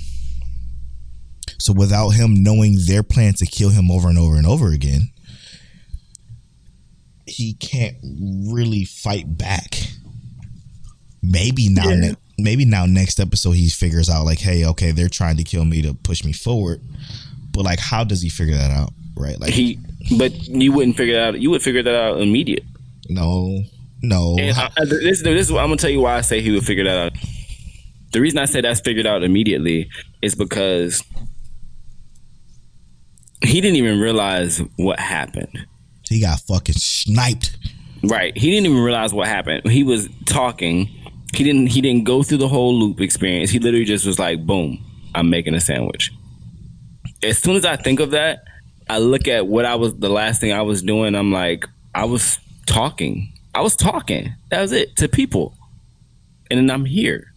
So 1.61 1.73
without 1.73 2.11
him 2.11 2.43
knowing 2.43 2.77
their 2.87 3.03
plan 3.03 3.35
to 3.35 3.47
kill 3.47 3.71
him 3.71 3.91
over 3.91 4.09
and 4.09 4.19
over 4.19 4.37
and 4.37 4.47
over 4.47 4.73
again, 4.73 5.11
he 7.27 7.55
can't 7.55 7.97
really 8.53 8.85
fight 8.85 9.37
back. 9.39 9.77
Maybe 11.23 11.69
now, 11.69 11.89
Yeah. 11.89 11.97
ne- 11.97 12.15
maybe 12.39 12.65
now 12.65 12.87
next 12.87 13.21
episode 13.21 13.53
he 13.53 13.69
figures 13.69 14.09
out 14.09 14.25
like, 14.25 14.39
hey, 14.41 14.65
okay, 14.67 14.91
they're 14.91 15.09
trying 15.09 15.37
to 15.37 15.45
kill 15.45 15.65
me 15.65 15.83
to 15.83 15.95
push 15.95 16.25
me 16.25 16.33
forward. 16.33 16.81
But 17.53 17.65
like, 17.65 17.79
how 17.79 18.05
does 18.05 18.23
he 18.23 18.29
figure 18.31 18.57
that 18.57 18.71
out? 18.71 18.93
Right? 19.17 19.39
Like, 19.39 19.53
He, 19.53 19.79
but 20.17 20.33
you 20.49 20.73
wouldn't 20.73 20.97
figure 20.97 21.15
that 21.15 21.29
out. 21.35 21.41
You 21.41 21.51
would 21.51 21.63
figure 21.63 21.83
that 21.83 21.95
out 21.95 22.21
immediate. 22.21 22.65
no, 23.09 23.63
no. 24.03 24.37
And 24.39 24.57
uh, 24.57 24.63
uh, 24.63 24.71
I, 24.79 24.83
I- 24.83 24.85
this, 24.87 25.23
this 25.23 25.47
is 25.47 25.53
what 25.53 25.61
I'm 25.61 25.67
gonna 25.69 25.77
tell 25.77 25.91
you 25.91 26.01
why 26.01 26.17
I 26.17 26.23
say 26.23 26.41
he 26.41 26.51
would 26.53 26.65
figure 26.65 26.85
that 26.85 26.97
out. 26.97 27.13
The 28.13 28.21
reason 28.21 28.39
I 28.39 28.47
say 28.47 28.61
that's 28.63 28.81
figured 28.81 29.07
out 29.07 29.23
immediately 29.23 29.89
is 30.23 30.35
because 30.35 31.05
he 33.43 33.61
didn't 33.61 33.77
even 33.77 34.01
realize 34.01 34.59
what 34.77 34.99
happened. 34.99 35.67
he 36.09 36.21
got 36.21 36.41
fucking 36.41 36.75
sniped. 36.75 37.57
Right. 38.03 38.37
He 38.37 38.51
didn't 38.51 38.67
even 38.67 38.83
realize 38.83 39.13
what 39.13 39.29
happened. 39.29 39.69
He 39.71 39.83
was 39.83 40.09
talking. 40.27 40.89
He 41.35 41.45
didn't 41.45 41.69
he 41.69 41.81
didn't 41.81 42.05
go 42.05 42.23
through 42.23 42.39
the 42.39 42.49
whole 42.49 42.75
loop 42.75 43.01
experience. 43.01 43.51
He 43.51 43.59
literally 43.59 43.85
just 43.85 44.07
was 44.07 44.19
like, 44.19 44.45
boom, 44.47 44.85
I'm 45.15 45.31
making 45.31 45.55
a 45.55 45.61
sandwich. 45.61 46.11
As 47.23 47.39
soon 47.39 47.57
as 47.57 47.65
I 47.65 47.77
think 47.77 48.01
of 48.01 48.11
that, 48.13 48.45
I 48.89 48.99
look 48.99 49.29
at 49.29 49.47
what 49.47 49.65
I 49.65 49.75
was 49.77 49.95
the 49.97 50.09
last 50.09 50.41
thing 50.41 50.53
I 50.53 50.63
was 50.63 50.83
doing. 50.83 51.15
I'm 51.15 51.31
like, 51.31 51.67
I 51.95 52.05
was 52.05 52.39
talking. 52.67 53.33
I 53.55 53.61
was 53.61 53.77
talking. 53.77 54.35
That 54.51 54.63
was 54.63 54.73
it 54.73 54.97
to 54.97 55.09
people. 55.09 55.55
And 56.51 56.59
then 56.59 56.71
I'm 56.71 56.85
here. 56.85 57.30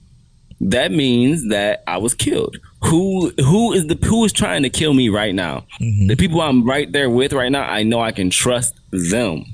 That 0.66 0.92
means 0.92 1.50
that 1.50 1.84
I 1.88 1.98
was 1.98 2.14
killed. 2.14 2.58
Who 2.84 3.32
who 3.38 3.74
is 3.74 3.88
the 3.88 3.96
who 4.06 4.24
is 4.24 4.32
trying 4.32 4.64
to 4.64 4.70
kill 4.70 4.94
me 4.94 5.10
right 5.10 5.36
now? 5.36 5.66
The 5.80 6.16
people 6.18 6.42
I'm 6.42 6.66
right 6.66 6.92
there 6.92 7.10
with 7.10 7.34
right 7.34 7.52
now, 7.52 7.64
I 7.64 7.84
know 7.84 8.02
I 8.02 8.12
can 8.12 8.30
trust 8.30 8.80
them. 8.92 9.46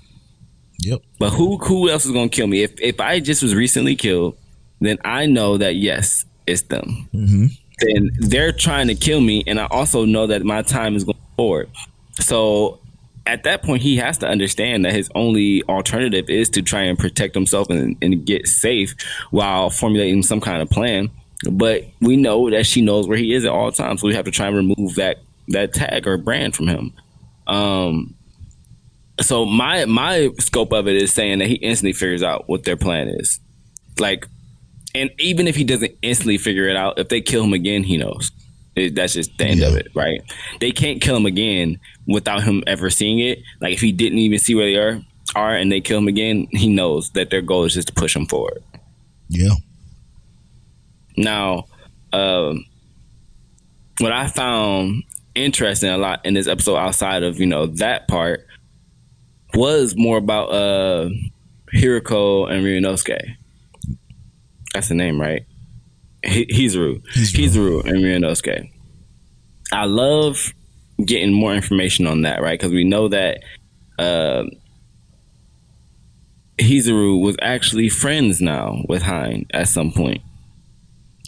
Yep. 0.79 1.01
But 1.17 1.31
who 1.31 1.57
who 1.57 1.89
else 1.89 2.05
is 2.05 2.11
gonna 2.11 2.29
kill 2.29 2.47
me? 2.47 2.63
If 2.63 2.79
if 2.79 2.99
I 2.99 3.19
just 3.19 3.41
was 3.41 3.55
recently 3.55 3.95
killed, 3.95 4.37
then 4.81 4.97
I 5.03 5.25
know 5.25 5.57
that 5.57 5.75
yes, 5.75 6.25
it's 6.47 6.61
them. 6.63 7.09
Mm-hmm. 7.13 7.45
Then 7.79 8.11
they're 8.19 8.51
trying 8.51 8.87
to 8.87 8.95
kill 8.95 9.21
me, 9.21 9.43
and 9.47 9.59
I 9.59 9.65
also 9.67 10.05
know 10.05 10.27
that 10.27 10.43
my 10.43 10.61
time 10.61 10.95
is 10.95 11.03
going 11.03 11.17
forward. 11.37 11.69
So 12.19 12.78
at 13.29 13.43
that 13.43 13.61
point, 13.61 13.83
he 13.83 13.95
has 13.97 14.17
to 14.17 14.27
understand 14.27 14.83
that 14.85 14.91
his 14.93 15.07
only 15.13 15.61
alternative 15.69 16.29
is 16.29 16.49
to 16.49 16.63
try 16.63 16.81
and 16.81 16.97
protect 16.97 17.35
himself 17.35 17.69
and, 17.69 17.95
and 18.01 18.25
get 18.25 18.47
safe 18.47 18.95
while 19.29 19.69
formulating 19.69 20.23
some 20.23 20.41
kind 20.41 20.63
of 20.63 20.69
plan. 20.69 21.11
But 21.49 21.85
we 22.01 22.17
know 22.17 22.49
that 22.49 22.65
she 22.65 22.81
knows 22.81 23.07
where 23.07 23.19
he 23.19 23.33
is 23.33 23.45
at 23.45 23.51
all 23.51 23.71
times, 23.71 24.01
so 24.01 24.07
we 24.07 24.15
have 24.15 24.25
to 24.25 24.31
try 24.31 24.47
and 24.47 24.55
remove 24.55 24.95
that 24.95 25.19
that 25.49 25.73
tag 25.73 26.07
or 26.07 26.17
brand 26.17 26.55
from 26.55 26.67
him. 26.67 26.91
Um, 27.45 28.15
so 29.21 29.45
my 29.45 29.85
my 29.85 30.29
scope 30.39 30.73
of 30.73 30.87
it 30.87 30.95
is 30.95 31.13
saying 31.13 31.39
that 31.39 31.47
he 31.47 31.55
instantly 31.55 31.93
figures 31.93 32.23
out 32.23 32.49
what 32.49 32.63
their 32.63 32.77
plan 32.77 33.09
is. 33.09 33.39
Like, 33.99 34.27
and 34.95 35.11
even 35.19 35.47
if 35.47 35.55
he 35.55 35.63
doesn't 35.63 35.95
instantly 36.01 36.39
figure 36.39 36.67
it 36.67 36.75
out, 36.75 36.97
if 36.97 37.09
they 37.09 37.21
kill 37.21 37.43
him 37.43 37.53
again, 37.53 37.83
he 37.83 37.97
knows. 37.97 38.31
It- 38.75 38.95
that's 38.95 39.13
just 39.13 39.37
the 39.37 39.45
end 39.45 39.61
of 39.61 39.75
it, 39.75 39.87
right? 39.93 40.21
They 40.59 40.71
can't 40.71 41.01
kill 41.01 41.15
him 41.17 41.25
again 41.25 41.79
without 42.09 42.43
him 42.43 42.63
ever 42.67 42.89
seeing 42.89 43.19
it. 43.19 43.39
Like 43.61 43.73
if 43.73 43.79
he 43.79 43.91
didn't 43.91 44.17
even 44.19 44.39
see 44.39 44.55
where 44.55 44.65
they 44.65 44.77
are 44.77 45.01
are 45.35 45.55
and 45.55 45.71
they 45.71 45.79
kill 45.79 45.99
him 45.99 46.07
again, 46.07 46.47
he 46.51 46.67
knows 46.67 47.11
that 47.11 47.29
their 47.29 47.41
goal 47.41 47.63
is 47.65 47.73
just 47.75 47.87
to 47.89 47.93
push 47.93 48.15
him 48.15 48.25
forward. 48.25 48.63
Yeah. 49.29 49.53
Now, 51.15 51.65
um, 52.11 52.65
what 53.99 54.11
I 54.11 54.27
found 54.27 55.03
interesting 55.35 55.89
a 55.89 55.97
lot 55.97 56.25
in 56.25 56.33
this 56.33 56.47
episode, 56.47 56.77
outside 56.77 57.23
of 57.23 57.39
you 57.39 57.45
know 57.45 57.67
that 57.67 58.07
part, 58.07 58.45
was 59.53 59.95
more 59.95 60.17
about 60.17 60.45
uh, 60.45 61.09
Hiroko 61.73 62.49
and 62.51 62.65
Ryunosuke. 62.65 63.35
That's 64.73 64.87
the 64.89 64.95
name, 64.95 65.19
right? 65.19 65.43
Hi- 66.25 66.45
Hizuru, 66.45 67.01
Hizuru. 67.13 67.35
Hizuru, 67.35 67.85
and 67.85 67.97
Ryunosuke. 67.97 68.71
I 69.71 69.85
love 69.85 70.53
getting 71.05 71.33
more 71.33 71.53
information 71.53 72.07
on 72.07 72.21
that, 72.23 72.41
right? 72.41 72.59
Because 72.59 72.73
we 72.73 72.83
know 72.83 73.07
that 73.07 73.41
uh, 73.97 74.43
Hizuru 76.59 77.21
was 77.21 77.35
actually 77.41 77.89
friends 77.89 78.41
now 78.41 78.83
with 78.87 79.01
Haine 79.01 79.45
at 79.53 79.67
some 79.67 79.91
point. 79.91 80.21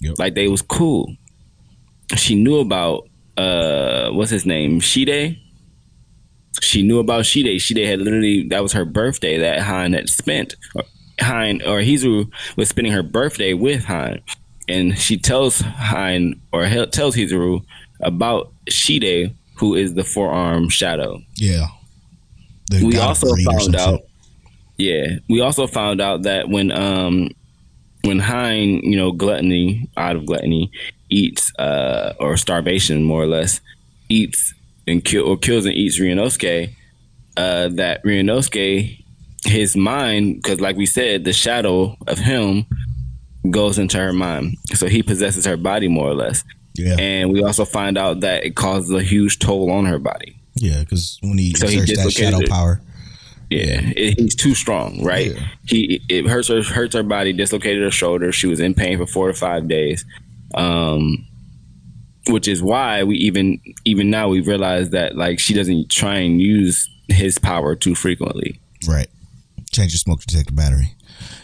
Yep. 0.01 0.15
Like 0.17 0.36
they 0.36 0.47
was 0.47 0.61
cool. 0.61 1.15
She 2.15 2.36
knew 2.36 2.59
about 2.59 3.07
uh 3.38 4.09
what's 4.11 4.32
his 4.32 4.45
name? 4.45 4.80
Shide. 4.80 5.38
She 6.61 6.84
knew 6.84 6.99
about 6.99 7.26
Shide. 7.26 7.61
Shide 7.61 7.86
had 7.86 7.99
literally 7.99 8.47
that 8.49 8.61
was 8.61 8.74
her 8.74 8.86
birthday 8.86 9.38
that 9.38 9.61
Haine 9.61 9.93
had 9.93 10.09
spent. 10.09 10.55
Or 10.76 10.84
Haine 11.19 11.61
or 11.61 11.80
Hizuru 11.80 12.32
was 12.57 12.69
spending 12.69 12.93
her 12.93 13.03
birthday 13.03 13.53
with 13.53 13.86
Haine. 13.86 14.22
And 14.67 14.97
she 14.97 15.17
tells 15.17 15.59
Haine 15.61 16.41
or 16.51 16.67
tells 16.88 17.15
Hizuru 17.15 17.63
about 18.01 18.51
Shide, 18.69 19.36
who 19.62 19.76
is 19.76 19.93
the 19.93 20.03
forearm 20.03 20.68
shadow. 20.70 21.22
Yeah. 21.36 21.68
We 22.82 22.97
also 22.97 23.32
greed 23.34 23.47
or 23.47 23.59
some 23.59 23.74
found 23.74 23.76
out 23.76 24.01
yeah 24.78 25.18
we 25.30 25.41
also 25.41 25.68
found 25.68 26.01
out 26.01 26.24
that 26.24 26.49
when 26.49 26.72
um 26.72 27.30
when 28.03 28.20
Haine, 28.20 28.80
you 28.84 28.97
know, 28.97 29.12
gluttony 29.12 29.88
out 29.95 30.16
of 30.16 30.26
gluttony 30.26 30.72
eats 31.09 31.53
uh 31.59 32.14
or 32.20 32.38
starvation 32.38 33.03
more 33.03 33.22
or 33.22 33.28
less 33.28 33.62
eats 34.09 34.53
and 34.88 35.05
kill 35.05 35.28
or 35.28 35.38
kills 35.38 35.66
and 35.66 35.76
eats 35.76 35.99
Ryunosuke, 35.99 36.74
uh 37.38 37.70
that 37.70 38.03
Ryunosuke 38.03 38.97
his 39.45 39.76
mind 39.76 40.38
because 40.38 40.59
like 40.59 40.76
we 40.76 40.88
said 40.88 41.24
the 41.24 41.34
shadow 41.34 41.95
of 42.07 42.18
him 42.18 42.66
goes 43.51 43.78
into 43.78 43.97
her 43.99 44.14
mind. 44.14 44.55
So 44.74 44.88
he 44.88 45.03
possesses 45.03 45.45
her 45.45 45.57
body 45.57 45.88
more 45.88 46.07
or 46.07 46.16
less 46.16 46.43
Yeah. 46.76 46.95
and 46.99 47.32
we 47.34 47.43
also 47.43 47.65
find 47.65 47.97
out 47.97 48.22
that 48.22 48.43
it 48.45 48.55
causes 48.55 48.91
a 48.91 49.03
huge 49.03 49.39
toll 49.39 49.72
on 49.72 49.86
her 49.86 49.99
body 49.99 50.38
yeah, 50.55 50.80
because 50.82 51.17
when 51.22 51.38
he 51.38 51.53
So 51.55 51.67
he 51.67 51.78
exerts 51.80 51.91
that 51.99 52.03
dislocated 52.05 52.34
shadow 52.34 52.43
it. 52.43 52.49
power. 52.49 52.82
Yeah, 53.49 53.82
it, 53.97 54.19
he's 54.19 54.36
too 54.36 54.53
strong, 54.53 55.03
right? 55.03 55.34
Yeah. 55.36 55.47
He 55.65 56.01
it 56.09 56.28
hurts 56.28 56.47
her 56.49 56.61
hurts 56.61 56.93
her 56.95 57.03
body, 57.03 57.34
dislocated 57.34 57.84
her 57.84 57.91
shoulder. 57.91 58.32
She 58.32 58.47
was 58.47 58.59
in 58.59 58.74
pain 58.74 58.97
for 58.97 59.05
four 59.05 59.28
to 59.28 59.34
five 59.34 59.67
days, 59.67 60.05
um, 60.53 61.26
which 62.28 62.47
is 62.47 62.61
why 62.61 63.03
we 63.03 63.15
even 63.17 63.59
even 63.86 64.09
now 64.09 64.30
we 64.30 64.41
realize 64.41 64.91
that 64.91 65.15
like 65.17 65.39
she 65.39 65.53
doesn't 65.53 65.89
try 65.89 66.15
and 66.15 66.41
use 66.41 66.88
his 67.07 67.38
power 67.39 67.76
too 67.76 67.95
frequently. 67.95 68.59
Right. 68.88 69.07
Change 69.72 69.93
your 69.93 69.99
smoke 69.99 70.22
detector 70.22 70.53
battery. 70.53 70.93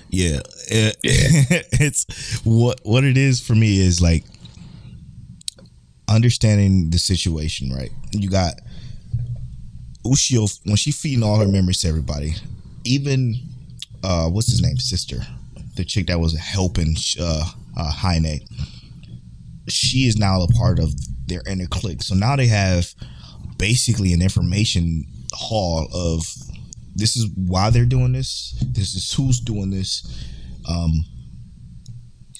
Yeah. 0.09 0.39
It- 0.69 0.97
it's 1.03 2.39
what 2.45 2.79
what 2.83 3.03
it 3.03 3.17
is 3.17 3.39
for 3.41 3.55
me 3.55 3.79
is 3.79 4.01
like 4.01 4.23
understanding 6.07 6.89
the 6.89 6.97
situation, 6.97 7.71
right? 7.71 7.91
You 8.11 8.29
got 8.29 8.53
Ushio 10.05 10.59
when 10.65 10.75
she 10.75 10.91
feeding 10.91 11.23
all 11.23 11.37
her 11.37 11.47
memories 11.47 11.79
to 11.79 11.87
everybody. 11.87 12.35
Even 12.83 13.35
uh, 14.03 14.29
what's 14.29 14.49
his 14.49 14.61
name, 14.61 14.77
sister, 14.77 15.17
the 15.75 15.83
chick 15.83 16.07
that 16.07 16.19
was 16.19 16.37
helping 16.37 16.95
uh, 17.19 17.51
uh, 17.77 17.91
Haine. 17.91 18.39
She 19.67 20.07
is 20.07 20.17
now 20.17 20.41
a 20.41 20.47
part 20.47 20.79
of 20.79 20.93
their 21.27 21.41
inner 21.47 21.67
clique. 21.67 22.01
So 22.01 22.15
now 22.15 22.35
they 22.35 22.47
have 22.47 22.93
basically 23.57 24.13
an 24.13 24.21
information 24.21 25.05
hall 25.33 25.87
of 25.93 26.25
this 26.95 27.15
is 27.17 27.29
why 27.35 27.69
they're 27.69 27.85
doing 27.85 28.13
this. 28.13 28.55
This 28.65 28.95
is 28.95 29.13
who's 29.13 29.39
doing 29.39 29.69
this. 29.69 30.03
Um, 30.67 31.05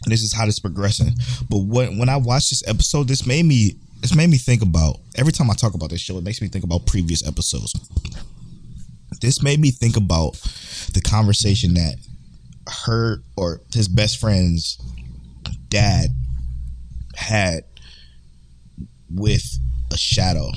this 0.06 0.22
is 0.22 0.34
how 0.34 0.46
this 0.46 0.60
progressing. 0.60 1.14
But 1.50 1.60
when 1.60 1.98
when 1.98 2.10
I 2.10 2.18
watched 2.18 2.50
this 2.50 2.64
episode, 2.68 3.08
this 3.08 3.26
made 3.26 3.46
me 3.46 3.76
this 4.02 4.16
made 4.16 4.30
me 4.30 4.38
think 4.38 4.62
about 4.62 4.98
every 5.16 5.34
time 5.34 5.50
I 5.50 5.54
talk 5.54 5.74
about 5.74 5.90
this 5.90 6.02
show, 6.02 6.18
it 6.18 6.24
makes 6.24 6.42
me 6.42 6.48
think 6.48 6.64
about 6.64 6.86
previous 6.86 7.28
episodes. 7.28 7.74
This 9.22 9.42
made 9.42 9.60
me 9.60 9.72
think 9.72 9.98
about 9.98 10.34
the 10.94 11.02
conversation 11.04 11.74
that 11.76 11.96
her 12.86 13.24
or 13.36 13.62
his 13.74 13.88
best 13.88 14.20
friend's 14.20 14.80
dad 15.70 16.10
had 17.16 17.64
with 19.10 19.58
a 19.92 19.98
shadow. 19.98 20.50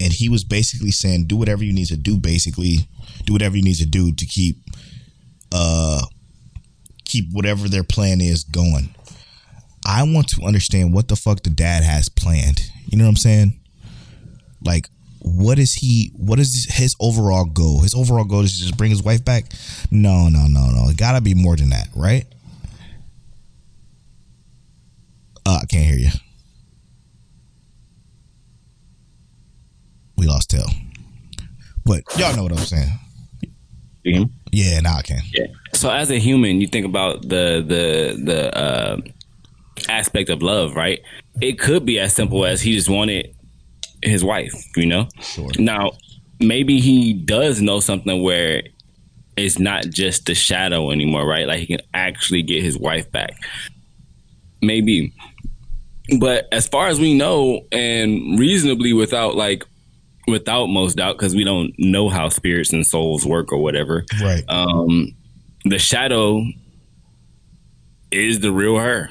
And 0.00 0.12
he 0.12 0.28
was 0.28 0.44
basically 0.44 0.90
saying, 0.90 1.26
do 1.26 1.36
whatever 1.36 1.64
you 1.64 1.72
need 1.72 1.86
to 1.86 1.96
do, 1.96 2.18
basically. 2.18 2.88
Do 3.24 3.32
whatever 3.32 3.56
you 3.56 3.62
need 3.62 3.76
to 3.76 3.86
do 3.86 4.12
to 4.12 4.26
keep 4.26 4.56
uh 5.52 6.02
keep 7.06 7.32
whatever 7.32 7.68
their 7.68 7.84
plan 7.84 8.20
is 8.20 8.44
going. 8.44 8.94
I 9.86 10.02
want 10.02 10.28
to 10.30 10.44
understand 10.44 10.92
what 10.92 11.08
the 11.08 11.16
fuck 11.16 11.42
the 11.42 11.50
dad 11.50 11.82
has 11.84 12.08
planned. 12.08 12.60
You 12.86 12.98
know 12.98 13.04
what 13.04 13.10
I'm 13.10 13.16
saying? 13.16 13.60
Like, 14.64 14.88
what 15.20 15.58
is 15.58 15.74
he? 15.74 16.10
What 16.14 16.38
is 16.38 16.66
his 16.70 16.94
overall 17.00 17.44
goal? 17.44 17.82
His 17.82 17.94
overall 17.94 18.24
goal 18.24 18.40
is 18.40 18.54
to 18.54 18.62
just 18.62 18.76
bring 18.76 18.90
his 18.90 19.02
wife 19.02 19.24
back. 19.24 19.46
No, 19.90 20.28
no, 20.28 20.46
no, 20.48 20.70
no. 20.70 20.88
It 20.88 20.96
gotta 20.96 21.20
be 21.20 21.34
more 21.34 21.56
than 21.56 21.70
that, 21.70 21.88
right? 21.94 22.26
Uh, 25.44 25.60
I 25.62 25.66
can't 25.66 25.86
hear 25.86 25.98
you. 25.98 26.10
We 30.16 30.26
lost 30.26 30.50
Tel, 30.50 30.66
but 31.84 32.02
y'all 32.16 32.34
know 32.34 32.42
what 32.42 32.52
I'm 32.52 32.58
saying. 32.58 32.90
You 34.06 34.18
hear? 34.18 34.26
Yeah, 34.52 34.80
now 34.80 34.98
I 34.98 35.02
can. 35.02 35.20
Yeah. 35.34 35.46
So 35.74 35.90
as 35.90 36.10
a 36.10 36.18
human, 36.18 36.60
you 36.60 36.68
think 36.68 36.86
about 36.86 37.22
the 37.22 37.62
the 37.66 38.22
the 38.24 38.56
uh, 38.56 39.00
aspect 39.88 40.30
of 40.30 40.42
love, 40.42 40.76
right? 40.76 41.00
It 41.40 41.58
could 41.58 41.84
be 41.84 41.98
as 41.98 42.14
simple 42.14 42.46
as 42.46 42.62
he 42.62 42.74
just 42.74 42.88
wanted 42.88 43.34
his 44.02 44.22
wife, 44.22 44.54
you 44.76 44.86
know. 44.86 45.08
Sure. 45.20 45.50
Now, 45.58 45.92
maybe 46.38 46.78
he 46.80 47.14
does 47.14 47.60
know 47.60 47.80
something 47.80 48.22
where 48.22 48.62
it's 49.36 49.58
not 49.58 49.86
just 49.86 50.26
the 50.26 50.34
shadow 50.34 50.92
anymore, 50.92 51.26
right? 51.26 51.46
Like 51.46 51.58
he 51.58 51.66
can 51.66 51.80
actually 51.92 52.42
get 52.42 52.62
his 52.62 52.78
wife 52.78 53.10
back. 53.10 53.36
Maybe. 54.62 55.12
But 56.20 56.46
as 56.52 56.68
far 56.68 56.86
as 56.86 57.00
we 57.00 57.14
know, 57.14 57.62
and 57.72 58.38
reasonably 58.38 58.92
without 58.92 59.34
like 59.34 59.64
without 60.26 60.66
most 60.66 60.96
doubt, 60.96 61.16
because 61.18 61.34
we 61.34 61.44
don't 61.44 61.72
know 61.78 62.08
how 62.08 62.28
spirits 62.28 62.72
and 62.72 62.86
souls 62.86 63.24
work 63.26 63.52
or 63.52 63.58
whatever, 63.58 64.04
Right. 64.20 64.44
um, 64.48 65.14
the 65.64 65.78
shadow 65.78 66.44
is 68.10 68.40
the 68.40 68.52
real 68.52 68.76
her. 68.78 69.10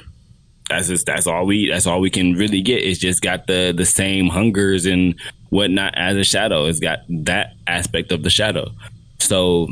That's 0.68 0.88
just 0.88 1.06
that's 1.06 1.26
all 1.26 1.46
we 1.46 1.68
that's 1.70 1.86
all 1.86 2.00
we 2.00 2.10
can 2.10 2.34
really 2.34 2.60
get. 2.60 2.82
It's 2.82 2.98
just 2.98 3.22
got 3.22 3.46
the 3.46 3.72
the 3.76 3.84
same 3.86 4.28
hungers 4.28 4.84
and 4.84 5.14
whatnot 5.50 5.94
as 5.96 6.16
a 6.16 6.24
shadow. 6.24 6.64
It's 6.66 6.80
got 6.80 7.00
that 7.08 7.52
aspect 7.68 8.10
of 8.10 8.22
the 8.24 8.30
shadow. 8.30 8.72
So, 9.20 9.68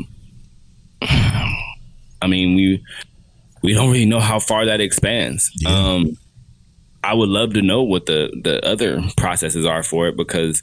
I 1.03 2.27
mean, 2.29 2.55
we 2.55 2.83
we 3.63 3.73
don't 3.75 3.91
really 3.91 4.07
know 4.07 4.21
how 4.21 4.39
far 4.39 4.67
that 4.67 4.81
expands. 4.81 5.51
Yeah. 5.57 5.71
Um, 5.71 6.17
I 7.03 7.13
would 7.15 7.29
love 7.29 7.55
to 7.55 7.63
know 7.63 7.83
what 7.83 8.07
the 8.07 8.31
the 8.43 8.65
other 8.65 9.03
processes 9.17 9.67
are 9.67 9.83
for 9.83 10.07
it 10.09 10.17
because 10.17 10.63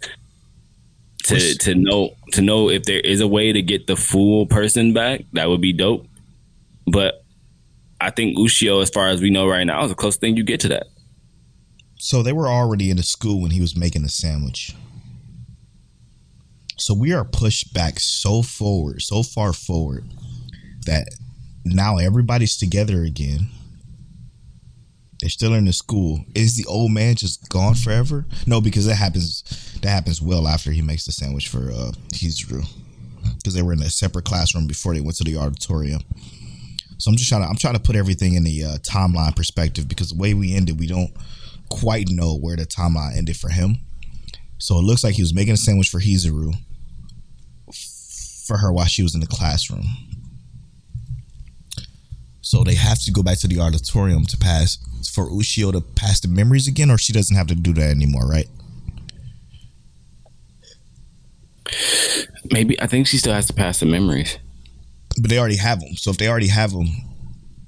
to 1.23 1.33
Which- 1.35 1.57
to 1.59 1.75
know 1.75 2.15
to 2.33 2.41
know 2.41 2.69
if 2.69 2.83
there 2.83 2.99
is 2.99 3.21
a 3.21 3.27
way 3.27 3.51
to 3.51 3.61
get 3.61 3.87
the 3.87 3.95
full 3.95 4.45
person 4.45 4.93
back, 4.93 5.25
that 5.33 5.49
would 5.49 5.61
be 5.61 5.73
dope. 5.73 6.07
But 6.87 7.23
I 7.99 8.09
think 8.09 8.37
Ushio, 8.37 8.81
as 8.81 8.89
far 8.89 9.07
as 9.09 9.21
we 9.21 9.29
know 9.29 9.47
right 9.47 9.63
now, 9.65 9.83
is 9.83 9.89
the 9.89 9.95
closest 9.95 10.21
thing 10.21 10.35
you 10.35 10.43
get 10.43 10.59
to 10.61 10.67
that. 10.69 10.87
So 11.99 12.23
they 12.23 12.33
were 12.33 12.47
already 12.47 12.89
in 12.89 12.97
the 12.97 13.03
school 13.03 13.41
when 13.41 13.51
he 13.51 13.61
was 13.61 13.75
making 13.77 14.01
the 14.01 14.09
sandwich. 14.09 14.73
So 16.77 16.95
we 16.95 17.13
are 17.13 17.23
pushed 17.23 17.73
back 17.75 17.99
so 17.99 18.41
forward, 18.41 19.03
so 19.03 19.21
far 19.21 19.53
forward, 19.53 20.05
that 20.87 21.07
now 21.63 21.97
everybody's 21.97 22.57
together 22.57 23.03
again. 23.03 23.49
They're 25.19 25.29
still 25.29 25.53
in 25.53 25.65
the 25.65 25.73
school. 25.73 26.25
Is 26.33 26.57
the 26.57 26.65
old 26.65 26.91
man 26.91 27.13
just 27.13 27.47
gone 27.49 27.75
forever? 27.75 28.25
No, 28.47 28.59
because 28.61 28.87
that 28.87 28.95
happens. 28.95 29.43
That 29.81 29.89
happens 29.89 30.21
well 30.21 30.47
after 30.47 30.71
he 30.71 30.81
makes 30.81 31.05
the 31.05 31.11
sandwich 31.11 31.47
for 31.47 31.71
uh, 31.71 31.91
Hizuru, 32.13 32.65
because 33.37 33.53
they 33.53 33.61
were 33.61 33.73
in 33.73 33.81
a 33.81 33.89
separate 33.89 34.25
classroom 34.25 34.67
before 34.67 34.93
they 34.93 35.01
went 35.01 35.17
to 35.17 35.23
the 35.23 35.37
auditorium. 35.37 36.01
So 36.97 37.09
I'm 37.09 37.17
just 37.17 37.29
trying 37.29 37.41
to 37.41 37.47
I'm 37.47 37.55
trying 37.55 37.73
to 37.73 37.79
put 37.79 37.95
everything 37.95 38.35
in 38.35 38.43
the 38.43 38.63
uh, 38.63 38.77
timeline 38.79 39.35
perspective 39.35 39.87
because 39.87 40.09
the 40.09 40.17
way 40.17 40.35
we 40.35 40.53
ended, 40.55 40.79
we 40.79 40.85
don't 40.85 41.11
quite 41.69 42.09
know 42.09 42.37
where 42.37 42.55
the 42.55 42.65
timeline 42.65 43.17
ended 43.17 43.37
for 43.37 43.49
him. 43.49 43.77
So 44.59 44.77
it 44.77 44.83
looks 44.83 45.03
like 45.03 45.15
he 45.15 45.23
was 45.23 45.33
making 45.33 45.53
a 45.53 45.57
sandwich 45.57 45.89
for 45.89 45.99
Hizuru 45.99 46.53
for 48.45 48.57
her 48.57 48.71
while 48.71 48.85
she 48.85 49.01
was 49.01 49.15
in 49.15 49.21
the 49.21 49.27
classroom. 49.27 49.85
So 52.41 52.63
they 52.63 52.75
have 52.75 53.01
to 53.05 53.11
go 53.11 53.23
back 53.23 53.39
to 53.39 53.47
the 53.47 53.59
auditorium 53.59 54.25
to 54.25 54.37
pass 54.37 54.77
for 55.11 55.27
Ushio 55.29 55.71
to 55.71 55.81
pass 55.81 56.19
the 56.19 56.27
memories 56.27 56.67
again, 56.67 56.91
or 56.91 56.97
she 56.99 57.13
doesn't 57.13 57.35
have 57.35 57.47
to 57.47 57.55
do 57.55 57.73
that 57.73 57.89
anymore, 57.89 58.27
right? 58.27 58.47
Maybe 62.51 62.79
I 62.81 62.87
think 62.87 63.07
she 63.07 63.17
still 63.17 63.33
has 63.33 63.47
to 63.47 63.53
pass 63.53 63.79
the 63.79 63.85
memories. 63.85 64.37
But 65.19 65.29
they 65.29 65.37
already 65.37 65.57
have 65.57 65.79
them. 65.79 65.95
So 65.95 66.11
if 66.11 66.17
they 66.17 66.27
already 66.27 66.47
have 66.47 66.71
them, 66.71 66.87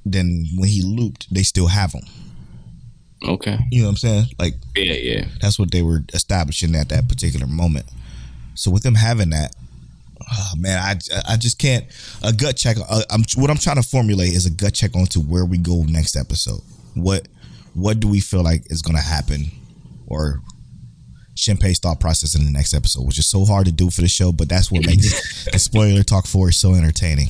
then 0.05 0.47
when 0.55 0.69
he 0.69 0.81
looped, 0.81 1.34
they 1.34 1.43
still 1.43 1.67
have 1.67 1.91
them. 1.91 2.03
Okay. 3.25 3.57
You 3.71 3.81
know 3.81 3.88
what 3.88 3.91
I'm 3.91 3.97
saying? 3.97 4.25
Like 4.39 4.55
Yeah, 4.75 4.93
yeah. 4.93 5.25
That's 5.41 5.57
what 5.57 5.71
they 5.71 5.81
were 5.81 6.03
establishing 6.13 6.75
at 6.75 6.89
that 6.89 7.07
particular 7.07 7.47
moment. 7.47 7.85
So 8.55 8.69
with 8.69 8.84
them 8.84 8.95
having 8.95 9.30
that, 9.31 9.55
oh 10.21 10.51
man, 10.57 10.77
I 10.77 10.95
I 11.27 11.38
just 11.38 11.57
can't 11.57 11.85
a 12.21 12.34
gut 12.34 12.57
check. 12.57 12.77
Uh, 12.89 13.01
I'm 13.09 13.23
what 13.35 13.49
I'm 13.49 13.57
trying 13.57 13.81
to 13.81 13.88
formulate 13.88 14.34
is 14.34 14.45
a 14.45 14.51
gut 14.51 14.73
check 14.73 14.95
onto 14.95 15.19
where 15.21 15.45
we 15.45 15.57
go 15.57 15.84
next 15.84 16.15
episode. 16.15 16.61
What 16.95 17.27
what 17.73 17.99
do 17.99 18.07
we 18.07 18.19
feel 18.19 18.43
like 18.43 18.69
is 18.71 18.81
going 18.81 18.95
to 18.95 19.01
happen, 19.01 19.45
or 20.07 20.41
Shinpei's 21.35 21.80
thought 21.80 21.99
process 21.99 22.35
in 22.35 22.45
the 22.45 22.51
next 22.51 22.73
episode, 22.73 23.05
which 23.05 23.18
is 23.18 23.27
so 23.27 23.45
hard 23.45 23.65
to 23.65 23.72
do 23.72 23.89
for 23.89 24.01
the 24.01 24.07
show, 24.07 24.31
but 24.31 24.49
that's 24.49 24.72
what 24.72 24.85
makes 24.85 25.45
the 25.51 25.60
spoiler 25.60 26.03
talk 26.03 26.27
for 26.27 26.49
is 26.49 26.57
so 26.57 26.76
entertaining. 26.76 27.30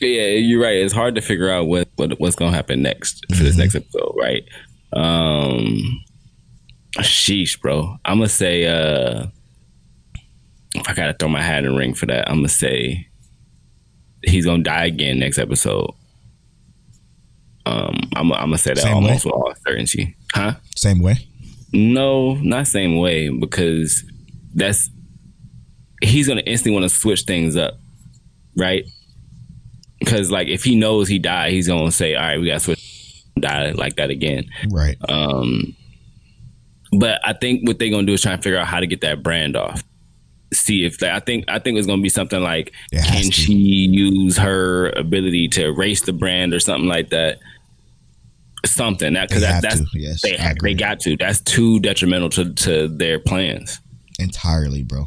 Yeah, 0.00 0.26
you're 0.32 0.60
right. 0.62 0.76
It's 0.76 0.92
hard 0.92 1.14
to 1.14 1.20
figure 1.20 1.50
out 1.50 1.66
what, 1.66 1.88
what 1.96 2.18
what's 2.20 2.36
gonna 2.36 2.54
happen 2.54 2.82
next 2.82 3.24
for 3.34 3.42
this 3.42 3.56
next 3.56 3.74
episode, 3.74 4.14
right? 4.16 4.44
Um 4.92 6.02
sheesh, 6.98 7.60
bro. 7.60 7.96
I'm 8.04 8.18
gonna 8.18 8.28
say 8.28 8.66
uh 8.66 9.26
if 10.74 10.88
I 10.88 10.94
gotta 10.94 11.14
throw 11.14 11.28
my 11.28 11.42
hat 11.42 11.64
in 11.64 11.72
the 11.72 11.78
ring 11.78 11.94
for 11.94 12.06
that, 12.06 12.28
I'm 12.28 12.38
gonna 12.38 12.48
say 12.48 13.08
he's 14.24 14.44
gonna 14.46 14.62
die 14.62 14.86
again 14.86 15.18
next 15.18 15.38
episode. 15.38 15.90
Um, 17.66 18.10
I'm, 18.14 18.30
I'm 18.32 18.48
gonna 18.48 18.58
say 18.58 18.74
that 18.74 18.82
Same 18.82 18.94
almost 18.94 19.24
way? 19.24 19.30
with 19.30 19.34
all 19.34 19.54
certainty, 19.66 20.16
huh? 20.34 20.54
Same 20.76 21.00
way. 21.00 21.16
No, 21.74 22.34
not 22.34 22.68
same 22.68 22.98
way 22.98 23.28
because 23.28 24.04
that's 24.54 24.88
he's 26.02 26.28
gonna 26.28 26.42
instantly 26.42 26.78
want 26.78 26.90
to 26.90 26.96
switch 26.96 27.22
things 27.22 27.56
up, 27.56 27.74
right? 28.56 28.84
Because 29.98 30.30
like 30.30 30.46
if 30.46 30.62
he 30.62 30.76
knows 30.76 31.08
he 31.08 31.18
died, 31.18 31.52
he's 31.52 31.66
gonna 31.66 31.90
say, 31.90 32.14
"All 32.14 32.22
right, 32.22 32.40
we 32.40 32.46
got 32.46 32.54
to 32.54 32.60
switch 32.60 33.24
die 33.40 33.72
like 33.72 33.96
that 33.96 34.10
again." 34.10 34.44
Right. 34.70 34.96
Um, 35.08 35.74
but 36.92 37.20
I 37.24 37.32
think 37.32 37.66
what 37.66 37.80
they're 37.80 37.90
gonna 37.90 38.06
do 38.06 38.12
is 38.12 38.22
try 38.22 38.34
and 38.34 38.42
figure 38.42 38.58
out 38.58 38.68
how 38.68 38.78
to 38.78 38.86
get 38.86 39.00
that 39.00 39.24
brand 39.24 39.56
off. 39.56 39.82
See 40.52 40.84
if 40.84 40.98
they, 40.98 41.10
I 41.10 41.18
think 41.18 41.44
I 41.48 41.58
think 41.58 41.76
it's 41.76 41.88
gonna 41.88 42.02
be 42.02 42.08
something 42.08 42.40
like, 42.40 42.72
can 42.92 43.24
to. 43.24 43.32
she 43.32 43.52
use 43.52 44.36
her 44.36 44.90
ability 44.90 45.48
to 45.48 45.66
erase 45.66 46.02
the 46.02 46.12
brand 46.12 46.54
or 46.54 46.60
something 46.60 46.88
like 46.88 47.10
that? 47.10 47.38
Something 48.66 49.14
that 49.14 49.28
because 49.28 49.42
that, 49.42 49.62
that's 49.62 49.80
to, 49.80 49.86
yes, 49.94 50.22
they 50.22 50.36
they 50.60 50.74
got 50.74 51.00
to. 51.00 51.16
That's 51.16 51.40
too 51.40 51.80
detrimental 51.80 52.30
to 52.30 52.52
to 52.52 52.88
their 52.88 53.18
plans. 53.18 53.80
entirely, 54.18 54.82
bro. 54.82 55.04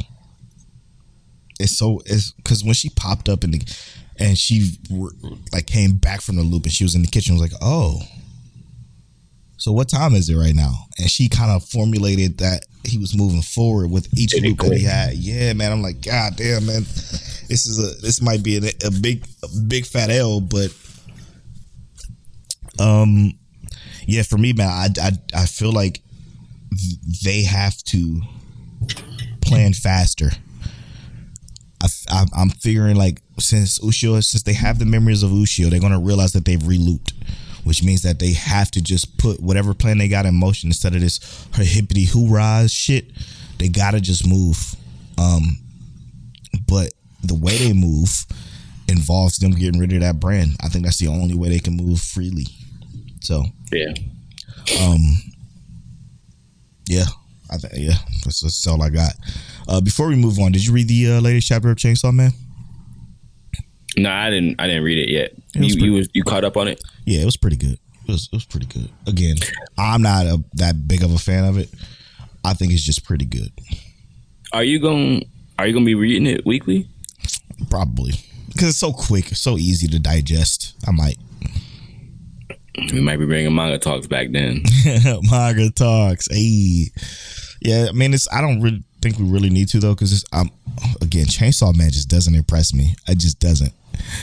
It's 1.59 1.77
so 1.77 2.01
it's 2.05 2.31
because 2.33 2.63
when 2.63 2.73
she 2.73 2.89
popped 2.89 3.29
up 3.29 3.43
in 3.43 3.51
the 3.51 3.61
and 4.19 4.37
she 4.37 4.77
like 5.51 5.67
came 5.67 5.95
back 5.95 6.21
from 6.21 6.35
the 6.35 6.43
loop 6.43 6.63
and 6.63 6.71
she 6.71 6.83
was 6.83 6.95
in 6.95 7.01
the 7.01 7.07
kitchen, 7.07 7.35
was 7.35 7.41
like, 7.41 7.59
oh, 7.61 8.01
so 9.57 9.71
what 9.71 9.89
time 9.89 10.13
is 10.13 10.29
it 10.29 10.35
right 10.35 10.55
now? 10.55 10.73
And 10.99 11.09
she 11.09 11.29
kind 11.29 11.51
of 11.51 11.63
formulated 11.67 12.37
that 12.37 12.65
he 12.85 12.97
was 12.97 13.15
moving 13.15 13.41
forward 13.41 13.89
with 13.89 14.07
each 14.17 14.31
Did 14.31 14.43
loop 14.43 14.59
that 14.59 14.77
he 14.77 14.83
had. 14.83 15.15
Yeah, 15.15 15.53
man. 15.53 15.71
I'm 15.71 15.81
like, 15.81 16.01
God 16.01 16.35
damn, 16.35 16.65
man. 16.65 16.83
This 16.83 17.65
is 17.65 17.79
a 17.79 17.99
this 18.01 18.21
might 18.21 18.43
be 18.43 18.57
a, 18.57 18.87
a 18.87 18.91
big 18.91 19.25
a 19.43 19.47
big 19.67 19.85
fat 19.85 20.09
L, 20.11 20.41
but 20.41 20.73
um, 22.79 23.33
yeah, 24.07 24.23
for 24.23 24.37
me, 24.37 24.53
man, 24.53 24.69
I 24.69 24.87
I, 25.01 25.11
I 25.41 25.45
feel 25.45 25.71
like 25.71 26.01
they 27.23 27.43
have 27.43 27.77
to 27.83 28.21
plan 29.41 29.73
faster. 29.73 30.31
I, 32.09 32.25
I'm 32.35 32.49
figuring 32.49 32.95
like 32.95 33.21
since 33.37 33.77
Ushio, 33.79 34.23
since 34.23 34.43
they 34.43 34.53
have 34.53 34.79
the 34.79 34.85
memories 34.85 35.23
of 35.23 35.29
Ushio, 35.29 35.69
they're 35.69 35.79
gonna 35.79 35.99
realize 35.99 36.31
that 36.33 36.45
they've 36.45 36.59
relooped, 36.59 37.13
which 37.63 37.83
means 37.83 38.01
that 38.01 38.17
they 38.19 38.33
have 38.33 38.71
to 38.71 38.81
just 38.81 39.17
put 39.17 39.39
whatever 39.41 39.73
plan 39.73 39.97
they 39.97 40.07
got 40.07 40.25
in 40.25 40.33
motion 40.35 40.69
instead 40.69 40.95
of 40.95 41.01
this 41.01 41.19
her 41.53 41.63
hippity 41.63 42.05
hoorah 42.05 42.67
shit. 42.67 43.11
They 43.59 43.67
gotta 43.67 43.99
just 43.99 44.25
move. 44.25 44.75
Um, 45.17 45.59
but 46.67 46.93
the 47.23 47.35
way 47.35 47.57
they 47.57 47.73
move 47.73 48.25
involves 48.87 49.37
them 49.37 49.51
getting 49.51 49.79
rid 49.79 49.93
of 49.93 49.99
that 49.99 50.19
brand. 50.19 50.51
I 50.63 50.69
think 50.69 50.85
that's 50.85 50.99
the 50.99 51.07
only 51.07 51.35
way 51.35 51.49
they 51.49 51.59
can 51.59 51.75
move 51.75 51.99
freely. 51.99 52.47
So 53.27 53.43
Yeah. 53.73 53.91
um, 54.81 55.01
yeah, 56.87 57.03
I 57.51 57.57
think 57.57 57.73
yeah, 57.75 57.97
that's, 58.23 58.39
that's 58.39 58.65
all 58.65 58.81
I 58.81 58.89
got. 58.89 59.11
Uh, 59.67 59.81
before 59.81 60.07
we 60.07 60.15
move 60.15 60.39
on, 60.39 60.53
did 60.53 60.65
you 60.65 60.71
read 60.71 60.87
the 60.87 61.11
uh, 61.11 61.19
latest 61.19 61.49
chapter 61.49 61.69
of 61.69 61.75
Chainsaw 61.75 62.13
Man? 62.13 62.31
No, 63.97 64.09
I 64.09 64.29
didn't. 64.29 64.61
I 64.61 64.67
didn't 64.67 64.83
read 64.83 64.97
it 64.97 65.09
yet. 65.11 65.33
It 65.55 65.59
was 65.61 65.75
you 65.75 65.83
you 65.85 65.93
was 65.93 66.09
you 66.13 66.23
caught 66.23 66.45
up 66.45 66.55
on 66.55 66.69
it? 66.69 66.81
Yeah, 67.05 67.19
it 67.19 67.25
was 67.25 67.35
pretty 67.35 67.57
good. 67.57 67.77
It 68.07 68.11
was 68.11 68.29
it 68.31 68.35
was 68.35 68.45
pretty 68.45 68.67
good. 68.67 68.89
Again, 69.05 69.35
I'm 69.77 70.01
not 70.03 70.25
a, 70.25 70.41
that 70.53 70.87
big 70.87 71.03
of 71.03 71.13
a 71.13 71.17
fan 71.17 71.43
of 71.43 71.57
it. 71.57 71.69
I 72.45 72.53
think 72.53 72.71
it's 72.71 72.83
just 72.83 73.03
pretty 73.03 73.25
good. 73.25 73.51
Are 74.53 74.63
you 74.63 74.79
going? 74.79 75.29
Are 75.59 75.67
you 75.67 75.73
gonna 75.73 75.85
be 75.85 75.95
reading 75.95 76.27
it 76.27 76.45
weekly? 76.45 76.87
Probably 77.69 78.13
because 78.53 78.69
it's 78.69 78.77
so 78.77 78.93
quick, 78.93 79.31
it's 79.33 79.41
so 79.41 79.57
easy 79.57 79.87
to 79.89 79.99
digest. 79.99 80.75
I 80.87 80.91
might. 80.91 81.17
We 82.77 83.01
might 83.01 83.17
be 83.17 83.25
bringing 83.25 83.53
manga 83.53 83.79
talks 83.79 84.07
back 84.07 84.31
then. 84.31 84.63
Manga 85.31 85.69
talks. 85.71 86.27
Hey, 86.29 86.85
yeah. 87.61 87.87
I 87.89 87.91
mean, 87.91 88.13
it's. 88.13 88.31
I 88.31 88.39
don't 88.41 88.61
really 88.61 88.83
think 89.01 89.17
we 89.17 89.25
really 89.25 89.49
need 89.49 89.67
to 89.69 89.79
though, 89.79 89.95
because 89.95 90.13
it's. 90.13 90.23
Um, 90.31 90.51
again, 91.01 91.25
Chainsaw 91.25 91.75
Man 91.75 91.89
just 91.89 92.07
doesn't 92.07 92.35
impress 92.35 92.73
me. 92.73 92.95
It 93.07 93.17
just 93.17 93.39
doesn't. 93.39 93.73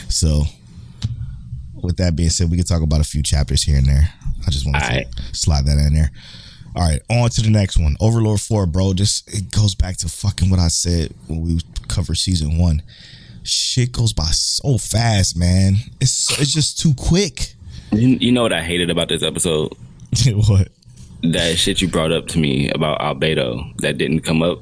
So, 0.07 0.43
with 1.73 1.97
that 1.97 2.15
being 2.15 2.29
said, 2.29 2.49
we 2.49 2.57
can 2.57 2.65
talk 2.65 2.81
about 2.81 3.01
a 3.01 3.05
few 3.05 3.21
chapters 3.21 3.61
here 3.63 3.77
and 3.77 3.85
there. 3.85 4.09
I 4.47 4.51
just 4.51 4.65
want 4.65 4.77
to 4.83 5.05
slide 5.33 5.65
that 5.65 5.77
in 5.77 5.93
there. 5.93 6.11
All 6.75 6.81
right, 6.81 7.01
on 7.09 7.29
to 7.29 7.41
the 7.41 7.49
next 7.49 7.77
one. 7.77 7.95
Overlord 7.99 8.41
Four, 8.41 8.65
bro. 8.65 8.93
Just 8.93 9.33
it 9.33 9.51
goes 9.51 9.75
back 9.75 9.97
to 9.97 10.09
fucking 10.09 10.49
what 10.49 10.59
I 10.59 10.67
said 10.67 11.13
when 11.27 11.41
we 11.41 11.59
covered 11.87 12.15
season 12.15 12.57
one. 12.57 12.83
Shit 13.43 13.91
goes 13.91 14.11
by 14.11 14.25
so 14.25 14.77
fast, 14.77 15.37
man. 15.37 15.75
It's 16.01 16.37
it's 16.39 16.53
just 16.53 16.79
too 16.79 16.93
quick. 16.95 17.55
You, 17.91 18.17
you 18.19 18.31
know 18.31 18.43
what 18.43 18.53
I 18.53 18.61
hated 18.61 18.89
about 18.89 19.09
this 19.09 19.23
episode? 19.23 19.73
what? 20.47 20.69
That 21.23 21.57
shit 21.57 21.81
you 21.81 21.87
brought 21.87 22.11
up 22.11 22.27
to 22.27 22.37
me 22.39 22.69
about 22.69 22.99
Albedo 22.99 23.75
that 23.77 23.97
didn't 23.97 24.21
come 24.21 24.41
up. 24.43 24.59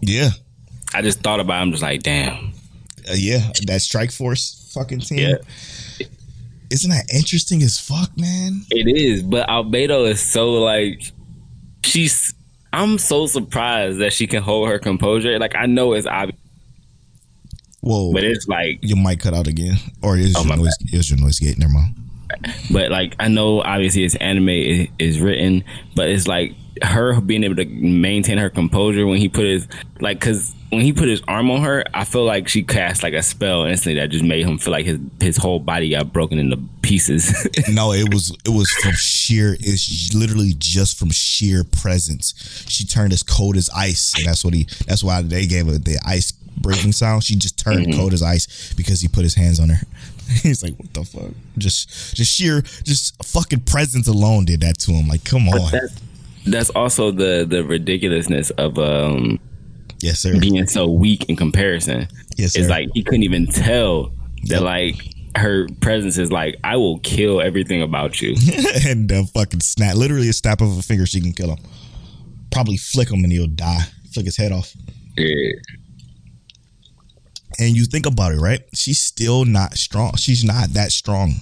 Yeah. 0.00 0.30
I 0.92 1.02
just 1.02 1.20
thought 1.20 1.40
about. 1.40 1.54
It, 1.58 1.62
I'm 1.62 1.70
just 1.70 1.82
like, 1.82 2.02
damn. 2.02 2.52
Uh, 3.08 3.14
yeah, 3.16 3.50
that 3.66 3.80
Strike 3.82 4.12
Force 4.12 4.70
fucking 4.74 5.00
team. 5.00 5.18
Yeah. 5.18 6.06
Isn't 6.70 6.90
that 6.90 7.06
interesting 7.14 7.62
as 7.62 7.78
fuck, 7.78 8.16
man? 8.16 8.62
It 8.70 8.88
is, 8.96 9.22
but 9.22 9.48
Albedo 9.48 10.08
is 10.08 10.20
so 10.20 10.52
like 10.52 11.12
she's. 11.82 12.34
I'm 12.72 12.98
so 12.98 13.26
surprised 13.26 13.98
that 14.00 14.12
she 14.12 14.26
can 14.26 14.42
hold 14.42 14.68
her 14.68 14.78
composure. 14.78 15.38
Like 15.38 15.54
I 15.54 15.66
know 15.66 15.92
it's 15.92 16.06
obvious, 16.08 16.40
Whoa, 17.80 18.12
but 18.12 18.24
it's 18.24 18.48
like, 18.48 18.78
your 18.82 18.96
mic 18.96 19.20
cut 19.20 19.34
out 19.34 19.46
again, 19.46 19.76
or 20.02 20.16
is 20.16 20.34
Oh, 20.36 20.42
your 20.44 20.56
noise? 20.56 20.72
Is 20.92 21.10
your 21.10 21.20
noise 21.20 21.38
gate? 21.38 21.58
Never 21.58 21.72
mind. 21.72 21.94
But 22.70 22.90
like 22.90 23.14
I 23.18 23.28
know 23.28 23.60
obviously 23.62 24.04
it's 24.04 24.14
anime 24.16 24.48
is, 24.48 24.88
is 24.98 25.20
written, 25.20 25.64
but 25.94 26.08
it's 26.08 26.26
like 26.28 26.54
her 26.82 27.20
being 27.20 27.44
able 27.44 27.54
to 27.56 27.64
maintain 27.64 28.36
her 28.38 28.50
composure 28.50 29.06
when 29.06 29.18
he 29.18 29.28
put 29.28 29.44
his 29.44 29.68
like 30.00 30.18
because 30.18 30.54
when 30.70 30.80
he 30.82 30.92
put 30.92 31.06
his 31.08 31.22
arm 31.28 31.48
on 31.52 31.62
her, 31.62 31.84
I 31.94 32.04
feel 32.04 32.24
like 32.24 32.48
she 32.48 32.64
cast 32.64 33.04
like 33.04 33.14
a 33.14 33.22
spell 33.22 33.64
instantly 33.64 34.00
that 34.00 34.08
just 34.10 34.24
made 34.24 34.44
him 34.44 34.58
feel 34.58 34.72
like 34.72 34.84
his 34.86 34.98
his 35.20 35.36
whole 35.36 35.60
body 35.60 35.90
got 35.90 36.12
broken 36.12 36.38
into 36.38 36.58
pieces. 36.82 37.46
No, 37.72 37.92
it 37.92 38.12
was 38.12 38.36
it 38.44 38.50
was 38.50 38.70
from 38.70 38.92
sheer. 38.92 39.56
It's 39.60 40.12
literally 40.14 40.54
just 40.58 40.98
from 40.98 41.10
sheer 41.10 41.62
presence. 41.64 42.34
She 42.68 42.84
turned 42.84 43.12
as 43.12 43.22
cold 43.22 43.56
as 43.56 43.70
ice, 43.70 44.14
and 44.16 44.26
that's 44.26 44.44
what 44.44 44.52
he. 44.54 44.66
That's 44.86 45.02
why 45.04 45.22
they 45.22 45.46
gave 45.46 45.66
her 45.66 45.78
the 45.78 45.98
ice 46.04 46.32
breaking 46.56 46.92
sound. 46.92 47.22
She 47.24 47.36
just 47.36 47.58
turned 47.58 47.86
Mm-hmm. 47.86 47.98
cold 47.98 48.12
as 48.12 48.22
ice 48.22 48.72
because 48.76 49.00
he 49.00 49.08
put 49.08 49.22
his 49.22 49.34
hands 49.34 49.60
on 49.60 49.68
her. 49.70 49.86
He's 50.42 50.62
like, 50.62 50.76
what 50.78 50.92
the 50.94 51.04
fuck? 51.04 51.30
Just 51.58 52.16
just 52.16 52.32
sheer, 52.32 52.62
just 52.62 53.22
fucking 53.24 53.60
presence 53.60 54.08
alone 54.08 54.44
did 54.44 54.60
that 54.62 54.78
to 54.80 54.92
him. 54.92 55.08
Like, 55.08 55.24
come 55.24 55.48
on, 55.48 55.70
that's 55.72 55.94
that's 56.46 56.70
also 56.70 57.10
the 57.10 57.46
the 57.48 57.64
ridiculousness 57.64 58.50
of 58.50 58.78
um 58.78 59.38
yes 60.00 60.20
sir, 60.20 60.38
being 60.38 60.66
so 60.66 60.86
weak 60.88 61.28
in 61.28 61.36
comparison. 61.36 62.08
yes 62.36 62.52
sir. 62.52 62.60
It's 62.60 62.68
like 62.68 62.88
he 62.94 63.02
couldn't 63.02 63.22
even 63.24 63.46
tell 63.46 64.10
that 64.44 64.60
Yep. 64.60 64.60
like 64.62 64.96
her 65.36 65.66
presence 65.80 66.16
is 66.18 66.30
like 66.30 66.56
I 66.62 66.76
will 66.76 66.98
kill 67.00 67.40
everything 67.40 67.82
about 67.82 68.20
you. 68.22 68.34
and 68.86 69.10
uh, 69.10 69.24
fucking 69.24 69.60
snap, 69.60 69.96
literally 69.96 70.28
a 70.28 70.32
snap 70.32 70.60
of 70.60 70.76
a 70.78 70.82
finger, 70.82 71.06
she 71.06 71.20
can 71.20 71.32
kill 71.32 71.50
him. 71.56 71.58
Probably 72.52 72.76
flick 72.76 73.10
him 73.10 73.24
and 73.24 73.32
he'll 73.32 73.46
die. 73.48 73.80
Flick 74.12 74.26
his 74.26 74.36
head 74.36 74.52
off. 74.52 74.72
Yeah. 75.16 75.52
And 77.58 77.76
you 77.76 77.84
think 77.84 78.06
about 78.06 78.32
it, 78.32 78.38
right? 78.38 78.62
She's 78.74 79.00
still 79.00 79.44
not 79.44 79.74
strong. 79.74 80.16
She's 80.16 80.44
not 80.44 80.70
that 80.70 80.92
strong. 80.92 81.34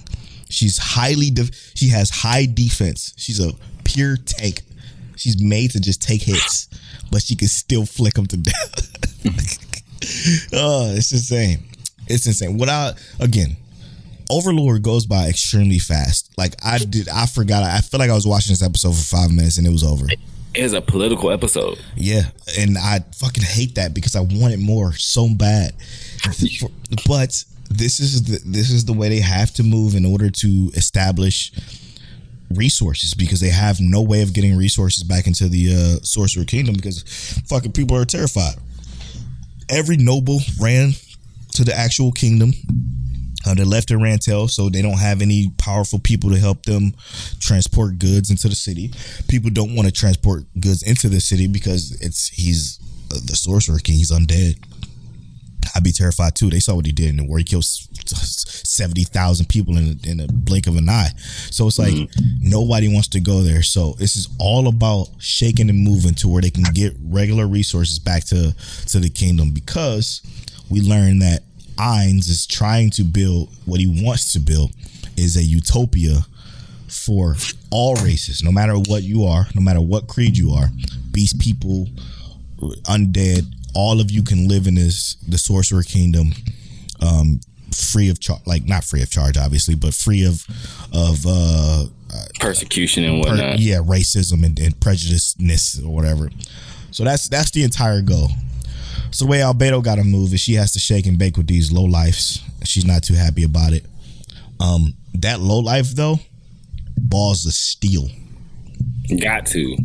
She's 0.49 0.77
highly. 0.77 1.31
De- 1.31 1.51
she 1.75 1.89
has 1.89 2.09
high 2.09 2.45
defense. 2.45 3.13
She's 3.17 3.39
a 3.39 3.51
pure 3.83 4.17
tank. 4.17 4.61
She's 5.15 5.41
made 5.41 5.71
to 5.71 5.79
just 5.79 6.01
take 6.01 6.21
hits, 6.21 6.67
but 7.11 7.21
she 7.21 7.35
can 7.35 7.47
still 7.47 7.85
flick 7.85 8.13
them 8.13 8.27
to 8.27 8.37
death. 8.37 9.23
oh, 10.53 10.93
it's 10.95 11.11
insane. 11.11 11.63
It's 12.07 12.27
insane. 12.27 12.57
Without 12.57 12.95
again, 13.19 13.55
Overlord 14.29 14.83
goes 14.83 15.05
by 15.05 15.27
extremely 15.27 15.79
fast. 15.79 16.31
Like 16.37 16.55
I 16.63 16.77
did, 16.77 17.09
I 17.09 17.25
forgot. 17.25 17.63
I 17.63 17.79
feel 17.79 17.99
like 17.99 18.09
I 18.09 18.15
was 18.15 18.27
watching 18.27 18.51
this 18.51 18.63
episode 18.63 18.95
for 18.95 19.15
five 19.15 19.31
minutes 19.31 19.57
and 19.57 19.67
it 19.67 19.71
was 19.71 19.83
over. 19.83 20.05
It's 20.55 20.73
a 20.73 20.81
political 20.81 21.31
episode. 21.31 21.79
Yeah, 21.95 22.23
and 22.59 22.77
I 22.77 22.99
fucking 23.15 23.43
hate 23.43 23.75
that 23.75 23.93
because 23.93 24.15
I 24.15 24.21
wanted 24.21 24.59
more 24.59 24.93
so 24.93 25.27
bad. 25.33 25.73
But 27.07 27.43
this 27.69 27.99
is 27.99 28.23
the 28.23 28.39
this 28.49 28.71
is 28.71 28.85
the 28.85 28.93
way 28.93 29.09
they 29.09 29.19
have 29.19 29.53
to 29.55 29.63
move 29.63 29.95
in 29.95 30.05
order 30.05 30.29
to 30.29 30.71
establish 30.75 31.51
resources 32.51 33.13
because 33.13 33.39
they 33.39 33.49
have 33.49 33.79
no 33.79 34.01
way 34.01 34.21
of 34.21 34.33
getting 34.33 34.55
resources 34.55 35.03
back 35.03 35.27
into 35.27 35.47
the 35.47 35.73
uh, 35.73 36.03
sorcerer 36.03 36.45
kingdom 36.45 36.75
because 36.75 37.03
fucking 37.47 37.71
people 37.71 37.97
are 37.97 38.05
terrified. 38.05 38.55
Every 39.69 39.97
noble 39.97 40.39
ran 40.59 40.91
to 41.53 41.63
the 41.63 41.75
actual 41.75 42.11
kingdom. 42.11 42.53
Uh, 43.45 43.53
they 43.55 43.63
left 43.63 43.91
in 43.91 43.99
Rantel, 43.99 44.49
so 44.49 44.69
they 44.69 44.81
don't 44.81 44.99
have 44.99 45.21
any 45.21 45.51
powerful 45.57 45.99
people 45.99 46.29
to 46.29 46.39
help 46.39 46.63
them 46.63 46.93
transport 47.39 47.99
goods 47.99 48.29
into 48.29 48.47
the 48.47 48.55
city. 48.55 48.91
People 49.27 49.49
don't 49.49 49.75
want 49.75 49.85
to 49.85 49.91
transport 49.91 50.43
goods 50.59 50.83
into 50.83 51.09
the 51.09 51.19
city 51.19 51.47
because 51.47 51.99
it's 52.01 52.29
he's 52.29 52.79
uh, 53.11 53.19
the 53.25 53.35
sorcerer 53.35 53.79
king. 53.79 53.95
He's 53.95 54.11
undead. 54.11 54.63
I'd 55.75 55.83
be 55.83 55.91
terrified 55.91 56.35
too. 56.35 56.49
They 56.49 56.59
saw 56.59 56.75
what 56.75 56.85
he 56.85 56.91
did 56.91 57.09
in 57.09 57.17
the 57.17 57.25
war. 57.25 57.37
He 57.37 57.43
killed 57.43 57.65
seventy 57.65 59.03
thousand 59.03 59.49
people 59.49 59.77
in 59.77 59.99
a, 60.03 60.09
in 60.09 60.19
a 60.19 60.27
blink 60.27 60.67
of 60.67 60.75
an 60.77 60.89
eye. 60.89 61.09
So 61.51 61.67
it's 61.67 61.79
like 61.79 61.93
mm-hmm. 61.93 62.49
nobody 62.49 62.87
wants 62.91 63.07
to 63.09 63.19
go 63.19 63.41
there. 63.41 63.63
So 63.63 63.93
this 63.93 64.15
is 64.15 64.27
all 64.39 64.67
about 64.67 65.09
shaking 65.19 65.69
and 65.69 65.79
moving 65.79 66.13
to 66.15 66.27
where 66.27 66.41
they 66.41 66.49
can 66.49 66.63
get 66.73 66.95
regular 67.03 67.47
resources 67.47 67.99
back 67.99 68.25
to 68.25 68.55
to 68.87 68.99
the 68.99 69.09
kingdom 69.09 69.51
because 69.51 70.21
we 70.69 70.81
learned 70.81 71.21
that 71.21 71.41
Ainz 71.77 72.29
is 72.29 72.45
trying 72.45 72.89
to 72.91 73.03
build 73.03 73.49
what 73.65 73.79
he 73.79 74.03
wants 74.03 74.33
to 74.33 74.39
build 74.39 74.71
is 75.17 75.37
a 75.37 75.43
utopia 75.43 76.25
for 76.87 77.35
all 77.71 77.95
races, 77.95 78.43
no 78.43 78.51
matter 78.51 78.75
what 78.75 79.03
you 79.03 79.25
are, 79.25 79.47
no 79.55 79.61
matter 79.61 79.81
what 79.81 80.07
creed 80.07 80.37
you 80.37 80.51
are, 80.51 80.67
beast 81.11 81.39
people, 81.39 81.87
undead, 82.83 83.45
all 83.75 83.99
of 83.99 84.11
you 84.11 84.23
can 84.23 84.47
live 84.47 84.67
in 84.67 84.75
this 84.75 85.15
the 85.27 85.37
sorcerer 85.37 85.83
kingdom, 85.83 86.31
um, 87.01 87.39
free 87.71 88.09
of 88.09 88.19
charge, 88.19 88.41
like 88.45 88.65
not 88.65 88.83
free 88.83 89.01
of 89.01 89.09
charge, 89.09 89.37
obviously, 89.37 89.75
but 89.75 89.93
free 89.93 90.25
of 90.25 90.45
of 90.93 91.25
uh, 91.27 91.85
Persecution 92.39 93.03
and 93.03 93.23
per- 93.23 93.29
whatnot. 93.31 93.59
yeah, 93.59 93.77
racism 93.77 94.45
and, 94.45 94.59
and 94.59 94.75
prejudiceness 94.79 95.83
or 95.83 95.93
whatever. 95.93 96.29
So 96.91 97.03
that's 97.03 97.27
that's 97.29 97.51
the 97.51 97.63
entire 97.63 98.01
goal. 98.01 98.29
So 99.11 99.25
the 99.25 99.31
way 99.31 99.39
Albedo 99.39 99.83
got 99.83 99.95
to 99.95 100.03
move 100.03 100.33
is 100.33 100.39
she 100.41 100.53
has 100.55 100.73
to 100.73 100.79
shake 100.79 101.05
and 101.05 101.17
bake 101.17 101.37
with 101.37 101.47
these 101.47 101.71
low 101.71 101.83
lifes. 101.83 102.41
She's 102.63 102.85
not 102.85 103.03
too 103.03 103.13
happy 103.13 103.43
about 103.43 103.73
it. 103.73 103.85
Um, 104.59 104.95
that 105.15 105.39
low 105.39 105.59
life 105.59 105.91
though, 105.95 106.19
balls 106.97 107.45
of 107.45 107.53
steel. 107.53 108.07
Got 109.21 109.45
to. 109.47 109.75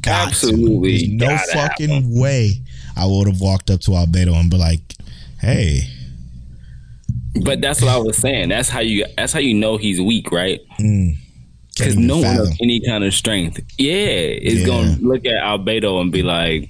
got 0.00 0.24
to. 0.24 0.28
Absolutely 0.28 0.98
There's 0.98 1.08
no 1.10 1.26
gotta 1.26 1.52
fucking 1.52 2.20
way 2.20 2.61
I 2.96 3.06
would 3.06 3.26
have 3.26 3.40
walked 3.40 3.70
up 3.70 3.80
to 3.82 3.90
Albedo 3.92 4.34
and 4.34 4.50
be 4.50 4.56
like, 4.58 4.80
"Hey, 5.40 5.80
But 7.42 7.60
that's 7.62 7.80
what 7.80 7.90
I 7.90 7.96
was 7.98 8.18
saying. 8.18 8.50
That's 8.50 8.68
how 8.68 8.80
you. 8.80 9.06
That's 9.16 9.32
how 9.32 9.40
you 9.40 9.54
know 9.54 9.76
he's 9.78 10.00
weak, 10.00 10.30
right? 10.30 10.60
Mm. 10.78 11.16
Because 11.74 11.94
even 11.94 12.06
no 12.06 12.18
one 12.20 12.38
of 12.38 12.48
any 12.60 12.80
kind 12.86 13.02
of 13.04 13.14
strength, 13.14 13.58
yeah, 13.78 13.94
is 13.94 14.60
Yeah. 14.60 14.66
gonna 14.66 14.96
look 15.00 15.24
at 15.24 15.42
Albedo 15.42 16.00
and 16.02 16.12
be 16.12 16.22
like, 16.22 16.68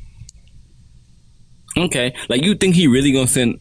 okay, 1.76 2.14
like 2.28 2.44
you 2.44 2.54
think 2.54 2.74
he 2.76 2.86
really 2.86 3.12
gonna 3.12 3.26
send? 3.26 3.58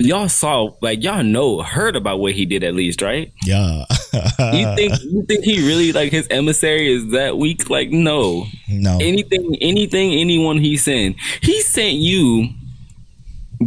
Y'all 0.00 0.28
saw, 0.28 0.70
like 0.82 1.02
y'all 1.04 1.22
know, 1.22 1.62
heard 1.62 1.94
about 1.96 2.18
what 2.18 2.32
he 2.32 2.46
did 2.46 2.64
at 2.64 2.74
least, 2.74 3.02
right? 3.02 3.30
Yeah, 3.44 3.84
You 4.14 4.76
think 4.76 5.02
you 5.02 5.24
think 5.26 5.44
he 5.44 5.66
really 5.66 5.92
like 5.92 6.12
his 6.12 6.26
emissary 6.30 6.92
is 6.92 7.10
that 7.12 7.36
weak? 7.36 7.70
Like 7.70 7.90
no, 7.90 8.46
no, 8.68 8.98
anything, 9.00 9.56
anything, 9.60 10.12
anyone 10.12 10.58
he 10.58 10.76
sent, 10.76 11.16
he 11.42 11.60
sent 11.62 11.94
you 11.94 12.48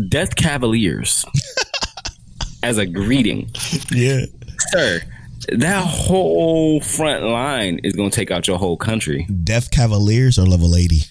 Death 0.10 0.36
Cavaliers 0.36 1.26
as 2.64 2.78
a 2.78 2.86
greeting, 2.86 3.49
yeah, 3.91 4.26
sir. 4.69 5.02
That 5.49 5.86
whole 5.86 6.82
front 6.82 7.24
line 7.24 7.80
is 7.84 7.94
gonna 7.94 8.10
take 8.10 8.32
out 8.32 8.48
your 8.48 8.57
whole 8.57 8.78
country. 8.78 9.28
Death 9.44 9.72
Cavaliers 9.72 10.38
or 10.38 10.45
level 10.45 10.76
eighty. 10.76 11.02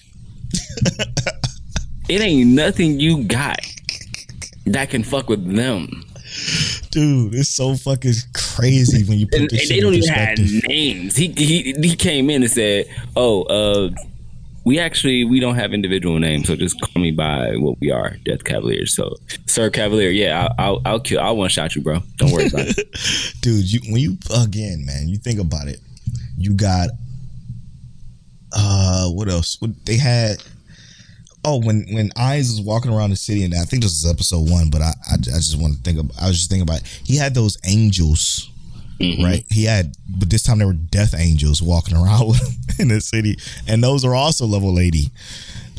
It 2.09 2.21
ain't 2.21 2.51
nothing 2.51 2.99
you 3.01 3.23
got 3.23 3.59
that 4.67 4.89
can 4.89 5.03
fuck 5.03 5.29
with 5.29 5.55
them. 5.55 6.03
Dude, 6.97 7.35
it's 7.35 7.49
so 7.49 7.75
fucking 7.75 8.13
crazy 8.33 9.03
when 9.03 9.19
you 9.19 9.27
put 9.27 9.41
And, 9.41 9.49
this 9.51 9.59
and 9.59 9.67
shit 9.67 9.75
they 9.75 9.81
don't 9.81 9.93
in 9.93 9.99
even 9.99 10.15
have 10.15 10.39
names. 10.67 11.15
He, 11.15 11.27
he 11.27 11.75
he 11.79 11.95
came 11.95 12.31
in 12.31 12.41
and 12.41 12.51
said, 12.51 12.87
"Oh, 13.15 13.43
uh, 13.43 13.91
we 14.63 14.79
actually 14.79 15.23
we 15.23 15.39
don't 15.39 15.53
have 15.53 15.75
individual 15.75 16.17
names, 16.17 16.47
so 16.47 16.55
just 16.55 16.81
call 16.81 16.99
me 16.99 17.11
by 17.11 17.55
what 17.57 17.79
we 17.79 17.91
are, 17.91 18.17
Death 18.25 18.43
Cavaliers." 18.43 18.95
So, 18.95 19.15
Sir 19.45 19.69
Cavalier, 19.69 20.09
yeah, 20.09 20.47
I'll 20.47 20.55
I'll, 20.57 20.81
I'll 20.85 20.99
kill. 20.99 21.19
I'll 21.19 21.37
one 21.37 21.49
shot 21.49 21.75
you, 21.75 21.83
bro. 21.83 21.99
Don't 22.15 22.31
worry 22.31 22.47
about 22.47 22.65
it. 22.65 22.87
dude 23.41 23.71
you 23.71 23.79
when 23.91 24.01
you 24.01 24.17
again 24.35 24.83
man 24.83 25.07
you 25.07 25.17
think 25.17 25.39
about 25.39 25.67
it 25.67 25.79
you 26.35 26.55
got 26.55 26.89
uh 28.53 29.07
what 29.09 29.29
else 29.29 29.61
what 29.61 29.69
they 29.85 29.97
had 29.97 30.41
oh 31.47 31.57
when 31.57 31.85
when 31.91 32.09
Ainz 32.11 32.51
was 32.51 32.61
walking 32.61 32.91
around 32.93 33.11
the 33.11 33.15
city 33.15 33.43
and 33.43 33.55
i 33.55 33.63
think 33.63 33.81
this 33.81 33.93
is 33.93 34.09
episode 34.09 34.49
one 34.49 34.69
but 34.69 34.81
i 34.81 34.93
i, 35.09 35.13
I 35.13 35.17
just 35.17 35.59
want 35.59 35.75
to 35.75 35.81
think 35.81 35.99
of 35.99 36.11
i 36.21 36.27
was 36.27 36.37
just 36.37 36.49
thinking 36.49 36.67
about 36.67 36.81
it. 36.81 37.01
he 37.05 37.15
had 37.15 37.33
those 37.33 37.57
angels 37.65 38.49
mm-hmm. 38.99 39.23
right 39.23 39.45
he 39.49 39.63
had 39.63 39.95
but 40.09 40.29
this 40.29 40.43
time 40.43 40.59
they 40.59 40.65
were 40.65 40.73
death 40.73 41.15
angels 41.17 41.61
walking 41.61 41.95
around 41.95 42.35
in 42.79 42.89
the 42.89 43.01
city 43.01 43.37
and 43.67 43.83
those 43.83 44.03
are 44.03 44.13
also 44.13 44.45
level 44.45 44.77
80 44.77 45.09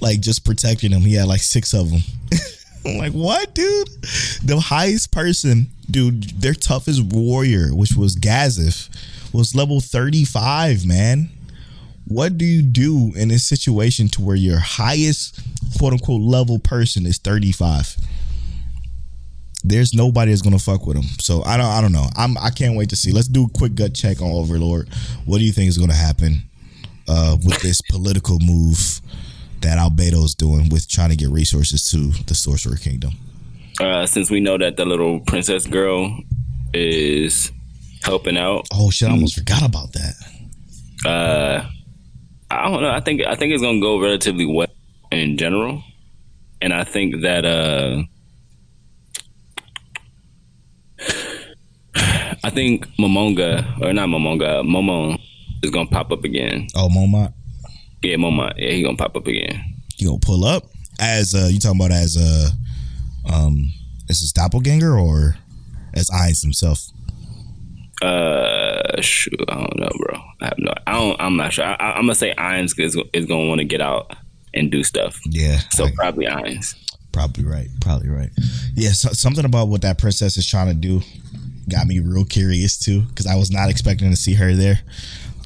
like 0.00 0.20
just 0.20 0.44
protecting 0.44 0.92
him 0.92 1.02
he 1.02 1.14
had 1.14 1.28
like 1.28 1.40
six 1.40 1.74
of 1.74 1.90
them 1.90 2.00
I'm 2.84 2.96
like, 2.96 3.12
what, 3.12 3.54
dude? 3.54 3.88
The 4.44 4.60
highest 4.64 5.10
person, 5.10 5.66
dude, 5.90 6.40
their 6.40 6.54
toughest 6.54 7.02
warrior, 7.02 7.74
which 7.74 7.94
was 7.94 8.16
Gazef, 8.16 8.88
was 9.34 9.54
level 9.54 9.80
35, 9.80 10.86
man. 10.86 11.28
What 12.08 12.38
do 12.38 12.44
you 12.44 12.62
do 12.62 13.12
in 13.16 13.28
this 13.28 13.46
situation 13.46 14.08
to 14.10 14.22
where 14.22 14.36
your 14.36 14.58
highest 14.58 15.40
quote 15.78 15.92
unquote 15.92 16.22
level 16.22 16.58
person 16.58 17.04
is 17.06 17.18
35? 17.18 17.96
There's 19.64 19.92
nobody 19.92 20.30
that's 20.30 20.40
gonna 20.42 20.58
fuck 20.58 20.86
with 20.86 20.96
him. 20.96 21.04
So 21.20 21.42
I 21.44 21.56
don't 21.56 21.66
I 21.66 21.80
don't 21.80 21.92
know. 21.92 22.06
I'm 22.16 22.38
I 22.38 22.50
can't 22.50 22.76
wait 22.76 22.90
to 22.90 22.96
see. 22.96 23.12
Let's 23.12 23.28
do 23.28 23.44
a 23.44 23.48
quick 23.48 23.74
gut 23.74 23.92
check 23.94 24.22
on 24.22 24.30
Overlord. 24.30 24.88
What 25.26 25.38
do 25.38 25.44
you 25.44 25.52
think 25.52 25.68
is 25.68 25.76
gonna 25.78 25.92
happen 25.94 26.42
uh 27.08 27.36
with 27.44 27.60
this 27.60 27.80
political 27.82 28.38
move 28.40 29.00
that 29.60 29.76
Albedo's 29.78 30.34
doing 30.34 30.68
with 30.68 30.88
trying 30.88 31.10
to 31.10 31.16
get 31.16 31.28
resources 31.30 31.84
to 31.90 32.10
the 32.26 32.34
Sorcerer 32.34 32.76
Kingdom? 32.76 33.12
Uh, 33.80 34.06
since 34.06 34.30
we 34.30 34.40
know 34.40 34.56
that 34.58 34.76
the 34.76 34.84
little 34.84 35.20
princess 35.20 35.66
girl 35.66 36.16
is 36.72 37.52
helping 38.02 38.36
out, 38.38 38.66
Oh 38.72 38.90
shit, 38.90 39.08
I 39.08 39.12
almost 39.12 39.36
forgot 39.36 39.62
about 39.64 39.92
that. 39.92 40.14
uh, 41.06 41.68
I 42.50 42.70
don't 42.70 42.82
know. 42.82 42.90
I 42.90 43.00
think 43.00 43.22
I 43.26 43.34
think 43.34 43.52
it's 43.52 43.62
gonna 43.62 43.80
go 43.80 44.00
relatively 44.00 44.46
well 44.46 44.68
in 45.12 45.36
general, 45.36 45.82
and 46.62 46.72
I 46.72 46.84
think 46.84 47.20
that 47.22 47.44
uh, 47.44 48.02
I 52.44 52.50
think 52.50 52.86
Momonga 52.98 53.80
or 53.82 53.92
not 53.92 54.08
Momonga, 54.08 54.62
Momon 54.64 55.20
is 55.62 55.70
gonna 55.70 55.88
pop 55.88 56.10
up 56.12 56.24
again. 56.24 56.68
Oh, 56.74 56.88
Momont, 56.88 57.32
Yeah, 58.02 58.16
Momon. 58.16 58.52
Yeah, 58.56 58.70
he 58.70 58.82
gonna 58.82 58.96
pop 58.96 59.16
up 59.16 59.26
again. 59.26 59.62
you 59.96 60.08
gonna 60.08 60.20
pull 60.20 60.44
up 60.44 60.64
as 61.00 61.34
uh 61.34 61.48
you 61.50 61.58
talking 61.58 61.80
about 61.80 61.92
as 61.92 62.16
uh 62.16 62.50
um 63.32 63.72
as 64.08 64.20
his 64.20 64.32
doppelganger 64.32 64.98
or 64.98 65.36
as 65.94 66.08
Ainz 66.10 66.42
himself? 66.42 66.86
Uh, 68.00 68.67
shoot, 69.00 69.40
I 69.48 69.54
don't 69.54 69.78
know, 69.78 69.90
bro. 69.98 70.20
I 70.40 70.44
have 70.46 70.54
no. 70.58 70.72
I 70.86 70.92
don't. 70.92 71.20
I'm 71.20 71.36
not 71.36 71.52
sure. 71.52 71.64
I, 71.64 71.74
I'm 71.92 72.02
gonna 72.02 72.14
say 72.14 72.34
Ainz 72.36 72.78
is, 72.78 72.96
is 73.12 73.26
gonna 73.26 73.46
want 73.46 73.60
to 73.60 73.64
get 73.64 73.80
out 73.80 74.14
and 74.54 74.70
do 74.70 74.82
stuff. 74.84 75.20
Yeah, 75.26 75.58
So 75.70 75.84
I- 75.86 75.90
probably 75.94 76.26
Ainz. 76.26 76.74
probably 77.12 77.44
right, 77.44 77.68
probably 77.80 78.08
right. 78.08 78.30
Yeah, 78.74 78.90
so, 78.92 79.10
something 79.12 79.44
about 79.44 79.68
what 79.68 79.82
that 79.82 79.98
princess 79.98 80.36
is 80.36 80.48
trying 80.48 80.68
to 80.68 80.74
do 80.74 81.02
got 81.68 81.86
me 81.86 81.98
real 82.00 82.24
curious 82.24 82.78
too, 82.78 83.02
because 83.02 83.26
I 83.26 83.34
was 83.34 83.50
not 83.50 83.68
expecting 83.70 84.10
to 84.10 84.16
see 84.16 84.34
her 84.34 84.54
there 84.54 84.80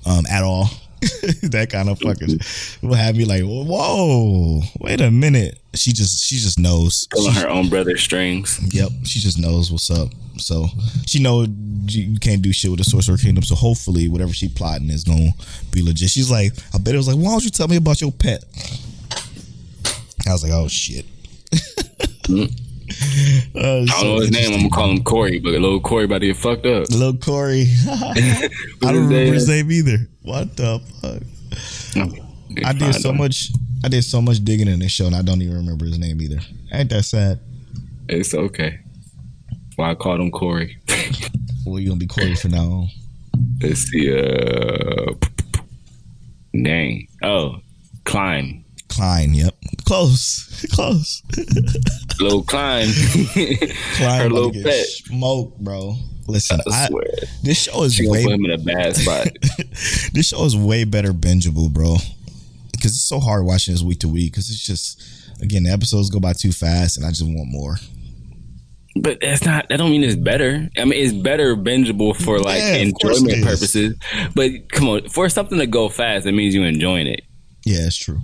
um 0.06 0.24
at 0.30 0.42
all. 0.44 0.68
that 1.42 1.68
kind 1.70 1.88
of 1.88 1.98
fucking 1.98 2.38
will 2.80 2.94
have 2.94 3.16
me 3.16 3.24
like, 3.24 3.42
whoa, 3.42 4.60
wait 4.78 5.00
a 5.00 5.10
minute. 5.10 5.58
She 5.74 5.92
just 5.92 6.24
she 6.24 6.36
just 6.36 6.58
knows. 6.58 7.06
Pulling 7.10 7.34
her 7.34 7.48
own 7.48 7.68
brother's 7.68 8.02
strings. 8.02 8.60
Yep, 8.72 8.90
she 9.04 9.18
just 9.18 9.38
knows 9.38 9.72
what's 9.72 9.90
up. 9.90 10.10
So 10.36 10.66
she 11.06 11.20
know 11.20 11.42
you 11.42 12.02
you 12.02 12.18
can't 12.20 12.42
do 12.42 12.52
shit 12.52 12.70
with 12.70 12.78
the 12.78 12.84
Sorcerer 12.84 13.16
Kingdom. 13.16 13.42
So 13.42 13.54
hopefully, 13.54 14.08
whatever 14.08 14.32
she 14.32 14.48
plotting 14.48 14.90
is 14.90 15.04
gonna 15.04 15.30
be 15.72 15.82
legit. 15.82 16.10
She's 16.10 16.30
like, 16.30 16.52
I 16.74 16.78
bet 16.78 16.94
it 16.94 16.98
was 16.98 17.08
like, 17.08 17.16
why 17.16 17.30
don't 17.30 17.44
you 17.44 17.50
tell 17.50 17.68
me 17.68 17.76
about 17.76 18.00
your 18.00 18.12
pet? 18.12 18.44
I 20.26 20.32
was 20.32 20.44
like, 20.44 20.52
oh 20.52 20.68
shit. 20.68 21.06
Mm. 22.28 22.71
I 23.54 23.84
don't 23.86 24.04
know 24.04 24.20
his 24.20 24.30
name. 24.30 24.52
I'm 24.52 24.58
gonna 24.58 24.70
call 24.70 24.90
him 24.90 25.02
Corey, 25.04 25.38
but 25.38 25.52
little 25.52 25.80
Corey 25.80 26.04
about 26.04 26.20
to 26.20 26.26
get 26.28 26.36
fucked 26.36 26.66
up. 26.66 26.90
Little 26.90 27.16
Corey. 27.16 27.66
I 27.88 28.50
don't 28.80 29.08
remember 29.08 29.34
his 29.34 29.48
name 29.48 29.70
either. 29.70 29.98
What 30.22 30.56
the 30.56 30.80
fuck? 31.00 31.22
I 32.64 32.72
did 32.72 32.94
so 32.94 33.12
much. 33.12 33.50
I 33.84 33.88
did 33.88 34.02
so 34.04 34.20
much 34.20 34.44
digging 34.44 34.68
in 34.68 34.78
this 34.78 34.92
show, 34.92 35.06
and 35.06 35.14
I 35.14 35.22
don't 35.22 35.42
even 35.42 35.56
remember 35.56 35.84
his 35.86 35.98
name 35.98 36.20
either. 36.20 36.38
Ain't 36.72 36.90
that 36.90 37.04
sad? 37.04 37.40
It's 38.08 38.34
okay. 38.34 38.78
Why 39.76 39.90
I 39.90 39.94
called 39.94 40.20
him 40.20 40.30
Corey. 40.30 40.78
Well, 41.64 41.78
you 41.78 41.90
gonna 41.90 42.00
be 42.00 42.08
Corey 42.08 42.34
from 42.34 42.50
now 42.50 42.64
on. 42.64 42.88
Let's 43.62 43.82
see. 43.82 44.12
Uh, 44.12 45.14
dang. 46.60 47.06
Oh, 47.22 47.58
Klein. 48.04 48.61
Klein. 48.92 49.34
Yep. 49.34 49.54
Close. 49.84 50.66
Close. 50.72 51.22
Little 52.20 52.42
Klein. 52.42 52.88
Klein 53.96 54.22
Her 54.22 54.30
little 54.30 54.52
pet. 54.52 54.86
Smoked, 54.86 55.58
bro. 55.60 55.94
Listen, 56.28 56.60
I 56.70 56.84
I, 56.84 56.86
swear. 56.88 57.04
this 57.42 57.62
show 57.62 57.82
is 57.82 57.94
She 57.94 58.06
way 58.08 58.24
put 58.24 58.34
him 58.34 58.44
in 58.44 58.50
a 58.52 58.58
bad 58.58 58.96
spot. 58.96 59.28
this 60.12 60.28
show 60.28 60.44
is 60.44 60.56
way 60.56 60.84
better 60.84 61.12
bingeable, 61.12 61.72
bro. 61.72 61.96
Because 62.70 62.92
it's 62.92 63.08
so 63.08 63.18
hard 63.18 63.44
watching 63.44 63.74
this 63.74 63.82
week 63.82 64.00
to 64.00 64.08
week. 64.08 64.32
Because 64.32 64.50
it's 64.50 64.64
just 64.64 65.02
again 65.40 65.64
the 65.64 65.70
episodes 65.70 66.10
go 66.10 66.20
by 66.20 66.32
too 66.32 66.52
fast, 66.52 66.96
and 66.96 67.06
I 67.06 67.08
just 67.08 67.24
want 67.24 67.50
more. 67.50 67.76
But 68.94 69.18
that's 69.20 69.44
not. 69.44 69.68
That 69.68 69.78
don't 69.78 69.90
mean 69.90 70.04
it's 70.04 70.16
better. 70.16 70.68
I 70.76 70.84
mean, 70.84 71.02
it's 71.02 71.14
better 71.14 71.56
bingeable 71.56 72.14
for 72.14 72.38
like 72.38 72.58
Yeah, 72.58 72.74
of 72.74 72.94
course 73.00 73.22
it 73.22 73.24
enjoyment 73.24 73.44
purposes. 73.44 73.96
But 74.34 74.70
come 74.70 74.88
on, 74.88 75.08
for 75.08 75.28
something 75.28 75.58
to 75.58 75.66
go 75.66 75.88
fast, 75.88 76.26
it 76.26 76.32
means 76.32 76.54
you're 76.54 76.66
enjoying 76.66 77.06
it. 77.06 77.22
Yeah, 77.64 77.86
it's 77.86 77.96
true. 77.96 78.20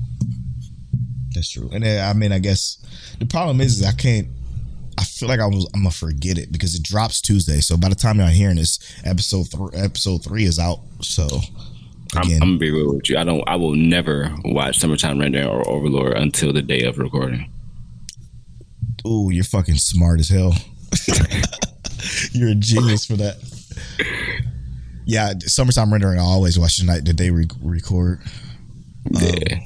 That's 1.39 1.51
true. 1.51 1.71
And 1.73 1.85
I 1.87 2.13
mean, 2.15 2.33
I 2.33 2.41
guess 2.41 2.79
the 3.21 3.25
problem 3.27 3.61
is, 3.61 3.79
is 3.81 3.87
I 3.87 3.93
can't. 3.93 4.27
I 4.99 5.05
feel 5.05 5.29
like 5.29 5.39
I 5.39 5.47
was. 5.47 5.71
I'm 5.73 5.83
gonna 5.83 5.93
forget 5.93 6.37
it 6.37 6.51
because 6.51 6.75
it 6.75 6.83
drops 6.83 7.21
Tuesday. 7.21 7.61
So 7.61 7.77
by 7.77 7.89
the 7.89 7.95
time 7.95 8.19
y'all 8.19 8.27
hearing 8.27 8.57
this, 8.57 8.81
episode 9.05 9.45
three, 9.45 9.71
episode 9.79 10.25
three 10.25 10.43
is 10.43 10.59
out. 10.59 10.81
So 11.01 11.29
I'm, 12.17 12.23
I'm 12.33 12.39
gonna 12.41 12.59
be 12.59 12.73
real 12.73 12.93
with 12.97 13.09
you. 13.09 13.19
I 13.19 13.23
don't. 13.23 13.45
I 13.49 13.55
will 13.55 13.77
never 13.77 14.35
watch 14.47 14.81
Summertime 14.81 15.21
Rendering 15.21 15.47
or 15.47 15.65
Overlord 15.69 16.17
until 16.17 16.53
the 16.53 16.61
day 16.61 16.83
of 16.83 16.99
recording. 16.99 17.49
ooh, 19.07 19.31
you're 19.31 19.45
fucking 19.45 19.77
smart 19.77 20.19
as 20.19 20.29
hell. 20.31 20.53
you're 22.33 22.49
a 22.51 22.55
genius 22.57 23.07
for 23.07 23.15
that. 23.15 23.37
Yeah, 25.07 25.35
summertime 25.39 25.93
rendering. 25.93 26.19
I 26.19 26.23
always 26.23 26.59
watch 26.59 26.79
the 26.79 26.85
night 26.85 27.05
that 27.05 27.17
they 27.17 27.31
re- 27.31 27.47
record. 27.63 28.21
Um, 29.15 29.23
Yeah. 29.23 29.59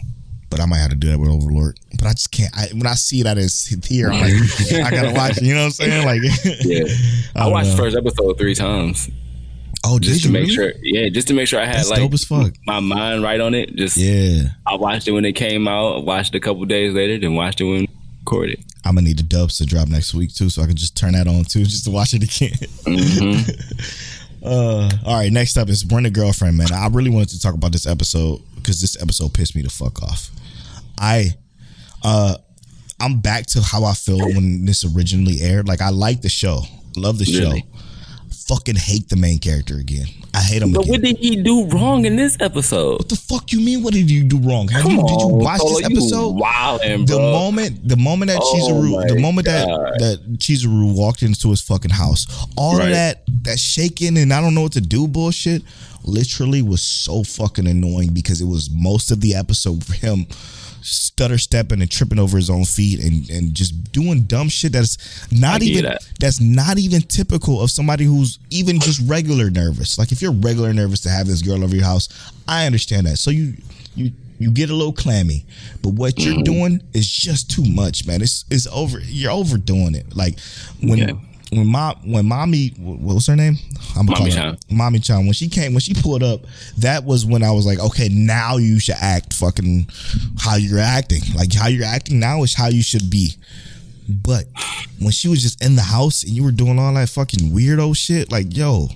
But 0.53 0.61
I 0.61 0.67
might 0.67 0.79
have 0.79 0.91
to 0.91 0.97
do 0.97 1.09
that 1.11 1.19
with 1.19 1.29
Overlord. 1.31 1.79
But 1.99 2.07
I 2.07 2.13
just 2.13 2.31
can't. 2.31 2.57
I, 2.57 2.67
when 2.73 2.87
I 2.87 2.95
see 2.95 3.23
that 3.25 3.37
it's 3.39 3.67
here, 3.89 4.11
I'm 4.13 4.21
like, 4.21 4.33
I 4.87 4.91
gotta 4.91 5.13
watch 5.13 5.39
it. 5.39 5.43
You 5.43 5.55
know 5.55 5.61
what 5.61 5.65
I'm 5.67 5.71
saying? 5.73 6.05
Like, 6.07 6.23
Yeah. 6.65 6.85
I 7.35 7.45
don't 7.45 7.53
watched 7.53 7.71
know. 7.71 7.77
first 7.77 7.97
episode 7.97 8.39
three 8.39 8.55
times. 8.55 9.11
Oh, 9.85 9.99
did 9.99 10.11
just 10.11 10.23
to 10.23 10.29
you 10.29 10.33
make 10.33 10.43
really? 10.43 10.55
sure. 10.55 10.73
Yeah, 10.83 11.09
just 11.09 11.27
to 11.29 11.35
make 11.35 11.49
sure 11.49 11.59
I 11.61 11.65
had 11.67 11.79
That's 11.79 11.91
like 11.91 11.99
dope 11.99 12.13
as 12.15 12.25
fuck. 12.25 12.55
my 12.67 12.79
mind 12.79 13.23
right 13.25 13.41
on 13.41 13.53
it. 13.55 13.75
Just 13.75 13.97
Yeah, 13.97 14.51
I 14.65 14.77
watched 14.77 15.09
it 15.09 15.13
when 15.13 15.25
it 15.25 15.33
came 15.33 15.67
out. 15.67 16.05
Watched 16.05 16.35
it 16.35 16.39
a 16.39 16.41
couple 16.41 16.65
days 16.67 16.95
later, 16.95 17.19
then 17.19 17.35
watched 17.35 17.61
it 17.61 17.65
when 17.65 17.87
recorded. 18.21 18.63
I'm 18.85 18.95
gonna 18.95 19.09
need 19.09 19.19
the 19.19 19.25
dubs 19.25 19.59
to 19.59 19.67
drop 19.67 19.89
next 19.89 20.15
week 20.15 20.33
too, 20.35 20.51
so 20.51 20.63
I 20.63 20.67
can 20.67 20.77
just 20.77 20.97
turn 20.97 21.13
that 21.15 21.27
on 21.27 21.45
too, 21.45 21.65
just 21.65 21.85
to 21.87 21.91
watch 21.91 22.15
it 22.15 22.23
again. 22.23 22.57
Mm-hmm. 22.85 24.45
uh, 24.47 24.91
all 25.05 25.17
right, 25.17 25.33
next 25.33 25.57
up 25.57 25.69
is 25.69 25.83
Bring 25.85 26.05
the 26.05 26.11
Girlfriend, 26.11 26.57
man. 26.59 26.73
I 26.73 26.87
really 26.89 27.11
wanted 27.11 27.31
to 27.31 27.41
talk 27.41 27.55
about 27.55 27.73
this 27.73 27.87
episode 27.87 28.41
because 28.63 28.81
this 28.81 29.01
episode 29.03 29.35
pissed 29.35 29.55
me 29.57 29.63
the 29.63 29.71
fuck 29.71 30.03
off. 30.03 30.31
I, 30.99 31.35
uh, 32.05 32.37
I'm 33.01 33.21
back 33.21 33.47
to 33.47 33.61
how 33.63 33.85
I 33.85 33.95
feel 33.95 34.19
when 34.19 34.65
this 34.65 34.85
originally 34.85 35.41
aired. 35.41 35.67
Like 35.69 35.81
I 35.81 35.91
like 35.91 36.23
the 36.23 36.29
show, 36.29 36.63
love 36.97 37.19
the 37.19 37.25
Really? 37.39 37.61
show. 37.61 37.72
Fucking 38.49 38.77
hate 38.77 39.09
the 39.09 39.17
main 39.17 39.39
character 39.39 39.77
again. 39.79 40.07
I 40.35 40.41
hate 40.43 40.63
him 40.63 40.73
But 40.73 40.81
again. 40.81 40.91
what 40.91 41.01
did 41.03 41.17
he 41.19 41.43
do 41.43 41.67
wrong 41.67 42.05
in 42.05 42.17
this 42.17 42.37
episode? 42.41 42.99
What 42.99 43.09
the 43.09 43.17
fuck 43.17 43.53
you 43.53 43.61
mean? 43.61 43.83
What 43.83 43.95
did 43.95 44.11
you 44.11 44.25
do 44.25 44.39
wrong? 44.39 44.69
Have 44.69 44.85
you, 44.85 44.97
did 44.97 45.21
you 45.21 45.29
watch 45.29 45.61
this 45.61 45.85
episode? 45.85 46.31
Wow, 46.31 46.79
the 46.83 47.19
moment 47.19 47.87
the 47.89 47.97
moment 47.97 48.31
that 48.31 48.41
Oh 48.43 48.55
Chizuru 48.55 49.09
the 49.09 49.21
moment 49.21 49.47
that 49.47 49.67
God. 49.69 49.93
that 50.01 50.39
Chizuru 50.39 50.95
walked 50.97 51.23
into 51.23 51.51
his 51.51 51.61
fucking 51.61 51.91
house, 51.93 52.27
all 52.57 52.79
Right. 52.79 52.87
of 52.89 52.91
that 52.95 53.23
that 53.45 53.59
shaking 53.59 54.17
and 54.19 54.33
I 54.33 54.41
don't 54.41 54.55
know 54.55 54.63
what 54.63 54.73
to 54.73 54.81
do 54.81 55.07
bullshit 55.07 55.63
literally 56.05 56.63
was 56.63 56.83
so 56.83 57.23
fucking 57.23 57.67
annoying 57.67 58.13
because 58.13 58.41
it 58.41 58.47
was 58.47 58.71
most 58.71 59.11
of 59.13 59.21
the 59.21 59.35
episode 59.37 59.85
for 59.85 59.95
him 59.95 60.27
stutter 60.83 61.39
stepping 61.39 61.81
and 61.81 61.91
tripping 61.91 62.19
over 62.19 62.37
his 62.37 62.51
own 62.51 62.65
feet 62.65 63.01
and 63.03 63.29
and 63.31 63.55
just 63.55 63.93
doing 63.93 64.23
dumb 64.23 64.49
shit 64.49 64.73
that's 64.73 65.31
not 65.33 65.63
even 65.63 65.85
that. 65.85 66.07
that's 66.21 66.41
not 66.41 66.79
even 66.79 67.01
typical 67.03 67.61
of 67.63 67.71
somebody 67.71 68.05
who's 68.05 68.39
even 68.51 68.81
just 68.81 69.01
regular 69.09 69.49
nervous. 69.51 69.99
Like 69.99 70.13
if 70.13 70.21
you're 70.21 70.33
regular 70.33 70.73
nervous 70.73 71.01
to 71.03 71.09
have 71.09 71.27
this 71.27 71.43
girl 71.43 71.63
over 71.65 71.75
your 71.75 71.85
house, 71.85 72.09
I 72.49 72.67
understand 72.67 73.07
that. 73.07 73.19
So 73.19 73.31
you 73.31 73.55
you 73.95 74.13
you 74.39 74.51
get 74.51 74.71
a 74.71 74.75
little 74.75 74.93
clammy, 74.93 75.45
but 75.83 75.91
what 75.91 76.17
Mm-hmm. 76.17 76.33
you're 76.33 76.43
doing 76.43 76.83
is 76.93 77.07
just 77.09 77.51
too 77.51 77.65
much, 77.65 78.07
man. 78.07 78.21
It's 78.23 78.45
it's 78.51 78.67
over. 78.67 78.99
You're 79.01 79.31
overdoing 79.33 79.95
it. 79.95 80.17
Like 80.17 80.39
when 80.83 80.99
Yeah. 80.99 81.13
When 81.53 81.67
mom 81.67 81.95
when 82.11 82.27
mommy 82.27 82.69
what 82.79 83.15
was 83.15 83.27
her 83.27 83.37
name? 83.37 83.57
I'm 83.97 84.07
gonna 84.07 84.19
Mommy 84.21 84.31
call 84.33 84.43
her- 84.45 84.51
Chan. 84.53 84.59
Mommy 84.71 84.99
Chan. 85.01 85.25
When 85.25 85.33
she 85.35 85.49
came, 85.49 85.75
when 85.75 85.81
she 85.81 85.93
pulled 85.95 86.23
up, 86.23 86.41
that 86.79 87.05
was 87.05 87.27
when 87.27 87.43
I 87.43 87.51
was 87.53 87.67
like, 87.67 87.79
okay, 87.79 88.09
now 88.09 88.57
you 88.57 88.79
should 88.81 88.97
act 89.01 89.35
fucking 89.35 89.87
how 90.39 90.57
you're 90.57 90.79
acting. 90.79 91.21
Like 91.35 91.53
how 91.53 91.69
you're 91.69 91.85
acting 91.87 92.19
now 92.19 92.43
is 92.43 92.55
how 92.55 92.69
you 92.69 92.83
should 92.83 93.11
be. 93.11 93.35
But 94.09 94.45
when 94.99 95.11
she 95.13 95.29
was 95.29 95.43
just 95.43 95.63
in 95.65 95.77
the 95.77 95.83
house 95.83 96.23
and 96.25 96.33
you 96.33 96.43
were 96.43 96.53
doing 96.53 96.79
all 96.79 96.93
that 96.95 97.09
fucking 97.11 97.51
weirdo 97.51 97.95
shit, 97.97 98.33
like 98.33 98.57
yo, 98.57 98.89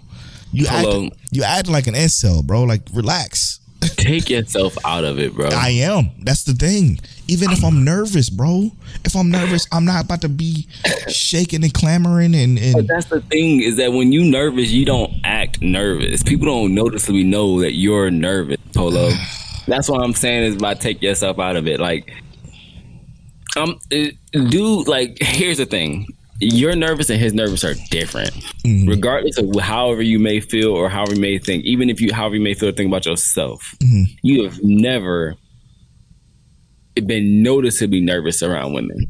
you 0.52 0.66
Hello. 0.66 1.06
act 1.06 1.16
you 1.30 1.42
acting 1.44 1.72
like 1.72 1.86
an 1.86 1.94
incel, 1.94 2.44
bro. 2.44 2.62
Like 2.64 2.82
relax. 2.94 3.60
Take 3.96 4.30
yourself 4.30 4.76
out 4.84 5.04
of 5.04 5.18
it, 5.18 5.34
bro. 5.34 5.48
I 5.48 5.70
am. 5.70 6.10
That's 6.20 6.44
the 6.44 6.54
thing. 6.54 7.00
Even 7.28 7.50
if 7.50 7.64
I'm 7.64 7.84
nervous, 7.84 8.30
bro. 8.30 8.70
If 9.04 9.16
I'm 9.16 9.30
nervous, 9.30 9.66
I'm 9.72 9.84
not 9.84 10.04
about 10.04 10.20
to 10.22 10.28
be 10.28 10.68
shaking 11.08 11.64
and 11.64 11.74
clamoring 11.74 12.34
and, 12.34 12.58
But 12.72 12.86
that's 12.86 13.06
the 13.06 13.20
thing 13.20 13.62
is 13.62 13.76
that 13.76 13.92
when 13.92 14.12
you 14.12 14.24
nervous, 14.24 14.70
you 14.70 14.84
don't 14.84 15.12
act 15.24 15.60
nervous. 15.60 16.22
People 16.22 16.46
don't 16.46 16.74
noticeably 16.74 17.24
know 17.24 17.60
that 17.60 17.74
you're 17.74 18.10
nervous, 18.10 18.58
Polo. 18.74 19.10
that's 19.66 19.88
what 19.88 20.02
I'm 20.02 20.12
saying 20.14 20.44
is 20.44 20.56
by 20.56 20.74
take 20.74 21.02
yourself 21.02 21.38
out 21.38 21.56
of 21.56 21.66
it. 21.66 21.80
Like, 21.80 22.12
um, 23.56 23.78
dude, 23.90 24.86
like, 24.86 25.18
here's 25.20 25.58
the 25.58 25.66
thing. 25.66 26.06
Your 26.40 26.76
nervous 26.76 27.10
and 27.10 27.20
his 27.20 27.32
nervous 27.32 27.64
are 27.64 27.74
different, 27.90 28.30
mm-hmm. 28.64 28.88
regardless 28.88 29.38
of 29.38 29.54
however 29.60 30.02
you 30.02 30.18
may 30.18 30.40
feel 30.40 30.70
or 30.72 30.88
however 30.88 31.14
you 31.14 31.20
may 31.20 31.38
think. 31.38 31.64
Even 31.64 31.88
if 31.88 32.00
you, 32.00 32.12
however 32.12 32.34
you 32.36 32.42
may 32.42 32.54
feel, 32.54 32.68
or 32.68 32.72
think 32.72 32.88
about 32.88 33.06
yourself. 33.06 33.74
Mm-hmm. 33.82 34.04
You 34.22 34.44
have 34.44 34.62
never 34.62 35.36
been 37.06 37.42
noticeably 37.42 38.00
nervous 38.00 38.42
around 38.42 38.72
women 38.72 39.06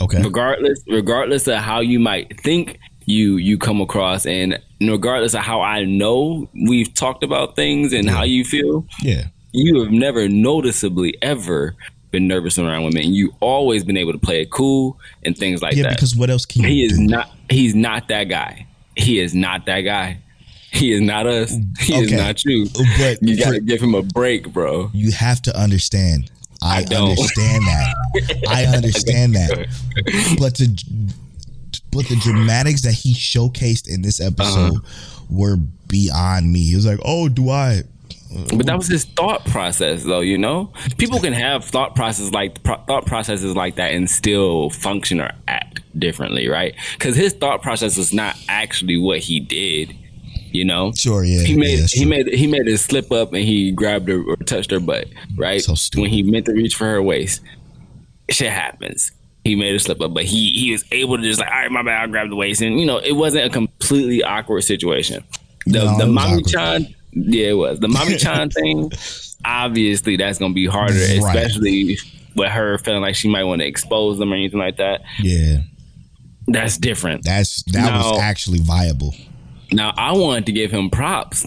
okay. 0.00 0.22
regardless 0.22 0.80
regardless 0.86 1.46
of 1.46 1.56
how 1.56 1.80
you 1.80 1.98
might 1.98 2.40
think 2.40 2.78
you 3.06 3.36
you 3.36 3.58
come 3.58 3.80
across 3.80 4.26
and 4.26 4.58
regardless 4.80 5.34
of 5.34 5.40
how 5.40 5.60
I 5.60 5.84
know 5.84 6.48
we've 6.68 6.92
talked 6.94 7.22
about 7.22 7.56
things 7.56 7.92
and 7.92 8.08
how 8.08 8.22
you 8.24 8.44
feel 8.44 8.86
Yeah. 9.02 9.24
you 9.52 9.80
have 9.82 9.92
never 9.92 10.28
noticeably 10.28 11.16
ever 11.22 11.74
been 12.10 12.26
nervous 12.28 12.58
around 12.58 12.84
women 12.84 13.02
and 13.02 13.14
you 13.14 13.32
always 13.40 13.84
been 13.84 13.96
able 13.96 14.12
to 14.12 14.18
play 14.18 14.40
it 14.40 14.50
cool 14.50 14.98
and 15.24 15.36
things 15.36 15.60
like 15.62 15.74
Yeah, 15.74 15.82
that 15.84 15.88
Yeah, 15.90 15.94
because 15.94 16.14
what 16.16 16.30
else 16.30 16.46
can 16.46 16.62
you 16.62 16.68
he 16.68 16.84
is 16.84 16.96
do? 16.98 17.04
not 17.06 17.30
he's 17.50 17.74
not 17.74 18.08
that 18.08 18.24
guy 18.24 18.66
he 18.96 19.18
is 19.18 19.34
not 19.34 19.66
that 19.66 19.80
guy 19.82 20.18
he 20.72 20.92
is 20.92 21.00
not 21.00 21.26
us 21.26 21.52
he 21.80 21.94
is 21.94 22.12
not 22.12 22.44
you 22.44 22.66
But 22.98 23.18
you 23.22 23.36
gotta 23.38 23.56
for- 23.56 23.60
give 23.60 23.80
him 23.80 23.94
a 23.94 24.02
break 24.02 24.52
bro 24.52 24.90
you 24.94 25.10
have 25.12 25.42
to 25.42 25.58
understand. 25.58 26.30
I, 26.62 26.78
I 26.90 26.94
understand 26.94 27.64
that. 27.64 27.94
I 28.48 28.64
understand 28.64 29.34
that. 29.34 29.66
But 30.38 30.54
the 30.56 31.12
but 31.92 32.06
the 32.08 32.16
dramatics 32.16 32.82
that 32.82 32.92
he 32.94 33.12
showcased 33.14 33.88
in 33.92 34.00
this 34.02 34.20
episode 34.20 34.76
Uh-huh. 34.76 35.26
were 35.30 35.56
beyond 35.88 36.50
me. 36.52 36.64
He 36.64 36.74
was 36.74 36.86
like, 36.86 36.98
"Oh, 37.04 37.28
do 37.28 37.50
I?" 37.50 37.82
But 38.56 38.66
that 38.66 38.76
was 38.76 38.88
his 38.88 39.04
thought 39.04 39.44
process, 39.46 40.04
though. 40.04 40.20
You 40.20 40.38
know, 40.38 40.72
people 40.98 41.20
can 41.20 41.32
have 41.32 41.64
thought 41.64 41.94
processes 41.94 42.32
like 42.32 42.62
pro- 42.62 42.82
thought 42.86 43.06
processes 43.06 43.54
like 43.56 43.76
that 43.76 43.92
and 43.92 44.10
still 44.10 44.70
function 44.70 45.20
or 45.20 45.30
act 45.48 45.80
differently, 45.98 46.48
right? 46.48 46.74
Because 46.94 47.16
his 47.16 47.32
thought 47.32 47.62
process 47.62 47.96
was 47.96 48.12
not 48.12 48.36
actually 48.48 48.96
what 48.98 49.20
he 49.20 49.40
did. 49.40 49.94
You 50.52 50.64
know, 50.64 50.92
Sure, 50.96 51.22
yeah. 51.24 51.42
he 51.42 51.54
made 51.56 51.78
yeah, 51.78 51.86
he 51.90 52.00
true. 52.02 52.08
made 52.08 52.28
he 52.28 52.46
made 52.46 52.66
a 52.68 52.78
slip 52.78 53.12
up 53.12 53.34
and 53.34 53.44
he 53.44 53.72
grabbed 53.72 54.08
her 54.08 54.22
or 54.22 54.36
touched 54.36 54.70
her 54.70 54.80
butt, 54.80 55.06
right? 55.36 55.60
So 55.60 55.74
when 56.00 56.08
he 56.08 56.22
meant 56.22 56.46
to 56.46 56.52
reach 56.52 56.74
for 56.76 56.84
her 56.86 57.02
waist, 57.02 57.42
shit 58.30 58.50
happens. 58.52 59.12
He 59.44 59.54
made 59.54 59.74
a 59.74 59.78
slip 59.78 60.00
up, 60.00 60.14
but 60.14 60.24
he 60.24 60.52
he 60.52 60.72
was 60.72 60.84
able 60.92 61.18
to 61.18 61.22
just 61.22 61.40
like, 61.40 61.50
all 61.50 61.56
right, 61.58 61.70
my 61.70 61.82
bad, 61.82 62.00
I'll 62.02 62.08
grab 62.08 62.30
the 62.30 62.36
waist, 62.36 62.62
and 62.62 62.80
you 62.80 62.86
know, 62.86 62.98
it 62.98 63.12
wasn't 63.12 63.44
a 63.46 63.50
completely 63.50 64.22
awkward 64.22 64.62
situation. 64.62 65.22
The 65.66 65.84
No, 65.84 65.98
the 65.98 66.06
mommy 66.06 66.42
chan, 66.42 66.94
yeah, 67.16 67.48
it 67.48 67.56
was 67.56 67.80
the 67.80 67.88
mommy 67.88 68.16
chan 68.18 68.50
thing. 68.50 68.92
Obviously, 69.44 70.16
that's 70.16 70.38
gonna 70.38 70.54
be 70.54 70.66
harder, 70.66 70.94
Right. 70.94 71.36
especially 71.36 71.98
with 72.34 72.50
her 72.50 72.78
feeling 72.78 73.00
like 73.02 73.14
she 73.16 73.28
might 73.28 73.44
want 73.44 73.60
to 73.62 73.66
expose 73.66 74.18
them 74.18 74.32
or 74.32 74.36
anything 74.36 74.58
like 74.60 74.76
that. 74.76 75.00
Yeah, 75.22 75.58
That's 76.46 76.76
different. 76.76 77.24
that's 77.24 77.62
that 77.72 77.92
was 77.96 78.20
actually 78.20 78.60
viable. 78.60 79.14
Now, 79.72 79.92
I 79.96 80.12
wanted 80.12 80.46
to 80.46 80.52
give 80.52 80.70
him 80.70 80.90
props 80.90 81.46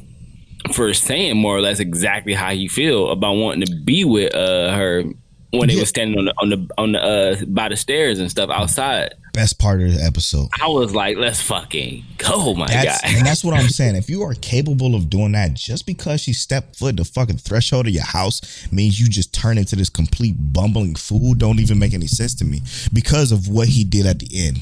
for 0.73 0.93
saying 0.93 1.37
more 1.37 1.55
or 1.55 1.61
less 1.61 1.79
exactly 1.79 2.33
how 2.33 2.49
he 2.51 2.67
feel 2.67 3.09
about 3.11 3.33
wanting 3.33 3.65
to 3.65 3.75
be 3.85 4.03
with 4.03 4.33
uh, 4.35 4.73
her 4.75 5.03
when 5.51 5.67
they 5.69 5.75
Yeah. 5.75 5.81
were 5.81 5.85
standing 5.85 6.17
on 6.19 6.25
the 6.25 6.33
on 6.41 6.49
the 6.49 6.67
on 6.77 6.91
the 6.93 6.99
uh, 7.01 7.45
by 7.47 7.69
the 7.69 7.77
stairs 7.77 8.19
and 8.19 8.29
stuff 8.29 8.49
outside. 8.49 9.13
Best 9.33 9.59
part 9.59 9.81
of 9.81 9.93
the 9.93 10.03
episode. 10.03 10.49
I 10.61 10.67
was 10.67 10.93
like, 10.95 11.17
let's 11.17 11.41
fucking 11.41 12.03
go, 12.17 12.53
my 12.53 12.67
That's, 12.67 13.01
guy. 13.01 13.09
and 13.09 13.25
that's 13.25 13.43
what 13.43 13.53
I'm 13.53 13.69
saying. 13.69 13.95
If 13.99 14.09
you 14.09 14.23
are 14.23 14.33
capable 14.35 14.95
of 14.95 15.09
doing 15.09 15.33
that, 15.33 15.53
just 15.53 15.85
because 15.85 16.21
she 16.21 16.31
stepped 16.31 16.77
foot 16.77 16.97
the 16.97 17.03
fucking 17.03 17.37
threshold 17.37 17.87
of 17.87 17.93
your 17.93 18.05
house 18.05 18.71
means 18.71 18.99
you 18.99 19.07
just 19.07 19.33
turn 19.33 19.57
into 19.57 19.75
this 19.75 19.89
complete 19.89 20.35
bumbling 20.39 20.95
fool. 20.95 21.33
Don't 21.33 21.59
even 21.59 21.79
make 21.79 21.93
any 21.93 22.07
sense 22.07 22.33
to 22.35 22.45
me 22.45 22.61
because 22.93 23.31
of 23.31 23.47
what 23.47 23.67
he 23.67 23.83
did 23.83 24.05
at 24.05 24.19
the 24.19 24.29
end. 24.33 24.59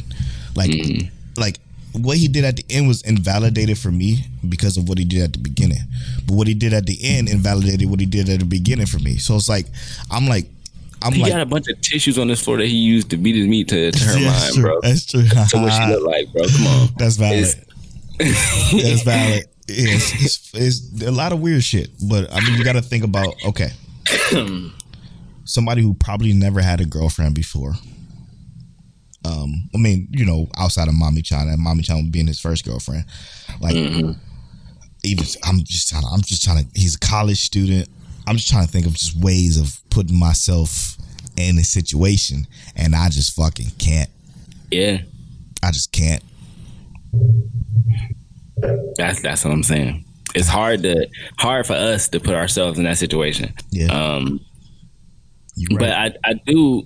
Like, 0.55 0.71
mm. 0.71 1.09
like 1.37 1.59
what 1.93 2.17
he 2.17 2.27
did 2.27 2.45
at 2.45 2.55
the 2.57 2.65
end 2.69 2.87
was 2.87 3.01
invalidated 3.03 3.77
for 3.77 3.91
me 3.91 4.25
because 4.47 4.77
of 4.77 4.87
what 4.87 4.97
he 4.97 5.05
did 5.05 5.21
at 5.21 5.33
the 5.33 5.39
beginning. 5.39 5.79
But 6.25 6.35
what 6.35 6.47
he 6.47 6.53
did 6.53 6.73
at 6.73 6.85
the 6.85 6.97
end 7.01 7.29
invalidated 7.29 7.89
what 7.89 7.99
he 7.99 8.05
did 8.05 8.29
at 8.29 8.39
the 8.39 8.45
beginning 8.45 8.85
for 8.85 8.99
me. 8.99 9.17
So 9.17 9.35
it's 9.35 9.49
like 9.49 9.67
I'm 10.11 10.27
like 10.27 10.47
I'm 11.01 11.13
He 11.13 11.21
like 11.21 11.31
got 11.31 11.41
a 11.41 11.45
bunch 11.45 11.67
of 11.69 11.79
tissues 11.81 12.17
on 12.17 12.27
this 12.27 12.43
floor 12.43 12.57
that 12.57 12.67
he 12.67 12.75
used 12.75 13.09
to 13.11 13.17
beat 13.17 13.35
his 13.35 13.47
meat 13.47 13.67
to, 13.69 13.91
to 13.91 14.03
her 14.03 14.19
mind, 14.19 14.53
true. 14.53 14.63
bro. 14.63 14.81
That's 14.81 15.05
true. 15.05 15.25
So 15.25 15.61
what 15.61 15.71
she 15.71 15.85
look 15.93 16.03
like, 16.03 16.31
bro? 16.33 16.43
Come 16.47 16.67
on. 16.67 16.89
That's 16.97 17.15
valid. 17.17 17.45
That's 18.17 19.01
valid. 19.03 19.45
It's, 19.67 20.23
it's, 20.23 20.51
it's 20.53 21.03
a 21.03 21.11
lot 21.11 21.33
of 21.33 21.41
weird 21.41 21.63
shit, 21.63 21.89
but 22.09 22.31
I 22.33 22.39
mean, 22.39 22.57
you 22.57 22.63
got 22.63 22.73
to 22.73 22.81
think 22.81 23.03
about 23.03 23.35
okay, 23.45 23.69
somebody 25.43 25.81
who 25.81 25.93
probably 25.93 26.33
never 26.33 26.61
had 26.61 26.79
a 26.79 26.85
girlfriend 26.85 27.35
before. 27.35 27.73
Um, 29.25 29.69
I 29.75 29.77
mean, 29.77 30.07
you 30.11 30.25
know, 30.25 30.47
outside 30.57 30.87
of 30.87 30.93
Mommy 30.93 31.21
Chan 31.21 31.49
and 31.49 31.61
Mommy 31.61 31.83
Chan 31.83 32.09
being 32.11 32.27
his 32.27 32.39
first 32.39 32.63
girlfriend, 32.63 33.03
like 33.59 33.75
even 33.75 35.25
I'm 35.43 35.63
just 35.63 35.89
trying. 35.89 36.03
To, 36.03 36.07
I'm 36.07 36.21
just 36.21 36.43
trying 36.43 36.63
to. 36.63 36.79
He's 36.79 36.95
a 36.95 36.99
college 36.99 37.39
student. 37.39 37.89
I'm 38.27 38.35
just 38.35 38.49
trying 38.49 38.65
to 38.65 38.71
think 38.71 38.85
of 38.85 38.93
just 38.93 39.15
ways 39.15 39.59
of 39.59 39.79
putting 39.89 40.17
myself 40.19 40.97
in 41.37 41.57
a 41.57 41.63
situation, 41.63 42.45
and 42.75 42.95
I 42.95 43.09
just 43.09 43.35
fucking 43.35 43.71
can't. 43.77 44.09
Yeah, 44.71 45.01
I 45.63 45.71
just 45.71 45.91
can't. 45.91 46.23
that's 48.97 49.21
that's 49.21 49.45
what 49.45 49.53
I'm 49.53 49.63
saying. 49.63 50.03
It's 50.35 50.47
hard 50.47 50.83
to 50.83 51.07
hard 51.39 51.65
for 51.65 51.73
us 51.73 52.09
to 52.09 52.19
put 52.19 52.35
ourselves 52.35 52.77
in 52.77 52.85
that 52.85 52.97
situation. 52.97 53.53
Yeah, 53.71 53.87
Um, 53.87 54.41
you 55.55 55.77
but. 55.77 55.91
I 55.91 56.13
I 56.23 56.33
do 56.45 56.83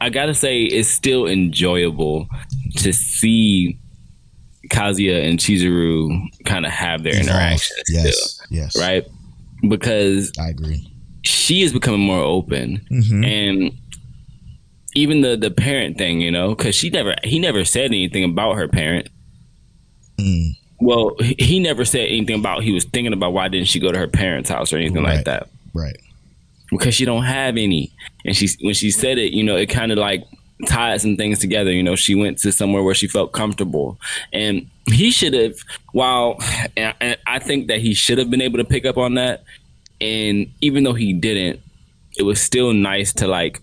I 0.00 0.08
gotta 0.10 0.34
say 0.34 0.62
it's 0.62 0.88
still 0.88 1.26
enjoyable 1.26 2.28
to 2.76 2.92
see 2.92 3.78
Kazuya 4.70 5.28
and 5.28 5.38
Chizuru 5.38 6.22
kind 6.46 6.64
of 6.64 6.72
have 6.72 7.02
their 7.02 7.14
interactions 7.14 7.82
Yes, 7.88 8.40
yes, 8.50 8.78
right? 8.78 9.04
Because 9.68 10.32
I 10.38 10.48
agree. 10.48 10.86
she 11.22 11.62
is 11.62 11.72
becoming 11.72 12.00
more 12.00 12.22
open, 12.22 12.80
Mhm. 12.90 13.24
and 13.26 13.72
even 14.94 15.20
the 15.20 15.36
the 15.36 15.50
parent 15.50 15.98
thing, 15.98 16.20
you 16.20 16.30
know, 16.30 16.54
because 16.54 16.74
she 16.74 16.90
never 16.90 17.14
he 17.24 17.38
never 17.38 17.64
said 17.64 17.86
anything 17.86 18.24
about 18.24 18.54
her 18.56 18.68
parent. 18.68 19.08
Mm. 20.18 20.56
Well, 20.80 21.14
he- 21.20 21.36
he 21.38 21.60
never 21.60 21.84
said 21.84 22.08
anything 22.08 22.38
about 22.38 22.62
he 22.62 22.72
was 22.72 22.84
thinking 22.84 23.12
about 23.12 23.32
why 23.32 23.48
didn't 23.48 23.68
she 23.68 23.78
go 23.78 23.92
to 23.92 23.98
her 23.98 24.08
parents' 24.08 24.48
house 24.50 24.72
or 24.72 24.78
anything 24.78 25.02
Right. 25.02 25.16
like 25.16 25.24
that 25.26 25.48
Right. 25.74 25.96
because 26.70 26.94
she 26.94 27.04
don't 27.04 27.24
have 27.24 27.56
any. 27.56 27.90
And 28.24 28.34
she 28.36 28.48
when 28.62 28.74
she 28.74 28.90
said 28.90 29.18
it, 29.18 29.32
you 29.32 29.42
know, 29.44 29.56
it 29.56 29.66
kind 29.66 29.92
of 29.92 29.98
like 29.98 30.24
tied 30.66 31.00
some 31.00 31.16
things 31.16 31.38
together. 31.38 31.72
You 31.72 31.82
know, 31.82 31.96
she 31.96 32.14
went 32.14 32.38
to 32.38 32.52
somewhere 32.52 32.82
where 32.82 32.94
she 32.94 33.06
felt 33.08 33.32
comfortable, 33.32 33.98
and 34.32 34.68
he 34.86 35.10
should 35.10 35.34
have. 35.34 35.56
While 35.92 36.36
and 36.76 36.94
and 37.00 37.16
I 37.26 37.38
think 37.38 37.68
that 37.68 37.80
he 37.80 37.94
should 37.94 38.18
have 38.18 38.30
been 38.30 38.40
able 38.42 38.58
to 38.58 38.64
pick 38.64 38.84
up 38.84 38.96
on 38.98 39.14
that, 39.14 39.44
and 40.00 40.52
even 40.60 40.84
though 40.84 40.92
he 40.94 41.12
didn't, 41.12 41.60
it 42.18 42.22
was 42.22 42.40
still 42.40 42.72
nice 42.72 43.12
to 43.14 43.26
like 43.26 43.60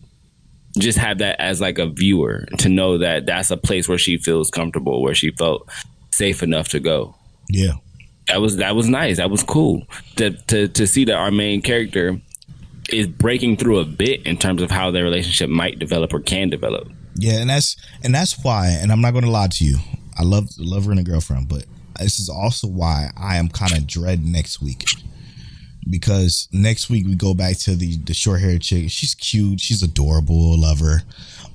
just 0.77 0.97
have 0.97 1.17
that 1.19 1.39
as 1.41 1.59
like 1.59 1.79
a 1.79 1.87
viewer 1.87 2.45
to 2.59 2.69
know 2.69 2.97
that 2.99 3.25
that's 3.25 3.49
a 3.49 3.57
place 3.57 3.89
where 3.89 3.97
she 3.97 4.17
feels 4.17 4.51
comfortable, 4.51 5.01
where 5.01 5.15
she 5.15 5.31
felt 5.31 5.67
safe 6.11 6.41
enough 6.43 6.67
to 6.69 6.79
go 6.79 7.15
Yeah. 7.49 7.73
that 8.27 8.41
was 8.41 8.57
that 8.57 8.75
was 8.75 8.87
nice. 8.87 9.17
That 9.17 9.29
was 9.31 9.43
cool 9.43 9.83
to 10.17 10.31
to 10.47 10.67
to 10.67 10.85
see 10.87 11.05
that 11.05 11.15
our 11.15 11.31
main 11.31 11.61
character 11.61 12.19
is 12.89 13.07
breaking 13.07 13.57
through 13.57 13.79
a 13.79 13.85
bit 13.85 14.25
in 14.25 14.37
terms 14.37 14.61
of 14.61 14.71
how 14.71 14.91
their 14.91 15.03
relationship 15.03 15.49
might 15.49 15.79
develop 15.79 16.13
or 16.13 16.19
can 16.19 16.49
develop. 16.49 16.89
Yeah, 17.15 17.39
and 17.39 17.49
that's 17.49 17.75
and 18.03 18.13
that's 18.13 18.43
why, 18.43 18.67
and 18.69 18.91
I'm 18.91 19.01
not 19.01 19.11
going 19.11 19.25
to 19.25 19.31
lie 19.31 19.47
to 19.47 19.65
you. 19.65 19.77
I 20.17 20.23
love 20.23 20.49
love 20.57 20.85
her 20.85 20.91
and 20.91 20.99
a 20.99 21.03
girlfriend, 21.03 21.49
but 21.49 21.65
this 21.99 22.19
is 22.19 22.29
also 22.29 22.67
why 22.67 23.09
I 23.17 23.37
am 23.37 23.49
kind 23.49 23.75
of 23.75 23.87
dread 23.87 24.23
next 24.23 24.61
week 24.61 24.85
because 25.89 26.47
next 26.51 26.89
week 26.89 27.05
we 27.05 27.15
go 27.15 27.33
back 27.33 27.57
to 27.57 27.75
the 27.75 27.97
the 27.97 28.13
short 28.13 28.41
haired 28.41 28.61
chick. 28.61 28.89
She's 28.89 29.15
cute. 29.15 29.59
She's 29.59 29.83
adorable. 29.83 30.59
Love 30.59 30.79
her. 30.79 31.01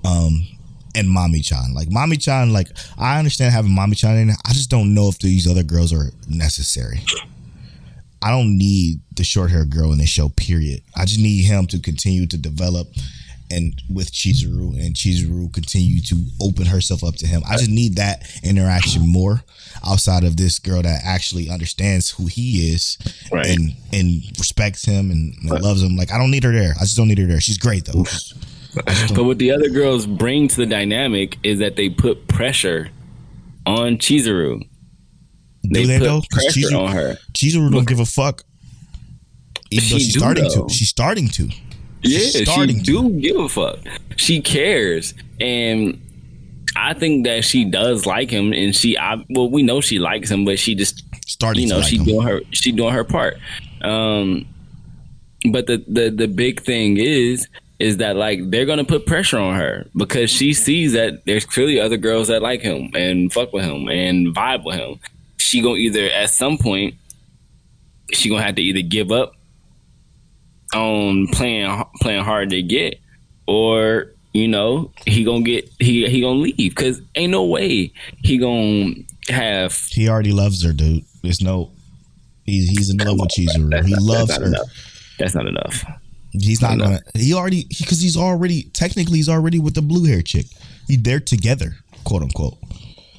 Um, 0.05 0.47
and 0.95 1.09
Mommy 1.09 1.41
Chan, 1.41 1.73
like 1.75 1.91
Mommy 1.91 2.17
Chan, 2.17 2.53
like 2.53 2.69
I 2.99 3.19
understand 3.19 3.55
having 3.55 3.75
Mommy 3.75 3.95
Chan 3.95 4.17
in. 4.17 4.31
I 4.31 4.53
just 4.53 4.71
don't 4.71 4.95
know 4.95 5.09
if 5.09 5.19
these 5.19 5.49
other 5.49 5.63
girls 5.63 5.93
are 5.93 6.11
necessary. 6.29 7.01
I 8.23 8.31
don't 8.31 8.57
need 8.57 9.01
the 9.17 9.25
short 9.25 9.51
haired 9.51 9.71
girl 9.71 9.93
in 9.93 9.99
this 9.99 10.09
show. 10.09 10.29
Period. 10.31 10.83
I 10.97 11.05
just 11.05 11.21
need 11.21 11.43
him 11.45 11.67
to 11.69 11.79
continue 11.79 12.27
to 12.29 12.37
develop, 12.39 12.89
and 13.51 13.81
with 13.91 14.13
Chizuru, 14.13 14.75
and 14.81 14.95
Chizuru 14.95 15.53
continue 15.53 16.01
to 16.03 16.25
open 16.41 16.67
herself 16.67 17.03
up 17.05 17.17
to 17.17 17.27
him. 17.27 17.43
I 17.49 17.57
just 17.57 17.71
need 17.71 17.97
that 17.97 18.23
interaction 18.43 19.07
more 19.07 19.43
outside 19.87 20.25
of 20.25 20.37
this 20.37 20.59
girl 20.59 20.83
that 20.83 21.01
actually 21.05 21.51
understands 21.51 22.11
who 22.11 22.27
he 22.27 22.73
is 22.73 22.97
Right. 23.33 23.47
and 23.47 23.75
and 23.93 24.23
respects 24.39 24.85
him 24.85 25.11
and, 25.11 25.35
and 25.43 25.63
loves 25.63 25.83
him. 25.83 25.97
Like 25.97 26.13
I 26.13 26.19
don't 26.19 26.31
need 26.31 26.45
her 26.45 26.53
there. 26.53 26.75
I 26.79 26.85
just 26.85 26.97
don't 26.97 27.09
need 27.09 27.19
her 27.19 27.27
there. 27.27 27.41
She's 27.41 27.59
great 27.59 27.85
though. 27.87 28.05
But 29.15 29.25
what 29.25 29.39
the 29.39 29.51
other 29.51 29.69
girls 29.69 30.07
bring 30.07 30.49
to 30.49 30.57
the 30.57 30.65
dynamic 30.67 31.37
is 31.43 31.59
that 31.59 31.77
they 31.77 31.91
put 31.91 32.27
pressure 32.29 32.89
on 33.67 33.99
Chizuru. 33.99 34.67
They 35.65 35.83
Do 35.83 35.87
they 35.87 35.99
put 35.99 36.05
though? 36.05 36.23
pressure 36.31 36.61
Chizuru- 36.61 36.79
on 36.89 36.93
her. 36.93 37.19
Don't 37.71 37.87
give 37.89 38.01
a 38.01 38.05
fuck. 38.07 38.43
Even 39.71 39.89
though 39.91 39.99
she's 39.99 40.17
starting 40.17 40.45
though. 40.45 40.67
to. 40.67 40.73
She's 40.75 40.89
starting 40.89 41.29
to. 41.29 41.45
Yeah, 42.03 42.19
She's 42.19 42.33
she 42.33 42.45
starting 42.45 42.83
to. 42.83 42.83
do 42.83 43.11
give 43.21 43.37
a 43.37 43.49
fuck. 43.49 43.79
She 44.17 44.41
cares, 44.41 45.15
and 45.41 46.01
I 46.77 46.95
think 46.95 47.25
that 47.27 47.45
she 47.45 47.65
does 47.65 48.07
like 48.07 48.29
him. 48.31 48.53
And 48.53 48.75
she, 48.75 48.99
I, 48.99 49.25
well, 49.31 49.49
we 49.49 49.63
know 49.63 49.81
she 49.81 49.99
likes 50.01 50.31
him, 50.31 50.45
but 50.45 50.59
she 50.59 50.75
just 50.75 51.05
Starting 51.27 51.63
you 51.63 51.69
know 51.69 51.79
like 51.79 51.87
she 51.89 51.97
him. 51.99 52.05
doing 52.05 52.27
her 52.27 52.41
she 52.51 52.73
doing 52.73 52.93
her 52.93 53.05
part 53.05 53.39
um 53.81 54.45
but 55.51 55.67
the 55.67 55.83
the 55.89 56.11
the 56.11 56.27
big 56.27 56.61
thing 56.61 56.99
is 56.99 57.49
is 57.79 57.97
that 57.99 58.17
like 58.17 58.39
they're 58.51 58.67
gonna 58.67 58.85
put 58.85 59.07
pressure 59.07 59.39
on 59.39 59.55
her 59.55 59.87
because 59.97 60.31
she 60.31 60.53
sees 60.53 60.93
that 60.93 61.25
there's 61.25 61.47
clearly 61.47 61.81
other 61.81 61.97
girls 61.97 62.29
that 62.29 62.43
like 62.43 62.61
him 62.61 62.91
and 62.95 63.33
fuck 63.33 63.53
with 63.53 63.65
him 63.65 63.89
and 63.89 64.35
vibe 64.35 64.65
with 64.65 64.77
him 64.77 64.99
she 65.43 65.61
gonna 65.61 65.77
either 65.77 66.07
at 66.11 66.31
some 66.31 66.57
point 66.59 66.95
she 68.13 68.29
gonna 68.29 68.43
have 68.43 68.55
to 68.55 68.63
either 68.63 68.83
give 68.83 69.11
up 69.11 69.35
on 70.75 71.27
playing 71.29 71.85
playing 72.01 72.25
hard 72.25 72.51
to 72.51 72.63
get 72.63 72.99
or 73.47 74.13
you 74.33 74.49
know 74.49 74.91
he 75.07 75.25
gonna 75.25 75.43
get 75.43 75.69
he 75.79 76.07
he 76.09 76.21
gonna 76.21 76.39
leave 76.41 76.57
because 76.57 77.01
ain't 77.15 77.31
no 77.33 77.45
way 77.45 77.93
he 78.23 78.39
gonna 78.39 78.95
have 79.29 79.77
He 79.91 80.09
already 80.09 80.33
loves 80.33 80.65
her, 80.65 80.73
dude. 80.73 81.05
There's 81.23 81.41
no. 81.41 81.71
He's 82.45 82.69
he's 82.71 82.91
in 82.91 82.97
love 82.97 83.21
with 83.21 83.31
Chizuru. 83.31 83.85
He 83.85 83.93
not- 83.93 84.03
loves 84.03 84.29
that's 84.29 84.41
her. 84.41 84.49
enough. 84.49 85.15
That's 85.19 85.35
not 85.35 85.47
enough. 85.47 85.85
He's 86.33 86.61
not 86.61 86.79
Not 86.79 86.85
gonna. 86.85 87.01
He 87.15 87.33
already 87.35 87.67
because 87.79 88.01
he's 88.01 88.17
already 88.17 88.65
technically 88.75 89.19
he's 89.19 89.29
already 89.29 89.59
with 89.61 89.75
the 89.75 89.83
blue 89.83 90.05
hair 90.05 90.23
chick. 90.23 90.47
He 90.89 90.97
they're 90.97 91.21
together, 91.21 91.77
quote 92.05 92.23
unquote. 92.23 92.59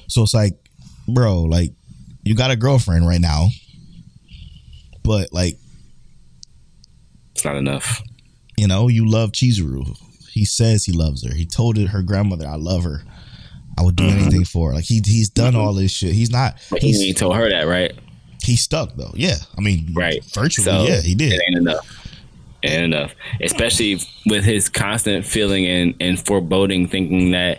So 0.08 0.22
it's 0.24 0.34
like, 0.34 0.58
bro, 1.08 1.42
like 1.42 1.70
you 2.24 2.34
got 2.34 2.50
a 2.50 2.56
girlfriend 2.56 3.06
right 3.06 3.20
now, 3.20 3.48
but 5.02 5.32
like 5.32 5.58
It's 7.34 7.44
not 7.44 7.56
enough. 7.56 8.02
you 8.56 8.66
know 8.66 8.88
you 8.88 9.08
love 9.08 9.32
Chizuru. 9.32 9.96
He 10.30 10.44
says 10.44 10.84
he 10.84 10.92
loves 10.92 11.24
her. 11.26 11.34
He 11.34 11.46
told 11.46 11.76
her 11.76 12.02
grandmother, 12.02 12.46
"I 12.46 12.56
love 12.56 12.84
her. 12.84 13.02
I 13.78 13.82
would 13.82 13.96
do 13.96 14.04
mm-hmm. 14.04 14.18
anything 14.18 14.44
for 14.44 14.70
her." 14.70 14.74
Like 14.74 14.84
he 14.84 15.00
he's 15.04 15.28
done 15.28 15.54
all 15.54 15.74
this 15.74 15.92
shit. 15.92 16.12
He's 16.12 16.30
not. 16.30 16.56
But 16.70 16.82
he 16.82 16.92
He's 16.92 17.16
told 17.16 17.36
her 17.36 17.48
that, 17.50 17.68
right? 17.68 17.92
he's 18.44 18.60
stuck 18.60 18.94
though. 18.96 19.12
Yeah, 19.14 19.36
I 19.56 19.60
mean, 19.60 19.92
Right. 19.94 20.24
Virtually, 20.34 20.64
So 20.64 20.84
yeah, 20.84 21.00
he 21.00 21.14
did. 21.14 21.32
It 21.32 21.42
ain't 21.48 21.58
enough. 21.58 22.10
It 22.62 22.70
ain't 22.70 22.84
enough. 22.84 23.14
Especially 23.40 24.00
with 24.26 24.44
his 24.44 24.68
constant 24.68 25.24
feeling 25.24 25.66
and, 25.66 25.94
and 26.00 26.24
foreboding, 26.24 26.88
thinking 26.88 27.32
that 27.32 27.58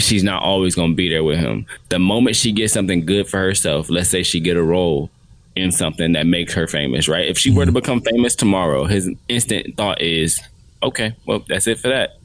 she's 0.00 0.24
not 0.24 0.42
always 0.42 0.74
gonna 0.74 0.94
be 0.94 1.08
there 1.08 1.24
with 1.24 1.38
him. 1.38 1.66
The 1.88 1.98
moment 1.98 2.36
she 2.36 2.52
gets 2.52 2.72
something 2.72 3.04
good 3.06 3.28
for 3.28 3.38
herself, 3.38 3.88
let's 3.90 4.08
say 4.08 4.22
she 4.22 4.40
get 4.40 4.56
a 4.56 4.62
role 4.62 5.10
in 5.56 5.72
something 5.72 6.12
that 6.12 6.26
makes 6.26 6.54
her 6.54 6.66
famous, 6.66 7.08
right? 7.08 7.26
If 7.28 7.36
she 7.38 7.50
were 7.50 7.64
Mm-hmm. 7.64 7.74
to 7.74 7.80
become 7.80 8.00
famous 8.00 8.34
tomorrow, 8.36 8.84
his 8.84 9.10
instant 9.28 9.76
thought 9.76 10.00
is, 10.00 10.40
okay, 10.82 11.14
well, 11.26 11.44
that's 11.48 11.66
it 11.66 11.78
for 11.78 11.88
that. 11.88 12.16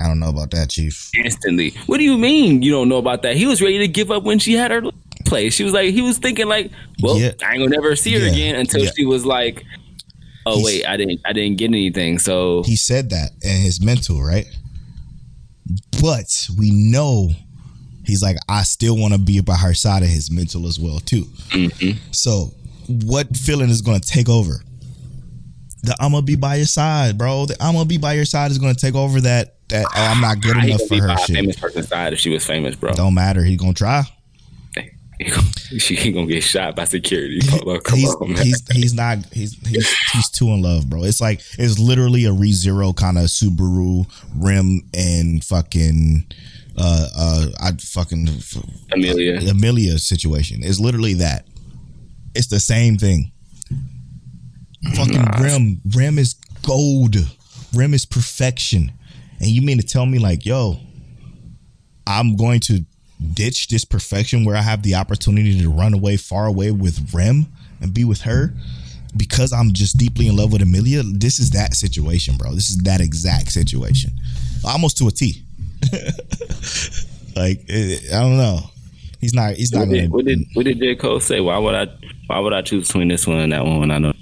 I 0.00 0.06
don't 0.06 0.18
know 0.20 0.28
about 0.30 0.50
that, 0.52 0.70
Chief. 0.70 1.10
instantly. 1.24 1.70
What 1.86 1.98
do 1.98 2.04
you 2.04 2.16
mean 2.16 2.62
you 2.62 2.70
don't 2.72 2.88
know 2.88 2.98
about 2.98 3.22
that? 3.22 3.36
He 3.36 3.46
was 3.46 3.60
ready 3.60 3.78
to 3.78 3.88
give 3.88 4.10
up 4.10 4.22
when 4.22 4.38
she 4.38 4.54
had 4.54 4.70
her 4.70 4.82
place. 5.26 5.54
She 5.54 5.64
was 5.64 5.72
like, 5.72 5.92
he 5.92 6.02
was 6.02 6.18
thinking 6.18 6.46
like, 6.48 6.70
well, 7.02 7.18
Yeah. 7.18 7.32
I 7.44 7.52
ain't 7.52 7.58
gonna 7.58 7.68
never 7.70 7.94
see 7.96 8.12
her 8.14 8.24
Yeah. 8.26 8.32
again 8.32 8.54
until 8.56 8.82
Yeah. 8.84 8.90
she 8.96 9.04
was 9.04 9.26
like, 9.26 9.64
oh 10.46 10.54
He's- 10.56 10.64
wait, 10.64 10.86
I 10.88 10.96
didn't, 10.96 11.20
I 11.26 11.32
didn't 11.32 11.58
get 11.58 11.66
anything. 11.66 12.18
So 12.18 12.62
He 12.62 12.76
said 12.76 13.10
that 13.10 13.32
in 13.42 13.56
his 13.60 13.80
mental, 13.80 14.22
right? 14.22 14.46
But 16.00 16.48
we 16.58 16.70
know 16.70 17.30
he's 18.04 18.22
like, 18.22 18.36
I 18.48 18.62
still 18.62 18.96
want 18.96 19.14
to 19.14 19.20
be 19.20 19.40
by 19.40 19.56
her 19.56 19.74
side 19.74 20.02
of 20.02 20.08
his 20.08 20.30
mental 20.30 20.66
as 20.66 20.78
well, 20.78 21.00
too. 21.00 21.24
Mm-hmm. 21.50 21.98
So, 22.12 22.52
what 22.88 23.36
feeling 23.36 23.70
is 23.70 23.82
going 23.82 24.00
to 24.00 24.08
take 24.08 24.28
over? 24.28 24.62
The 25.82 25.94
I'm 26.00 26.10
gonna 26.10 26.22
be 26.22 26.34
by 26.34 26.56
your 26.56 26.66
side, 26.66 27.16
bro. 27.16 27.46
The 27.46 27.56
I'm 27.60 27.74
gonna 27.74 27.84
be 27.84 27.98
by 27.98 28.14
your 28.14 28.24
side 28.24 28.50
is 28.50 28.58
gonna 28.58 28.74
take 28.74 28.96
over 28.96 29.20
that. 29.20 29.54
That 29.68 29.86
oh, 29.86 29.90
I'm 29.94 30.20
not 30.20 30.40
good 30.40 30.56
I 30.56 30.64
enough 30.66 30.82
for 30.88 31.00
her 31.00 31.16
shit. 31.18 31.36
famous 31.36 31.56
person's 31.56 31.88
side 31.88 32.12
if 32.12 32.18
she 32.18 32.30
was 32.30 32.44
famous, 32.44 32.74
bro. 32.74 32.94
Don't 32.94 33.14
matter. 33.14 33.44
He 33.44 33.56
gonna 33.56 33.74
try. 33.74 34.02
She 35.78 35.98
ain't 35.98 36.14
gonna 36.14 36.26
get 36.26 36.42
shot 36.42 36.76
by 36.76 36.84
security. 36.84 37.40
He's, 37.40 37.52
on, 38.14 38.34
he's 38.36 38.62
he's 38.70 38.94
not 38.94 39.18
he's 39.32 39.52
he's 39.68 39.86
he's 40.12 40.30
too 40.30 40.48
in 40.48 40.62
love, 40.62 40.88
bro. 40.88 41.04
It's 41.04 41.20
like 41.20 41.42
it's 41.58 41.78
literally 41.78 42.24
a 42.24 42.32
re-zero 42.32 42.94
kind 42.94 43.18
of 43.18 43.24
Subaru 43.24 44.06
Rem 44.36 44.80
and 44.94 45.44
fucking 45.44 46.24
uh 46.78 47.08
uh 47.14 47.46
I 47.60 47.72
fucking 47.72 48.28
Amelia. 48.92 49.50
Amelia 49.50 49.98
situation. 49.98 50.60
It's 50.62 50.80
literally 50.80 51.14
that. 51.14 51.46
It's 52.34 52.46
the 52.46 52.60
same 52.60 52.96
thing. 52.96 53.32
Fucking 54.94 55.22
Rem 55.38 55.80
Rem 55.94 56.18
is 56.18 56.34
gold. 56.62 57.16
Rem 57.74 57.92
is 57.92 58.06
perfection. 58.06 58.92
And 59.40 59.48
you 59.48 59.62
mean 59.62 59.78
to 59.78 59.86
tell 59.86 60.06
me 60.06 60.18
like, 60.18 60.46
yo, 60.46 60.80
I'm 62.06 62.36
going 62.36 62.60
to 62.60 62.84
ditch 63.34 63.68
this 63.68 63.84
perfection 63.84 64.44
where 64.44 64.56
I 64.56 64.62
have 64.62 64.82
the 64.82 64.94
opportunity 64.94 65.60
to 65.60 65.70
run 65.70 65.94
away 65.94 66.16
far 66.16 66.46
away 66.46 66.70
with 66.70 67.12
Rem 67.14 67.46
and 67.80 67.92
be 67.92 68.04
with 68.04 68.22
her 68.22 68.54
because 69.16 69.52
I'm 69.52 69.72
just 69.72 69.96
deeply 69.96 70.28
in 70.28 70.36
love 70.36 70.52
with 70.52 70.62
Emilia. 70.62 71.02
This 71.02 71.38
is 71.38 71.50
that 71.50 71.74
situation, 71.74 72.36
bro. 72.36 72.52
This 72.54 72.70
is 72.70 72.78
that 72.78 73.00
exact 73.00 73.50
situation, 73.52 74.12
almost 74.64 74.98
to 74.98 75.08
a 75.08 75.10
T. 75.10 75.42
like 77.36 77.64
eh, 77.68 77.98
I 78.12 78.20
don't 78.20 78.36
know. 78.36 78.60
He's 79.20 79.34
not. 79.34 79.54
He's 79.54 79.72
not 79.72 79.80
What 79.80 79.86
gonna. 79.86 80.00
did, 80.02 80.10
what 80.12 80.24
did 80.24 80.38
what 80.54 80.64
did 80.64 80.78
J 80.78 80.94
Cole 80.96 81.20
say? 81.20 81.40
Why 81.40 81.58
would 81.58 81.74
I 81.74 81.86
why 82.28 82.38
would 82.38 82.52
I 82.52 82.62
choose 82.62 82.86
between 82.86 83.08
this 83.08 83.26
one 83.26 83.38
and 83.38 83.52
that 83.52 83.64
one 83.64 83.80
when 83.80 83.90
I 83.90 83.98
know 83.98 84.12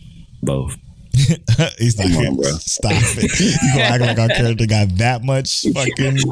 both? 0.42 0.76
He's 1.78 1.98
like, 1.98 2.10
on, 2.14 2.36
bro. 2.36 2.44
stop 2.58 2.92
it. 2.94 3.40
You 3.40 3.56
gonna 3.72 3.84
act 3.84 4.00
like 4.02 4.18
our 4.18 4.28
character 4.28 4.66
got 4.66 4.88
that 4.98 5.24
much 5.24 5.62
fucking 5.72 6.16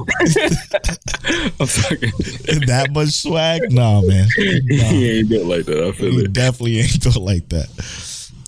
that 2.67 2.89
much 2.93 3.09
swag? 3.11 3.73
No, 3.73 4.03
man. 4.03 4.29
No. 4.37 4.85
he 4.85 5.19
ain't 5.19 5.29
built 5.29 5.47
like 5.47 5.65
that. 5.67 5.83
I 5.83 5.93
feel 5.93 6.13
He 6.13 6.25
it. 6.25 6.33
definitely 6.33 6.81
ain't 6.81 7.03
built 7.03 7.17
like 7.17 7.49
that. 7.51 7.69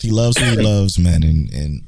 He 0.02 0.10
loves 0.10 0.38
who 0.38 0.50
he 0.50 0.56
loves, 0.62 0.98
man, 0.98 1.22
and 1.22 1.52
and 1.52 1.82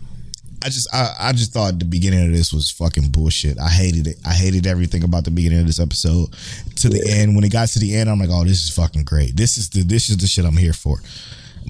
I 0.65 0.69
just 0.70 0.93
I, 0.95 1.15
I 1.20 1.33
just 1.33 1.53
thought 1.53 1.79
the 1.79 1.85
beginning 1.85 2.27
of 2.27 2.33
this 2.33 2.53
was 2.53 2.70
fucking 2.70 3.11
bullshit. 3.11 3.59
I 3.61 3.69
hated 3.69 4.07
it. 4.07 4.16
I 4.27 4.33
hated 4.33 4.66
everything 4.66 5.05
about 5.05 5.25
the 5.25 5.31
beginning 5.31 5.61
of 5.61 5.66
this 5.66 5.81
episode 5.81 6.35
to 6.77 6.89
the 6.89 7.05
end. 7.09 7.35
When 7.37 7.45
it 7.45 7.53
got 7.53 7.69
to 7.69 7.79
the 7.79 7.95
end, 7.95 8.11
I'm 8.11 8.19
like, 8.19 8.31
oh, 8.33 8.45
this 8.45 8.62
is 8.65 8.75
fucking 8.75 9.05
great. 9.05 9.37
This 9.37 9.59
is 9.59 9.69
the 9.70 9.83
this 9.83 10.09
is 10.09 10.16
the 10.16 10.27
shit 10.27 10.45
I'm 10.45 10.57
here 10.57 10.73
for. 10.73 10.99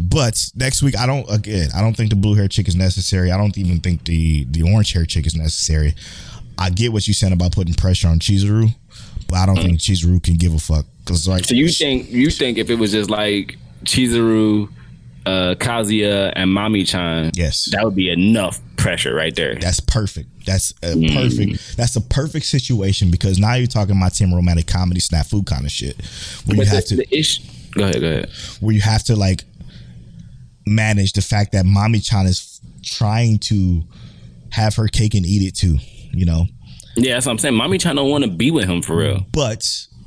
But 0.00 0.38
next 0.54 0.82
week, 0.82 0.96
I 0.98 1.06
don't 1.06 1.28
again. 1.30 1.70
I 1.74 1.80
don't 1.80 1.96
think 1.96 2.10
the 2.10 2.16
blue 2.16 2.34
hair 2.34 2.48
chick 2.48 2.68
is 2.68 2.76
necessary. 2.76 3.30
I 3.32 3.36
don't 3.36 3.56
even 3.58 3.80
think 3.80 4.04
the 4.04 4.44
the 4.44 4.62
orange 4.62 4.92
hair 4.92 5.04
chick 5.04 5.26
is 5.26 5.34
necessary. 5.34 5.94
I 6.56 6.70
get 6.70 6.92
what 6.92 7.06
you're 7.06 7.14
saying 7.14 7.32
about 7.32 7.52
putting 7.52 7.74
pressure 7.74 8.08
on 8.08 8.18
Chizuru, 8.18 8.74
but 9.28 9.36
I 9.36 9.46
don't 9.46 9.56
think 9.56 9.78
Chizuru 9.78 10.22
can 10.22 10.34
give 10.34 10.54
a 10.54 10.58
fuck. 10.58 10.86
Cause 11.04 11.26
like, 11.28 11.44
So 11.44 11.54
you 11.54 11.68
think 11.68 12.10
you 12.10 12.30
think 12.30 12.58
if 12.58 12.68
it 12.68 12.74
was 12.74 12.92
just 12.92 13.08
like 13.10 13.56
Chizuru, 13.84 14.68
uh, 15.24 15.54
Kazuya, 15.58 16.32
and 16.36 16.50
Mami 16.50 16.86
Chan, 16.86 17.30
Yes. 17.34 17.66
that 17.72 17.84
would 17.84 17.94
be 17.94 18.10
enough 18.10 18.60
pressure 18.76 19.14
right 19.14 19.34
there. 19.34 19.54
That's 19.54 19.80
perfect. 19.80 20.28
That's 20.46 20.72
a 20.82 20.94
perfect. 20.94 21.76
That's 21.76 21.96
a 21.96 22.00
perfect 22.00 22.46
situation 22.46 23.10
because 23.10 23.38
now 23.38 23.54
you're 23.54 23.66
talking 23.66 23.96
my 23.96 24.08
teen 24.08 24.32
romantic 24.34 24.66
comedy 24.66 25.00
snafu 25.00 25.46
kind 25.46 25.64
of 25.64 25.70
shit, 25.70 25.96
where 26.44 26.56
you 26.56 26.62
but 26.62 26.68
have 26.68 26.82
the, 26.84 26.88
to 26.88 26.96
the 26.96 27.16
ish. 27.18 27.40
Go 27.72 27.84
ahead. 27.84 28.00
Go 28.00 28.06
ahead. 28.06 28.30
where 28.60 28.74
you 28.74 28.80
have 28.80 29.04
to 29.04 29.14
like 29.16 29.44
manage 30.74 31.12
the 31.12 31.22
fact 31.22 31.52
that 31.52 31.64
Mami 31.64 32.04
Chan 32.04 32.26
is 32.26 32.60
trying 32.82 33.38
to 33.38 33.82
have 34.50 34.76
her 34.76 34.88
cake 34.88 35.14
and 35.14 35.26
eat 35.26 35.46
it 35.46 35.56
too. 35.56 35.78
You 36.12 36.26
know, 36.26 36.46
Yeah, 36.96 37.14
that's 37.14 37.26
what 37.26 37.32
I'm 37.32 37.38
saying. 37.38 37.54
Mami 37.54 37.80
Chan 37.80 37.96
don't 37.96 38.10
want 38.10 38.24
to 38.24 38.30
be 38.30 38.50
with 38.50 38.68
him 38.68 38.82
for 38.82 38.96
real. 38.96 39.26
but 39.32 39.62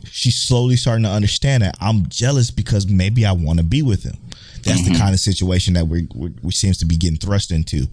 she's 0.05 0.35
slowly 0.35 0.75
starting 0.75 1.03
to 1.03 1.09
understand 1.09 1.63
that 1.63 1.75
I'm 1.79 2.07
jealous 2.09 2.51
because 2.51 2.87
maybe 2.87 3.25
I 3.25 3.31
want 3.31 3.59
to 3.59 3.65
be 3.65 3.81
with 3.81 4.03
him. 4.03 4.17
That's 4.63 4.83
the 4.83 4.91
mm-hmm. 4.91 5.01
kind 5.01 5.13
of 5.13 5.19
situation 5.19 5.73
that 5.73 5.87
we 5.87 6.07
we 6.13 6.33
we 6.41 6.51
seems 6.51 6.77
to 6.79 6.85
be 6.85 6.95
getting 6.95 7.17
thrust 7.17 7.51
into 7.51 7.87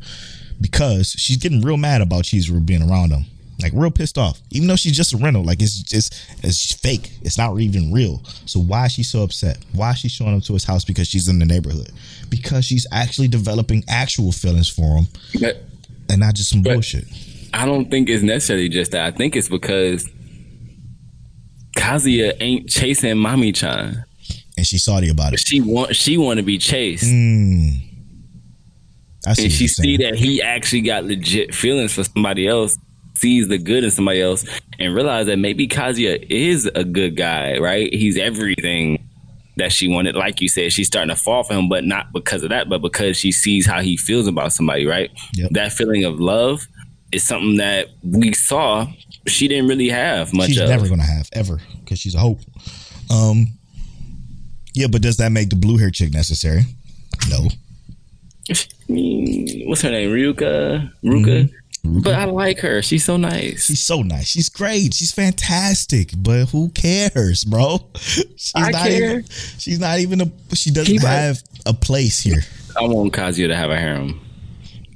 because 0.60 1.12
she's 1.12 1.36
getting 1.36 1.62
real 1.62 1.76
mad 1.76 2.00
about 2.00 2.24
Chizuru 2.24 2.64
being 2.64 2.88
around 2.88 3.10
him. 3.10 3.24
Like 3.60 3.72
real 3.74 3.90
pissed 3.90 4.18
off, 4.18 4.40
even 4.51 4.68
though 4.68 4.76
she's 4.76 4.97
just 4.97 5.12
a 5.12 5.16
rental. 5.16 5.43
Like 5.43 5.60
it's 5.60 5.82
just 5.82 6.14
it's 6.44 6.74
fake. 6.74 7.10
It's 7.22 7.36
not 7.36 7.59
even 7.59 7.93
real. 7.93 8.22
So 8.47 8.60
why 8.60 8.86
is 8.86 8.93
she 8.93 9.02
so 9.02 9.22
upset? 9.24 9.59
Why 9.72 9.90
is 9.90 9.98
she 9.98 10.09
showing 10.09 10.36
up 10.36 10.44
to 10.44 10.52
his 10.52 10.64
house 10.64 10.85
because 10.85 11.09
she's 11.09 11.28
in 11.28 11.40
the 11.40 11.44
neighborhood? 11.44 11.90
Because 12.28 12.64
she's 12.64 12.86
actually 12.93 13.26
developing 13.26 13.85
actual 13.89 14.30
feelings 14.30 14.68
for 14.68 14.98
him 14.98 15.09
But 15.40 15.64
and 16.09 16.20
not 16.20 16.35
just 16.35 16.51
some 16.51 16.62
bullshit. 16.62 17.05
I 17.52 17.66
don't 17.66 17.90
think 17.90 18.09
it's 18.09 18.22
necessarily 18.22 18.68
just 18.68 18.93
that. 18.93 19.05
I 19.05 19.10
think 19.10 19.35
it's 19.35 19.48
because 19.48 20.09
Kazuya 21.76 22.36
ain't 22.40 22.68
chasing 22.68 23.16
Mami 23.16 23.55
Chan. 23.55 24.05
And 24.56 24.66
she's 24.66 24.85
salty 24.85 25.09
about 25.09 25.32
it. 25.32 25.40
She 25.40 25.60
want 25.60 25.94
she 25.94 26.16
want 26.16 26.39
to 26.39 26.43
be 26.43 26.59
chased. 26.59 27.05
Mm. 27.05 27.89
I 29.26 29.32
see 29.35 29.44
and 29.44 29.52
she 29.52 29.68
see 29.68 29.97
that 29.98 30.14
he 30.14 30.43
actually 30.43 30.80
got 30.82 31.05
legit 31.05 31.55
feelings 31.55 31.93
for 31.93 32.05
somebody 32.05 32.47
else, 32.47 32.76
sees 33.18 33.48
the 33.48 33.58
good 33.58 33.84
in 33.84 33.90
somebody 33.90 34.20
else, 34.22 34.44
and 34.78 34.94
realize 34.94 35.26
that 35.26 35.38
maybe 35.38 35.68
Kazuya 35.68 36.24
is 36.30 36.66
a 36.74 36.84
good 36.84 37.16
guy, 37.16 37.58
right? 37.58 37.92
He's 37.92 38.16
everything 38.16 39.04
that 39.56 39.72
she 39.72 39.88
wanted. 39.88 40.14
Like 40.14 40.40
you 40.40 40.48
said, 40.48 40.72
she's 40.72 40.86
starting 40.86 41.14
to 41.14 41.20
fall 41.20 41.42
for 41.44 41.54
him, 41.54 41.68
but 41.68 41.84
not 41.84 42.12
because 42.12 42.42
of 42.42 42.50
that, 42.50 42.68
but 42.68 42.80
because 42.80 43.16
she 43.16 43.32
sees 43.32 43.66
how 43.66 43.80
he 43.80 43.96
feels 43.96 44.26
about 44.26 44.52
somebody, 44.52 44.86
right? 44.86 45.10
Yep. 45.34 45.50
That 45.52 45.72
feeling 45.72 46.04
of 46.04 46.20
love 46.20 46.66
is 47.12 47.22
something 47.22 47.56
that 47.56 47.88
we 48.02 48.32
saw 48.34 48.86
she 49.26 49.48
didn't 49.48 49.68
really 49.68 49.88
have 49.88 50.32
much 50.32 50.48
she's 50.48 50.60
of. 50.60 50.68
never 50.68 50.88
gonna 50.88 51.02
have 51.02 51.28
ever 51.32 51.60
because 51.80 51.98
she's 51.98 52.14
a 52.14 52.18
hope. 52.18 52.40
Um, 53.10 53.48
yeah, 54.74 54.86
but 54.86 55.02
does 55.02 55.16
that 55.18 55.32
make 55.32 55.50
the 55.50 55.56
blue 55.56 55.78
hair 55.78 55.90
chick 55.90 56.12
necessary? 56.12 56.62
No. 57.28 57.48
I 58.50 58.54
mean, 58.88 59.68
what's 59.68 59.82
her 59.82 59.90
name? 59.90 60.10
Ryuka? 60.10 60.92
Ruka? 61.02 61.50
But 61.84 61.90
mm-hmm. 61.90 62.09
I 62.20 62.24
like 62.24 62.59
her. 62.60 62.82
She's 62.82 63.05
so 63.05 63.16
nice. 63.16 63.66
She's 63.66 63.80
so 63.80 64.02
nice. 64.02 64.26
She's 64.28 64.48
great. 64.48 64.92
She's 64.94 65.12
fantastic. 65.12 66.12
But 66.16 66.46
who 66.46 66.68
cares, 66.70 67.44
bro? 67.44 67.78
She's 67.96 68.52
I 68.55 68.70
not 68.70 68.82
care. 68.88 69.10
even. 69.20 69.24
She's 69.59 69.78
not 69.80 69.98
even 70.00 70.20
a. 70.20 70.55
She 70.55 70.70
doesn't 70.70 70.92
Keep 70.92 71.02
her- 71.02 71.09
have 71.09 71.42
a 71.66 71.72
place 71.74 72.20
here. 72.20 72.42
I 72.78 72.82
want 72.82 73.12
Kazuya 73.12 73.48
to 73.48 73.56
have 73.56 73.70
a 73.70 73.76
harem. 73.78 74.20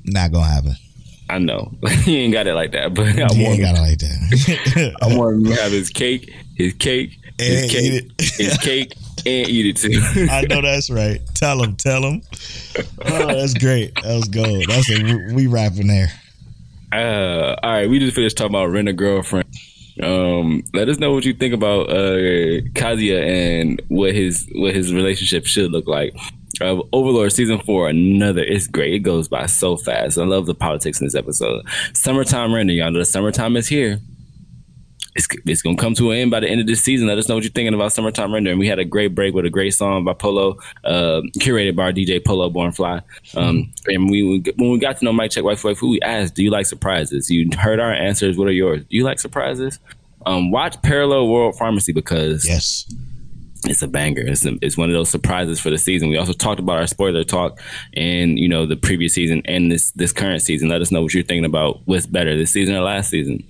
Not 0.04 0.32
gonna 0.32 0.46
happen. 0.46 0.74
I 1.30 1.38
know 1.38 1.72
he 2.02 2.18
ain't 2.18 2.32
got 2.32 2.46
it 2.46 2.54
like 2.54 2.72
that, 2.72 2.92
but 2.94 3.06
I 3.06 3.12
He 3.12 3.18
want 3.20 3.38
ain't 3.38 3.60
got 3.62 3.76
it 3.76 3.80
like 3.80 3.98
that. 3.98 4.96
I 5.02 5.16
want 5.16 5.36
him 5.36 5.44
to 5.46 5.54
have 5.62 5.72
his 5.72 5.88
cake, 5.88 6.30
his 6.56 6.74
cake, 6.74 7.16
his 7.38 7.62
And 7.62 7.70
cake, 7.70 7.82
eat 7.82 8.12
it. 8.18 8.30
his 8.36 8.58
cake, 8.58 8.92
and 9.24 9.48
eat 9.48 9.66
it 9.66 9.76
too. 9.78 10.26
I 10.30 10.42
know 10.42 10.60
that's 10.60 10.90
right. 10.90 11.20
Tell 11.34 11.62
him. 11.62 11.76
Tell 11.76 12.02
him. 12.02 12.22
Oh, 13.06 13.26
that's 13.28 13.54
great. 13.54 13.94
That 14.02 14.14
was 14.14 14.28
gold. 14.28 14.64
That's 14.68 14.90
a 14.90 15.32
we 15.34 15.46
rapping 15.46 15.86
there. 15.86 16.08
Uh, 16.92 17.56
all 17.62 17.72
right, 17.72 17.88
we 17.88 17.98
just 17.98 18.14
finished 18.14 18.36
talking 18.36 18.52
about 18.54 18.66
rent 18.70 18.88
a 18.88 18.92
girlfriend. 18.92 19.48
Um, 20.02 20.62
let 20.72 20.88
us 20.88 20.98
know 20.98 21.12
what 21.12 21.24
you 21.24 21.34
think 21.34 21.52
about 21.52 21.90
uh 21.90 22.64
Kazuya 22.72 23.22
and 23.22 23.80
what 23.88 24.14
his 24.14 24.48
what 24.54 24.74
his 24.74 24.92
relationship 24.92 25.46
should 25.46 25.70
look 25.70 25.86
like. 25.86 26.14
Uh, 26.60 26.82
Overlord 26.92 27.32
season 27.32 27.60
four, 27.60 27.88
another. 27.88 28.42
It's 28.42 28.66
great. 28.66 28.94
It 28.94 29.00
goes 29.00 29.28
by 29.28 29.46
so 29.46 29.76
fast. 29.76 30.18
I 30.18 30.24
love 30.24 30.46
the 30.46 30.54
politics 30.54 31.00
in 31.00 31.06
this 31.06 31.14
episode. 31.14 31.64
Summertime 31.94 32.54
render, 32.54 32.72
y'all 32.72 32.92
the 32.92 33.04
summertime 33.04 33.56
is 33.56 33.68
here. 33.68 33.98
It's, 35.14 35.28
it's 35.46 35.60
gonna 35.62 35.76
come 35.76 35.94
to 35.94 36.10
an 36.10 36.18
end 36.18 36.30
by 36.30 36.40
the 36.40 36.48
end 36.48 36.60
of 36.62 36.66
this 36.66 36.82
season. 36.82 37.06
Let 37.06 37.18
us 37.18 37.28
know 37.28 37.34
what 37.34 37.44
you're 37.44 37.52
thinking 37.52 37.74
about 37.74 37.92
summertime 37.92 38.32
render. 38.32 38.50
And 38.50 38.58
we 38.58 38.66
had 38.66 38.78
a 38.78 38.84
great 38.84 39.14
break 39.14 39.34
with 39.34 39.44
a 39.44 39.50
great 39.50 39.74
song 39.74 40.04
by 40.04 40.14
Polo, 40.14 40.56
uh, 40.84 41.20
curated 41.38 41.76
by 41.76 41.84
our 41.84 41.92
DJ 41.92 42.24
Polo 42.24 42.48
Born 42.48 42.72
Fly. 42.72 43.02
Um, 43.36 43.70
and 43.86 44.10
we 44.10 44.42
when 44.56 44.70
we 44.70 44.78
got 44.78 44.96
to 44.98 45.04
know 45.04 45.12
Mike 45.12 45.32
Check 45.32 45.44
Waifu 45.44 45.64
Waifu, 45.72 45.78
who 45.78 45.90
we 45.90 46.00
asked, 46.00 46.34
"Do 46.34 46.42
you 46.42 46.50
like 46.50 46.66
surprises?" 46.66 47.30
You 47.30 47.48
heard 47.58 47.78
our 47.80 47.92
answers. 47.92 48.38
What 48.38 48.48
are 48.48 48.52
yours? 48.52 48.80
Do 48.82 48.96
you 48.96 49.04
like 49.04 49.18
surprises? 49.20 49.78
Um, 50.24 50.50
watch 50.50 50.80
Parallel 50.82 51.28
World 51.28 51.56
Pharmacy 51.58 51.92
because 51.92 52.46
Yes. 52.46 52.86
it's 53.64 53.82
a 53.82 53.88
banger. 53.88 54.22
It's, 54.22 54.46
a, 54.46 54.56
it's 54.62 54.76
one 54.78 54.88
of 54.88 54.94
those 54.94 55.10
surprises 55.10 55.58
for 55.60 55.68
the 55.68 55.78
season. 55.78 56.08
We 56.10 56.16
also 56.16 56.32
talked 56.32 56.60
about 56.60 56.78
our 56.78 56.86
spoiler 56.86 57.24
talk 57.24 57.60
and 57.94 58.38
you 58.38 58.48
know 58.48 58.64
the 58.64 58.76
previous 58.76 59.14
season 59.14 59.42
and 59.44 59.70
this 59.70 59.90
this 59.92 60.12
current 60.12 60.40
season. 60.40 60.68
Let 60.68 60.80
us 60.80 60.90
know 60.90 61.02
what 61.02 61.12
you're 61.12 61.22
thinking 61.22 61.44
about. 61.44 61.80
What's 61.86 62.06
better, 62.06 62.36
this 62.36 62.52
season 62.52 62.74
or 62.76 62.80
last 62.80 63.10
season? 63.10 63.44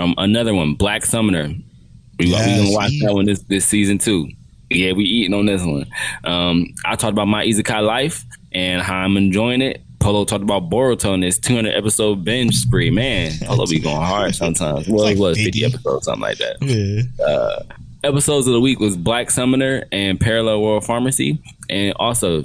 Um, 0.00 0.14
another 0.18 0.54
one, 0.54 0.74
Black 0.74 1.04
Summoner. 1.04 1.48
We, 1.48 2.26
we 2.26 2.26
Yes, 2.32 2.58
gonna 2.58 2.72
watch 2.72 2.92
that 3.02 3.14
one 3.14 3.26
this 3.26 3.40
this 3.44 3.64
season 3.66 3.98
too. 3.98 4.28
Yeah, 4.70 4.92
we 4.92 5.04
eating 5.04 5.34
on 5.34 5.46
this 5.46 5.62
one. 5.64 5.86
Um, 6.24 6.66
I 6.84 6.94
talked 6.96 7.12
about 7.12 7.26
my 7.28 7.44
Isekai 7.44 7.84
life 7.84 8.24
and 8.52 8.80
how 8.82 8.96
I'm 8.96 9.16
enjoying 9.16 9.62
it. 9.62 9.82
Polo 10.00 10.24
talked 10.24 10.42
about 10.44 10.70
Boruto 10.70 11.12
and 11.12 11.22
this 11.22 11.38
200 11.38 11.74
episode 11.74 12.24
binge 12.24 12.56
spree. 12.56 12.90
Man, 12.90 13.32
Polo 13.42 13.66
be 13.66 13.80
going 13.80 13.96
hard 13.96 14.34
sometimes. 14.34 14.88
Well, 14.88 15.04
like 15.04 15.16
it 15.16 15.20
was 15.20 15.36
50 15.36 15.60
50. 15.60 15.64
episodes, 15.74 16.04
something 16.06 16.22
like 16.22 16.38
that 16.38 16.56
Yeah. 16.62 17.78
episodes 18.08 18.46
of 18.46 18.52
the 18.54 18.60
week 18.60 18.80
was 18.80 18.96
Black 18.96 19.30
Summoner 19.30 19.84
and 19.92 20.18
Parallel 20.20 20.62
World 20.62 20.84
Pharmacy, 20.84 21.38
and 21.68 21.92
also 21.96 22.44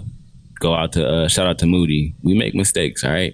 go 0.60 0.74
out 0.74 0.94
to 0.94 1.08
uh, 1.08 1.28
shout 1.28 1.48
out 1.48 1.60
to 1.60 1.66
Moody. 1.66 2.14
We 2.24 2.34
make 2.34 2.56
mistakes, 2.56 3.04
all 3.04 3.12
right. 3.12 3.34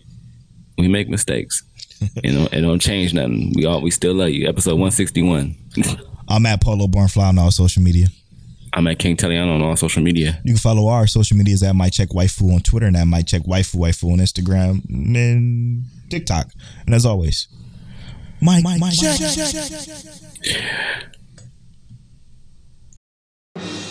We 0.78 0.88
make 0.88 1.08
mistakes. 1.10 1.64
You 2.24 2.32
know, 2.32 2.48
it 2.52 2.62
don't 2.62 2.80
change 2.80 3.14
nothing. 3.14 3.54
We 3.56 3.66
all 3.66 3.82
we 3.82 3.92
still 3.92 4.14
love 4.14 4.30
you. 4.30 4.48
Episode 4.48 4.76
one 4.80 4.92
sixty 4.92 5.22
one. 5.22 5.56
I'm 6.28 6.46
at 6.46 6.62
Polo 6.62 6.88
Bornfly 6.88 7.22
on 7.22 7.38
all 7.38 7.52
social 7.52 7.84
media. 7.84 8.08
I'm 8.74 8.88
at 8.88 9.00
King 9.00 9.18
Telliano 9.18 9.56
on 9.56 9.62
all 9.62 9.76
social 9.76 10.02
media. 10.02 10.40
You 10.46 10.54
can 10.54 10.60
follow 10.60 10.88
our 10.88 11.06
social 11.06 11.38
medias 11.38 11.62
at 11.62 11.76
Mike 11.76 11.94
Check 11.94 12.10
Waifu 12.10 12.54
on 12.54 12.62
Twitter 12.62 12.86
and 12.86 12.96
at 12.96 13.06
Mike 13.06 13.28
Check 13.28 13.44
Waifu 13.44 13.76
Waifu 13.76 14.14
on 14.14 14.20
Instagram 14.20 14.84
and 14.90 15.84
TikTok. 16.10 16.48
And 16.86 16.96
as 16.96 17.06
always, 17.06 17.48
my, 18.42 18.62
my, 18.62 18.90
check. 18.92 19.20
You're 23.64 23.91